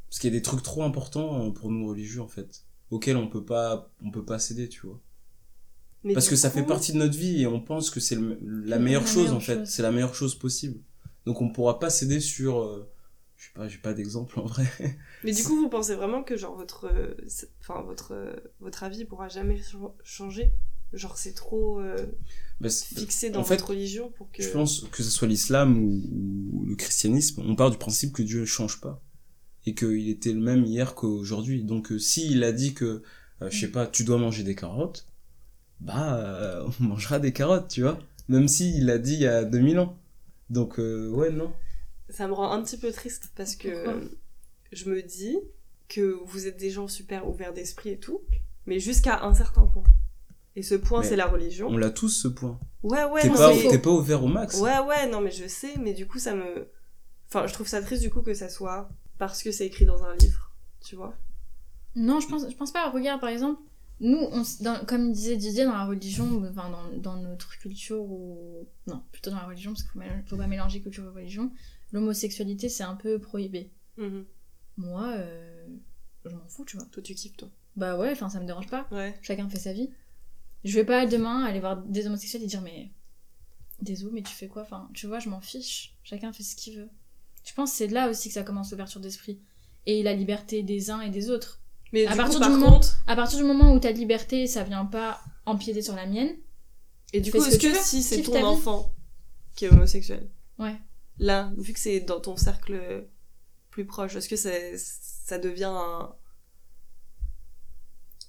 Parce 0.09 0.19
qu'il 0.21 0.33
y 0.33 0.37
a 0.37 0.39
des 0.39 0.43
trucs 0.43 0.63
trop 0.63 0.83
importants 0.83 1.51
pour 1.53 1.71
nous 1.71 1.87
religieux, 1.89 2.21
en 2.21 2.29
fait. 2.29 2.65
Auxquels 2.91 3.17
on 3.17 3.29
peut 3.29 3.45
pas, 3.45 3.91
on 4.05 4.11
peut 4.11 4.25
pas 4.25 4.39
céder, 4.39 4.69
tu 4.69 4.87
vois. 4.87 5.01
Mais 6.05 6.15
Parce 6.15 6.29
que 6.29 6.37
ça 6.37 6.51
fait 6.51 6.65
partie 6.65 6.93
de 6.93 6.99
notre 6.99 7.17
vie 7.17 7.43
et 7.43 7.47
on 7.47 7.61
pense 7.61 7.91
que 7.91 8.01
c'est 8.01 8.17
la 8.17 8.77
La 8.77 8.79
meilleure 8.79 9.07
chose, 9.07 9.17
meilleure 9.25 9.35
en 9.37 9.41
fait. 9.41 9.67
C'est 9.67 9.83
la 9.83 9.93
meilleure 9.93 10.15
chose 10.15 10.35
possible. 10.35 10.81
Donc 11.27 11.41
on 11.41 11.51
pourra 11.51 11.79
pas 11.79 11.91
céder 11.91 12.19
sur. 12.21 12.61
euh, 12.61 12.89
je 13.37 13.47
sais 13.47 13.53
pas, 13.55 13.69
j'ai 13.69 13.79
pas 13.79 13.93
d'exemple 13.95 14.39
en 14.41 14.45
vrai. 14.47 14.67
Mais 15.25 15.33
du 15.33 15.43
coup, 15.45 15.57
vous 15.57 15.69
pensez 15.69 15.95
vraiment 15.95 16.23
que 16.25 16.37
genre 16.37 16.57
votre, 16.57 16.87
euh, 16.87 17.15
enfin 17.61 17.83
votre, 17.83 18.13
euh, 18.15 18.33
votre 18.61 18.83
avis 18.83 19.05
pourra 19.05 19.29
jamais 19.29 19.57
ch- 19.57 19.77
changer? 20.03 20.53
Genre 20.93 21.17
c'est 21.17 21.33
trop 21.33 21.81
euh, 21.81 21.97
Bah, 22.61 22.69
fixé 22.69 23.31
dans 23.31 23.41
en 23.41 23.45
fait, 23.45 23.55
votre 23.55 23.71
religion 23.71 24.11
pour 24.11 24.31
que. 24.31 24.43
Je 24.43 24.49
pense 24.51 24.87
que 24.93 25.03
ce 25.03 25.11
soit 25.11 25.27
l'islam 25.29 25.79
ou, 25.79 26.03
ou 26.53 26.65
le 26.67 26.75
christianisme, 26.77 27.43
on 27.47 27.55
part 27.57 27.71
du 27.71 27.79
principe 27.79 28.13
que 28.13 28.23
Dieu 28.23 28.41
ne 28.41 28.45
change 28.45 28.81
pas. 28.81 29.01
Et 29.65 29.75
qu'il 29.77 30.09
était 30.09 30.33
le 30.33 30.41
même 30.41 30.65
hier 30.65 30.95
qu'aujourd'hui. 30.97 31.63
Donc, 31.63 31.93
euh, 31.93 31.99
s'il 31.99 32.43
a 32.43 32.51
dit 32.53 32.75
que, 32.75 33.03
je 33.41 33.57
sais 33.61 33.69
pas, 33.71 33.87
tu 33.87 34.03
dois 34.05 34.19
manger 34.19 34.43
des 34.43 34.57
carottes, 34.57 35.07
bah, 35.83 36.15
euh, 36.17 36.67
on 36.81 36.85
mangera 36.85 37.19
des 37.19 37.33
carottes, 37.33 37.69
tu 37.69 37.83
vois. 37.83 37.99
Même 38.29 38.49
s'il 38.49 38.87
l'a 38.87 38.99
dit 38.99 39.15
il 39.15 39.21
y 39.21 39.27
a 39.27 39.45
2000 39.45 39.79
ans. 39.81 39.97
Donc, 40.51 40.79
euh, 40.79 41.09
ouais, 41.11 41.31
non. 41.31 41.53
Ça 42.09 42.27
me 42.29 42.33
rend 42.33 42.51
un 42.53 42.63
petit 42.63 42.77
peu 42.79 42.93
triste 42.93 43.31
parce 43.37 43.57
que 43.57 43.69
Pourquoi? 43.85 44.01
je 44.73 44.89
me 44.91 45.03
dis 45.03 45.39
que 45.89 46.19
vous 46.27 46.47
êtes 46.47 46.57
des 46.59 46.71
gens 46.71 46.89
super 46.89 47.29
ouverts 47.29 47.53
d'esprit 47.53 47.91
et 47.91 47.99
tout, 47.99 48.21
mais 48.67 48.79
jusqu'à 48.81 49.23
un 49.25 49.35
certain 49.35 49.63
point. 49.67 49.85
Et 50.55 50.63
ce 50.63 50.75
point, 50.75 51.03
c'est 51.03 51.17
la 51.17 51.27
religion. 51.27 51.69
On 51.69 51.77
l'a 51.79 51.91
tous, 51.91 52.11
ce 52.11 52.29
point. 52.29 52.59
Ouais, 52.83 53.05
ouais, 53.05 53.23
T'es 53.23 53.29
non, 53.29 53.35
pas, 53.35 53.55
mais- 53.55 53.69
t'es 53.69 53.79
pas 53.79 53.91
ouvert 53.91 54.23
au 54.23 54.29
max. 54.29 54.61
Ouais, 54.61 54.79
ouais, 54.81 55.09
non, 55.09 55.21
mais 55.23 55.31
je 55.31 55.47
sais, 55.47 55.75
mais 55.81 55.95
du 55.95 56.07
coup, 56.07 56.19
ça 56.19 56.35
me. 56.35 56.69
Enfin, 57.29 57.47
je 57.47 57.55
trouve 57.55 57.67
ça 57.69 57.81
triste 57.81 58.03
du 58.03 58.11
coup 58.11 58.21
que 58.21 58.35
ça 58.35 58.51
soit 58.51 58.91
parce 59.19 59.43
que 59.43 59.51
c'est 59.51 59.65
écrit 59.67 59.87
dans 59.87 60.05
un 60.05 60.15
livre, 60.17 60.53
tu 60.85 60.95
vois. 60.97 61.15
Non, 61.97 62.21
je 62.21 62.29
pense, 62.29 62.51
je 62.51 62.55
pense 62.57 62.73
pas. 62.73 62.91
Regarde, 62.91 63.21
par 63.21 63.31
exemple, 63.31 63.61
nous, 64.03 64.19
on, 64.19 64.43
s- 64.43 64.61
dans- 64.61 64.85
comme 64.85 65.13
disait 65.13 65.37
Didier, 65.37 65.65
dans 65.65 65.73
la 65.73 65.87
religion, 65.87 66.43
enfin, 66.51 66.69
dans, 66.71 66.97
dans 66.99 67.17
notre 67.17 67.57
culture, 67.59 68.03
ou. 68.03 68.69
Non, 68.87 69.03
plutôt 69.13 69.31
dans 69.31 69.37
la 69.37 69.47
religion, 69.47 69.73
parce 69.73 69.85
qu'il 69.85 70.01
mél- 70.01 70.23
faut 70.27 70.37
pas 70.37 70.47
mélanger 70.47 70.81
culture 70.83 71.05
et 71.05 71.09
religion, 71.09 71.51
l'homosexualité, 71.93 72.69
c'est 72.69 72.83
un 72.85 72.97
peu 72.97 73.19
prohibé. 73.19 73.71
Mhm. 73.97 74.25
Moi, 74.77 75.07
euh, 75.17 75.67
je 76.25 76.31
m'en 76.35 76.47
fous, 76.49 76.65
tu 76.65 76.77
vois. 76.77 76.87
Toi, 76.87 77.03
tu 77.03 77.15
kiffes, 77.15 77.37
toi. 77.37 77.49
Bah 77.77 77.97
ouais, 77.99 78.11
enfin, 78.13 78.29
ça 78.29 78.41
me 78.41 78.47
dérange 78.47 78.69
pas. 78.69 78.87
Ouais. 78.91 79.19
Chacun 79.23 79.49
fait 79.49 79.59
sa 79.59 79.73
vie. 79.73 79.89
Je 80.65 80.75
vais 80.75 80.85
pas 80.85 81.07
demain 81.07 81.45
aller 81.45 81.61
voir 81.61 81.77
des 81.83 82.07
homosexuels 82.07 82.43
et 82.43 82.47
dire, 82.47 82.61
mais. 82.63 82.91
Désolé, 83.81 84.13
mais 84.15 84.23
tu 84.23 84.33
fais 84.35 84.47
quoi? 84.49 84.63
Enfin, 84.63 84.89
tu 84.95 85.07
vois, 85.07 85.19
je 85.19 85.29
m'en 85.29 85.41
fiche. 85.41 85.97
Chacun 86.05 86.33
fait 86.33 86.43
ce 86.45 86.55
qu'il 86.55 86.77
veut. 86.79 86.89
Je 87.45 87.53
pense 87.55 87.71
que 87.73 87.77
c'est 87.79 87.89
là 87.89 88.09
aussi 88.09 88.29
que 88.29 88.35
ça 88.35 88.43
commence 88.45 88.71
l'ouverture 88.71 89.01
d'esprit. 89.01 89.41
Et 89.87 90.03
la 90.05 90.15
liberté 90.15 90.63
des 90.63 90.91
uns 90.91 91.01
et 91.01 91.11
des 91.11 91.31
autres. 91.31 91.61
Mais 91.93 92.07
À 92.07 92.13
du 92.13 92.17
partir 92.17 92.39
coup, 92.39 92.45
du 92.45 92.51
par 92.51 92.59
moment- 92.59 92.73
contre. 92.75 92.99
À 93.07 93.15
partir 93.17 93.39
du 93.39 93.45
moment 93.45 93.73
où 93.75 93.79
ta 93.79 93.91
liberté, 93.93 94.47
ça 94.47 94.65
vient 94.65 94.85
pas 94.87 95.21
empiéter 95.47 95.83
sur 95.83 95.95
la 95.95 96.07
mienne, 96.07 96.31
Et 97.13 97.21
du 97.21 97.31
coup, 97.31 97.41
ce 97.43 97.49
est-ce 97.49 97.59
que 97.59 97.75
si 97.75 98.03
c'est 98.03 98.23
ton 98.23 98.43
enfant 98.45 98.95
qui 99.55 99.67
est 99.67 99.69
homosexuel, 99.69 100.31
ouais. 100.59 100.77
là, 101.19 101.53
vu 101.59 101.73
que 101.75 101.81
c'est 101.81 102.01
dans 102.01 102.21
ton 102.21 102.37
cercle 102.37 103.07
plus 103.71 103.85
proche, 103.85 104.17
est-ce 104.17 104.29
que 104.29 104.37
ça, 104.37 104.51
ça 104.77 105.39
devient 105.39 105.65
un, 105.75 106.15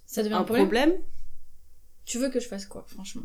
Ça 0.05 0.23
devient 0.23 0.33
un 0.35 0.39
un, 0.39 0.43
problème. 0.43 0.65
problème 0.67 0.93
Tu 2.05 2.17
veux 2.19 2.29
que 2.29 2.39
je 2.39 2.47
fasse 2.47 2.65
quoi, 2.65 2.83
franchement? 2.87 3.23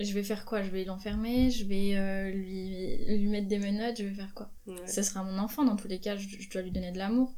Je 0.00 0.12
vais 0.14 0.22
faire 0.22 0.44
quoi? 0.44 0.62
Je 0.62 0.70
vais 0.70 0.84
l'enfermer? 0.84 1.50
Je 1.50 1.64
vais 1.64 1.96
euh, 1.96 2.30
lui, 2.30 2.96
lui 3.18 3.28
mettre 3.28 3.46
des 3.48 3.58
menottes? 3.58 3.96
Je 3.98 4.04
vais 4.04 4.14
faire 4.14 4.34
quoi? 4.34 4.50
Ouais. 4.66 4.86
Ce 4.86 5.02
sera 5.02 5.22
mon 5.22 5.38
enfant, 5.38 5.64
dans 5.64 5.76
tous 5.76 5.88
les 5.88 6.00
cas, 6.00 6.16
je, 6.16 6.26
je 6.28 6.50
dois 6.50 6.62
lui 6.62 6.70
donner 6.72 6.92
de 6.92 6.98
l'amour. 6.98 7.32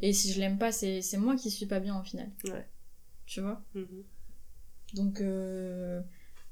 Et 0.00 0.12
si 0.12 0.32
je 0.32 0.40
l'aime 0.40 0.58
pas, 0.58 0.70
c'est 0.72 1.02
c'est 1.02 1.16
moi 1.18 1.36
qui 1.36 1.50
suis 1.50 1.66
pas 1.66 1.80
bien 1.80 1.98
au 2.00 2.02
final. 2.04 2.30
Ouais. 2.44 2.66
Tu 3.26 3.40
vois 3.40 3.62
Mhm. 3.74 4.04
Donc, 4.94 5.20
euh, 5.20 6.00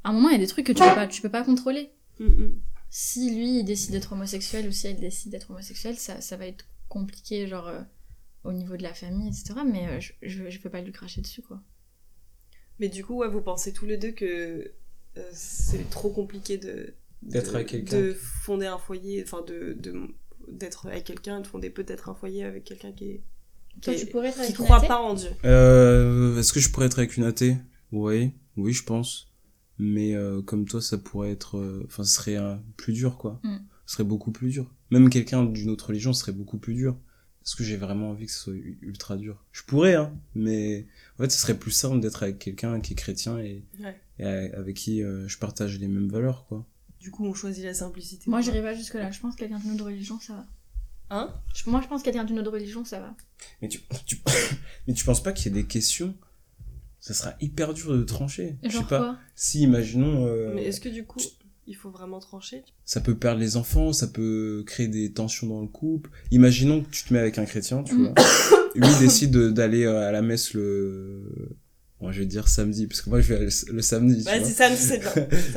à 0.03 0.09
un 0.11 0.13
moment, 0.13 0.29
il 0.31 0.33
y 0.33 0.37
a 0.37 0.39
des 0.39 0.47
trucs 0.47 0.67
que 0.67 0.73
tu 0.73 0.79
peux 0.83 0.95
pas, 0.95 1.07
tu 1.07 1.21
peux 1.23 1.31
pas 1.31 1.45
contrôler. 1.45 1.91
Mhm. 2.19 2.59
Si 2.89 3.31
lui, 3.35 3.59
il 3.61 3.65
décide 3.65 3.93
d'être 3.93 4.13
homosexuel 4.13 4.67
ou 4.67 4.73
si 4.73 4.87
elle 4.89 4.99
décide 4.99 5.31
d'être 5.31 5.51
homosexuelle, 5.51 5.97
ça, 5.99 6.21
ça 6.21 6.37
va 6.37 6.47
être 6.47 6.65
compliqué, 6.89 7.47
genre, 7.47 7.69
euh, 7.69 7.83
au 8.45 8.53
niveau 8.53 8.77
de 8.77 8.83
la 8.83 8.95
famille, 8.95 9.29
etc. 9.29 9.61
Mais 9.67 9.87
euh, 9.89 10.01
je, 10.01 10.13
je, 10.23 10.51
je 10.51 10.59
peux 10.59 10.71
pas 10.71 10.81
lui 10.81 10.91
cracher 10.93 11.21
dessus, 11.21 11.43
quoi. 11.43 11.61
Mais 12.79 12.89
du 12.89 13.05
coup, 13.05 13.17
ouais, 13.19 13.29
vous 13.29 13.43
pensez 13.43 13.73
tous 13.73 13.85
les 13.87 13.97
deux 13.99 14.13
que 14.13 14.73
euh, 15.19 15.31
c'est 15.33 15.89
trop 15.91 16.11
compliqué 16.11 16.57
de 16.59 16.95
D'être 17.23 17.51
de- 17.51 17.57
avec 17.57 17.69
quelqu'un. 17.69 18.01
de 18.01 18.15
fonder 18.15 18.67
un 18.67 18.79
foyer, 18.79 19.23
enfin 19.23 19.43
de 19.43 19.75
de- 19.79 20.09
d'être 20.53 20.87
avec 20.87 21.05
quelqu'un, 21.05 21.41
de 21.41 21.47
fonder 21.47 21.71
peut-être 21.71 22.09
un 22.09 22.15
foyer 22.15 22.45
avec 22.45 22.65
quelqu'un 22.65 22.93
qui 22.93 23.05
est 23.11 23.23
Toi, 23.83 23.95
qui, 23.95 24.01
tu 24.01 24.07
est- 24.07 24.11
pourrais 24.11 24.29
être 24.29 24.35
qui 24.37 24.41
avec 24.43 24.59
une 24.59 24.65
croit 24.65 24.77
athée 24.79 24.89
pas 24.89 25.01
en 25.01 25.15
Dieu. 25.15 25.31
Euh, 25.45 26.39
est-ce 26.39 26.53
que 26.53 26.61
je 26.61 26.71
pourrais 26.71 26.87
être 26.87 26.99
avec 26.99 27.17
une 27.17 27.25
athée? 27.25 27.57
Oui, 27.93 28.33
oui, 28.57 28.73
je 28.73 28.85
pense. 28.85 29.33
Mais 29.79 30.15
euh, 30.15 30.43
comme 30.43 30.67
toi, 30.67 30.83
ça 30.83 30.99
pourrait 30.99 31.31
être... 31.31 31.57
euh, 31.59 31.83
Enfin, 31.87 32.05
ce 32.05 32.13
serait 32.15 32.37
euh, 32.37 32.57
plus 32.77 32.93
dur, 32.93 33.17
quoi. 33.17 33.41
Mm. 33.43 33.57
Ce 33.87 33.95
serait 33.95 34.05
beaucoup 34.05 34.31
plus 34.31 34.51
dur. 34.51 34.73
même 34.91 35.09
quelqu'un 35.11 35.45
d'une 35.45 35.71
autre 35.71 35.89
religion 35.89 36.13
serait 36.13 36.33
beaucoup 36.33 36.59
plus 36.59 36.75
dur. 36.75 36.97
Est-ce 37.43 37.57
que 37.57 37.65
j'ai 37.65 37.77
vraiment 37.79 38.11
envie 38.11 38.27
que 38.27 38.33
ce 38.33 38.39
soit 38.39 38.53
ultra 38.83 39.17
dur? 39.17 39.43
Je 39.51 39.63
pourrais, 39.63 39.95
hein, 39.95 40.15
mais 40.35 40.87
en 41.19 41.23
fait, 41.23 41.31
ce 41.31 41.39
serait 41.39 41.57
plus 41.59 41.71
simple 41.71 41.99
d'être 42.01 42.23
avec 42.23 42.39
quelqu'un 42.39 42.81
qui 42.81 42.93
est 42.93 42.97
chrétien 42.97 43.39
et, 43.39 43.65
Ouais. 43.83 43.99
et 44.19 44.25
a- 44.25 44.59
avec 44.59 44.77
qui 44.77 45.03
euh, 45.03 45.27
je 45.27 45.39
partage 45.39 45.79
les 45.81 45.89
mêmes 45.89 46.09
valeurs, 46.11 46.45
quoi. 46.47 46.67
Du 47.01 47.11
coup, 47.11 47.25
on 47.27 47.33
choisit 47.35 47.65
la 47.65 47.75
simplicité. 47.75 48.25
Moi, 48.29 48.41
j'irai 48.43 48.61
pas 48.63 48.75
jusque-là. 48.75 49.11
Je 49.11 49.21
pense 49.21 49.35
que 49.35 49.41
quelqu'un 49.41 49.59
d'une 49.59 49.73
autre 49.73 49.87
religion, 49.87 50.19
ça 50.21 50.35
va. 50.35 50.47
Hein? 51.13 51.35
Je- 51.55 51.69
Moi, 51.71 51.81
je 51.83 51.89
pense 51.89 52.01
que 52.03 52.05
quelqu'un 52.05 52.25
d'une 52.25 52.39
autre 52.39 52.53
religion, 52.53 52.85
ça 52.85 53.01
va. 53.01 53.15
Mais 53.63 53.69
tu, 53.69 53.81
tu, 54.07 54.19
mais 54.87 54.95
tu 54.95 55.05
penses 55.05 55.23
pas 55.23 55.33
qu'il 55.33 55.51
y 55.51 55.59
a 55.59 55.63
des 55.63 55.67
questions? 55.67 56.15
Ça 57.01 57.15
sera 57.15 57.35
hyper 57.41 57.73
dur 57.73 57.93
de 57.97 58.03
trancher. 58.05 58.57
Je 58.63 58.71
sais 58.77 58.85
pas. 58.85 58.99
quoi? 58.99 59.19
Si, 59.35 59.63
imaginons, 59.63 60.27
euh, 60.27 60.53
Mais 60.55 60.65
est-ce 60.65 60.81
que 60.81 60.91
du 60.91 61.05
coup, 61.05 61.21
il 61.67 61.75
faut 61.75 61.91
vraiment 61.91 62.21
trancher? 62.21 62.63
Ça 62.85 63.01
peut 63.01 63.17
perdre 63.17 63.41
les 63.41 63.57
enfants, 63.57 63.93
ça 63.95 64.07
peut 64.07 64.63
créer 64.67 64.87
des 64.89 65.11
tensions 65.13 65.47
dans 65.47 65.63
le 65.63 65.69
couple. 65.69 66.11
Imaginons 66.31 66.83
que 66.83 66.91
tu 66.91 67.05
te 67.05 67.15
mets 67.15 67.19
avec 67.21 67.39
un 67.39 67.47
chrétien, 67.47 67.83
tu 67.83 67.95
vois. 67.97 68.13
Lui 68.75 68.99
décide 69.01 69.31
de- 69.31 69.51
d'aller 69.51 69.85
euh, 69.85 70.07
à 70.07 70.13
la 70.13 70.21
messe 70.23 70.53
le... 70.53 71.57
Bon, 72.01 72.11
je 72.13 72.21
vais 72.21 72.27
dire 72.27 72.49
samedi, 72.49 72.87
parce 72.87 73.03
que 73.03 73.11
moi 73.11 73.21
je 73.21 73.35
vais 73.35 73.41
le, 73.41 73.49
le 73.75 73.83
samedi, 73.83 74.25
Ouais, 74.27 74.41
c'est 74.43 74.53
samedi, 74.55 74.81
c'est 74.81 74.99
bien. 75.01 75.13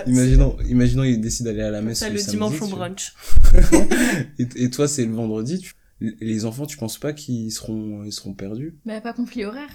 Imaginons, 0.07 0.57
imaginons 0.67 1.03
il 1.03 1.21
décide 1.21 1.45
d'aller 1.45 1.61
à 1.61 1.71
la 1.71 1.79
c'est 1.79 1.85
messe 1.85 1.99
Ça, 1.99 2.07
le, 2.09 2.15
le 2.15 2.19
samedi, 2.19 2.31
dimanche 2.35 2.61
au 2.61 2.67
brunch. 2.67 3.13
et, 4.39 4.47
et 4.55 4.69
toi 4.69 4.87
c'est 4.89 5.05
le 5.05 5.13
vendredi, 5.13 5.59
tu... 5.59 5.73
les 6.19 6.43
enfants, 6.45 6.65
tu 6.65 6.75
penses 6.77 6.97
pas 6.97 7.13
qu'ils 7.13 7.51
seront, 7.51 8.03
ils 8.03 8.11
seront 8.11 8.33
perdus? 8.33 8.75
Bah, 8.85 8.99
pas 8.99 9.13
conflit 9.13 9.45
horaire. 9.45 9.69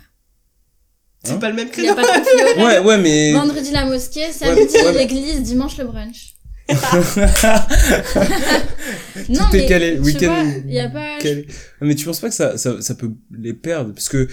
C'est 1.24 1.32
Hein 1.32 1.38
pas 1.38 1.48
le 1.48 1.56
même 1.56 1.68
Il 1.78 1.84
y 1.84 1.88
a 1.88 1.94
créneau. 1.94 2.06
pas 2.06 2.18
de 2.18 2.24
conflit 2.24 2.42
horaire. 2.62 2.82
Ouais, 2.84 2.86
ouais, 2.86 2.98
mais... 3.02 3.32
Vendredi 3.32 3.70
la 3.72 3.86
mosquée, 3.86 4.30
samedi 4.30 4.60
ouais, 4.74 4.92
mais- 4.92 4.98
l'église, 4.98 5.42
dimanche 5.42 5.78
le 5.78 5.84
brunch. 5.86 6.34
Tout 6.68 6.76
non, 9.32 9.48
est 9.48 9.52
mais 9.52 9.66
calé, 9.66 9.94
tu 9.96 10.00
week-end 10.02 10.52
il 10.66 10.74
y 10.74 10.80
a 10.80 10.88
pas. 10.90 11.18
calé. 11.18 11.46
Mais 11.80 11.94
tu 11.94 12.04
penses 12.04 12.20
pas 12.20 12.28
que 12.28 12.34
ça, 12.34 12.56
ça, 12.58 12.80
ça 12.82 12.94
peut 12.94 13.10
les 13.36 13.54
perdre? 13.54 13.92
Parce 13.94 14.08
que 14.08 14.28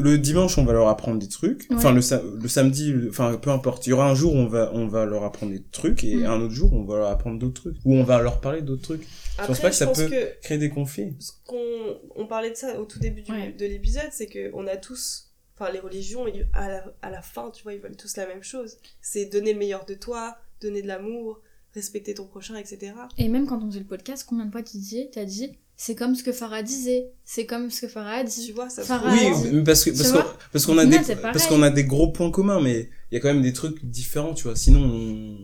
le 0.00 0.18
dimanche, 0.18 0.58
on 0.58 0.64
va 0.64 0.72
leur 0.72 0.88
apprendre 0.88 1.18
des 1.18 1.28
trucs. 1.28 1.66
Ouais. 1.70 1.76
Enfin, 1.76 1.92
le, 1.92 2.00
sa- 2.00 2.22
le 2.22 2.48
samedi, 2.48 2.92
le- 2.92 3.08
enfin, 3.10 3.36
peu 3.36 3.50
importe. 3.50 3.86
Il 3.86 3.90
y 3.90 3.92
aura 3.92 4.08
un 4.10 4.14
jour 4.14 4.34
où 4.34 4.36
on 4.36 4.46
va, 4.46 4.70
on 4.74 4.86
va 4.88 5.04
leur 5.04 5.24
apprendre 5.24 5.52
des 5.52 5.62
trucs 5.62 6.04
et 6.04 6.16
Mm. 6.16 6.26
un 6.26 6.40
autre 6.40 6.54
jour, 6.54 6.72
on 6.72 6.84
va 6.84 6.96
leur 6.98 7.08
apprendre 7.08 7.38
d'autres 7.38 7.60
trucs. 7.62 7.76
Ou 7.84 7.94
on 7.94 8.04
va 8.04 8.20
leur 8.22 8.40
parler 8.40 8.62
d'autres 8.62 8.82
trucs. 8.82 9.06
Après, 9.38 9.48
penses 9.48 9.60
pas 9.60 9.68
que 9.68 9.74
je 9.74 9.78
ça 9.78 9.86
pense 9.86 9.98
peut- 9.98 10.08
que 10.08 10.40
Créer 10.42 10.58
des 10.58 10.70
conflits? 10.70 11.14
ce 11.18 11.32
qu'on 11.46 12.00
on 12.16 12.26
parlait 12.26 12.50
de 12.50 12.56
ça 12.56 12.80
au 12.80 12.84
tout 12.84 12.98
début 12.98 13.22
du- 13.22 13.32
Ouais. 13.32 13.52
de 13.52 13.66
l'épisode, 13.66 14.08
c'est 14.10 14.26
que 14.26 14.50
on 14.54 14.66
a 14.66 14.76
tous, 14.76 15.32
enfin 15.58 15.70
les 15.72 15.80
religions, 15.80 16.26
ils- 16.26 16.46
à 16.54 16.68
la, 16.68 16.84
à 17.02 17.10
la 17.10 17.22
fin, 17.22 17.50
tu 17.50 17.62
vois, 17.62 17.74
ils 17.74 17.80
veulent 17.80 17.96
tous 17.96 18.16
la 18.16 18.26
même 18.26 18.42
chose. 18.42 18.76
C'est 19.02 19.26
donner 19.26 19.52
le 19.52 19.58
meilleur 19.58 19.84
de 19.84 19.94
toi, 19.94 20.36
donner 20.60 20.80
de 20.82 20.86
l'amour, 20.88 21.40
respecter 21.74 22.14
ton 22.14 22.24
prochain, 22.26 22.56
etc. 22.56 22.92
Et 23.18 23.28
même 23.28 23.46
quand 23.46 23.62
on 23.62 23.66
faisait 23.70 23.80
le 23.80 23.86
podcast, 23.86 24.24
combien 24.26 24.46
de 24.46 24.50
fois 24.50 24.62
tu 24.62 24.78
disais, 24.78 25.10
t'as 25.12 25.26
dit, 25.26 25.58
c'est 25.78 25.94
comme 25.94 26.14
ce 26.14 26.22
que 26.22 26.32
Farah 26.32 26.62
disait, 26.62 27.08
c'est 27.24 27.44
comme 27.46 27.70
ce 27.70 27.82
que 27.82 27.88
Farah 27.88 28.16
a 28.16 28.24
Tu 28.24 28.30
dit. 28.40 28.52
vois, 28.52 28.70
ça 28.70 28.82
Farah 28.82 29.12
Oui, 29.12 29.62
parce 29.64 29.84
que 29.84 29.90
tu 29.90 29.96
parce 29.98 30.10
vois 30.10 30.22
qu'on 30.22 30.28
parce 30.52 30.66
qu'on 30.66 30.78
a 30.78 30.86
des 30.86 30.98
parce 31.22 31.46
qu'on 31.46 31.62
a 31.62 31.70
des 31.70 31.84
gros 31.84 32.10
points 32.12 32.30
communs, 32.30 32.60
mais 32.62 32.88
il 33.10 33.14
y 33.14 33.18
a 33.18 33.20
quand 33.20 33.28
même 33.32 33.42
des 33.42 33.52
trucs 33.52 33.84
différents, 33.84 34.32
tu 34.34 34.44
vois. 34.44 34.56
Sinon, 34.56 34.80
on, 34.82 35.36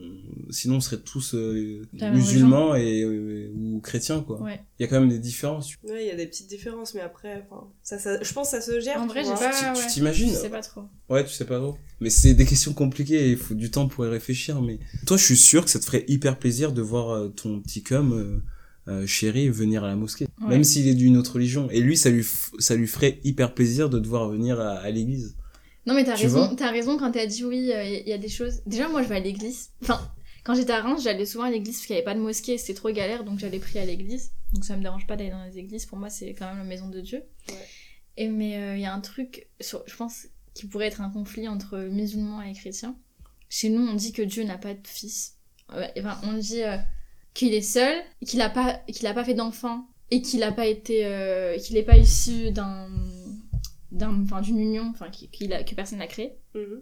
sinon 0.51 0.77
on 0.77 0.81
serait 0.81 1.01
tous 1.01 1.35
euh, 1.35 1.83
musulmans 2.13 2.75
et 2.75 3.03
euh, 3.03 3.53
ou 3.55 3.81
chrétiens, 3.81 4.21
quoi. 4.21 4.39
Il 4.41 4.45
Ouais. 4.45 4.61
y 4.81 4.85
a 4.85 4.87
quand 4.89 4.99
même 5.01 5.09
des 5.11 5.19
différences. 5.19 5.67
tu- 5.69 5.79
Ouais, 5.85 6.05
il 6.05 6.09
y 6.09 6.11
a 6.11 6.17
des 6.17 6.27
petites 6.27 6.49
différences, 6.49 6.95
mais 6.95 7.01
après, 7.03 7.45
enfin, 7.51 7.67
ça, 7.83 7.99
ça, 7.99 8.23
je 8.23 8.33
pense 8.33 8.51
que 8.51 8.57
ça 8.57 8.63
se 8.63 8.81
gère. 8.81 8.99
En 9.01 9.07
tu 9.07 9.13
vrai, 9.13 9.25
j'ai 9.25 9.31
pas. 9.31 9.51
Tu- 9.53 9.65
ouais. 9.81 9.87
tu 9.87 9.93
t'imagines 9.95 10.31
Je 10.31 10.35
sais 10.35 10.49
pas 10.51 10.63
trop. 10.63 10.83
Ouais, 11.11 11.25
tu 11.25 11.31
sais 11.31 11.45
pas 11.45 11.59
trop. 11.59 11.77
Mais 12.01 12.11
c'est 12.11 12.35
des 12.35 12.47
questions 12.47 12.73
compliquées 12.73 13.27
et 13.29 13.31
il 13.33 13.37
faut 13.37 13.55
du 13.55 13.71
temps 13.71 13.87
pour 13.87 14.05
y 14.07 14.09
réfléchir. 14.09 14.61
Mais 14.63 14.79
toi, 15.07 15.17
je 15.17 15.25
suis 15.25 15.37
sûr 15.37 15.65
que 15.65 15.71
ça 15.71 15.79
te 15.79 15.85
ferait 15.85 16.05
hyper 16.09 16.39
plaisir 16.39 16.73
de 16.73 16.81
voir 16.83 17.11
euh, 17.11 17.29
ton 17.29 17.61
petit 17.61 17.83
cum 17.83 18.13
euh, 18.13 18.43
euh, 18.89 19.07
chéri 19.07 19.49
venir 19.49 19.85
à 19.85 19.89
la 19.89 19.97
mosquée, 19.97 20.27
Ouais. 20.41 20.49
même 20.49 20.65
s'il 20.65 20.89
est 20.89 20.95
d'une 20.95 21.17
autre 21.17 21.35
religion. 21.35 21.69
Et 21.71 21.81
lui, 21.81 21.97
ça 21.97 22.11
lui 22.11 22.27
ça 22.59 22.75
lui 22.75 22.87
ferait 22.87 23.21
hyper 23.25 23.55
plaisir 23.55 23.89
de 23.91 23.99
devoir 23.99 24.29
venir 24.29 24.61
à, 24.61 24.73
à 24.79 24.91
l'église. 24.91 25.37
Non, 25.87 25.95
mais 25.95 26.05
t'as 26.05 26.15
Tu 26.15 26.25
raison, 26.25 26.55
t'as 26.55 26.71
raison 26.71 26.97
quand 26.99 27.11
t'as 27.13 27.27
dit 27.27 27.45
oui, 27.45 27.73
euh, 27.73 27.85
il 27.85 28.09
y, 28.09 28.13
a 28.13 28.19
des 28.19 28.29
choses. 28.29 28.63
Déjà, 28.67 28.89
moi, 28.89 29.03
je 29.03 29.09
vais 29.09 29.17
à 29.17 29.21
l'église. 29.21 29.71
Enfin, 29.83 30.01
quand 30.45 30.55
j'étais 30.55 30.73
à 30.73 30.81
Reims, 30.81 31.03
j'allais 31.03 31.27
souvent 31.27 31.45
à 31.45 31.51
l'église 31.51 31.77
parce 31.77 31.87
qu'il 31.87 31.95
n'y 31.95 31.99
avait 31.99 32.05
pas 32.05 32.15
de 32.15 32.21
mosquée, 32.21 32.59
c'était 32.59 32.75
trop 32.75 32.91
galère, 32.91 33.25
donc 33.25 33.39
j'allais 33.39 33.59
prier 33.59 33.81
à 33.81 33.85
l'église. 33.85 34.31
Donc 34.53 34.65
ça 34.65 34.77
me 34.77 34.83
dérange 34.83 35.07
pas 35.07 35.17
d'aller 35.17 35.31
dans 35.31 35.45
les 35.45 35.59
églises, 35.59 35.87
pour 35.87 35.99
moi, 35.99 36.11
c'est 36.11 36.35
quand 36.35 36.47
même 36.47 36.59
la 36.59 36.65
maison 36.65 36.89
de 36.89 37.01
Dieu. 37.01 37.23
Ouais. 37.49 37.55
Et 38.17 38.29
mais 38.29 38.57
euh, 38.59 38.77
il 38.77 38.83
y 38.83 38.87
a 38.87 38.93
un 38.95 39.01
truc, 39.01 39.49
sur, 39.61 39.83
je 39.87 39.97
pense, 39.97 40.27
qui 40.55 40.67
pourrait 40.67 40.87
être 40.87 41.01
un 41.01 41.11
conflit 41.11 41.49
entre 41.49 41.79
musulmans 41.79 42.43
et 42.43 42.53
chrétiens. 42.53 42.97
Chez 43.49 43.69
nous, 43.69 43.83
on 43.83 43.95
dit 43.95 44.13
que 44.13 44.23
Dieu 44.23 44.45
n'a 44.45 44.59
pas 44.59 44.75
de 44.75 44.87
fils. 44.87 45.37
Enfin, 45.69 46.19
on 46.25 46.35
dit 46.35 46.63
euh, 46.63 46.77
qu'il 47.35 47.55
est 47.55 47.63
seul, 47.63 47.95
qu'il 48.27 48.39
n'a 48.39 48.51
pas, 48.51 48.75
qu'il 48.89 49.07
a 49.07 49.15
pas 49.15 49.25
fait 49.25 49.35
d'enfant 49.35 49.87
et 50.11 50.21
qu'il 50.23 50.41
n'a 50.41 50.53
pas 50.53 50.67
été, 50.67 51.07
euh, 51.07 51.57
qu'il 51.59 51.75
n'est 51.77 51.83
pas 51.83 51.97
issu 51.97 52.51
d'un, 52.51 52.89
d'un, 53.91 54.23
enfin, 54.23 54.41
d'une 54.41 54.59
union, 54.59 54.85
enfin, 54.91 55.09
qu'il- 55.11 55.31
qu'il 55.31 55.53
a, 55.53 55.63
que 55.65 55.75
personne 55.75 55.99
n'a 55.99 56.07
créé. 56.07 56.35
Mhm. 56.55 56.81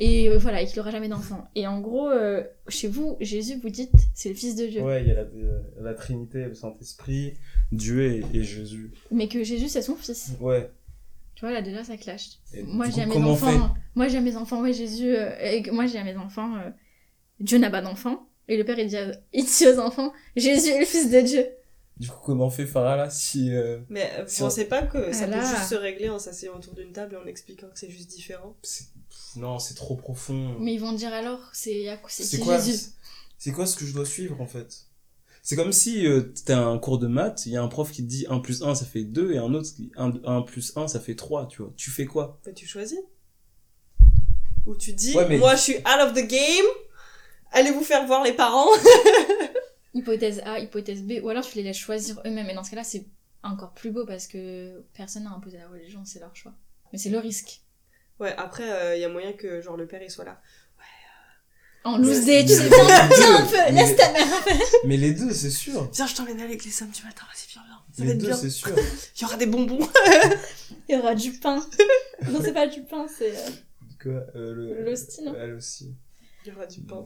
Et 0.00 0.28
euh, 0.28 0.38
voilà, 0.38 0.62
et 0.62 0.66
qu'il 0.66 0.78
aura 0.78 0.92
jamais 0.92 1.08
d'enfant. 1.08 1.48
Et 1.56 1.66
en 1.66 1.80
gros, 1.80 2.08
euh, 2.08 2.44
chez 2.68 2.86
vous, 2.86 3.16
Jésus, 3.20 3.58
vous 3.60 3.68
dites, 3.70 3.90
c'est 4.14 4.28
le 4.28 4.34
fils 4.36 4.54
de 4.54 4.66
Dieu. 4.66 4.82
Ouais, 4.82 5.02
il 5.02 5.08
y 5.08 5.10
a 5.10 5.14
la, 5.14 5.24
la 5.80 5.94
Trinité, 5.94 6.44
le 6.44 6.54
Saint-Esprit, 6.54 7.34
Dieu 7.72 8.04
et, 8.04 8.24
et 8.32 8.44
Jésus. 8.44 8.92
Mais 9.10 9.26
que 9.26 9.42
Jésus, 9.42 9.68
c'est 9.68 9.82
son 9.82 9.96
fils. 9.96 10.32
Ouais. 10.40 10.70
Tu 11.34 11.40
vois, 11.44 11.52
là, 11.52 11.62
déjà, 11.62 11.82
ça 11.82 11.96
clash. 11.96 12.28
Et 12.54 12.62
Moi, 12.62 12.86
j'ai 12.90 13.06
mes 13.06 13.16
enfants. 13.16 13.74
Moi, 13.96 14.06
j'ai 14.08 14.20
mes 14.20 14.36
enfants, 14.36 14.60
ouais, 14.62 14.72
Jésus. 14.72 15.08
euh, 15.16 15.36
et 15.40 15.62
que 15.62 15.70
moi, 15.72 15.86
j'ai 15.86 16.02
mes 16.04 16.16
enfants. 16.16 16.54
euh, 16.56 16.70
Dieu 17.40 17.58
n'a 17.58 17.70
pas 17.70 17.80
d'enfants. 17.82 18.27
Et 18.48 18.56
le 18.56 18.64
père, 18.64 18.78
il 18.78 18.88
dit, 18.88 18.96
à- 18.96 19.12
il 19.32 19.44
dit 19.44 19.66
aux 19.68 19.78
enfants, 19.78 20.12
Jésus 20.36 20.70
est 20.70 20.78
le 20.80 20.86
fils 20.86 21.10
de 21.10 21.20
Dieu. 21.20 21.46
Du 21.98 22.08
coup, 22.08 22.18
comment 22.24 22.48
fait 22.48 22.64
Farah 22.66 22.96
là 22.96 23.10
si 23.10 23.52
euh, 23.54 23.80
Mais 23.88 24.08
euh, 24.18 24.22
vous 24.24 24.30
Si 24.30 24.40
on- 24.42 24.46
pensez 24.46 24.66
pas 24.66 24.82
que 24.82 25.12
ça 25.12 25.24
Ah 25.30 25.36
peut 25.36 25.40
juste 25.46 25.68
se 25.70 25.74
régler 25.74 26.08
en 26.08 26.18
s'asseyant 26.20 26.54
autour 26.56 26.74
d'une 26.74 26.92
table 26.92 27.14
et 27.14 27.16
en 27.16 27.26
expliquant 27.26 27.66
que 27.68 27.78
c'est 27.78 27.90
juste 27.90 28.08
différent 28.10 28.56
non, 29.36 29.58
c'est 29.58 29.74
trop 29.74 29.94
profond. 29.96 30.56
Mais 30.60 30.74
ils 30.74 30.80
vont 30.80 30.92
dire 30.92 31.12
alors, 31.12 31.40
c'est 31.52 31.88
à- 31.88 31.96
quoi 31.96 32.08
Jésus 32.58 32.90
C'est 33.36 33.52
quoi 33.52 33.66
ce 33.66 33.76
que 33.76 33.84
je 33.84 33.92
dois 33.92 34.06
suivre 34.06 34.40
en 34.40 34.46
fait? 34.46 34.84
C'est 35.42 35.54
comme 35.56 35.72
si 35.72 36.06
euh, 36.06 36.32
t'as 36.44 36.58
un 36.58 36.78
cours 36.78 36.98
de 36.98 37.06
maths, 37.08 37.46
il 37.46 37.52
y 37.52 37.56
a 37.56 37.62
un 37.62 37.68
prof 37.68 37.90
qui 37.90 38.02
te 38.04 38.08
dit 38.08 38.26
1 38.28 38.38
plus 38.40 38.62
1 38.62 38.74
ça 38.74 38.84
fait 38.84 39.04
2 39.04 39.32
et 39.32 39.38
un 39.38 39.52
autre 39.54 39.68
qui 39.74 39.90
1, 39.96 40.12
1 40.24 40.42
plus 40.42 40.72
1 40.76 40.88
ça 40.88 41.00
fait 41.00 41.14
3, 41.14 41.46
tu 41.48 41.62
vois. 41.62 41.72
Tu 41.76 41.90
fais 41.90 42.06
quoi? 42.06 42.40
Bah, 42.44 42.52
tu 42.52 42.66
choisis. 42.66 42.98
Ou 44.66 44.76
tu 44.76 44.92
dis, 44.92 45.14
Ouais, 45.16 45.26
mais- 45.28 45.38
moi 45.38 45.54
je 45.56 45.60
suis 45.62 45.76
out 45.78 46.00
of 46.02 46.12
the 46.14 46.26
game, 46.26 46.66
allez 47.52 47.70
vous 47.70 47.82
faire 47.84 48.06
voir 48.06 48.22
les 48.24 48.32
parents. 48.32 48.68
Hypothèse 49.94 50.40
A, 50.44 50.58
hypothèse 50.60 51.02
B. 51.02 51.14
Ou 51.22 51.28
alors 51.30 51.44
tu 51.44 51.56
les 51.56 51.62
laisses 51.64 51.76
choisir 51.78 52.20
eux-mêmes. 52.26 52.48
Et 52.50 52.54
dans 52.54 52.62
ce 52.64 52.70
cas-là, 52.70 52.84
c'est 52.84 53.06
encore 53.42 53.72
plus 53.72 53.90
beau 53.90 54.04
parce 54.06 54.26
que 54.26 54.82
personne 54.94 55.24
n'a 55.24 55.30
imposé 55.30 55.58
la 55.58 55.68
religion, 55.68 56.02
c'est 56.04 56.20
leur 56.20 56.34
choix. 56.36 56.52
Mais 56.92 56.98
c'est 56.98 57.10
le 57.10 57.18
risque. 57.18 57.60
Ouais, 58.20 58.34
après, 58.36 58.96
il 58.96 59.00
y 59.00 59.04
a 59.04 59.08
moyen 59.08 59.32
que 59.32 59.60
genre 59.60 59.76
le 59.76 59.86
père 59.86 60.02
il 60.02 60.10
soit 60.10 60.24
là. 60.24 60.40
En 61.84 61.96
loose 61.96 62.26
day, 62.26 62.44
tu 62.44 62.52
sais, 62.54 62.68
viens, 62.68 63.08
viens 63.08 63.36
un 63.36 63.46
peu, 63.46 63.72
laisse 63.72 63.96
ta 63.96 64.12
mère 64.12 64.26
un 64.26 64.42
peu. 64.42 64.50
Mais 64.84 64.96
les 64.96 65.12
deux, 65.12 65.32
c'est 65.32 65.48
sûr. 65.48 65.88
Viens, 65.94 66.06
je 66.06 66.14
t'emmène 66.16 66.40
à 66.40 66.46
l'église 66.46 66.74
samedi 66.74 67.00
matin, 67.02 67.22
vas-y, 67.32 67.46
viens, 67.52 67.62
viens. 67.66 67.78
Ça 67.92 68.02
va 68.02 68.04
Les 68.04 68.10
être 68.10 68.18
deux, 68.18 68.26
bien. 68.26 68.36
c'est 68.36 68.50
sûr. 68.50 68.76
Il 69.16 69.22
y 69.22 69.24
aura 69.24 69.36
des 69.36 69.46
bonbons. 69.46 69.88
Il 70.88 70.96
y 70.96 70.98
aura 70.98 71.14
du 71.14 71.32
pain. 71.38 71.64
non, 72.28 72.40
c'est 72.42 72.52
pas 72.52 72.66
du 72.66 72.82
pain, 72.82 73.06
c'est. 73.08 73.30
euh, 73.30 73.50
Quoi 74.02 74.12
euh, 74.34 74.54
le 74.54 74.84
L'hostie, 74.84 75.22
non? 75.22 75.34
Elle 75.40 75.54
aussi. 75.54 75.94
Il 76.48 76.52
y 76.54 76.56
aura 76.56 76.66
du 76.66 76.80
pain. 76.80 77.04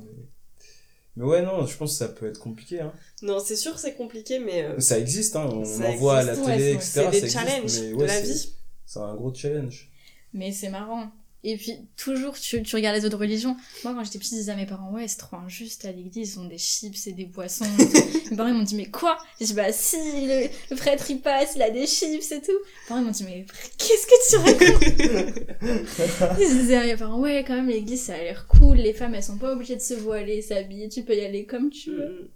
Mais 1.17 1.25
ouais, 1.25 1.43
non, 1.43 1.67
je 1.67 1.77
pense 1.77 1.91
que 1.93 1.97
ça 1.99 2.09
peut 2.09 2.27
être 2.27 2.39
compliqué. 2.39 2.81
Hein. 2.81 2.93
Non, 3.23 3.39
c'est 3.39 3.57
sûr, 3.57 3.79
c'est 3.79 3.95
compliqué, 3.95 4.39
mais 4.39 4.63
euh, 4.65 4.81
Ça 4.81 4.99
existe, 4.99 5.37
hein. 5.37 5.49
on 5.53 5.65
Ça 5.65 5.91
en 5.91 5.97
voit 5.97 6.19
à 6.19 6.23
la 6.23 6.35
ouais, 6.35 6.45
télé, 6.57 6.59
c'est- 6.59 6.75
etc. 6.75 6.87
c'est 6.91 7.01
ça 7.05 7.11
des 7.11 7.17
existe, 7.19 7.33
challenges 7.39 7.97
de 7.99 8.05
la 8.05 8.21
vie. 8.21 8.53
C'est 8.87 8.99
un 9.01 9.15
gros 9.15 9.35
challenge. 9.35 9.91
Mais 10.33 10.53
c'est 10.53 10.71
marrant. 10.71 11.11
Et 11.45 11.57
puis, 11.57 11.73
toujours, 11.97 12.39
tu, 12.39 12.63
tu 12.63 12.77
regardes 12.77 12.97
les 12.97 13.05
autres 13.05 13.19
religions. 13.19 13.57
Moi, 13.83 13.95
quand 13.95 14.05
j'étais 14.05 14.21
petite, 14.21 14.35
je 14.35 14.39
disais 14.39 14.53
à 14.53 14.57
mes 14.57 14.67
parents, 14.67 14.93
ouais, 14.93 15.09
c'est 15.09 15.19
trop 15.19 15.37
injuste, 15.37 15.85
à 15.85 15.91
l'église, 15.91 16.35
ils 16.35 16.39
ont 16.39 16.45
des 16.45 16.59
chips 16.59 17.09
et 17.09 17.13
des 17.13 17.25
boissons. 17.25 17.65
et 17.65 18.29
mes 18.31 18.37
parents, 18.37 18.49
ils 18.49 18.55
m'ont 18.55 18.63
dit, 18.63 18.77
mais 18.77 18.87
quoi? 18.87 19.19
J'ai 19.41 19.47
dit, 19.47 19.55
bah 19.55 19.73
si, 19.73 19.97
le, 19.97 20.47
le 20.71 20.77
prêtre, 20.77 21.11
il 21.11 21.21
passe, 21.21 21.55
il 21.57 21.63
a 21.63 21.71
des 21.71 21.87
chips 21.89 22.31
et 22.31 22.41
tout. 22.41 22.53
Mes 22.53 22.89
parents, 22.89 23.01
ils 23.01 23.05
m'ont 23.07 23.11
dit, 23.11 23.25
mais 23.25 23.45
qu'est-ce 23.77 24.07
que 24.07 24.31
tu 24.31 24.37
racontes? 24.37 25.59
Ils 26.41 26.59
disaient 26.59 26.77
à 26.77 26.85
mes 26.85 26.97
parents, 26.97 27.19
ouais, 27.21 27.43
quand 27.45 27.55
même, 27.55 27.69
l'église, 27.69 28.03
ça 28.05 28.15
a 28.15 28.19
l'air 28.19 28.47
cool, 28.47 28.77
les 28.77 28.93
femmes, 28.93 29.15
elles 29.17 29.23
sont 29.25 29.39
pas 29.39 29.53
obligées 29.53 29.75
de 29.77 29.81
se 29.81 29.95
voiler, 29.95 30.43
s'habiller, 30.43 30.89
tu 30.89 31.03
peux 31.03 31.17
y 31.17 31.25
aller 31.25 31.45
comme 31.45 31.71
tu 31.71 31.91
veux. 31.91 32.09
Mm, 32.09 32.23
mm. 32.23 32.29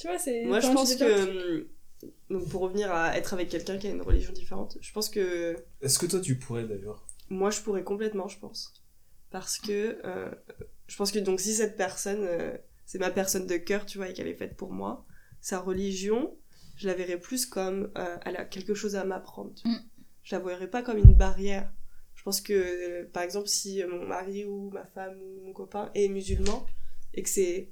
Tu 0.00 0.06
vois, 0.06 0.18
c'est... 0.18 0.44
Moi, 0.44 0.60
je 0.60 0.66
pense 0.68 0.94
que. 0.96 1.60
hum, 1.60 1.64
Donc, 2.28 2.48
pour 2.50 2.60
revenir 2.62 2.92
à 2.92 3.16
être 3.16 3.32
avec 3.32 3.48
quelqu'un 3.48 3.78
qui 3.78 3.86
a 3.86 3.90
une 3.90 4.02
religion 4.02 4.32
différente, 4.34 4.76
je 4.82 4.92
pense 4.92 5.08
que 5.08 5.56
Est-ce 5.80 5.98
que 5.98 6.04
toi, 6.06 6.20
tu 6.20 6.36
pourrais 6.36 6.64
d'ailleurs 6.64 7.06
moi, 7.28 7.50
je 7.50 7.60
pourrais 7.60 7.84
complètement, 7.84 8.28
je 8.28 8.38
pense. 8.38 8.72
Parce 9.30 9.58
que 9.58 9.98
euh, 10.04 10.30
je 10.86 10.96
pense 10.96 11.10
que 11.12 11.18
donc 11.18 11.40
si 11.40 11.54
cette 11.54 11.76
personne, 11.76 12.20
euh, 12.22 12.56
c'est 12.86 12.98
ma 12.98 13.10
personne 13.10 13.46
de 13.46 13.56
cœur, 13.56 13.86
tu 13.86 13.98
vois, 13.98 14.08
et 14.08 14.12
qu'elle 14.12 14.28
est 14.28 14.34
faite 14.36 14.56
pour 14.56 14.72
moi, 14.72 15.04
sa 15.40 15.58
religion, 15.60 16.36
je 16.76 16.86
la 16.86 16.94
verrais 16.94 17.18
plus 17.18 17.46
comme 17.46 17.90
euh, 17.98 18.16
elle 18.24 18.36
a 18.36 18.44
quelque 18.44 18.74
chose 18.74 18.96
à 18.96 19.04
m'apprendre. 19.04 19.54
Mm. 19.64 19.74
Je 20.22 20.36
la 20.36 20.42
verrais 20.42 20.68
pas 20.70 20.82
comme 20.82 20.98
une 20.98 21.14
barrière. 21.14 21.70
Je 22.14 22.22
pense 22.22 22.40
que, 22.40 23.04
par 23.06 23.22
exemple, 23.22 23.48
si 23.48 23.82
mon 23.84 24.06
mari 24.06 24.44
ou 24.44 24.70
ma 24.70 24.84
femme 24.86 25.18
ou 25.20 25.46
mon 25.46 25.52
copain 25.52 25.90
est 25.94 26.08
musulman 26.08 26.64
et 27.12 27.22
que 27.22 27.28
c'est 27.28 27.70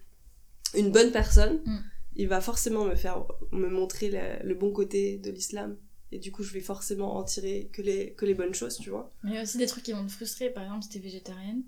une 0.77 0.91
bonne 0.91 1.13
personne, 1.13 1.63
Mm. 1.65 1.79
il 2.17 2.29
va 2.29 2.41
forcément 2.41 2.85
me 2.85 2.95
faire 2.95 3.25
me 3.53 3.69
montrer 3.69 4.11
la- 4.11 4.43
le 4.43 4.55
bon 4.55 4.73
côté 4.73 5.19
de 5.19 5.31
l'islam 5.31 5.77
et 6.13 6.19
du 6.19 6.31
coup 6.31 6.43
je 6.45 6.53
vais 6.53 6.61
forcément 6.61 7.17
en 7.17 7.25
tirer 7.25 7.69
que 7.73 7.83
les 7.83 8.13
que 8.13 8.25
les 8.27 8.35
bonnes 8.35 8.55
choses 8.55 8.77
tu 8.79 8.91
vois 8.91 9.11
Mais 9.25 9.31
il 9.33 9.35
y 9.35 9.39
a 9.39 9.43
aussi 9.43 9.59
des 9.59 9.67
trucs 9.67 9.83
qui 9.85 9.93
vont 9.93 10.07
te 10.07 10.13
frustrer. 10.13 10.51
Par 10.51 10.63
exemple, 10.63 10.83
si 10.85 10.91
t'es 10.91 10.99
végétarienne, 10.99 11.63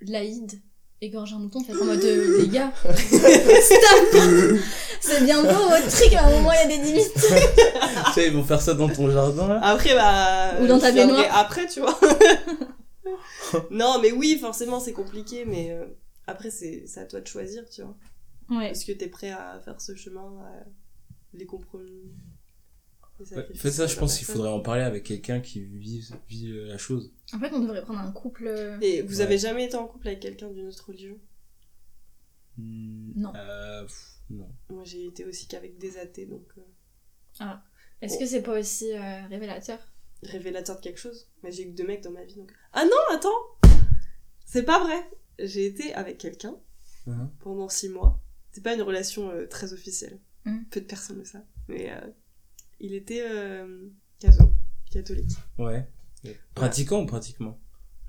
l'Aïd, 0.00 0.60
égorger 1.00 1.34
un 1.34 1.40
mouton, 1.40 1.62
fait 1.64 1.72
en 1.74 1.84
mode 1.84 2.02
euh, 2.02 2.38
les 2.42 2.48
gars, 2.48 2.72
stop 2.76 4.60
C'est 5.00 5.24
bien 5.24 5.42
beau 5.42 5.48
votre 5.68 5.88
truc, 5.88 6.08
mais 6.12 6.16
à 6.16 6.26
un 6.26 6.30
moment 6.30 6.52
il 6.52 6.70
y 6.70 6.74
a 6.74 6.76
des 6.78 6.84
limites. 6.84 7.12
tu 7.14 8.12
sais, 8.14 8.26
ils 8.28 8.32
vont 8.32 8.44
faire 8.44 8.60
ça 8.62 8.74
dans 8.74 8.88
ton 8.88 9.10
jardin 9.10 9.48
là. 9.48 9.60
après 9.64 9.94
bah 9.94 10.60
Ou 10.62 10.66
dans 10.68 10.78
ta 10.78 10.92
baignoire. 10.92 11.26
après 11.36 11.66
tu 11.66 11.80
vois 11.80 11.98
non 13.70 13.98
mais 14.00 14.12
oui 14.12 14.38
forcément 14.40 14.80
c'est 14.80 14.92
compliqué 14.92 15.44
mais 15.44 15.70
euh, 15.72 15.84
après 16.26 16.50
c'est 16.50 16.84
à 16.96 17.04
toi 17.04 17.20
de 17.20 17.26
choisir 17.26 17.68
tu 17.68 17.82
vois 17.82 17.96
Ouais. 18.50 18.70
est-ce 18.70 18.84
que 18.84 18.92
t'es 18.92 19.06
prêt 19.08 19.30
à 19.30 19.60
faire 19.64 19.80
ce 19.80 19.94
chemin 19.94 20.20
à 20.44 20.64
les 21.32 21.46
compromis 21.46 22.12
Ouais, 23.22 23.36
sacrifices 23.36 23.62
fais 23.62 23.70
ça, 23.70 23.86
je 23.86 23.96
pense 23.96 24.16
qu'il 24.18 24.26
faudrait 24.26 24.50
en 24.50 24.60
parler 24.60 24.82
avec 24.82 25.04
quelqu'un 25.04 25.40
qui 25.40 25.62
vit, 25.64 26.08
vit 26.28 26.50
euh, 26.50 26.66
la 26.66 26.78
chose. 26.78 27.12
En 27.32 27.38
fait, 27.38 27.50
on 27.52 27.60
devrait 27.60 27.82
prendre 27.82 28.00
un 28.00 28.12
couple. 28.12 28.46
euh, 28.46 28.78
et 28.80 29.02
vous 29.02 29.16
Ouais. 29.18 29.22
avez 29.22 29.38
jamais 29.38 29.64
été 29.66 29.76
en 29.76 29.86
couple 29.86 30.08
avec 30.08 30.20
quelqu'un 30.20 30.48
d'une 30.50 30.66
autre 30.68 30.86
religion? 30.88 31.18
Hmm, 32.58 33.12
Non. 33.16 33.32
euh, 33.34 33.82
pff, 33.84 34.18
non. 34.30 34.48
moi 34.68 34.84
j'ai 34.84 35.06
été 35.06 35.24
aussi 35.24 35.46
qu'avec 35.46 35.78
des 35.78 35.96
athées 35.96 36.26
donc 36.26 36.46
euh, 36.58 37.44
Est-ce 38.02 38.18
que 38.18 38.26
c'est 38.26 38.42
pas 38.42 38.58
aussi 38.60 38.92
euh, 38.92 39.26
révélateur? 39.28 39.78
Révélateur 40.22 40.76
de 40.76 40.82
quelque 40.82 40.98
chose? 41.00 41.28
Mais 41.42 41.50
j'ai 41.50 41.62
eu 41.64 41.72
que 41.72 41.76
deux 41.76 41.86
mecs 41.86 42.02
dans 42.02 42.10
ma 42.10 42.24
vie, 42.24 42.34
donc... 42.36 42.52
Ah 42.74 42.84
non, 42.84 43.16
attends 43.16 43.70
C'est 44.44 44.64
pas 44.64 44.80
vrai 44.84 45.08
J'ai 45.38 45.66
été 45.66 45.94
avec 45.94 46.18
quelqu'un 46.18 46.56
Mhm. 47.06 47.30
pendant 47.40 47.68
six 47.68 47.88
mois. 47.88 48.20
C'est 48.52 48.62
pas 48.62 48.74
une 48.74 48.82
relation 48.82 49.30
euh, 49.30 49.46
très 49.48 49.72
officielle. 49.72 50.20
Mhm. 50.44 50.66
Peu 50.70 50.80
de 50.80 50.86
personnes 50.86 51.18
le 51.18 51.24
savent. 51.24 51.42
Mais 51.68 51.90
euh, 51.90 52.00
il 52.82 52.92
était 52.94 53.22
euh, 53.26 53.88
catho, 54.18 54.44
catholique. 54.90 55.32
Ouais. 55.58 55.88
Pratiquant 56.54 57.02
ou 57.02 57.06
pratiquement? 57.06 57.58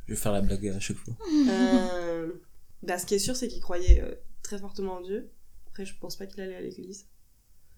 Je 0.08 0.14
vais 0.14 0.20
faire 0.20 0.34
la 0.34 0.42
blague 0.42 0.68
à 0.68 0.80
chaque 0.82 0.98
fois. 0.98 1.16
Euh, 1.50 2.34
bah, 2.82 2.98
ce 3.00 3.06
qui 3.06 3.16
est 3.16 3.20
sûr, 3.20 3.36
c'est 3.38 3.48
qu'il 3.48 3.62
croyait 3.62 4.02
euh, 4.02 4.14
très 4.42 4.60
fortement 4.60 4.96
en 4.96 5.02
Dieu. 5.02 5.32
Après, 5.68 5.86
je 5.86 5.98
pense 5.98 6.18
pas 6.18 6.26
qu'il 6.28 6.42
allait 6.42 6.56
à 6.58 6.62
l'église. 6.62 7.08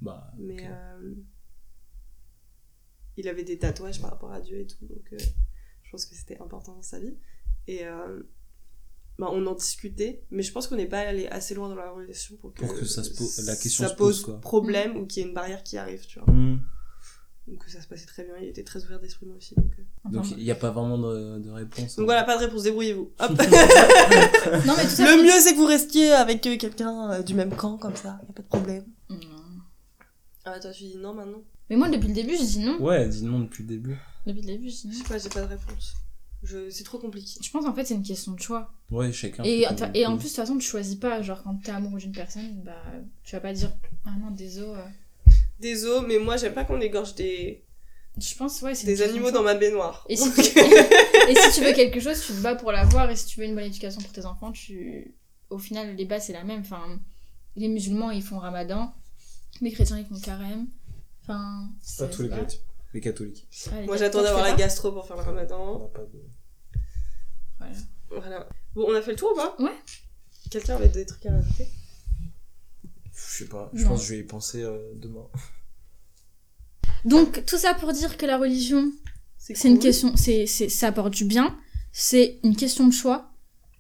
Bah, 0.02 0.34
Mais 0.39 0.68
euh, 0.68 1.14
il 3.18 3.28
avait 3.28 3.43
des 3.43 3.58
tatouages 3.60 4.02
par 4.02 4.10
rapport 4.10 4.32
à 4.34 4.41
Dieu 4.41 4.60
et 4.60 4.68
tout, 4.68 4.86
donc 4.86 5.14
euh, 5.14 5.18
je 5.84 5.91
pense 5.91 6.06
que 6.06 6.16
c'était 6.16 6.39
important 6.41 6.74
dans 6.76 6.82
sa 6.82 7.00
vie. 7.00 7.16
Et 7.68 7.86
euh, 7.86 8.22
bah, 9.18 9.28
on 9.32 9.46
en 9.48 9.54
discutait, 9.56 10.26
mais 10.32 10.43
je 10.43 10.52
pense 10.52 10.68
qu'on 10.68 10.76
n'est 10.76 10.88
pas 10.89 11.00
allé 11.00 11.28
assez 11.28 11.56
loin 11.56 11.70
dans 11.70 11.76
la 11.76 11.89
relation 11.91 12.36
pour 12.38 12.54
que, 12.54 12.60
Pour 12.66 12.74
que 12.76 12.84
ça 12.86 13.04
se 13.04 13.12
pose- 13.12 13.46
la 13.46 13.56
question 13.56 13.86
ça 13.86 13.91
se 13.91 13.96
pose, 13.96 14.22
quoi. 14.24 14.41
problème 14.41 14.98
ou 14.98 15.06
qu'il 15.06 15.22
y 15.22 15.26
ait 15.26 15.30
une 15.30 15.34
barrière 15.36 15.64
qui 15.64 15.78
arrive, 15.78 16.06
tu 16.06 16.20
vois. 16.20 16.30
Hmm. 16.34 16.60
Donc 17.48 17.64
ça 17.68 17.80
se 17.80 17.88
passait 17.88 18.08
très 18.08 18.24
bien, 18.24 18.34
il 18.41 18.48
était 18.48 18.64
très 18.64 18.84
ouvert 18.84 19.00
d'esprit 19.00 19.28
moi 19.28 19.36
aussi. 19.38 19.54
Donc, 19.56 19.72
euh. 19.78 19.84
Enfin, 20.04 20.18
Donc 20.18 20.32
il 20.32 20.43
n'y 20.43 20.50
a 20.50 20.56
pas 20.56 20.72
vraiment 20.72 20.98
de, 20.98 21.38
de 21.39 21.52
réponse. 21.52 21.96
donc 21.96 22.04
hein. 22.04 22.06
voilà, 22.06 22.24
pas 22.24 22.38
de 22.38 22.46
réponse, 22.46 22.64
débrouillez-vous. 22.64 23.12
Hop. 23.20 23.32
Non, 24.66 24.74
mais. 24.78 24.84
Le 24.84 25.24
mieux 25.24 25.41
c'est 25.41 25.52
que 25.54 25.58
vous 25.58 25.68
restiez 25.68 26.12
avec 26.12 26.46
euh, 26.48 26.58
quelqu'un 26.58 27.12
euh, 27.12 27.22
du 27.22 27.36
même 27.36 27.56
camp, 27.56 27.78
comme 27.78 27.96
ça, 27.96 28.20
y 28.28 28.30
a 28.30 28.34
pas 28.34 28.41
de 28.41 28.48
problème. 28.48 28.86
Non. 29.10 29.20
Ah, 30.46 30.60
toi 30.60 30.72
tu 30.72 30.86
dis 30.86 30.98
non 30.98 31.14
maintenant 31.14 31.43
Mais 31.70 31.76
moi, 31.76 31.89
depuis 31.89 32.08
le 32.08 32.14
début, 32.14 32.36
je 32.36 32.43
dis 32.43 32.60
non. 32.60 32.82
Ouais, 32.82 33.08
dis 33.08 33.24
non 33.24 33.39
depuis 33.39 33.64
le 33.64 33.70
début. 33.70 33.98
Depuis 34.26 34.41
le 34.41 34.48
début, 34.48 34.70
je 34.70 34.76
dis 34.76 34.88
non. 34.88 34.93
Je 34.93 34.98
sais 34.98 35.04
pas, 35.04 35.18
j'ai 35.20 35.30
pas 35.30 35.41
de 35.41 35.48
réponse. 35.48 35.93
Je... 36.43 36.70
C'est 36.72 36.84
trop 36.84 36.98
compliqué. 36.98 37.39
Je 37.43 37.52
pense 37.52 37.66
en 37.66 37.74
fait, 37.74 37.86
c'est 37.86 37.96
une 37.96 38.04
question 38.04 38.32
de 38.34 38.39
choix. 38.39 38.72
Ouais, 38.89 39.12
chacun. 39.12 39.43
Et, 39.43 39.66
en 39.68 39.74
plus, 39.74 39.93
de 39.93 40.28
toute 40.30 40.36
façon, 40.36 40.58
tu 40.58 40.68
choisis 40.68 40.96
pas. 40.96 41.22
Genre, 41.22 41.43
quand 41.43 41.60
t'es 41.64 41.72
amoureux 41.72 42.00
d'une 42.00 42.12
personne, 42.12 42.62
bah, 42.64 42.84
tu 43.24 43.36
vas 43.36 43.39
pas 43.39 43.54
dire 43.54 43.72
Ah 44.06 44.12
non, 44.20 44.32
désolé. 44.32 44.70
euh. 44.70 44.84
Désolé, 45.59 46.05
mais 46.07 46.19
moi 46.19 46.38
j'aime 46.38 46.53
pas 46.53 46.65
qu'on 46.65 46.82
égorge 46.82 47.15
des, 47.15 47.63
Je 48.17 48.36
pense, 48.36 48.61
ouais, 48.61 48.76
c'est 48.76 48.86
des 48.86 49.01
animaux 49.01 49.32
dans 49.32 49.43
ma 49.43 49.55
baignoire. 49.55 50.05
Et 50.09 50.15
si, 50.17 50.32
tu... 50.32 50.41
et 50.59 51.36
si 51.36 51.59
tu 51.59 51.65
veux 51.65 51.73
quelque 51.73 51.99
chose, 51.99 52.21
tu 52.26 52.34
te 52.34 52.41
bats 52.41 52.55
pour 52.55 52.71
l'avoir. 52.71 53.09
Et 53.09 53.15
si 53.15 53.26
tu 53.26 53.39
veux 53.39 53.45
une 53.45 53.55
bonne 53.55 53.65
éducation 53.65 54.01
pour 54.01 54.11
tes 54.11 54.26
enfants, 54.26 54.51
tu. 54.51 55.15
Au 55.49 55.57
final, 55.57 55.95
les 55.95 56.05
bases, 56.05 56.26
c'est 56.28 56.34
la 56.34 56.43
même. 56.43 56.61
Enfin, 56.61 56.99
les 57.55 57.67
musulmans, 57.67 58.11
ils 58.11 58.23
font 58.23 58.39
ramadan. 58.39 58.93
Les 59.61 59.71
chrétiens, 59.71 59.97
ils 59.97 60.05
font 60.05 60.19
carême. 60.19 60.67
Enfin. 61.23 61.69
Pas 61.97 62.07
tous 62.07 62.23
les 62.23 62.30
chrétiens. 62.30 62.59
Les 62.93 63.01
catholiques. 63.01 63.47
Ah, 63.71 63.82
les 63.82 63.88
Moi 63.88 63.97
j'attends 63.97 64.23
d'avoir 64.23 64.43
la 64.43 64.53
gastro 64.53 64.91
pour 64.91 65.05
faire 65.05 65.17
le 65.17 65.23
On 65.23 65.26
ramadan. 65.26 65.80
n'a 65.80 65.88
pas 65.88 66.01
de. 66.01 66.21
Voilà. 67.59 67.73
Voilà. 68.09 68.49
Bon, 68.73 68.86
on 68.89 68.95
a 68.95 69.01
fait 69.01 69.11
le 69.11 69.17
tour 69.17 69.32
ou 69.34 69.36
pas? 69.36 69.55
Ouais. 69.59 69.76
Quelqu'un 70.49 70.76
avait 70.76 70.88
des 70.89 71.05
trucs 71.05 71.26
à 71.26 71.32
rajouter? 71.32 71.67
Je 73.38 73.44
sais 73.44 73.50
pas. 73.50 73.70
Je 73.74 73.84
Non. 73.84 73.90
pense 73.90 74.02
que 74.02 74.08
je 74.08 74.14
vais 74.14 74.20
y 74.20 74.24
penser 74.24 74.62
euh, 74.64 74.78
demain. 74.96 75.26
Donc, 77.06 77.46
tout 77.46 77.58
ça 77.58 77.74
pour 77.74 77.94
dire 77.94 78.18
que 78.18 78.26
la 78.26 78.38
religion, 78.38 78.92
c'est 79.38 79.54
cool. 79.54 79.72
une 79.72 79.80
question, 79.80 80.14
c'est, 80.16 80.46
c'est, 80.48 80.70
ça 80.70 80.88
apporte 80.88 81.14
du 81.14 81.26
bien. 81.26 81.56
C'est 81.92 82.40
une 82.44 82.56
question 82.56 82.88
de 82.88 82.94
choix. 82.94 83.32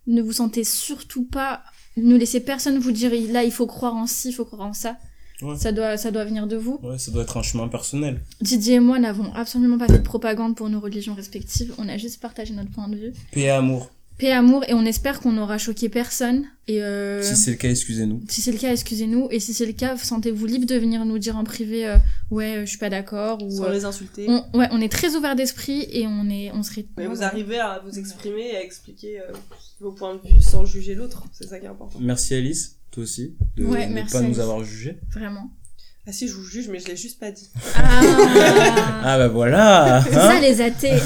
Ne 0.07 0.21
vous 0.21 0.33
sentez 0.33 0.63
surtout 0.63 1.25
pas, 1.25 1.63
ne 1.97 2.15
laissez 2.15 2.39
personne 2.39 2.77
vous 2.77 2.91
dire 2.91 3.11
là 3.31 3.43
il 3.43 3.51
faut 3.51 3.65
croire 3.65 3.95
en 3.95 4.05
ci, 4.05 4.29
il 4.29 4.33
faut 4.33 4.45
croire 4.45 4.61
en 4.61 4.73
ça. 4.73 4.97
Ouais. 5.41 5.57
Ça 5.57 5.71
doit, 5.71 5.97
ça 5.97 6.11
doit 6.11 6.23
venir 6.25 6.45
de 6.47 6.55
vous. 6.55 6.79
Ouais, 6.83 6.97
ça 6.99 7.11
doit 7.11 7.23
être 7.23 7.35
un 7.37 7.41
chemin 7.41 7.67
personnel. 7.67 8.21
Didier 8.39 8.75
et 8.75 8.79
moi 8.79 8.99
n'avons 8.99 9.33
absolument 9.33 9.77
pas 9.79 9.87
fait 9.87 9.97
de 9.97 10.03
propagande 10.03 10.55
pour 10.55 10.69
nos 10.69 10.79
religions 10.79 11.15
respectives. 11.15 11.73
On 11.79 11.89
a 11.89 11.97
juste 11.97 12.21
partagé 12.21 12.53
notre 12.53 12.69
point 12.71 12.87
de 12.87 12.95
vue. 12.95 13.13
Paix 13.31 13.41
et 13.41 13.49
amour. 13.49 13.89
Paix, 14.17 14.31
amour, 14.31 14.63
et 14.69 14.73
on 14.73 14.85
espère 14.85 15.19
qu'on 15.19 15.33
n'aura 15.33 15.57
choqué 15.57 15.89
personne. 15.89 16.45
Et 16.67 16.81
euh, 16.81 17.21
Si 17.21 17.35
c'est 17.35 17.51
le 17.51 17.57
cas, 17.57 17.69
excusez-nous. 17.69 18.21
si 18.29 18.41
c'est 18.41 18.51
le 18.53 18.57
cas, 18.57 18.71
excusez-nous. 18.71 19.27
Et 19.29 19.39
si 19.41 19.53
c'est 19.53 19.65
le 19.65 19.73
cas, 19.73 19.97
sentez-vous 19.97 20.45
libre 20.45 20.65
de 20.65 20.75
venir 20.75 21.03
nous 21.05 21.19
dire 21.19 21.35
en 21.37 21.43
privé, 21.43 21.85
euh, 21.85 21.97
ouais, 22.31 22.61
je 22.61 22.65
suis 22.69 22.77
pas 22.77 22.89
d'accord. 22.89 23.43
Ou 23.43 23.51
Sans 23.51 23.65
euh, 23.65 23.73
les 23.73 23.83
insulter. 23.83 24.25
on, 24.29 24.57
ouais, 24.57 24.67
on 24.71 24.79
est 24.79 24.87
très 24.91 25.15
ouvert 25.15 25.35
d'esprit 25.35 25.85
et 25.91 26.07
on 26.07 26.29
est, 26.29 26.51
on 26.53 26.63
serait. 26.63 26.85
Mais 26.97 27.07
vous 27.07 27.23
arrivez 27.23 27.59
à 27.59 27.81
vous 27.85 27.99
exprimer 27.99 28.51
et 28.53 28.55
à 28.55 28.63
expliquer 28.63 29.19
euh, 29.19 29.23
vos 29.81 29.91
points 29.91 30.15
de 30.15 30.21
vue 30.27 30.41
sans 30.41 30.63
juger 30.65 30.95
l'autre. 30.95 31.25
C'est 31.33 31.47
ça 31.47 31.59
qui 31.59 31.65
est 31.65 31.69
important. 31.69 31.99
Merci 32.01 32.35
Alice, 32.35 32.77
toi 32.91 33.03
aussi, 33.03 33.35
de 33.57 33.65
Ouais, 33.65 33.87
ne 33.87 33.93
merci, 33.95 34.13
pas 34.13 34.21
nous 34.21 34.27
Alice. 34.27 34.39
avoir 34.39 34.63
jugés. 34.63 34.97
Vraiment. 35.13 35.51
Ah 36.07 36.11
si, 36.11 36.27
je 36.27 36.33
vous 36.33 36.43
juge, 36.43 36.67
mais 36.69 36.77
je 36.77 36.85
l'ai 36.87 36.95
juste 36.95 37.19
pas 37.19 37.31
dit. 37.31 37.49
Ah, 37.75 39.01
Ah 39.03 39.17
bah 39.17 39.27
voilà 39.27 40.03
C'est 40.07 40.15
hein 40.15 40.29
ça 40.29 40.39
les 40.39 40.61
athées. 40.61 40.91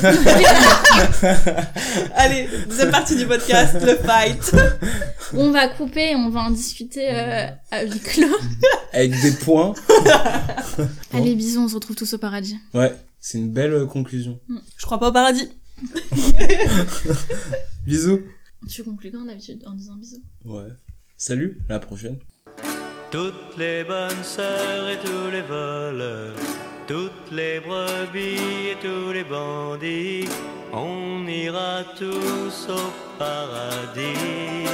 Allez, 2.16 2.50
deuxième 2.68 2.92
partie 2.92 3.16
du 3.16 3.26
podcast, 3.26 3.78
le 3.82 3.96
fight. 3.96 4.54
on 5.34 5.52
va 5.52 5.70
couper, 5.70 6.16
on 6.16 6.30
va 6.30 6.42
en 6.42 6.52
discuter 6.52 7.08
euh, 7.12 7.48
à 7.72 7.84
huis 7.86 8.00
clos. 8.02 8.28
Avec 8.92 9.12
des 9.22 9.32
points. 9.32 9.74
Allez, 11.14 11.34
bisous, 11.36 11.62
on 11.62 11.70
se 11.70 11.76
retrouve 11.76 11.96
tous 11.96 12.14
au 12.16 12.18
paradis. 12.18 12.58
Ouais, 12.74 12.94
c'est 13.22 13.38
une 13.38 13.52
belle 13.52 13.72
euh, 13.74 13.86
conclusion. 13.86 14.38
Je 14.76 14.86
crois 14.86 15.00
pas 15.00 15.10
au 15.10 15.14
paradis. 15.14 15.48
Bisous. 17.86 18.20
Tu 18.68 18.84
conclus 18.84 19.12
quand 19.12 19.24
d'habitude 19.24 19.64
en 19.66 19.76
disant 19.76 19.96
bisous? 19.96 20.22
Ouais. 20.44 20.68
Salut, 21.16 21.62
à 21.70 21.74
la 21.74 21.80
prochaine. 21.80 22.18
Toutes 23.12 23.58
les 23.58 23.84
bonnes 23.84 24.24
sœurs 24.24 24.88
et 24.88 24.98
tous 24.98 25.32
les 25.32 25.42
voleurs, 25.42 26.36
toutes 26.88 27.32
les 27.32 27.60
brebis 27.60 28.70
et 28.72 28.78
tous 28.80 29.12
les 29.12 29.24
bandits, 29.24 30.30
on 30.72 31.26
ira 31.28 31.84
tous 31.98 32.68
au 32.70 32.94
paradis. 33.18 34.70